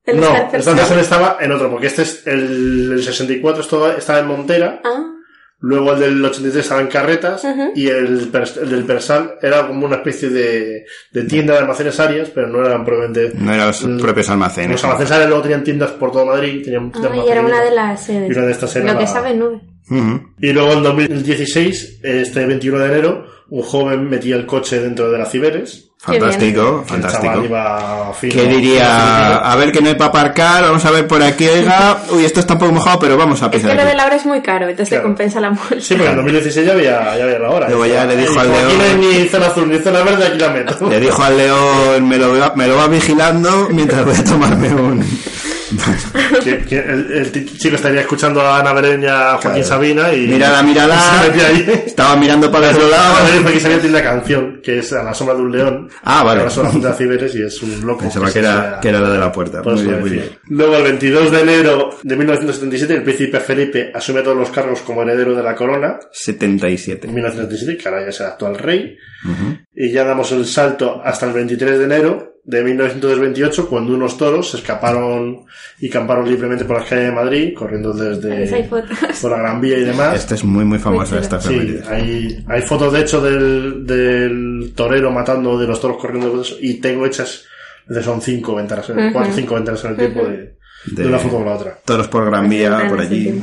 El 0.04 0.16
no, 0.18 0.26
Star 0.34 0.50
Persal. 0.50 0.98
estaba 0.98 1.36
en 1.40 1.52
otro, 1.52 1.70
porque 1.70 1.86
este 1.88 2.02
es 2.02 2.26
el, 2.26 2.92
el 2.92 3.02
64 3.04 3.60
esto- 3.62 3.96
estaba 3.96 4.18
en 4.20 4.26
Montera, 4.26 4.80
Ah, 4.84 5.04
luego 5.60 5.92
el 5.92 6.00
del 6.00 6.24
83 6.24 6.64
estaba 6.64 6.80
en 6.80 6.86
Carretas, 6.88 7.44
Ujú. 7.44 7.72
y 7.74 7.86
el, 7.88 8.30
el 8.62 8.70
del 8.70 8.84
Persal 8.84 9.34
era 9.42 9.66
como 9.66 9.86
una 9.86 9.96
especie 9.96 10.30
de, 10.30 10.86
de 11.12 11.22
tienda 11.24 11.52
de 11.54 11.60
almacenes 11.60 12.00
Arias, 12.00 12.30
pero 12.34 12.48
no 12.48 12.64
eran 12.64 12.84
probablemente... 12.84 13.32
No 13.38 13.52
eran 13.52 13.66
los 13.68 13.84
Mm. 13.84 13.98
propios 14.00 14.30
almacenes. 14.30 14.70
Los 14.72 14.84
almacenes 14.84 15.12
Arias 15.12 15.28
luego 15.28 15.42
tenían 15.42 15.64
tiendas 15.64 15.90
por 15.92 16.12
todo 16.12 16.26
Madrid, 16.26 16.62
tenían 16.64 16.90
ah, 16.94 17.16
y 17.26 17.28
era 17.30 17.42
una 17.42 17.62
de 17.62 17.70
las 17.72 18.04
sedes. 18.04 18.28
Y 18.30 18.32
una 18.32 18.46
de 18.46 18.52
estas 18.52 18.74
era 18.76 18.92
Lo 18.92 18.98
que 18.98 19.04
la- 19.04 19.10
sabe 19.10 19.34
nube. 19.34 19.60
Ujú. 19.90 20.20
Y 20.40 20.52
luego 20.52 20.72
en 20.72 20.82
2016, 20.82 22.00
este 22.02 22.46
21 22.46 22.78
de 22.78 22.86
enero, 22.86 23.26
un 23.48 23.62
joven 23.62 24.08
metía 24.08 24.36
el 24.36 24.46
coche 24.46 24.80
dentro 24.80 25.10
de 25.10 25.18
las 25.18 25.30
Ciberes. 25.30 25.89
Fantástico, 26.02 26.82
fantástico. 26.86 27.42
¿Qué 28.22 28.46
diría? 28.46 29.36
A 29.36 29.54
ver 29.56 29.70
que 29.70 29.82
no 29.82 29.88
hay 29.88 29.94
para 29.96 30.08
aparcar, 30.08 30.62
vamos 30.62 30.82
a 30.86 30.90
ver 30.90 31.06
por 31.06 31.22
aquí, 31.22 31.46
oiga. 31.46 31.98
Uy, 32.10 32.24
esto 32.24 32.40
está 32.40 32.54
un 32.54 32.58
poco 32.60 32.72
mojado, 32.72 32.98
pero 32.98 33.18
vamos 33.18 33.42
a 33.42 33.46
Es 33.46 33.50
que 33.52 33.58
pisar 33.58 33.76
lo 33.76 33.84
de 33.84 33.94
la 33.94 34.06
hora 34.06 34.16
es 34.16 34.24
muy 34.24 34.40
caro, 34.40 34.64
entonces 34.68 34.88
Claro. 34.88 35.02
te 35.02 35.06
compensa 35.08 35.40
la 35.40 35.50
multa. 35.50 35.76
Sí, 35.78 35.94
porque 35.94 36.08
en 36.10 36.16
2016 36.16 36.66
ya 36.66 36.72
había, 36.72 37.16
ya 37.18 37.24
había 37.24 37.38
la 37.38 37.50
hora. 37.50 37.68
Luego 37.68 37.84
ya 37.84 38.06
le 38.06 38.16
dijo 38.16 38.40
al 38.40 38.50
Aquí 38.50 38.56
no 38.78 38.82
hay 38.82 38.96
león- 38.96 39.00
ni 39.22 39.28
zona 39.28 39.46
azul 39.48 39.68
ni 39.70 39.78
zona 39.78 40.02
verde, 40.02 40.26
aquí 40.26 40.38
la 40.38 40.48
meto. 40.48 40.88
Le 40.88 41.00
dijo 41.00 41.22
al 41.22 41.36
león, 41.36 42.08
me 42.08 42.16
lo, 42.16 42.56
me 42.56 42.66
lo 42.66 42.76
va 42.76 42.86
vigilando 42.88 43.68
mientras 43.70 44.02
voy 44.04 44.14
a 44.16 44.24
tomarme 44.24 44.74
un... 44.74 45.04
que, 46.44 46.58
que 46.64 46.78
el, 46.78 47.12
el 47.12 47.58
chico 47.58 47.76
estaría 47.76 48.00
escuchando 48.00 48.40
a 48.40 48.58
Ana 48.58 48.72
Belén 48.72 49.02
y 49.02 49.06
a 49.06 49.32
Joaquín 49.32 49.50
Claro. 49.50 49.64
Sabina 49.64 50.12
y... 50.12 50.26
Mírala, 50.26 50.62
mírala. 50.62 51.26
Estaba 51.86 52.16
mirando 52.16 52.50
para 52.50 52.70
el 52.70 52.76
otro 52.76 52.88
Ana 52.88 52.96
lado. 52.96 53.26
Belén 53.26 53.42
porque 53.42 53.60
sabía 53.60 53.80
tiene 53.80 53.98
una 53.98 54.04
canción 54.04 54.60
que 54.62 54.78
es 54.78 54.92
A 54.92 55.02
la 55.02 55.14
sombra 55.14 55.34
de 55.36 55.42
un 55.42 55.52
león. 55.52 55.90
Ah, 56.02 56.22
vale. 56.22 56.42
A 56.42 56.44
la 56.44 56.50
sombra 56.50 56.72
de 56.72 56.80
las 56.80 56.98
Ciberes 56.98 57.34
y 57.34 57.42
es 57.42 57.62
un 57.62 57.86
loco. 57.86 58.00
Pensaba 58.00 58.26
se 58.28 58.32
que 58.34 58.38
era, 58.40 58.78
que 58.80 58.88
era 58.88 59.00
la 59.00 59.10
de 59.10 59.18
la 59.18 59.32
puerta. 59.32 59.62
por 59.62 59.74
Muy 59.74 59.84
bien, 59.84 60.00
muy 60.00 60.10
bien. 60.10 60.38
Luego, 60.48 60.76
el 60.76 60.82
22 60.82 61.30
de 61.30 61.40
enero 61.40 61.90
de 62.02 62.16
1977, 62.16 62.94
el 62.94 63.02
príncipe 63.02 63.40
Felipe 63.40 63.92
asume 63.94 64.22
todos 64.22 64.36
los 64.36 64.50
cargos 64.50 64.80
como 64.80 65.02
heredero 65.02 65.34
de 65.34 65.42
la 65.42 65.54
corona. 65.54 65.98
77. 66.12 67.06
En 67.06 67.14
1977, 67.14 67.82
que 67.82 67.88
ahora 67.88 68.02
ya 68.02 68.08
es 68.08 68.20
el 68.20 68.26
actual 68.26 68.58
rey. 68.58 68.96
Y 69.74 69.92
ya 69.92 70.04
damos 70.04 70.32
el 70.32 70.46
salto 70.46 71.00
hasta 71.04 71.26
el 71.26 71.32
23 71.32 71.78
de 71.78 71.84
enero 71.84 72.29
de 72.42 72.64
1928, 72.64 73.68
cuando 73.68 73.94
unos 73.94 74.16
toros 74.16 74.50
se 74.50 74.56
escaparon 74.56 75.44
y 75.78 75.88
camparon 75.90 76.28
libremente 76.28 76.64
por 76.64 76.78
las 76.78 76.88
calles 76.88 77.06
de 77.06 77.12
Madrid, 77.12 77.54
corriendo 77.54 77.92
desde 77.92 78.66
por 79.20 79.30
la 79.30 79.36
Gran 79.38 79.60
Vía 79.60 79.78
y 79.78 79.84
demás. 79.84 80.16
Esta 80.16 80.34
es 80.34 80.44
muy, 80.44 80.64
muy 80.64 80.78
famosa, 80.78 81.14
Muy 81.16 81.22
esta 81.22 81.40
Sí, 81.40 81.78
hay, 81.88 82.44
hay 82.48 82.62
fotos 82.62 82.92
de 82.92 83.00
hecho 83.00 83.20
del, 83.20 83.86
del 83.86 84.72
torero 84.74 85.10
matando 85.10 85.58
de 85.58 85.66
los 85.66 85.80
toros 85.80 85.98
corriendo 85.98 86.42
y 86.60 86.74
tengo 86.80 87.06
hechas, 87.06 87.44
de 87.86 88.02
son 88.02 88.20
cinco 88.22 88.54
ventanas, 88.54 88.88
Ujú. 88.88 88.98
cuatro 89.12 89.32
o 89.32 89.34
cinco 89.36 89.54
ventanas 89.56 89.84
en 89.84 89.90
el 89.90 89.96
tiempo 89.96 90.24
de, 90.24 90.36
de 90.36 91.02
De- 91.02 91.06
una 91.08 91.18
foto 91.18 91.36
con 91.36 91.44
la 91.46 91.54
otra. 91.54 91.78
Toros 91.84 92.08
por 92.08 92.24
Gran 92.26 92.48
Vía, 92.48 92.86
por 92.88 93.00
sí, 93.00 93.06
allí. 93.06 93.42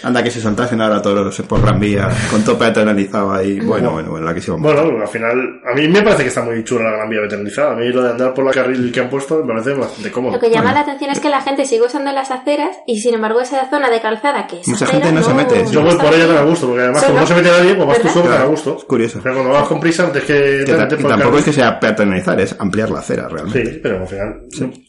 Sí. 0.00 0.06
Anda 0.06 0.22
que 0.22 0.30
se 0.30 0.40
soltasen 0.40 0.80
ahora 0.80 1.00
toros 1.02 1.40
por 1.42 1.62
Gran 1.62 1.78
Vía, 1.78 2.08
con 2.30 2.44
todo 2.44 2.58
peatonalizado 2.58 3.32
ahí. 3.32 3.60
Bueno, 3.60 3.92
bueno, 3.92 4.10
bueno, 4.10 4.26
la 4.26 4.34
que 4.34 4.40
se 4.40 4.50
Bueno, 4.52 4.80
al 5.00 5.08
final, 5.08 5.60
a 5.64 5.74
mí 5.74 5.88
me 5.88 6.02
parece 6.02 6.22
que 6.22 6.28
está 6.28 6.42
muy 6.42 6.62
chula 6.64 6.90
la 6.90 6.96
Gran 6.96 7.10
Vía 7.10 7.20
veteranizada. 7.20 7.72
A 7.72 7.76
mí 7.76 7.88
lo 7.88 8.02
de 8.02 8.10
andar 8.10 8.34
por 8.34 8.44
la 8.44 8.52
carril 8.52 8.90
que 8.92 9.00
han 9.00 9.08
puesto 9.08 9.42
me 9.44 9.54
parece 9.54 9.74
bastante 9.74 10.10
cómodo. 10.10 10.34
Lo 10.34 10.40
que 10.40 10.50
llama 10.50 10.72
la 10.72 10.80
atención 10.80 11.10
es 11.10 11.20
que 11.20 11.28
la 11.28 11.40
gente 11.42 11.64
sigue 11.64 11.82
usando 11.82 12.12
las 12.12 12.30
aceras 12.30 12.78
y 12.86 13.00
sin 13.00 13.14
embargo 13.14 13.40
esa 13.40 13.68
zona 13.68 13.90
de 13.90 14.00
calzada 14.00 14.46
que 14.46 14.60
es 14.60 14.68
Mucha 14.68 14.84
acera, 14.84 15.06
gente 15.06 15.20
no 15.20 15.26
se 15.26 15.34
mete. 15.34 15.64
Yo 15.70 15.82
voy 15.82 15.96
por 15.96 16.14
ella 16.14 16.26
tan 16.26 16.38
a 16.38 16.42
gusto, 16.42 16.66
porque 16.66 16.82
además 16.82 17.04
como 17.04 17.20
no 17.20 17.26
se 17.26 17.34
mete 17.34 17.48
nadie, 17.48 17.74
pues 17.74 17.88
vas 17.88 17.98
tú 18.00 18.08
solo 18.08 18.30
tan 18.30 18.42
a 18.42 18.44
gusto. 18.44 18.76
es 18.78 18.84
curioso. 18.84 19.20
Pero 19.22 19.34
cuando 19.36 19.52
vas 19.52 19.68
con 19.68 19.80
prisa, 19.80 20.04
antes 20.04 20.24
que... 20.24 20.64
Que 20.64 20.96
y 20.98 21.04
tampoco 21.04 21.38
es 21.38 21.44
que 21.44 21.52
sea 21.52 21.78
peatonalizar, 21.78 22.40
es 22.40 22.56
ampliar 22.58 22.90
la 22.90 23.00
acera 23.00 23.28
realmente. 23.28 23.64
Sí, 23.64 23.80
pero 23.82 24.00
al 24.00 24.08
final, 24.08 24.40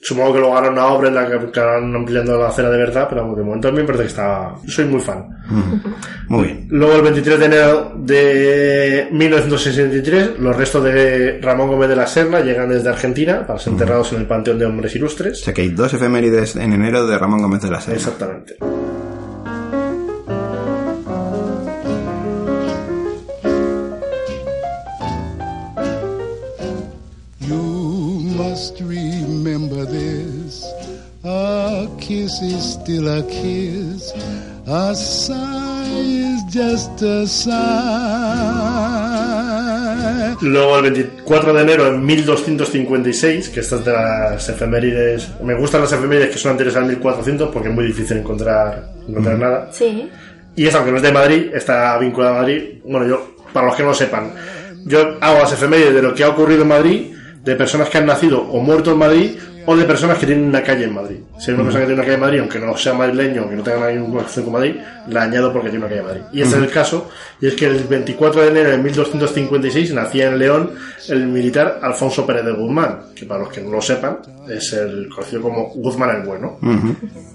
supongo 0.01 0.33
que 0.33 0.39
luego 0.39 0.57
harán 0.57 0.73
una 0.73 0.87
obra 0.87 1.07
en 1.09 1.15
la 1.15 1.27
que 1.27 1.35
acabarán 1.35 1.95
ampliando 1.95 2.37
la 2.37 2.47
acera 2.47 2.69
de 2.69 2.77
verdad, 2.77 3.07
pero 3.09 3.23
de 3.35 3.43
momento 3.43 3.67
a 3.67 3.71
mí 3.71 3.77
me 3.79 3.85
parece 3.85 4.03
que 4.03 4.09
está... 4.09 4.53
Soy 4.67 4.85
muy 4.85 5.00
fan. 5.01 5.25
Muy 6.27 6.43
bien. 6.45 6.67
Luego, 6.69 6.95
el 6.95 7.01
23 7.01 7.39
de 7.39 7.45
enero 7.45 7.93
de 7.97 9.07
1963, 9.11 10.39
los 10.39 10.55
restos 10.55 10.83
de 10.83 11.39
Ramón 11.41 11.67
Gómez 11.69 11.89
de 11.89 11.95
la 11.95 12.07
Serna 12.07 12.39
llegan 12.41 12.69
desde 12.69 12.89
Argentina 12.89 13.45
para 13.45 13.59
ser 13.59 13.73
enterrados 13.73 14.13
en 14.13 14.19
el 14.19 14.27
Panteón 14.27 14.57
de 14.59 14.65
Hombres 14.65 14.93
O 14.95 14.97
Ilustres. 14.97 15.41
sea 15.41 15.53
que 15.53 15.61
hay 15.63 15.69
dos 15.69 15.93
efemérides 15.93 16.55
en 16.55 16.73
enero 16.73 17.05
de 17.07 17.17
Ramón 17.17 17.41
Gómez 17.41 17.61
de 17.61 17.71
la 17.71 17.81
Serna. 17.81 17.95
Exactamente. 17.97 18.55
You 27.39 27.57
must 28.37 28.79
remember 28.81 29.85
this. 29.85 30.65
A 31.23 31.87
kiss 31.99 32.41
is 32.41 32.73
still 32.73 33.07
a 33.07 33.21
kiss. 33.27 34.11
A 34.65 34.95
sigh 34.95 35.85
is 36.01 36.41
just 36.49 36.99
a 37.03 37.27
sigh. 37.27 37.51
Luego, 40.41 40.77
el 40.77 40.81
24 40.91 41.53
de 41.53 41.61
enero 41.61 41.85
de 41.85 41.91
1256, 41.91 43.49
que 43.49 43.59
esta 43.59 43.75
es 43.75 43.85
de 43.85 43.91
las 43.91 44.49
efemérides. 44.49 45.29
Me 45.43 45.53
gustan 45.53 45.81
las 45.81 45.91
efemérides 45.91 46.31
que 46.31 46.39
son 46.39 46.53
anteriores 46.53 46.75
al 46.75 46.87
1400 46.87 47.49
porque 47.51 47.69
es 47.69 47.75
muy 47.75 47.85
difícil 47.85 48.17
encontrar, 48.17 48.91
encontrar 49.07 49.37
nada. 49.37 49.69
Sí. 49.71 50.09
Y 50.55 50.65
es, 50.65 50.73
aunque 50.73 50.89
no 50.89 50.97
es 50.97 51.03
de 51.03 51.11
Madrid, 51.11 51.51
está 51.53 51.99
vinculada 51.99 52.37
a 52.37 52.39
Madrid. 52.39 52.79
Bueno, 52.83 53.07
yo, 53.07 53.35
para 53.53 53.67
los 53.67 53.75
que 53.75 53.83
no 53.83 53.89
lo 53.89 53.95
sepan, 53.95 54.33
yo 54.85 55.17
hago 55.21 55.37
las 55.37 55.53
efemérides 55.53 55.93
de 55.93 56.01
lo 56.01 56.15
que 56.15 56.23
ha 56.23 56.29
ocurrido 56.29 56.63
en 56.63 56.69
Madrid, 56.69 57.13
de 57.43 57.55
personas 57.55 57.89
que 57.89 57.99
han 57.99 58.07
nacido 58.07 58.41
o 58.41 58.59
muerto 58.59 58.93
en 58.93 58.97
Madrid, 58.97 59.37
o 59.65 59.75
de 59.75 59.85
personas 59.85 60.17
que 60.17 60.25
tienen 60.25 60.45
una 60.45 60.63
calle 60.63 60.85
en 60.85 60.93
Madrid. 60.93 61.17
Si 61.39 61.51
hay 61.51 61.55
una 61.55 61.63
persona 61.63 61.85
que 61.85 61.87
tiene 61.87 62.01
una 62.01 62.03
calle 62.03 62.15
en 62.15 62.21
Madrid, 62.21 62.39
aunque 62.39 62.59
no 62.59 62.77
sea 62.77 62.93
madrileño, 62.93 63.49
que 63.49 63.55
no 63.55 63.63
tenga 63.63 63.91
ninguna 63.91 64.19
relación 64.19 64.45
con 64.45 64.53
Madrid, 64.53 64.75
la 65.07 65.23
añado 65.23 65.53
porque 65.53 65.69
tiene 65.69 65.85
una 65.85 65.89
calle 65.89 66.01
en 66.01 66.07
Madrid. 66.07 66.21
Y 66.33 66.41
ese 66.41 66.57
es 66.57 66.63
el 66.63 66.69
caso, 66.69 67.09
y 67.39 67.47
es 67.47 67.55
que 67.55 67.65
el 67.65 67.83
24 67.83 68.41
de 68.41 68.47
enero 68.47 68.71
de 68.71 68.77
1256 68.77 69.93
nacía 69.93 70.27
en 70.27 70.39
León 70.39 70.71
el 71.09 71.27
militar 71.27 71.79
Alfonso 71.81 72.25
Pérez 72.25 72.45
de 72.45 72.53
Guzmán, 72.53 73.01
que 73.15 73.25
para 73.25 73.41
los 73.41 73.49
que 73.49 73.61
no 73.61 73.71
lo 73.71 73.81
sepan, 73.81 74.19
es 74.49 74.73
el 74.73 75.09
conocido 75.09 75.41
como 75.41 75.69
Guzmán 75.69 76.17
el 76.17 76.23
Bueno. 76.23 76.57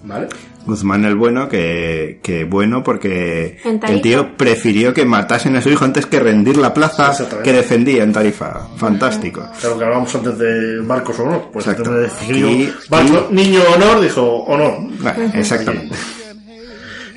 ¿Vale? 0.04 0.28
Guzmán 0.66 1.04
el 1.04 1.14
bueno, 1.14 1.48
que, 1.48 2.18
que 2.22 2.44
bueno 2.44 2.82
porque 2.82 3.58
el 3.88 4.00
tío 4.02 4.36
prefirió 4.36 4.92
que 4.92 5.04
matasen 5.04 5.56
a 5.56 5.62
su 5.62 5.70
hijo 5.70 5.84
antes 5.84 6.06
que 6.06 6.18
rendir 6.20 6.56
la 6.56 6.74
plaza 6.74 7.12
que 7.42 7.52
defendía 7.52 8.02
en 8.02 8.12
Tarifa. 8.12 8.66
Fantástico. 8.76 9.48
Claro 9.60 9.78
que 9.78 9.84
hablábamos 9.84 10.14
antes 10.14 10.38
de 10.38 10.80
barcos 10.80 11.18
o 11.20 11.22
honor. 11.24 11.48
Pues 11.52 11.66
Exacto. 11.66 11.90
me 11.90 11.98
decidió 12.00 12.50
Y- 12.50 12.72
barco, 12.88 13.28
niño 13.30 13.60
honor, 13.74 14.00
dijo 14.00 14.22
honor. 14.44 14.74
Bueno, 15.00 15.30
exactamente. 15.34 15.94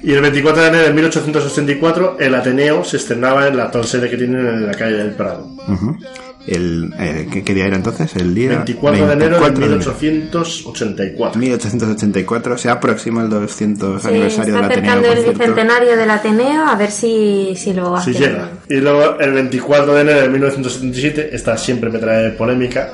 Y 0.02 0.14
el 0.14 0.22
24 0.22 0.62
de 0.62 0.68
enero 0.70 0.84
de 0.88 0.94
1884, 0.94 2.18
el 2.20 2.34
Ateneo 2.34 2.86
se 2.86 2.96
estrenaba 2.98 3.48
en 3.48 3.58
la 3.58 3.64
actual 3.66 3.84
sede 3.86 4.10
que 4.10 4.16
tienen 4.16 4.46
en 4.48 4.66
la 4.68 4.74
calle 4.74 4.96
del 4.96 5.12
Prado. 5.12 5.46
Ujú. 5.68 5.98
El, 6.48 6.94
eh, 6.98 7.28
¿qué, 7.32 7.44
qué 7.44 7.54
día 7.54 7.66
era 7.68 7.76
entonces? 7.76 8.16
El 8.16 8.34
día 8.34 8.50
24 8.50 9.06
de 9.08 9.14
enero 9.14 9.36
de 9.36 9.42
24 9.52 9.66
enero. 9.66 9.80
1884. 10.02 11.40
1884. 11.40 12.58
Se 12.58 12.70
aproxima 12.70 13.22
el 13.24 13.30
200 13.30 14.02
Sí, 14.02 14.08
aniversario 14.08 14.56
está 14.56 14.68
del 14.68 14.72
Ateneo. 14.72 14.92
acercando 14.92 15.08
por 15.10 15.18
el 15.18 15.34
bicentenario 15.38 15.98
del 15.98 16.10
Ateneo 16.12 16.66
a 16.66 16.76
ver 16.76 16.92
si, 16.92 17.54
si 17.56 17.74
lo 17.74 18.00
Si 18.02 18.12
hacen. 18.12 18.24
llega. 18.24 18.50
Y 18.70 18.76
luego 18.78 19.20
el 19.20 19.34
24 19.34 19.94
de 19.94 20.02
enero 20.02 20.22
de 20.22 20.30
1977, 20.30 21.30
esta 21.36 21.58
siempre 21.58 21.90
me 21.90 22.00
trae 22.00 22.30
polémica, 22.32 22.90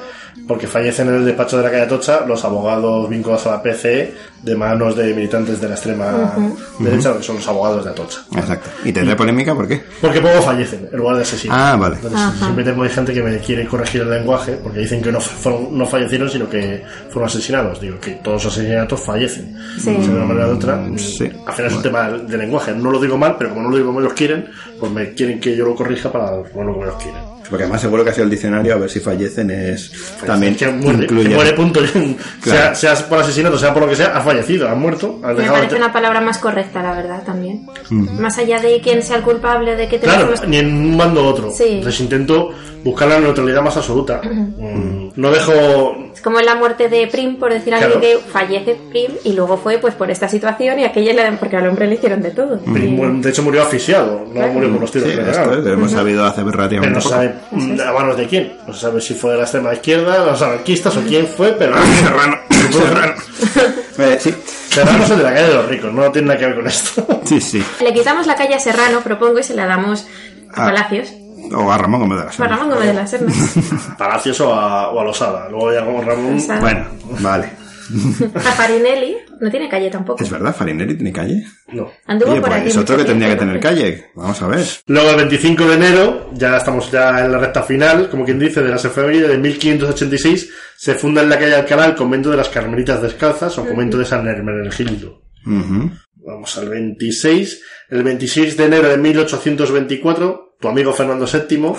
porque 0.47 0.67
fallecen 0.67 1.07
en 1.09 1.15
el 1.15 1.25
despacho 1.25 1.57
de 1.57 1.63
la 1.63 1.71
calle 1.71 1.83
Atocha 1.83 2.25
los 2.25 2.43
abogados 2.43 3.09
vinculados 3.09 3.47
a 3.47 3.51
la 3.51 3.63
PCE 3.63 4.13
de 4.43 4.55
manos 4.55 4.95
de 4.95 5.13
militantes 5.13 5.59
de 5.59 5.67
la 5.67 5.75
extrema 5.75 6.35
derecha, 6.79 7.17
que 7.17 7.23
son 7.23 7.37
los 7.37 7.47
abogados 7.47 7.83
de 7.83 7.89
Atocha. 7.89 8.19
Exacto. 8.35 8.69
¿Y 8.83 8.91
tendrá 8.91 9.15
polémica 9.15 9.55
por 9.55 9.67
qué? 9.67 9.81
Porque 9.99 10.21
poco 10.21 10.41
fallecen 10.41 10.87
en 10.91 10.97
lugar 10.97 11.15
de 11.15 11.23
asesinos. 11.23 11.57
Ah, 11.59 11.75
vale. 11.75 11.95
Entonces, 11.95 12.39
siempre 12.39 12.63
tengo 12.63 12.83
gente 12.87 13.13
que 13.13 13.23
me 13.23 13.39
quiere 13.39 13.65
corregir 13.65 14.01
el 14.01 14.09
lenguaje 14.09 14.53
porque 14.61 14.79
dicen 14.79 15.01
que 15.01 15.11
no, 15.11 15.19
fueron, 15.19 15.75
no 15.75 15.85
fallecieron, 15.85 16.29
sino 16.29 16.47
que 16.47 16.83
fueron 17.09 17.27
asesinados. 17.27 17.81
Digo 17.81 17.99
que 17.99 18.11
todos 18.11 18.43
los 18.43 18.53
asesinatos 18.53 18.99
fallecen. 18.99 19.57
Sí. 19.79 19.93
De 19.93 20.09
una 20.09 20.25
manera 20.25 20.47
u 20.47 20.51
otra. 20.51 20.79
Sí. 20.97 21.31
Al 21.45 21.53
final 21.53 21.71
es 21.71 21.77
un 21.77 21.83
tema 21.83 22.09
de 22.11 22.37
lenguaje. 22.37 22.73
No 22.73 22.91
lo 22.91 22.99
digo 22.99 23.17
mal, 23.17 23.35
pero 23.37 23.49
como 23.49 23.63
no 23.63 23.69
lo 23.69 23.77
digo 23.77 23.87
como 23.87 23.99
ellos 24.01 24.13
quieren, 24.13 24.45
pues 24.79 24.91
me 24.91 25.13
quieren 25.13 25.39
que 25.39 25.55
yo 25.55 25.65
lo 25.65 25.75
corrija 25.75 26.11
para 26.11 26.43
ponerlo 26.43 26.73
como 26.73 26.83
ellos 26.83 27.01
quieren. 27.01 27.34
Porque 27.49 27.63
además 27.63 27.81
seguro 27.81 28.03
que 28.03 28.09
ha 28.09 28.13
sido 28.13 28.23
el 28.25 28.29
diccionario, 28.29 28.73
a 28.73 28.77
ver 28.77 28.89
si 28.89 28.99
fallecen 28.99 29.51
es... 29.51 29.91
También 30.25 30.55
que 30.55 30.67
muere, 30.67 31.03
incluye... 31.03 31.29
que 31.29 31.35
muere 31.35 31.53
punto. 31.53 31.79
Claro. 32.41 32.75
sea, 32.75 32.95
sea 32.95 33.07
por 33.09 33.19
asesinato, 33.19 33.57
sea 33.57 33.73
por 33.73 33.83
lo 33.83 33.89
que 33.89 33.95
sea, 33.95 34.07
ha 34.17 34.21
fallecido, 34.21 34.69
ha 34.69 34.75
muerto. 34.75 35.19
Ha 35.23 35.33
Me 35.33 35.43
parece 35.47 35.73
de- 35.75 35.81
una 35.81 35.91
palabra 35.93 36.21
más 36.21 36.37
correcta, 36.37 36.81
la 36.83 36.93
verdad, 36.93 37.23
también. 37.23 37.65
Más 37.89 38.37
allá 38.37 38.59
de 38.59 38.79
quién 38.81 39.01
sea 39.03 39.17
el 39.17 39.23
culpable, 39.23 39.75
de 39.75 39.87
qué 39.87 39.99
Claro, 39.99 40.25
teléfonos... 40.25 40.47
ni 40.49 40.57
en 40.57 40.67
un 40.91 40.97
bando 40.97 41.23
u 41.23 41.25
otro. 41.25 41.51
Sí. 41.51 41.63
Entonces 41.69 42.01
intento 42.01 42.49
buscar 42.83 43.07
la 43.07 43.19
neutralidad 43.19 43.61
más 43.63 43.75
absoluta. 43.77 44.21
Mm, 44.23 45.04
No 45.15 45.31
dejo 45.31 45.95
Es 46.13 46.21
como 46.21 46.39
en 46.39 46.45
la 46.45 46.55
muerte 46.55 46.89
de 46.89 47.07
Prim, 47.07 47.37
por 47.37 47.51
decir 47.53 47.69
Claro. 47.73 47.85
algo 47.87 48.01
que 48.01 48.17
fallece 48.31 48.75
Prim 48.89 49.11
y 49.23 49.31
luego 49.33 49.57
fue 49.57 49.77
pues 49.77 49.93
por 49.93 50.11
esta 50.11 50.27
situación 50.27 50.79
y 50.79 50.83
aquella 50.83 51.13
le 51.13 51.37
porque 51.37 51.55
al 51.55 51.67
hombre 51.67 51.87
le 51.87 51.95
hicieron 51.95 52.21
de 52.21 52.31
todo. 52.31 52.59
Prim, 52.59 53.21
de 53.21 53.29
hecho 53.29 53.41
murió 53.43 53.61
asfixiado, 53.63 54.23
no 54.27 54.33
Claro. 54.33 54.53
murió 54.53 54.71
por 54.71 54.81
los 54.81 54.91
tiros 54.91 55.09
Sí, 55.09 55.15
que 55.15 55.21
le 55.21 55.31
esto 55.31 55.53
es, 55.53 55.65
hemos 55.67 55.91
sabido 55.91 56.25
hace 56.25 56.41
Pero 56.43 56.51
relativamente 56.51 56.95
no 56.95 57.01
se 57.01 57.07
poco. 57.09 57.21
sabe 57.21 57.83
a 57.89 57.93
manos 57.93 58.17
de 58.17 58.27
quién. 58.27 58.53
No 58.67 58.73
se 58.73 58.79
sabe 58.81 58.99
si 59.01 59.13
fue 59.13 59.31
de 59.31 59.37
la 59.37 59.43
extrema 59.43 59.73
izquierda, 59.73 60.25
los 60.25 60.41
anarquistas 60.41 60.97
o 60.97 61.01
quién 61.01 61.27
fue, 61.27 61.53
pero 61.53 61.75
Serrano. 62.01 62.37
Serrano. 62.71 63.13
Eh, 63.97 64.17
sí, 64.19 64.35
Serrano 64.69 65.05
es 65.05 65.09
el 65.11 65.17
de 65.19 65.23
la 65.23 65.33
calle 65.33 65.47
de 65.47 65.53
los 65.53 65.69
ricos, 65.69 65.93
no 65.93 66.11
tiene 66.11 66.27
nada 66.27 66.37
que 66.37 66.45
ver 66.47 66.55
con 66.55 66.67
esto. 66.67 67.07
sí, 67.23 67.39
sí. 67.39 67.63
Le 67.81 67.93
quitamos 67.93 68.27
la 68.27 68.35
calle 68.35 68.55
a 68.55 68.59
Serrano, 68.59 68.99
propongo, 68.99 69.39
y 69.39 69.43
se 69.43 69.53
la 69.55 69.65
damos 69.67 70.05
a 70.53 70.63
Ah. 70.63 70.65
Palacios. 70.65 71.13
O 71.53 71.71
a 71.71 71.77
Ramón 71.77 72.01
Gómez 72.01 72.19
de 72.19 72.23
la 72.25 72.29
A 72.29 72.33
Serna. 72.33 72.55
Ramón 72.55 72.69
Gómez 72.69 72.87
de 72.87 72.93
la 72.93 73.07
Serna. 73.07 73.33
Palacios 73.97 74.39
o 74.41 74.53
a, 74.53 74.91
o 74.91 74.99
a 74.99 75.03
Losada. 75.03 75.49
Luego 75.49 75.73
ya 75.73 75.85
como 75.85 76.01
Ramón. 76.01 76.33
Losada. 76.33 76.59
Bueno, 76.59 76.85
vale. 77.19 77.65
A 78.35 78.39
Farinelli 78.39 79.15
no 79.39 79.51
tiene 79.51 79.69
calle 79.69 79.89
tampoco. 79.89 80.23
¿Es 80.23 80.29
verdad? 80.29 80.55
¿Farinelli 80.55 80.95
tiene 80.95 81.11
calle? 81.11 81.45
No. 81.67 81.91
Anduvo 82.07 82.31
Oye, 82.31 82.41
por 82.41 82.49
pues 82.49 82.61
aquí 82.61 82.69
es 82.69 82.77
otro 82.77 82.97
que 82.97 83.03
tendría 83.03 83.29
que 83.29 83.35
tener 83.35 83.59
calle. 83.59 84.05
Vamos 84.15 84.41
a 84.41 84.47
ver. 84.47 84.65
Luego 84.87 85.09
el 85.11 85.15
25 85.17 85.65
de 85.65 85.75
enero, 85.75 86.29
ya 86.33 86.57
estamos 86.57 86.91
ya 86.91 87.23
en 87.23 87.31
la 87.31 87.37
recta 87.37 87.61
final, 87.63 88.09
como 88.09 88.25
quien 88.25 88.39
dice, 88.39 88.61
de 88.63 88.69
las 88.69 88.83
efemérides 88.85 89.29
de 89.29 89.37
1586, 89.37 90.49
se 90.77 90.95
funda 90.95 91.21
en 91.21 91.29
la 91.29 91.37
calle 91.37 91.55
Alcalá 91.55 91.85
el 91.85 91.95
convento 91.95 92.31
de 92.31 92.37
las 92.37 92.49
Carmelitas 92.49 93.01
Descalzas 93.01 93.57
o 93.59 93.65
convento 93.67 93.97
de 93.97 94.05
San 94.05 94.27
Hermenegildo. 94.27 95.21
Ujú. 95.45 95.91
Vamos 96.25 96.57
al 96.57 96.69
26. 96.69 97.61
El 97.89 98.03
26 98.03 98.57
de 98.57 98.65
enero 98.65 98.89
de 98.89 98.97
1824, 98.97 100.55
tu 100.59 100.67
amigo 100.67 100.91
Fernando 100.91 101.27
VII 101.27 101.73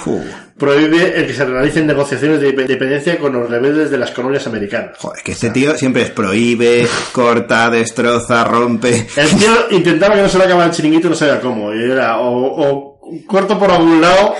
prohíbe 0.57 1.19
el 1.19 1.27
que 1.27 1.35
se 1.35 1.45
realicen 1.45 1.87
negociaciones 1.87 2.41
de 2.41 2.51
independencia 2.51 3.19
con 3.19 3.33
los 3.33 3.51
rebeldes 3.51 3.91
de 3.91 3.99
las 3.99 4.13
colonias 4.13 4.47
americanas. 4.47 4.99
Joder, 4.99 5.23
que 5.25 5.33
este 5.33 5.51
tío 5.51 5.75
siempre 5.77 6.03
es 6.03 6.11
prohíbe, 6.11 6.87
corta, 7.13 7.71
destroza, 7.71 8.45
rompe. 8.45 9.09
El 9.17 9.31
tío 9.37 9.51
intentaba 9.71 10.15
que 10.15 10.23
no 10.23 10.29
se 10.29 10.39
le 10.39 10.45
acabara 10.45 10.67
el 10.67 10.73
chiringuito 10.73 11.09
y 11.09 11.11
no 11.11 11.17
sabía 11.17 11.41
cómo. 11.41 11.75
Y 11.75 11.83
era 11.83 12.19
o, 12.21 12.37
o 12.37 12.97
corto 13.27 13.59
por 13.59 13.71
algún 13.71 14.01
lado 14.01 14.35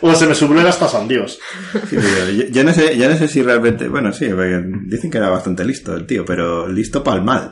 o, 0.00 0.08
o 0.08 0.14
se 0.14 0.26
me 0.26 0.34
subleva 0.34 0.70
hasta 0.70 0.88
San 0.88 1.06
Dios. 1.06 1.38
Sí, 1.90 1.96
yo, 1.96 2.44
yo 2.50 2.64
no 2.64 2.72
sé, 2.72 2.96
yo 2.96 3.08
no 3.10 3.16
sé 3.16 3.28
si 3.28 3.42
realmente, 3.42 3.88
bueno, 3.88 4.12
sí, 4.12 4.28
dicen 4.86 5.10
que 5.10 5.18
era 5.18 5.28
bastante 5.28 5.64
listo 5.64 5.94
el 5.94 6.06
tío, 6.06 6.24
pero 6.24 6.66
listo 6.68 7.04
para 7.04 7.18
el 7.18 7.24
mal. 7.24 7.50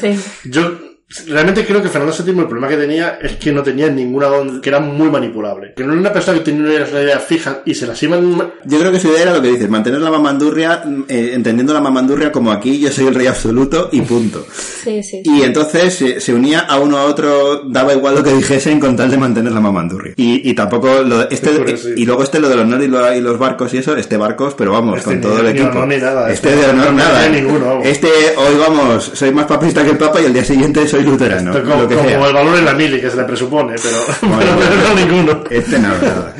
Sí. 0.00 0.18
Yo 0.44 0.91
realmente 1.26 1.64
creo 1.66 1.82
que 1.82 1.88
Fernando 1.88 2.14
VII 2.16 2.30
el 2.40 2.46
problema 2.46 2.68
que 2.68 2.76
tenía 2.76 3.18
es 3.20 3.36
que 3.36 3.52
no 3.52 3.62
tenía 3.62 3.88
ninguna 3.88 4.28
onda, 4.28 4.60
que 4.60 4.68
era 4.68 4.80
muy 4.80 5.10
manipulable. 5.10 5.72
Que 5.76 5.84
no 5.84 5.92
era 5.92 6.00
una 6.00 6.12
persona 6.12 6.38
que 6.38 6.44
tenía 6.44 6.62
una 6.90 7.00
idea 7.02 7.18
fija 7.18 7.62
y 7.64 7.74
se 7.74 7.86
las 7.86 8.02
iban... 8.02 8.52
Yo 8.64 8.78
creo 8.78 8.92
que 8.92 9.00
su 9.00 9.08
idea 9.08 9.22
era 9.22 9.32
lo 9.34 9.42
que 9.42 9.48
dices, 9.48 9.68
mantener 9.68 10.00
la 10.00 10.10
mamandurria, 10.10 10.82
eh, 11.08 11.30
entendiendo 11.34 11.72
la 11.74 11.80
mamandurria 11.80 12.32
como 12.32 12.50
aquí 12.52 12.78
yo 12.78 12.90
soy 12.90 13.06
el 13.06 13.14
rey 13.14 13.26
absoluto 13.26 13.88
y 13.92 14.00
punto. 14.02 14.46
Sí, 14.82 15.00
sí. 15.00 15.22
Y 15.24 15.42
entonces 15.42 15.94
se, 15.94 16.20
se 16.20 16.34
unía 16.34 16.58
a 16.60 16.80
uno 16.80 16.98
a 16.98 17.04
otro, 17.04 17.62
daba 17.68 17.92
igual 17.94 18.16
lo 18.16 18.24
que 18.24 18.32
dijesen 18.32 18.80
con 18.80 18.96
tal 18.96 19.12
de 19.12 19.16
mantener 19.16 19.52
la 19.52 19.60
mamandurria. 19.60 20.14
Y, 20.16 20.50
y 20.50 20.54
tampoco, 20.54 21.02
lo, 21.04 21.30
este, 21.30 21.50
y 21.96 22.04
luego 22.04 22.24
este 22.24 22.40
lo 22.40 22.48
del 22.48 22.58
honor 22.58 22.82
y, 22.82 22.88
lo- 22.88 23.14
y 23.14 23.20
los 23.20 23.38
barcos 23.38 23.72
y 23.74 23.78
eso, 23.78 23.94
este 23.96 24.16
barcos, 24.16 24.54
pero 24.58 24.72
vamos, 24.72 24.98
Este 24.98 25.04
con 25.10 25.14
ni- 25.14 25.20
todo 25.22 25.38
el 25.38 25.44
ni 25.44 25.50
equipo. 25.60 25.68
honor 25.68 25.86
ni 25.86 25.96
nada, 25.98 26.32
este 26.32 26.48
este 26.48 26.60
de 26.62 26.70
honor 26.72 26.86
no 26.86 26.92
nada. 26.98 27.20
tiene 27.20 27.42
ninguno, 27.42 27.64
vamos. 27.66 27.86
Este, 27.86 28.08
hoy 28.36 28.56
vamos, 28.58 29.12
soy 29.14 29.30
más 29.30 29.46
papista 29.46 29.84
que 29.84 29.90
el 29.92 29.98
papa 29.98 30.20
y 30.20 30.24
el 30.24 30.32
día 30.32 30.44
siguiente 30.44 30.88
soy 30.88 31.01
luterano. 31.04 31.52
como, 31.52 31.82
lo 31.82 31.88
que 31.88 31.94
como 31.94 32.08
sea. 32.08 32.26
el 32.26 32.34
valor 32.34 32.58
en 32.58 32.64
la 32.64 32.74
mili 32.74 33.00
que 33.00 33.10
se 33.10 33.16
le 33.16 33.24
presupone, 33.24 33.74
pero, 33.82 33.96
Bueno, 34.36 34.52
pero, 34.58 34.88
no 34.88 34.94
ninguno. 34.94 35.44
Este 35.50 35.78
no, 35.78 35.88
nada. 35.88 36.34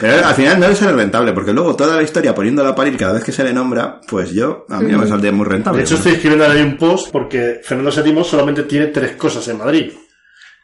Pero 0.00 0.26
al 0.26 0.34
final 0.34 0.60
no 0.60 0.68
le 0.68 0.74
sale 0.76 0.92
rentable, 0.92 1.32
porque 1.32 1.52
luego 1.52 1.74
toda 1.74 1.96
la 1.96 2.02
historia 2.02 2.34
poniéndola 2.34 2.70
a 2.70 2.74
parir 2.74 2.96
cada 2.96 3.14
vez 3.14 3.24
que 3.24 3.32
se 3.32 3.42
le 3.42 3.52
nombra, 3.52 4.00
pues 4.06 4.30
yo, 4.30 4.64
a 4.68 4.80
mí 4.80 4.92
no 4.92 4.98
me 4.98 5.08
saldría 5.08 5.32
muy 5.32 5.46
rentable. 5.46 5.78
De 5.78 5.84
hecho, 5.84 5.96
estoy 5.96 6.12
escribiendo 6.12 6.46
ahí 6.46 6.62
un 6.62 6.76
post 6.76 7.10
porque 7.10 7.60
Fernando 7.64 7.90
VII 7.90 8.24
solamente 8.24 8.62
tiene 8.62 8.86
tres 8.88 9.12
cosas 9.12 9.46
en 9.48 9.58
Madrid. 9.58 9.92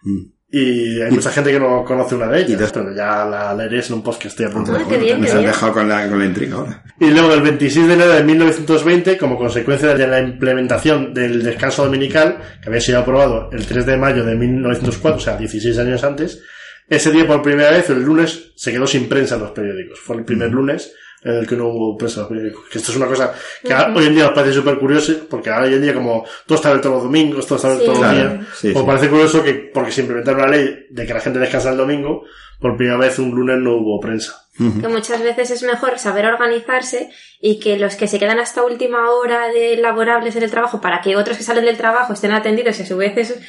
Mm. 0.03 0.34
Y 0.57 1.03
hay 1.03 1.11
mucha 1.11 1.33
gente 1.33 1.51
que 1.51 1.59
no 1.59 1.85
conoce 1.85 2.15
una 2.15 2.29
de 2.29 2.43
ellas, 2.43 2.71
pero 2.73 2.95
ya 2.95 3.25
la 3.25 3.53
leeréis 3.55 3.89
en 3.89 3.95
un 3.95 4.05
post 4.05 4.23
que 4.23 4.29
estoy 4.29 4.47
a 4.47 4.51
punto 4.51 4.73
de 4.73 4.85
bien, 4.99 5.21
Me 5.21 5.29
has 5.29 5.43
dejado 5.43 5.73
con 5.73 5.89
la, 5.89 6.09
con 6.09 6.17
la 6.17 6.27
intriga 6.27 6.59
ahora. 6.59 6.85
Y 7.01 7.11
luego 7.11 7.35
el 7.35 7.43
26 7.43 7.89
de 7.89 7.95
enero 7.95 8.13
de 8.13 8.23
1920, 8.23 9.19
como 9.19 9.37
consecuencia 9.37 9.97
de 9.97 10.07
la 10.07 10.21
implementación 10.21 11.13
del 11.13 11.43
descanso 11.43 11.85
dominical, 11.85 12.39
que 12.63 12.69
había 12.69 12.81
sido 12.81 13.01
aprobado 13.01 13.51
el 13.51 13.67
3 13.67 13.85
de 13.85 13.97
mayo 13.97 14.25
de 14.25 14.37
1904, 14.37 15.17
o 15.17 15.21
sea, 15.21 15.37
16 15.37 15.77
años 15.77 16.05
antes, 16.05 16.41
ese 16.87 17.11
día 17.11 17.27
por 17.27 17.43
primera 17.43 17.71
vez, 17.71 17.91
el 17.91 18.05
lunes, 18.05 18.53
se 18.55 18.71
quedó 18.71 18.87
sin 18.87 19.09
prensa 19.09 19.35
en 19.35 19.41
los 19.41 19.51
periódicos. 19.51 19.99
Fue 19.99 20.19
el 20.19 20.25
primer 20.25 20.53
lunes 20.53 20.95
en 21.25 21.35
el 21.39 21.47
que 21.47 21.57
no 21.57 21.69
hubo 21.69 21.97
los 21.99 22.15
periódicos. 22.29 22.65
Que 22.71 22.79
esto 22.79 22.91
es 22.93 22.97
una 22.99 23.07
cosa 23.07 23.33
que 23.63 23.73
ahora- 23.73 23.95
hoy 23.97 24.07
en 24.07 24.15
día 24.15 24.25
nos 24.25 24.33
parece 24.35 24.55
súper 24.55 24.79
curioso, 24.79 25.13
porque 25.31 25.51
ahora 25.51 25.67
hoy 25.67 25.75
en 25.75 25.83
día 25.83 25.95
como 25.95 26.25
todo 26.47 26.57
está 26.57 26.69
abierto 26.69 26.91
los 26.91 27.03
domingos, 27.05 27.47
todo 27.47 27.57
está 27.57 27.69
abierto 27.73 27.85
Sí. 27.95 27.99
todos 28.01 28.03
los 28.13 28.15
Claro, 28.21 28.35
días, 28.39 28.49
sí, 28.57 28.69
pues 28.73 28.83
sí. 28.85 28.87
parece 28.87 29.09
curioso 29.09 29.43
que, 29.43 29.55
porque 29.73 29.91
se 29.93 30.01
implementaron 30.03 30.41
una 30.43 30.51
ley 30.51 30.87
de 30.91 31.07
que 31.07 31.15
la 31.15 31.21
gente 31.21 31.39
descansa 31.39 31.71
el 31.71 31.77
domingo, 31.79 32.25
por 32.61 32.77
primera 32.77 32.99
vez 32.99 33.19
un 33.19 33.31
lunes 33.31 33.59
no 33.59 33.77
hubo 33.77 34.01
prensa. 34.01 34.41
Que 34.57 34.87
muchas 34.87 35.21
veces 35.21 35.51
es 35.51 35.65
mejor 35.65 35.99
saber 35.99 36.27
organizarse 36.27 37.11
y 37.41 37.59
que 37.59 37.77
los 37.77 37.97
que 37.97 38.07
se 38.07 38.21
quedan 38.21 38.39
hasta 38.39 38.63
última 38.63 39.11
hora 39.11 39.49
de 39.49 39.77
laborables 39.79 40.37
en 40.37 40.45
el 40.45 40.51
trabajo 40.53 40.81
para 40.81 41.01
que 41.01 41.17
otros 41.17 41.37
que 41.37 41.43
salen 41.43 41.65
del 41.65 41.77
trabajo 41.77 42.13
estén 42.13 42.31
atendidos 42.31 42.79
y 42.79 42.83
a 42.83 42.87
su 42.87 42.97
vez 42.97 43.17
es 43.17 43.41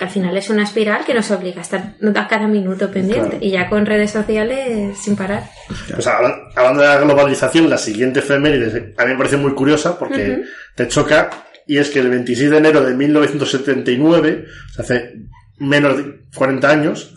al 0.00 0.10
final 0.10 0.36
es 0.36 0.48
una 0.50 0.62
espiral 0.64 1.04
que 1.04 1.14
nos 1.14 1.30
obliga 1.30 1.58
a 1.58 1.62
estar 1.62 1.94
a 2.14 2.28
cada 2.28 2.46
minuto 2.46 2.90
pendiente 2.90 3.30
Claro. 3.30 3.44
y 3.44 3.50
ya 3.50 3.68
con 3.68 3.84
redes 3.86 4.10
sociales 4.10 4.96
sin 4.98 5.16
parar. 5.16 5.44
Pues 5.92 6.06
habla- 6.06 6.36
hablando 6.54 6.82
de 6.82 6.88
la 6.88 6.98
globalización, 6.98 7.68
la 7.68 7.78
siguiente 7.78 8.20
efeméride 8.20 8.94
a 8.96 9.04
mí 9.04 9.12
me 9.12 9.16
parece 9.18 9.36
muy 9.36 9.52
curiosa 9.54 9.98
porque 9.98 10.42
te 10.74 10.86
choca 10.88 11.30
y 11.66 11.78
es 11.78 11.90
que 11.90 11.98
el 11.98 12.08
26 12.10 12.50
de 12.50 12.56
enero 12.58 12.82
de 12.82 12.94
1979, 12.94 14.44
o 14.70 14.72
sea, 14.74 14.84
hace 14.84 15.14
menos 15.58 15.96
de 15.96 16.20
40 16.34 16.70
años, 16.70 17.14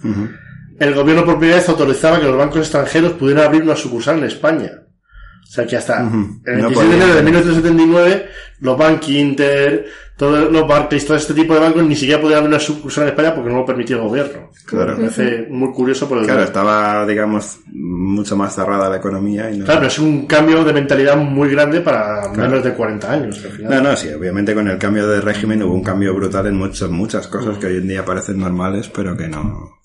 el 0.80 0.94
gobierno 0.96 1.24
por 1.26 1.38
primera 1.38 1.58
vez 1.60 1.70
autorizaba 1.70 2.20
que 2.20 2.26
los 2.26 2.38
bancos 2.38 2.60
extranjeros 2.62 3.14
pudieran 3.14 3.46
abrir 3.46 3.62
una 3.64 3.76
sucursal 3.76 4.18
en 4.18 4.26
España. 4.26 4.72
O 5.52 5.54
sea 5.54 5.68
que 5.68 5.76
hasta 5.76 6.06
Ujú. 6.06 6.40
el 6.46 6.62
No 6.62 6.70
26 6.70 6.90
de 6.90 6.96
enero 6.96 7.14
de 7.14 7.22
podían. 7.22 7.26
1979, 7.26 8.26
los 8.62 8.78
Bank 8.78 9.10
Inter, 9.10 9.86
todos 10.16 10.50
los 10.50 10.66
Barclays, 10.66 11.06
todo 11.06 11.18
este 11.18 11.34
tipo 11.34 11.54
de 11.54 11.60
bancos 11.60 11.84
ni 11.84 11.94
siquiera 11.98 12.22
podían 12.22 12.38
abrir 12.38 12.54
una 12.54 12.60
sucursal 12.60 13.04
en 13.04 13.10
España 13.10 13.36
porque 13.36 13.50
no 13.50 13.58
lo 13.58 13.66
permitía 13.66 13.98
el 13.98 14.04
gobierno. 14.04 14.50
Claro. 14.66 14.96
Me 14.96 15.10
parece 15.10 15.48
muy 15.50 15.74
curioso 15.74 16.08
por 16.08 16.20
el 16.20 16.24
Claro, 16.24 16.44
estaba, 16.44 17.06
digamos, 17.06 17.60
mucho 17.74 18.38
más 18.38 18.56
cerrada 18.56 18.90
la 18.90 18.96
economía 18.96 19.52
y 19.52 19.58
no... 19.58 19.66
Claro, 19.66 19.82
pero 19.82 19.92
es 19.92 20.00
un 20.00 20.26
cambio 20.26 20.64
de 20.64 20.72
mentalidad 20.72 21.18
muy 21.18 21.50
grande 21.50 21.82
para 21.82 22.30
menos 22.30 22.64
de 22.64 22.74
40 22.74 23.12
años. 23.12 23.44
Al 23.44 23.52
final. 23.52 23.84
No, 23.84 23.90
no, 23.90 23.98
sí, 23.98 24.08
obviamente 24.08 24.54
con 24.54 24.70
el 24.70 24.78
cambio 24.78 25.06
de 25.06 25.20
régimen 25.20 25.64
hubo 25.64 25.74
un 25.74 25.84
cambio 25.84 26.16
brutal 26.16 26.48
en 26.48 26.56
muchas, 26.56 26.90
muchas 26.90 27.28
cosas 27.28 27.58
que 27.58 27.66
hoy 27.68 27.76
en 27.76 27.90
día 27.90 28.06
parecen 28.06 28.40
normales, 28.40 28.88
pero 28.88 29.18
que 29.18 29.28
no... 29.28 29.82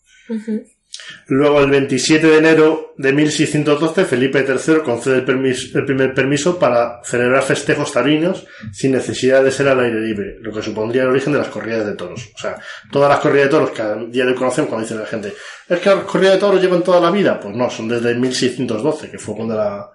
Luego, 1.29 1.61
el 1.61 1.71
27 1.71 2.27
de 2.27 2.39
enero 2.39 2.95
de 2.97 3.13
1612, 3.13 4.05
Felipe 4.05 4.45
III 4.47 4.81
concede 4.85 5.17
el, 5.17 5.25
primer 5.25 6.15
permiso 6.15 6.59
para 6.59 7.01
celebrar 7.05 7.43
festejos 7.43 7.93
taurinos 7.93 8.47
sin 8.73 8.93
necesidad 8.93 9.43
de 9.43 9.51
ser 9.51 9.69
al 9.69 9.81
aire 9.81 10.01
libre, 10.01 10.37
lo 10.41 10.53
que 10.53 10.63
supondría 10.63 11.03
el 11.03 11.09
origen 11.09 11.33
de 11.33 11.41
las 11.41 11.49
corridas 11.49 11.85
de 11.87 11.95
toros. 11.95 12.31
O 12.35 12.39
sea, 12.39 12.57
todas 12.91 13.09
las 13.09 13.21
corridas 13.21 13.47
de 13.47 13.51
toros 13.51 13.71
que 13.71 13.83
a 13.83 13.95
día 13.95 14.25
de 14.25 14.31
hoy 14.31 14.37
conocemos 14.37 14.69
cuando 14.69 14.87
dice 14.87 14.99
la 14.99 15.07
gente, 15.07 15.35
es 15.69 15.79
que 15.81 15.91
las 15.91 16.05
corridas 16.05 16.35
de 16.35 16.41
toros 16.41 16.63
llevan 16.63 16.83
toda 16.83 17.01
la 17.01 17.11
vida. 17.11 17.41
Pues 17.41 17.55
no, 17.55 17.69
son 17.69 17.89
desde 17.89 18.15
1612, 18.15 19.11
que 19.11 19.19
fue 19.19 19.35
cuando 19.35 19.57
la 19.57 19.91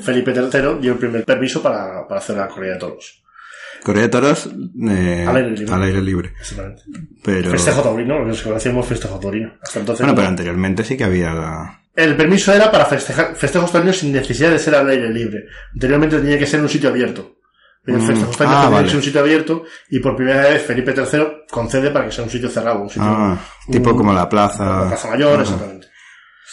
Felipe 0.00 0.32
III 0.32 0.80
dio 0.80 0.92
el 0.92 0.98
primer 0.98 1.24
permiso 1.24 1.62
para, 1.62 2.06
para 2.06 2.20
hacer 2.20 2.36
la 2.36 2.48
corrida 2.48 2.74
de 2.74 2.78
toros. 2.78 3.23
Corrida 3.84 4.02
de 4.04 4.08
toros 4.08 4.48
eh, 4.88 5.24
Al 5.28 5.36
aire 5.36 5.50
libre. 5.50 5.72
al 5.74 5.82
aire 5.82 6.02
libre. 6.02 6.32
Exactamente. 6.40 6.82
Pero... 7.22 7.50
Festejo 7.50 7.82
taurino, 7.82 8.18
lo 8.18 8.34
que 8.34 8.42
conocíamos 8.42 8.86
festejo 8.86 9.20
taurino. 9.20 9.52
Hasta 9.62 9.78
entonces. 9.80 10.00
Bueno, 10.00 10.12
no. 10.12 10.16
pero 10.16 10.28
anteriormente 10.28 10.82
sí 10.84 10.96
que 10.96 11.04
había... 11.04 11.80
El 11.94 12.16
permiso 12.16 12.52
era 12.52 12.70
para 12.72 12.86
festejar, 12.86 13.36
festejos 13.36 13.70
taurinos 13.70 13.98
sin 13.98 14.12
necesidad 14.12 14.50
de 14.50 14.58
ser 14.58 14.74
al 14.74 14.88
aire 14.88 15.08
libre. 15.10 15.44
Anteriormente 15.74 16.18
tenía 16.18 16.38
que 16.38 16.46
ser 16.46 16.58
en 16.58 16.64
un 16.64 16.68
sitio 16.70 16.88
abierto. 16.88 17.36
El 17.86 17.96
Mm. 17.98 18.06
festejos 18.06 18.36
taurinos 18.36 18.58
Ah, 18.58 18.62
tenía 18.64 18.74
vale. 18.76 18.84
que 18.84 18.90
ser 18.90 18.96
un 18.96 19.02
sitio 19.04 19.20
abierto 19.20 19.64
y 19.90 20.00
por 20.00 20.16
primera 20.16 20.40
vez 20.48 20.62
Felipe 20.62 20.94
III 20.96 21.26
concede 21.50 21.90
para 21.90 22.06
que 22.06 22.12
sea 22.12 22.24
un 22.24 22.30
sitio 22.30 22.48
cerrado. 22.48 22.80
Un 22.80 22.88
sitio, 22.88 23.02
Ah, 23.04 23.38
tipo 23.70 23.90
un- 23.90 23.96
como 23.98 24.12
la 24.14 24.26
plaza... 24.28 24.64
la 24.64 24.88
Plaza 24.88 25.10
Mayor, 25.10 25.34
Ajá. 25.34 25.42
exactamente. 25.42 25.86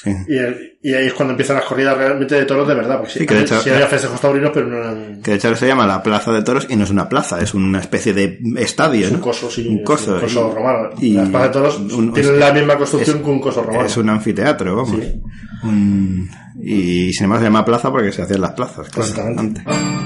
Sí. 0.04 0.16
Y, 0.28 0.38
el- 0.38 0.71
y 0.84 0.94
ahí 0.94 1.08
es 1.08 1.14
cuando 1.14 1.32
empiezan 1.34 1.58
las 1.58 1.66
corridas 1.66 1.96
realmente 1.98 2.36
de 2.36 2.46
toros 2.46 2.68
de 2.68 2.74
verdad. 2.74 2.98
Porque 2.98 3.14
Sí, 3.14 3.20
sí, 3.20 3.26
que 3.28 3.36
de 3.36 3.42
hecho- 3.42 3.62
sí 3.62 3.70
había 3.70 3.88
festejos 3.88 4.20
taurinos, 4.20 4.52
pero 4.54 4.66
no 4.68 4.78
eran 4.78 5.22
Que 5.22 5.32
de 5.32 5.38
hecho 5.38 5.56
se 5.56 5.68
llama 5.68 5.86
la 5.86 6.02
Plaza 6.02 6.32
de 6.32 6.42
Toros 6.44 6.66
y 6.70 6.76
no 6.76 6.84
es 6.86 6.90
una 6.90 7.08
plaza, 7.08 7.40
es 7.40 7.54
una 7.54 7.80
especie 7.80 8.14
de 8.14 8.40
estadio, 8.58 9.08
un 9.08 9.14
¿no? 9.14 9.22
coso, 9.22 9.50
sí, 9.52 9.68
Un 9.68 9.84
coso. 9.84 10.16
un 10.16 10.22
coso 10.22 10.50
y- 10.52 10.56
romano. 10.56 10.90
y 11.00 11.14
Las 11.14 11.30
plazas 11.30 11.48
de 11.50 11.54
toros 11.54 11.78
un- 11.80 12.14
tienen 12.14 12.34
es- 12.34 12.40
la 12.40 12.52
misma 12.54 12.78
construcción 12.78 13.18
es- 13.18 13.24
que 13.24 13.30
un 13.30 13.40
coso 13.42 13.62
romano. 13.64 13.86
Es 13.86 13.98
un 13.98 14.10
anfiteatro, 14.10 14.76
vamos. 14.76 14.92
Sí. 15.00 15.22
Un- 15.64 16.30
y 16.64 17.14
sin 17.14 17.26
embargo 17.26 17.42
se 17.44 17.48
llama 17.50 17.64
plaza 17.66 17.92
porque 17.92 18.12
se 18.12 18.24
hacían 18.24 18.42
las 18.42 18.52
plazas. 18.54 18.90
claro, 18.90 19.08
Exactamente. 19.10 19.62
antes. 19.66 20.01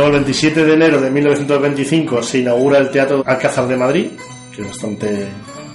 Luego 0.00 0.16
el 0.16 0.24
27 0.24 0.64
de 0.64 0.72
enero 0.72 1.00
de 1.00 1.10
1925 1.10 2.22
se 2.22 2.38
inaugura 2.38 2.78
el 2.78 2.90
Teatro 2.90 3.22
Alcázar 3.26 3.68
de 3.68 3.76
Madrid, 3.76 4.06
que 4.54 4.62
es 4.62 4.68
bastante, 4.68 5.26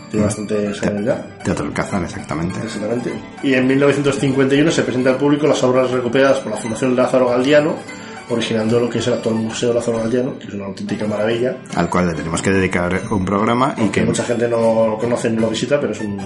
tiene 0.09 0.25
bastantes 0.25 0.81
años 0.81 1.05
ya. 1.05 1.37
Teatro 1.43 1.65
Alcázar, 1.67 2.03
exactamente. 2.03 2.59
Exactamente. 2.63 3.13
Y 3.43 3.53
en 3.53 3.67
1951 3.67 4.71
se 4.71 4.81
presenta 4.81 5.11
al 5.11 5.17
público 5.17 5.45
las 5.45 5.61
obras 5.61 5.91
recuperadas 5.91 6.39
por 6.39 6.53
la 6.53 6.57
Fundación 6.57 6.95
Lázaro 6.95 7.29
Galdiano, 7.29 7.75
originando 8.29 8.79
lo 8.79 8.89
que 8.89 8.99
es 8.99 9.07
el 9.07 9.13
actual 9.13 9.35
Museo 9.35 9.73
Lázaro 9.73 9.99
Galdiano, 9.99 10.37
que 10.39 10.47
es 10.47 10.53
una 10.53 10.65
auténtica 10.65 11.05
maravilla. 11.07 11.57
Al 11.75 11.89
cual 11.89 12.07
le 12.07 12.13
tenemos 12.13 12.41
que 12.41 12.51
dedicar 12.51 13.01
un 13.11 13.23
programa 13.25 13.73
y 13.77 13.85
Que 13.89 14.01
que, 14.01 14.05
mucha 14.05 14.23
gente 14.23 14.47
no 14.47 14.87
lo 14.87 14.97
conoce 14.97 15.29
ni 15.29 15.37
lo 15.37 15.47
visita, 15.49 15.79
pero 15.79 15.93
es 15.93 16.01
un... 16.01 16.17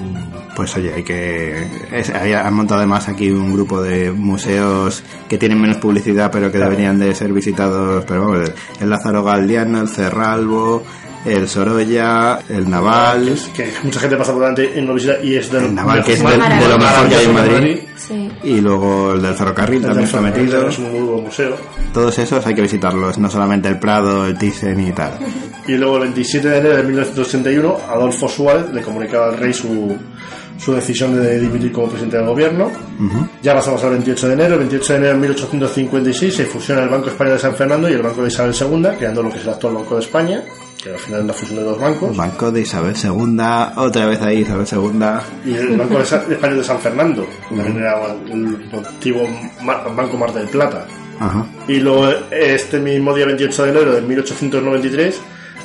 pues 0.56 0.76
oye, 0.78 0.94
hay 0.94 1.04
que... 1.04 1.68
es- 1.92 2.10
han 2.12 2.54
montado 2.54 2.80
además 2.80 3.08
aquí 3.10 3.30
un 3.32 3.54
grupo 3.54 3.82
de 3.82 4.12
museos 4.12 5.04
que 5.28 5.38
tienen 5.38 5.60
menos 5.62 5.78
publicidad 5.78 6.32
pero 6.32 6.52
que 6.52 6.58
deberían 6.58 7.00
de 7.00 7.14
ser 7.16 7.34
visitados, 7.34 8.06
pero 8.06 8.28
vamos, 8.30 8.52
el 8.80 8.90
Lázaro 8.90 9.24
Galdiano, 9.24 9.82
el 9.82 9.88
Cerralbo, 9.90 10.84
el 11.26 11.48
Sorolla, 11.48 12.40
el 12.50 12.70
Naval... 12.70 13.38
que 13.56 13.72
mucha 13.84 14.00
gente 14.00 14.16
pasa 14.16 14.32
por 14.32 14.42
delante 14.42 14.74
y 14.76 14.82
no 14.82 14.88
lo 14.90 14.94
visita 14.96 15.16
y 15.22 15.36
es 15.36 15.52
de 15.52 15.58
El 15.60 15.76
Naval, 15.76 16.04
que 16.04 16.14
es 16.14 16.24
del- 16.24 16.40
de 16.40 16.68
lo 16.70 16.78
mejor 16.78 17.10
que 17.10 17.16
hay 17.16 17.26
en 17.26 17.34
Madrid. 17.34 17.78
Sí. 17.98 18.32
Y 18.44 18.62
luego 18.62 19.14
el 19.14 19.22
del 19.22 19.36
ferrocarril 19.36 19.78
El 19.82 19.86
también 19.88 20.06
está 20.06 20.22
metido. 20.22 20.68
Es 20.70 20.78
un 20.80 20.92
muy 20.92 21.02
buen 21.02 21.24
museo. 21.26 21.56
Todos 21.94 22.18
esos 22.20 22.46
hay 22.46 22.56
que 22.56 22.62
visitarlos, 22.62 23.18
no 23.18 23.30
solamente 23.30 23.68
el 23.68 23.78
Prado, 23.80 24.26
el 24.26 24.38
Thyssen 24.38 24.80
y 24.80 24.92
tal. 24.94 25.12
Y 25.68 25.74
luego 25.74 25.96
el 25.98 26.04
27 26.04 26.48
de 26.50 26.58
enero 26.58 26.78
de 26.78 26.84
1981, 26.84 27.78
Adolfo 27.90 28.28
Suárez 28.28 28.72
le 28.74 28.82
comunicaba 28.82 29.28
al 29.28 29.38
rey 29.38 29.54
su, 29.54 29.96
su 30.58 30.74
decisión 30.74 31.16
de 31.22 31.40
dimitir 31.40 31.72
como 31.72 31.88
presidente 31.90 32.18
del 32.18 32.26
gobierno. 32.26 32.72
Ya 33.44 33.54
pasamos 33.54 33.84
al 33.84 33.92
28 33.92 34.28
de 34.30 34.34
enero. 34.34 34.54
El 34.54 34.60
28 34.62 34.94
de 34.94 35.00
enero 35.00 35.14
de 35.14 35.20
1856 35.20 36.34
se 36.36 36.46
fusiona 36.46 36.84
el 36.84 36.90
Banco 36.90 37.10
Español 37.10 37.34
de 37.34 37.40
San 37.40 37.56
Fernando 37.56 37.90
y 37.90 37.94
el 37.94 38.02
Banco 38.02 38.22
de 38.24 38.30
Isabel 38.30 38.56
II, 38.60 38.88
creando 38.98 39.22
lo 39.22 39.30
que 39.30 39.38
es 39.38 39.44
el 39.44 39.50
actual 39.50 39.74
Banco 39.76 39.96
de 39.96 40.02
España, 40.02 40.44
que 40.82 40.90
al 40.92 41.00
final 41.00 41.22
es 41.22 41.26
la 41.28 41.34
fusión 41.34 41.58
de 41.60 41.64
dos 41.66 41.80
bancos. 41.80 42.16
Banco 42.16 42.52
de 42.52 42.62
Isabel 42.62 42.96
II, 43.02 43.38
otra 43.76 44.06
vez 44.06 44.22
ahí 44.22 44.40
Isabel 44.40 44.66
II. 44.72 45.52
Y 45.52 45.56
el 45.56 45.78
Banco 45.78 46.00
de 46.00 46.06
Sa- 46.06 46.24
Español 46.30 46.58
de 46.58 46.64
San 46.64 46.80
Fernando, 46.80 47.26
que 47.50 47.56
también 47.56 47.78
era 47.78 47.98
el 48.32 48.70
antiguo 48.86 49.28
Banco 49.96 50.18
Mar 50.18 50.34
del 50.34 50.48
Plata. 50.48 50.86
Ajá. 51.20 51.46
Y 51.68 51.80
luego, 51.82 52.08
este 52.32 52.80
mismo 52.80 53.14
día 53.14 53.26
28 53.26 53.64
de 53.64 53.70
enero 53.72 53.92
de 53.94 54.02
1893, 54.02 55.20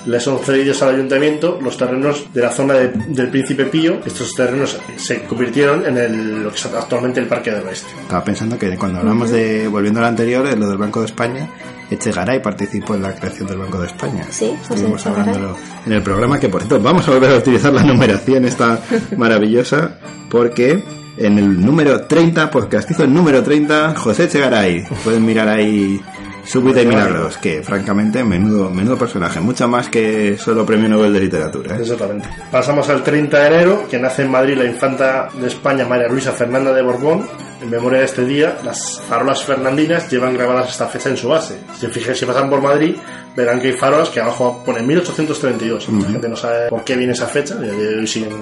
le 0.06 0.20
son 0.20 0.38
cedidos 0.40 0.82
al 0.82 0.94
ayuntamiento 0.96 1.58
los 1.62 1.76
terrenos 1.76 2.26
de 2.32 2.40
la 2.42 2.50
zona 2.50 2.74
de- 2.74 2.88
del 3.08 3.28
Príncipe 3.28 3.64
Pío. 3.66 4.00
Estos 4.04 4.32
terrenos 4.34 4.78
se 4.96 5.22
convirtieron 5.24 5.84
en 5.86 5.96
el, 5.96 6.42
lo 6.42 6.50
que 6.50 6.56
es 6.56 6.66
actualmente 6.66 7.20
el 7.20 7.26
Parque 7.26 7.50
del 7.50 7.64
Oeste. 7.66 7.88
Estaba 8.02 8.22
pensando 8.24 8.58
que 8.58 8.76
cuando 8.76 9.00
hablamos 9.00 9.30
de, 9.30 9.66
volviendo 9.68 10.00
al 10.00 10.06
anterior, 10.06 10.46
en 10.46 10.60
lo 10.60 10.68
del 10.68 10.78
Banco 10.78 11.00
de 11.00 11.06
España, 11.06 11.48
Echegaray 11.90 12.42
participó 12.42 12.94
en 12.94 13.02
la 13.02 13.14
creación 13.14 13.46
del 13.48 13.58
Banco 13.58 13.78
de 13.78 13.86
España. 13.86 14.24
Sí, 14.30 14.46
José 14.62 14.74
Estuvimos 14.74 15.06
hablándolo 15.06 15.56
en 15.86 15.92
el 15.92 16.02
programa, 16.02 16.38
que 16.40 16.48
por 16.48 16.60
cierto, 16.62 16.80
vamos 16.80 17.06
a 17.08 17.10
volver 17.12 17.30
a 17.32 17.36
utilizar 17.36 17.72
la 17.72 17.82
numeración 17.82 18.44
esta 18.46 18.80
maravillosa, 19.16 19.98
porque 20.30 20.82
en 21.16 21.38
el 21.38 21.60
número 21.64 22.06
30, 22.06 22.50
podcastizo 22.50 23.04
el 23.04 23.14
número 23.14 23.42
30, 23.42 23.94
José 23.96 24.24
Echegaray. 24.24 24.84
Pueden 25.04 25.24
mirar 25.24 25.48
ahí 25.48 26.00
su 26.44 26.62
vida 26.62 26.82
y 26.82 26.86
milagros, 26.86 27.38
que 27.38 27.62
francamente, 27.62 28.22
menudo, 28.24 28.70
menudo 28.70 28.98
personaje, 28.98 29.40
mucho 29.40 29.66
más 29.68 29.88
que 29.88 30.36
solo 30.38 30.64
premio 30.64 30.88
Nobel 30.88 31.12
de 31.12 31.20
Literatura. 31.20 31.76
¿eh? 31.76 31.80
Exactamente. 31.80 32.28
Pasamos 32.50 32.88
al 32.88 33.02
30 33.02 33.38
de 33.38 33.46
enero, 33.46 33.88
que 33.90 33.98
nace 33.98 34.22
en 34.22 34.30
Madrid 34.30 34.56
la 34.56 34.64
infanta 34.64 35.28
de 35.32 35.46
España 35.46 35.86
María 35.86 36.08
Luisa 36.08 36.32
Fernanda 36.32 36.72
de 36.72 36.82
Borbón. 36.82 37.26
En 37.62 37.70
memoria 37.70 38.00
de 38.00 38.04
este 38.04 38.26
día, 38.26 38.58
las 38.62 39.00
farolas 39.08 39.42
fernandinas 39.42 40.10
llevan 40.10 40.34
grabadas 40.34 40.70
esta 40.70 40.86
fecha 40.86 41.08
en 41.08 41.16
su 41.16 41.28
base. 41.28 41.58
Si 41.78 41.86
fijan, 41.86 42.14
si 42.14 42.26
pasan 42.26 42.50
por 42.50 42.60
Madrid, 42.60 42.94
verán 43.34 43.60
que 43.60 43.68
hay 43.68 43.72
farolas 43.72 44.10
que 44.10 44.20
abajo 44.20 44.62
pone 44.64 44.82
1832. 44.82 45.88
La 45.88 46.08
gente 46.08 46.28
no 46.28 46.36
sabe 46.36 46.68
por 46.68 46.84
qué 46.84 46.96
viene 46.96 47.14
esa 47.14 47.26
fecha, 47.26 47.56
y 47.62 47.68
hoy 47.68 48.06
siguen. 48.06 48.32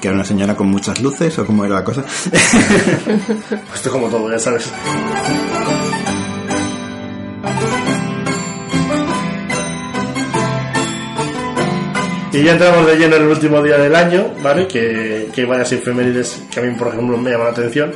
Que 0.00 0.08
era 0.08 0.14
una 0.14 0.24
señora 0.24 0.56
con 0.56 0.68
muchas 0.68 1.00
luces, 1.02 1.38
o 1.38 1.44
cómo 1.44 1.64
era 1.66 1.76
la 1.76 1.84
cosa. 1.84 2.02
Esto 3.74 3.88
es 3.88 3.88
como 3.88 4.08
todo, 4.08 4.30
ya 4.30 4.38
sabes. 4.38 4.70
Y 12.32 12.42
ya 12.44 12.52
entramos 12.52 12.86
de 12.86 12.96
lleno 12.96 13.16
en 13.16 13.22
el 13.22 13.28
último 13.28 13.60
día 13.62 13.76
del 13.76 13.94
año, 13.94 14.32
¿vale? 14.42 14.66
Que, 14.68 15.28
que 15.34 15.40
hay 15.40 15.46
varias 15.46 15.72
efemérides 15.72 16.44
que 16.52 16.60
a 16.60 16.62
mí, 16.62 16.74
por 16.78 16.88
ejemplo, 16.88 17.16
me 17.18 17.30
llaman 17.30 17.46
la 17.48 17.52
atención. 17.52 17.92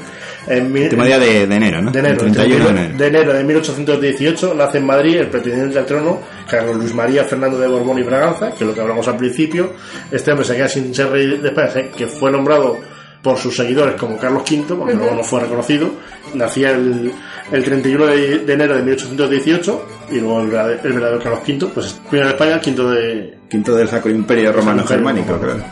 En 0.46 0.70
mi- 0.72 0.82
Último 0.82 1.04
día 1.04 1.18
de, 1.18 1.46
de 1.46 1.54
enero, 1.54 1.80
¿no? 1.80 1.90
de 1.90 1.98
enero, 2.00 2.14
El 2.26 2.32
31 2.32 2.64
de 2.64 2.70
enero. 2.70 2.98
de 2.98 3.06
enero 3.06 3.32
de 3.32 3.44
1818 3.44 4.54
nace 4.54 4.78
en 4.78 4.84
Madrid 4.86 5.16
el 5.16 5.28
pretendiente 5.28 5.78
al 5.78 5.86
trono, 5.86 6.20
Carlos 6.50 6.76
Luis 6.76 6.92
María 6.94 7.24
Fernando 7.24 7.58
de 7.58 7.66
Borbón 7.68 7.98
y 7.98 8.02
Braganza, 8.02 8.50
que 8.50 8.64
es 8.64 8.68
lo 8.68 8.74
que 8.74 8.80
hablamos 8.80 9.06
al 9.08 9.16
principio. 9.16 9.72
Este 10.10 10.32
hombre 10.32 10.44
se 10.46 10.56
queda 10.56 10.68
sin 10.68 10.94
ser 10.94 11.08
rey 11.10 11.38
de 11.38 11.48
España, 11.48 11.90
que 11.96 12.06
fue 12.08 12.30
nombrado 12.30 12.78
por 13.24 13.38
sus 13.38 13.56
seguidores 13.56 13.94
como 13.96 14.16
Carlos 14.18 14.42
V, 14.48 14.74
porque 14.76 14.94
luego 14.94 15.14
no 15.16 15.24
fue 15.24 15.40
reconocido. 15.40 15.90
Nacía 16.34 16.70
el, 16.72 17.10
el 17.50 17.64
31 17.64 18.06
de, 18.06 18.38
de 18.40 18.52
enero 18.52 18.76
de 18.76 18.82
1818 18.82 19.88
y 20.12 20.20
luego 20.20 20.42
el 20.42 20.48
verdadero, 20.48 20.80
el 20.84 20.92
verdadero 20.92 21.22
Carlos 21.22 21.40
V, 21.48 21.66
pues 21.74 22.00
primero 22.10 22.28
de 22.28 22.34
España, 22.34 22.60
quinto 22.60 22.90
de... 22.90 23.38
Quinto 23.48 23.74
del 23.74 23.88
Sacro 23.88 24.10
Imperio 24.10 24.52
Romano 24.52 24.84
Germánico, 24.84 25.38
claro. 25.38 25.62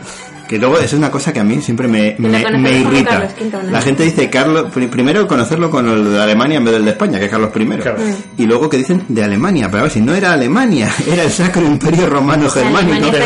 Que 0.49 0.59
luego 0.59 0.77
eso 0.77 0.85
es 0.85 0.93
una 0.95 1.11
cosa 1.11 1.33
que 1.33 1.41
a 1.41 1.45
mí 1.45 1.63
siempre 1.63 1.89
me, 1.89 2.15
me, 2.19 2.79
irrita. 2.79 3.27
La 3.71 3.81
gente 3.81 4.03
dice 4.03 4.29
Carlos, 4.29 4.67
pri- 4.73 4.87
primero 4.89 5.27
conocerlo 5.27 5.71
con 5.71 5.89
el 5.89 6.13
de 6.13 6.21
Alemania 6.23 6.59
en 6.59 6.65
vez 6.67 6.75
del 6.75 6.85
de 6.85 6.91
España, 6.91 7.19
que 7.19 7.25
es 7.25 7.31
Carlos 7.31 7.51
I. 7.57 7.67
Claro. 7.79 7.99
Y 8.37 8.45
luego 8.45 8.69
que 8.69 8.77
dicen 8.77 9.03
de 9.09 9.25
Alemania, 9.25 9.69
pero 9.71 9.79
a 9.81 9.83
ver, 9.85 9.93
si 9.93 10.03
no 10.03 10.15
era 10.15 10.35
Alemania, 10.35 10.91
era 11.11 11.23
el 11.25 11.31
Sacro 11.31 11.63
Imperio 11.65 12.07
Romano 12.07 12.51
Germánico, 12.51 13.11
que 13.11 13.19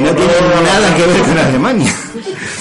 no 0.00 0.10
tiene 0.10 0.32
nada 0.62 0.94
que 0.94 1.06
ver 1.06 1.20
con 1.22 1.38
Alemania. 1.48 1.92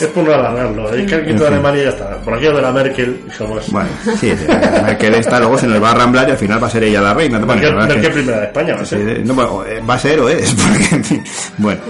Es 0.01 0.07
por 0.07 0.23
no 0.23 0.33
alargarlo, 0.33 0.93
es 0.93 1.07
que 1.09 1.15
el 1.15 1.25
quinto 1.25 1.43
de 1.43 1.49
Alemania 1.49 1.83
ya 1.83 1.89
está. 1.89 2.17
Por 2.17 2.33
aquí 2.33 2.45
de 2.45 2.61
la 2.61 2.71
Merkel, 2.71 3.21
dijimos... 3.25 3.71
Bueno, 3.71 3.89
sí, 4.19 4.31
sí, 4.35 4.45
Merkel 4.47 5.15
está, 5.15 5.39
luego 5.39 5.57
se 5.57 5.67
nos 5.67 5.81
va 5.81 5.91
a 5.91 5.95
ramblar 5.95 6.27
y 6.27 6.31
al 6.31 6.37
final 6.37 6.61
va 6.63 6.67
a 6.67 6.69
ser 6.69 6.83
ella 6.83 7.01
la 7.01 7.13
reina. 7.13 7.39
Merkel, 7.39 7.75
la 7.75 7.81
es 7.81 7.87
Merkel 7.87 8.01
que- 8.01 8.09
primera 8.09 8.39
de 8.39 8.45
España, 8.45 8.75
va 8.75 8.81
a 8.81 8.85
sí, 8.85 8.95
ser. 8.95 9.25
no, 9.25 9.65
eh, 9.65 9.81
va 9.87 9.93
a 9.93 9.99
ser 9.99 10.19
o 10.19 10.29
es, 10.29 10.53
porque, 10.99 11.21
bueno. 11.57 11.81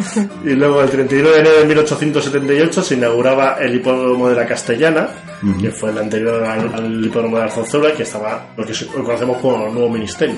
Y 0.43 0.49
luego 0.51 0.81
el 0.81 0.89
31 0.89 1.29
de 1.29 1.39
enero 1.39 1.57
de 1.59 1.65
1878 1.65 2.81
se 2.83 2.95
inauguraba 2.95 3.57
el 3.59 3.75
hipódromo 3.75 4.29
de 4.29 4.35
la 4.35 4.45
Castellana, 4.45 5.07
que 5.59 5.71
fue 5.71 5.89
el 5.89 5.97
anterior 5.97 6.43
al, 6.43 6.71
al 6.73 7.05
hipódromo 7.05 7.37
de 7.37 7.43
Arzonzora, 7.43 7.93
que 7.93 8.03
estaba 8.03 8.47
lo 8.55 8.65
que 8.65 8.73
conocemos 8.85 9.37
como 9.37 9.57
los 9.65 9.73
nuevos 9.73 9.91
ministerios. 9.91 10.37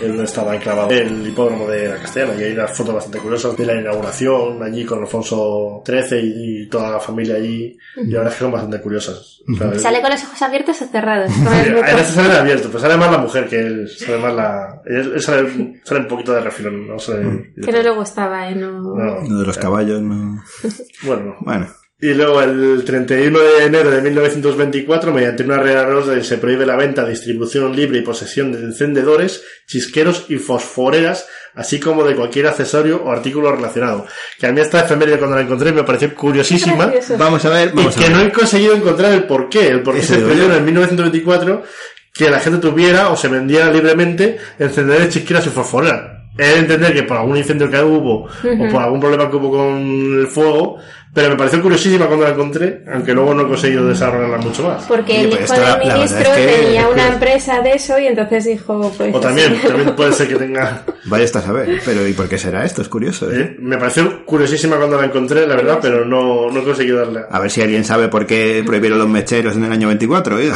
Es 0.00 0.08
donde 0.08 0.24
estaba 0.24 0.54
enclavado 0.56 0.90
el 0.90 1.26
hipódromo 1.28 1.68
de 1.68 1.88
la 1.88 1.96
Castellana, 1.96 2.32
y 2.40 2.44
hay 2.44 2.52
unas 2.52 2.76
fotos 2.76 2.94
bastante 2.94 3.18
curiosas 3.18 3.56
de 3.56 3.66
la 3.66 3.74
inauguración 3.80 4.62
allí 4.62 4.84
con 4.84 5.00
Alfonso 5.00 5.82
XIII 5.86 6.18
y, 6.20 6.62
y 6.62 6.66
toda 6.66 6.85
la 6.90 7.00
familia 7.00 7.36
allí, 7.36 7.76
y 7.96 8.06
la 8.06 8.18
verdad 8.18 8.32
es 8.32 8.38
que 8.38 8.44
son 8.44 8.52
bastante 8.52 8.80
curiosas. 8.80 9.42
¿Sale 9.78 10.00
con 10.00 10.10
los 10.10 10.22
ojos 10.24 10.42
abiertos 10.42 10.82
o 10.82 10.86
cerrados? 10.86 11.30
Como 11.44 11.50
Sí, 11.50 11.56
el 11.60 11.66
en 11.68 11.74
Beto. 11.74 11.96
este 11.98 12.12
sale 12.12 12.34
abierto, 12.36 12.68
pero 12.68 12.80
sale 12.80 12.96
más 12.96 13.10
la 13.10 13.18
mujer 13.18 13.48
que 13.48 13.58
él, 13.60 13.88
sale 13.88 14.18
más 14.18 14.34
la... 14.34 14.82
Él, 14.86 15.20
sale, 15.20 15.80
sale 15.84 16.00
un 16.00 16.08
poquito 16.08 16.32
de 16.32 16.40
refilón, 16.40 16.86
no 16.88 16.98
sale... 16.98 17.52
Que 17.62 17.72
no 17.72 17.82
le 17.82 17.90
gustaba, 17.90 18.48
¿eh? 18.50 18.54
No... 18.54 18.80
no. 18.80 19.20
Lo 19.28 19.38
de 19.40 19.46
los 19.46 19.58
caballos, 19.58 20.00
no. 20.02 20.42
Bueno, 21.02 21.36
Bueno, 21.40 21.68
Y 22.00 22.12
luego 22.12 22.42
el 22.42 22.84
31 22.84 23.38
de 23.38 23.64
enero 23.64 23.90
de 23.90 24.02
1924, 24.02 25.12
mediante 25.12 25.44
una 25.44 25.58
real 25.58 25.94
orden, 25.94 26.22
se 26.24 26.38
prohíbe 26.38 26.66
la 26.66 26.76
venta, 26.76 27.06
distribución 27.06 27.74
libre 27.74 27.98
y 27.98 28.02
posesión 28.02 28.52
de 28.52 28.58
encendedores, 28.58 29.42
chisqueros 29.66 30.26
y 30.28 30.36
fosforeras, 30.36 31.26
así 31.56 31.80
como 31.80 32.04
de 32.04 32.14
cualquier 32.14 32.46
accesorio 32.46 33.02
o 33.02 33.10
artículo 33.10 33.50
relacionado. 33.50 34.06
Que 34.38 34.46
a 34.46 34.52
mí 34.52 34.60
esta 34.60 34.80
efeméride 34.84 35.18
cuando 35.18 35.36
la 35.36 35.42
encontré 35.42 35.72
me 35.72 35.82
pareció 35.82 36.14
curiosísima. 36.14 36.92
Vamos 37.18 37.44
a 37.44 37.48
ver, 37.48 37.72
Y 37.74 37.80
a 37.80 37.90
que 37.90 38.00
ver. 38.00 38.10
no 38.12 38.20
he 38.20 38.30
conseguido 38.32 38.74
encontrar 38.74 39.12
el 39.12 39.24
porqué. 39.24 39.68
El 39.68 39.82
porqué 39.82 40.00
Eso 40.00 40.14
se 40.14 40.20
prohibió 40.20 40.54
en 40.54 40.64
1924 40.64 41.62
que 42.12 42.30
la 42.30 42.40
gente 42.40 42.58
tuviera 42.58 43.10
o 43.10 43.16
se 43.16 43.28
vendiera 43.28 43.70
libremente 43.70 44.38
encendedores, 44.58 45.10
chisqueras 45.10 45.46
y 45.46 45.50
fosforeras. 45.50 46.15
He 46.38 46.46
de 46.46 46.58
entender 46.58 46.94
que 46.94 47.02
por 47.04 47.16
algún 47.16 47.36
incendio 47.36 47.70
que 47.70 47.82
hubo 47.82 48.24
o 48.24 48.68
por 48.70 48.82
algún 48.82 49.00
problema 49.00 49.30
que 49.30 49.36
hubo 49.36 49.50
con 49.50 50.20
el 50.20 50.26
fuego, 50.26 50.78
pero 51.16 51.30
me 51.30 51.36
pareció 51.36 51.62
curiosísima 51.62 52.04
cuando 52.06 52.26
la 52.26 52.32
encontré, 52.32 52.84
aunque 52.92 53.14
luego 53.14 53.32
no 53.32 53.44
he 53.44 53.48
conseguido 53.48 53.86
desarrollarla 53.88 54.36
mucho 54.36 54.64
más. 54.64 54.84
Porque 54.84 55.22
el 55.22 55.30
pues 55.30 55.50
hijo 55.50 55.54
del 55.54 55.78
ministro 55.78 56.18
es 56.20 56.28
que- 56.28 56.62
tenía 56.64 56.88
una 56.88 57.06
empresa 57.08 57.62
de 57.62 57.72
eso 57.72 57.98
y 57.98 58.06
entonces 58.06 58.44
dijo, 58.44 58.92
pues... 58.98 59.14
O 59.14 59.18
también, 59.18 59.58
también 59.66 59.96
puede 59.96 60.12
ser 60.12 60.28
que 60.28 60.34
tenga... 60.34 60.82
Vaya 61.06 61.24
está 61.24 61.38
a 61.38 61.42
saber, 61.42 61.80
pero 61.86 62.06
¿y 62.06 62.12
por 62.12 62.28
qué 62.28 62.36
será 62.36 62.66
esto? 62.66 62.82
Es 62.82 62.88
curioso. 62.90 63.30
¿eh? 63.30 63.40
¿eh? 63.40 63.56
Me 63.60 63.78
pareció 63.78 64.26
curiosísima 64.26 64.76
cuando 64.76 65.00
la 65.00 65.06
encontré, 65.06 65.46
la 65.46 65.56
verdad, 65.56 65.78
pero 65.80 66.04
no, 66.04 66.50
no 66.50 66.60
he 66.60 66.64
conseguido 66.64 66.98
darle. 66.98 67.22
A 67.30 67.40
ver 67.40 67.50
si 67.50 67.62
alguien 67.62 67.84
sabe 67.84 68.08
por 68.08 68.26
qué 68.26 68.62
prohibieron 68.66 68.98
los 68.98 69.08
mecheros 69.08 69.56
en 69.56 69.64
el 69.64 69.72
año 69.72 69.88
24, 69.88 70.36
oiga. 70.36 70.54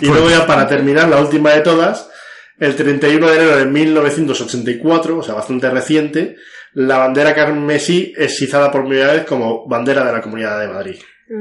Y 0.00 0.06
luego 0.06 0.30
ya 0.30 0.46
para 0.46 0.68
terminar, 0.68 1.08
la 1.08 1.18
última 1.18 1.50
de 1.50 1.62
todas, 1.62 2.08
el 2.58 2.76
31 2.76 3.26
de 3.26 3.36
enero 3.36 3.56
de 3.56 3.66
1984, 3.66 5.18
o 5.18 5.22
sea, 5.22 5.34
bastante 5.34 5.70
reciente, 5.70 6.36
la 6.72 6.98
bandera 6.98 7.34
carmesí 7.34 8.12
es 8.16 8.40
izada 8.40 8.70
por 8.70 8.86
primera 8.86 9.12
vez 9.12 9.24
como 9.24 9.66
bandera 9.66 10.04
de 10.04 10.12
la 10.12 10.22
Comunidad 10.22 10.60
de 10.60 10.68
Madrid. 10.68 10.96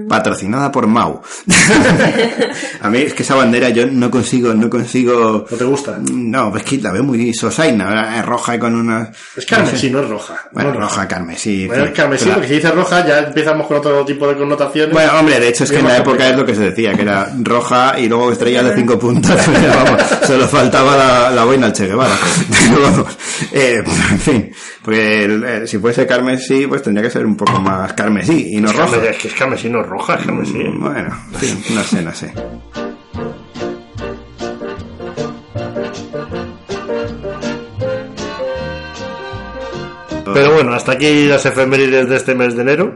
Patrocinada 0.09 0.71
por 0.71 0.87
Mau. 0.87 1.21
a 2.81 2.89
mí 2.89 2.97
es 2.99 3.13
que 3.13 3.23
esa 3.23 3.35
bandera 3.35 3.69
yo 3.69 3.85
no 3.85 4.09
consigo, 4.09 4.53
no 4.53 4.69
consigo... 4.69 5.45
¿No 5.49 5.57
te 5.57 5.63
gusta? 5.63 5.99
No, 6.11 6.55
es 6.57 6.63
que 6.63 6.77
la 6.79 6.91
veo 6.91 7.03
muy 7.03 7.33
sosaina, 7.33 8.17
es 8.19 8.25
roja 8.25 8.55
y 8.55 8.59
con 8.59 8.75
una... 8.75 9.11
Es 9.35 9.45
carmesí, 9.45 9.89
no 9.91 9.99
es 9.99 10.09
roja. 10.09 10.35
Bueno, 10.51 10.69
No 10.69 10.75
es 10.75 10.81
roja, 10.81 11.07
carmesí. 11.07 11.67
Bueno, 11.67 11.85
es 11.85 11.91
carmesí, 11.91 12.25
Claro. 12.25 12.39
porque 12.39 12.47
si 12.49 12.55
dice 12.55 12.71
roja 12.71 13.05
ya 13.07 13.19
empezamos 13.19 13.67
con 13.67 13.77
otro 13.77 14.03
tipo 14.05 14.27
de 14.27 14.35
connotaciones. 14.35 14.91
Bueno, 14.93 15.11
hombre, 15.19 15.39
de 15.39 15.49
hecho 15.49 15.63
es 15.65 15.71
que 15.71 15.77
en 15.79 15.85
la 15.87 15.97
época 15.97 16.05
complicado. 16.09 16.31
es 16.33 16.37
lo 16.39 16.45
que 16.45 16.55
se 16.55 16.61
decía, 16.61 16.93
que 16.93 17.01
era 17.03 17.29
roja 17.43 17.99
y 17.99 18.07
luego 18.09 18.31
estrellas 18.31 18.65
de 18.65 18.75
cinco 18.75 18.97
puntas. 18.97 19.47
Vamos, 19.85 20.01
solo 20.25 20.47
faltaba 20.47 20.95
la, 20.97 21.29
la 21.31 21.43
boina 21.43 21.67
al 21.67 21.73
Che 21.73 21.85
Guevara. 21.87 22.15
Pero 22.69 22.81
vamos, 22.81 23.17
eh, 23.51 23.83
en 23.85 24.19
fin, 24.19 24.51
porque 24.83 25.25
el- 25.25 25.43
eh, 25.43 25.67
si 25.67 25.77
fuese 25.77 26.05
carmesí, 26.07 26.65
pues 26.67 26.81
tendría 26.81 27.03
que 27.03 27.11
ser 27.11 27.25
un 27.25 27.35
poco 27.37 27.59
más 27.59 27.93
carmesí 27.93 28.49
y 28.55 28.57
no 28.61 28.69
es, 28.69 28.75
roja. 28.75 28.91
carmesí, 28.91 29.13
es 29.15 29.21
que 29.21 29.27
es 29.27 29.33
carmesí, 29.33 29.69
no 29.75 29.81
es 29.81 29.87
roja, 29.87 30.15
es 30.15 30.25
carmesí. 30.25 30.63
Bueno, 30.79 31.13
sí, 31.39 31.73
no 31.73 31.83
sé, 31.83 32.01
no 32.01 32.13
sé. 32.13 32.33
Pero 40.35 40.53
bueno, 40.53 40.73
hasta 40.73 40.91
aquí 40.91 41.27
las 41.27 41.45
efemérides 41.45 42.09
de 42.09 42.15
este 42.17 42.35
mes 42.35 42.55
de 42.55 42.61
enero. 42.61 42.95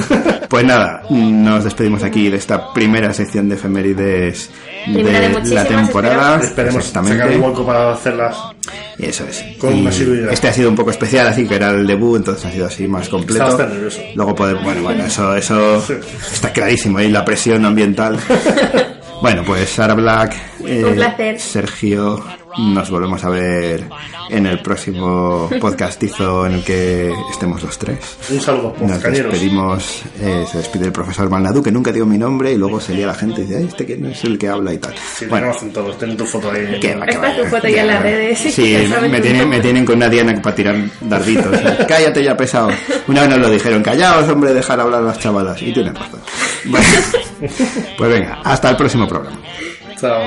Pues 0.49 0.65
nada, 0.65 1.03
nos 1.09 1.65
despedimos 1.65 2.03
aquí 2.03 2.29
de 2.29 2.37
esta 2.37 2.73
primera 2.75 3.13
sección 3.15 3.49
de 3.49 3.55
efemérides 3.55 4.51
Primera 4.85 5.21
de 5.21 5.41
de 5.41 5.55
la 5.55 5.65
temporada. 5.65 6.41
Esperemos 6.43 6.85
sacar 6.85 7.31
un 7.31 7.43
hueco 7.43 7.65
para 7.65 7.93
hacerlas. 7.93 8.37
Eso 8.99 9.25
es. 9.25 9.45
Con 9.59 9.77
Y. 9.79 9.89
Este 10.31 10.49
ha 10.49 10.53
sido 10.53 10.71
un 10.71 10.77
poco 10.77 10.91
especial, 10.91 11.29
así 11.29 11.47
que 11.47 11.55
era 11.55 11.71
el 11.71 11.87
debut, 11.87 12.17
entonces 12.17 12.45
ha 12.45 12.51
sido 12.51 12.67
así 12.67 12.89
más 12.89 13.09
completo. 13.09 13.49
Estaba 13.49 13.69
nervioso. 13.69 14.01
Luego 14.15 14.35
podemos, 14.35 14.65
bueno, 14.65 14.83
bueno, 14.83 15.05
eso, 15.05 15.35
eso 15.37 15.83
está 16.33 16.53
clarísimo, 16.53 16.99
ahí 16.99 17.11
la 17.11 17.25
presión 17.25 17.65
ambiental. 17.65 18.19
bueno, 19.23 19.43
pues 19.47 19.69
Sara 19.69 19.95
Black, 19.95 20.35
eh, 20.65 20.85
Un 20.85 20.95
placer. 20.95 21.41
Sergio, 21.41 22.25
nos 22.59 22.91
volvemos 22.91 23.23
a 23.25 23.29
ver 23.31 23.89
en 24.31 24.47
el 24.47 24.61
próximo 24.61 25.49
podcastizo 25.61 26.47
en 26.47 26.55
el 26.55 26.65
que 26.65 27.13
estemos 27.31 27.63
los 27.63 27.79
tres. 27.79 27.99
Un 28.31 28.41
saludo, 28.41 28.75
Nos 28.81 28.99
cañeros. 28.99 29.33
despedimos, 29.33 30.03
eh, 30.21 30.45
se 30.51 30.59
despide 30.59 30.87
el 30.87 30.93
profesor 30.93 31.29
Malnadu, 31.31 31.63
que 31.63 31.73
nunca 31.73 31.93
dio 31.93 32.05
mi 32.07 32.19
nombre, 32.19 32.53
y 32.53 32.57
luego 32.57 32.81
se 32.81 32.95
lía 32.95 33.07
la 33.07 33.15
gente 33.15 33.41
y 33.41 33.45
dice, 33.45 33.59
"Ay, 33.59 33.65
este 33.69 33.87
que 33.87 33.97
no 33.97 34.09
es 34.09 34.23
el 34.25 34.39
que 34.39 34.49
habla 34.49 34.73
y 34.73 34.79
tal. 34.79 34.95
Sí, 35.17 35.27
bueno, 35.27 35.53
todos, 35.73 35.99
ten 35.99 36.17
tu 36.17 36.25
foto 36.27 36.51
ahí. 36.51 36.81
va, 36.99 37.07
va, 37.21 37.37
tu 37.37 37.45
foto 37.47 37.69
ya 37.69 37.83
en 37.83 37.87
las 37.89 38.03
redes. 38.03 38.39
Sí, 38.39 38.53
tienen, 39.23 39.49
me 39.49 39.61
tienen 39.61 39.85
con 39.85 39.97
una 39.97 40.09
diana 40.09 40.41
para 40.43 40.55
tirar 40.55 40.77
darditos. 41.01 41.59
Cállate 41.89 42.23
ya, 42.23 42.37
pesado. 42.37 42.71
Una 43.09 43.23
vez 43.23 43.31
nos 43.31 43.39
lo 43.39 43.51
dijeron, 43.51 43.83
callaos, 43.83 44.29
hombre, 44.29 44.53
dejar 44.53 44.81
hablar 44.81 45.01
a 45.01 45.05
las 45.07 45.19
chavalas. 45.19 45.61
Y 45.63 45.73
tienen 45.73 45.95
razón. 45.95 46.21
Bueno, 46.65 46.87
pues 47.99 48.11
venga, 48.11 48.41
hasta 48.45 48.71
el 48.71 48.77
próximo 48.77 49.07
programa. 49.09 49.39
Chao. 50.01 50.21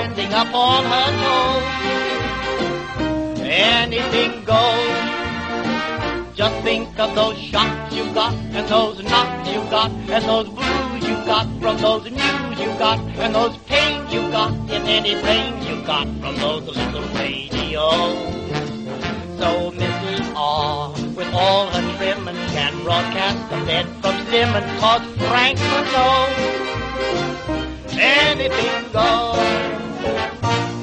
Anything 3.57 4.43
goes. 4.43 6.35
Just 6.35 6.61
think 6.65 6.99
of 6.99 7.15
those 7.15 7.37
shots 7.37 7.95
you 7.95 8.03
got, 8.13 8.33
and 8.33 8.67
those 8.67 9.01
knocks 9.01 9.49
you 9.49 9.61
got, 9.69 9.89
and 9.91 10.25
those 10.25 10.49
blues 10.49 11.07
you 11.07 11.15
got 11.25 11.47
from 11.61 11.77
those 11.77 12.03
news 12.03 12.59
you 12.59 12.67
got, 12.77 12.99
and 12.99 13.33
those 13.33 13.55
pains 13.59 14.13
you 14.13 14.29
got, 14.29 14.51
and 14.51 14.85
any 14.89 15.13
brains 15.21 15.65
you 15.65 15.81
got 15.83 16.05
from 16.19 16.35
those 16.35 16.65
little 16.65 17.07
radios. 17.15 18.17
So 19.39 19.71
Mrs. 19.71 20.35
R, 20.35 20.91
with 21.15 21.33
all 21.33 21.67
her 21.67 21.95
trimming, 21.95 22.35
can 22.51 22.83
broadcast 22.83 23.49
the 23.49 23.65
bed 23.65 23.85
from 24.01 24.25
Simmons, 24.27 24.79
cause 24.81 25.01
Frankfurt 25.29 25.87
knows 25.95 26.65
anything 27.97 28.91
goes. 28.91 30.74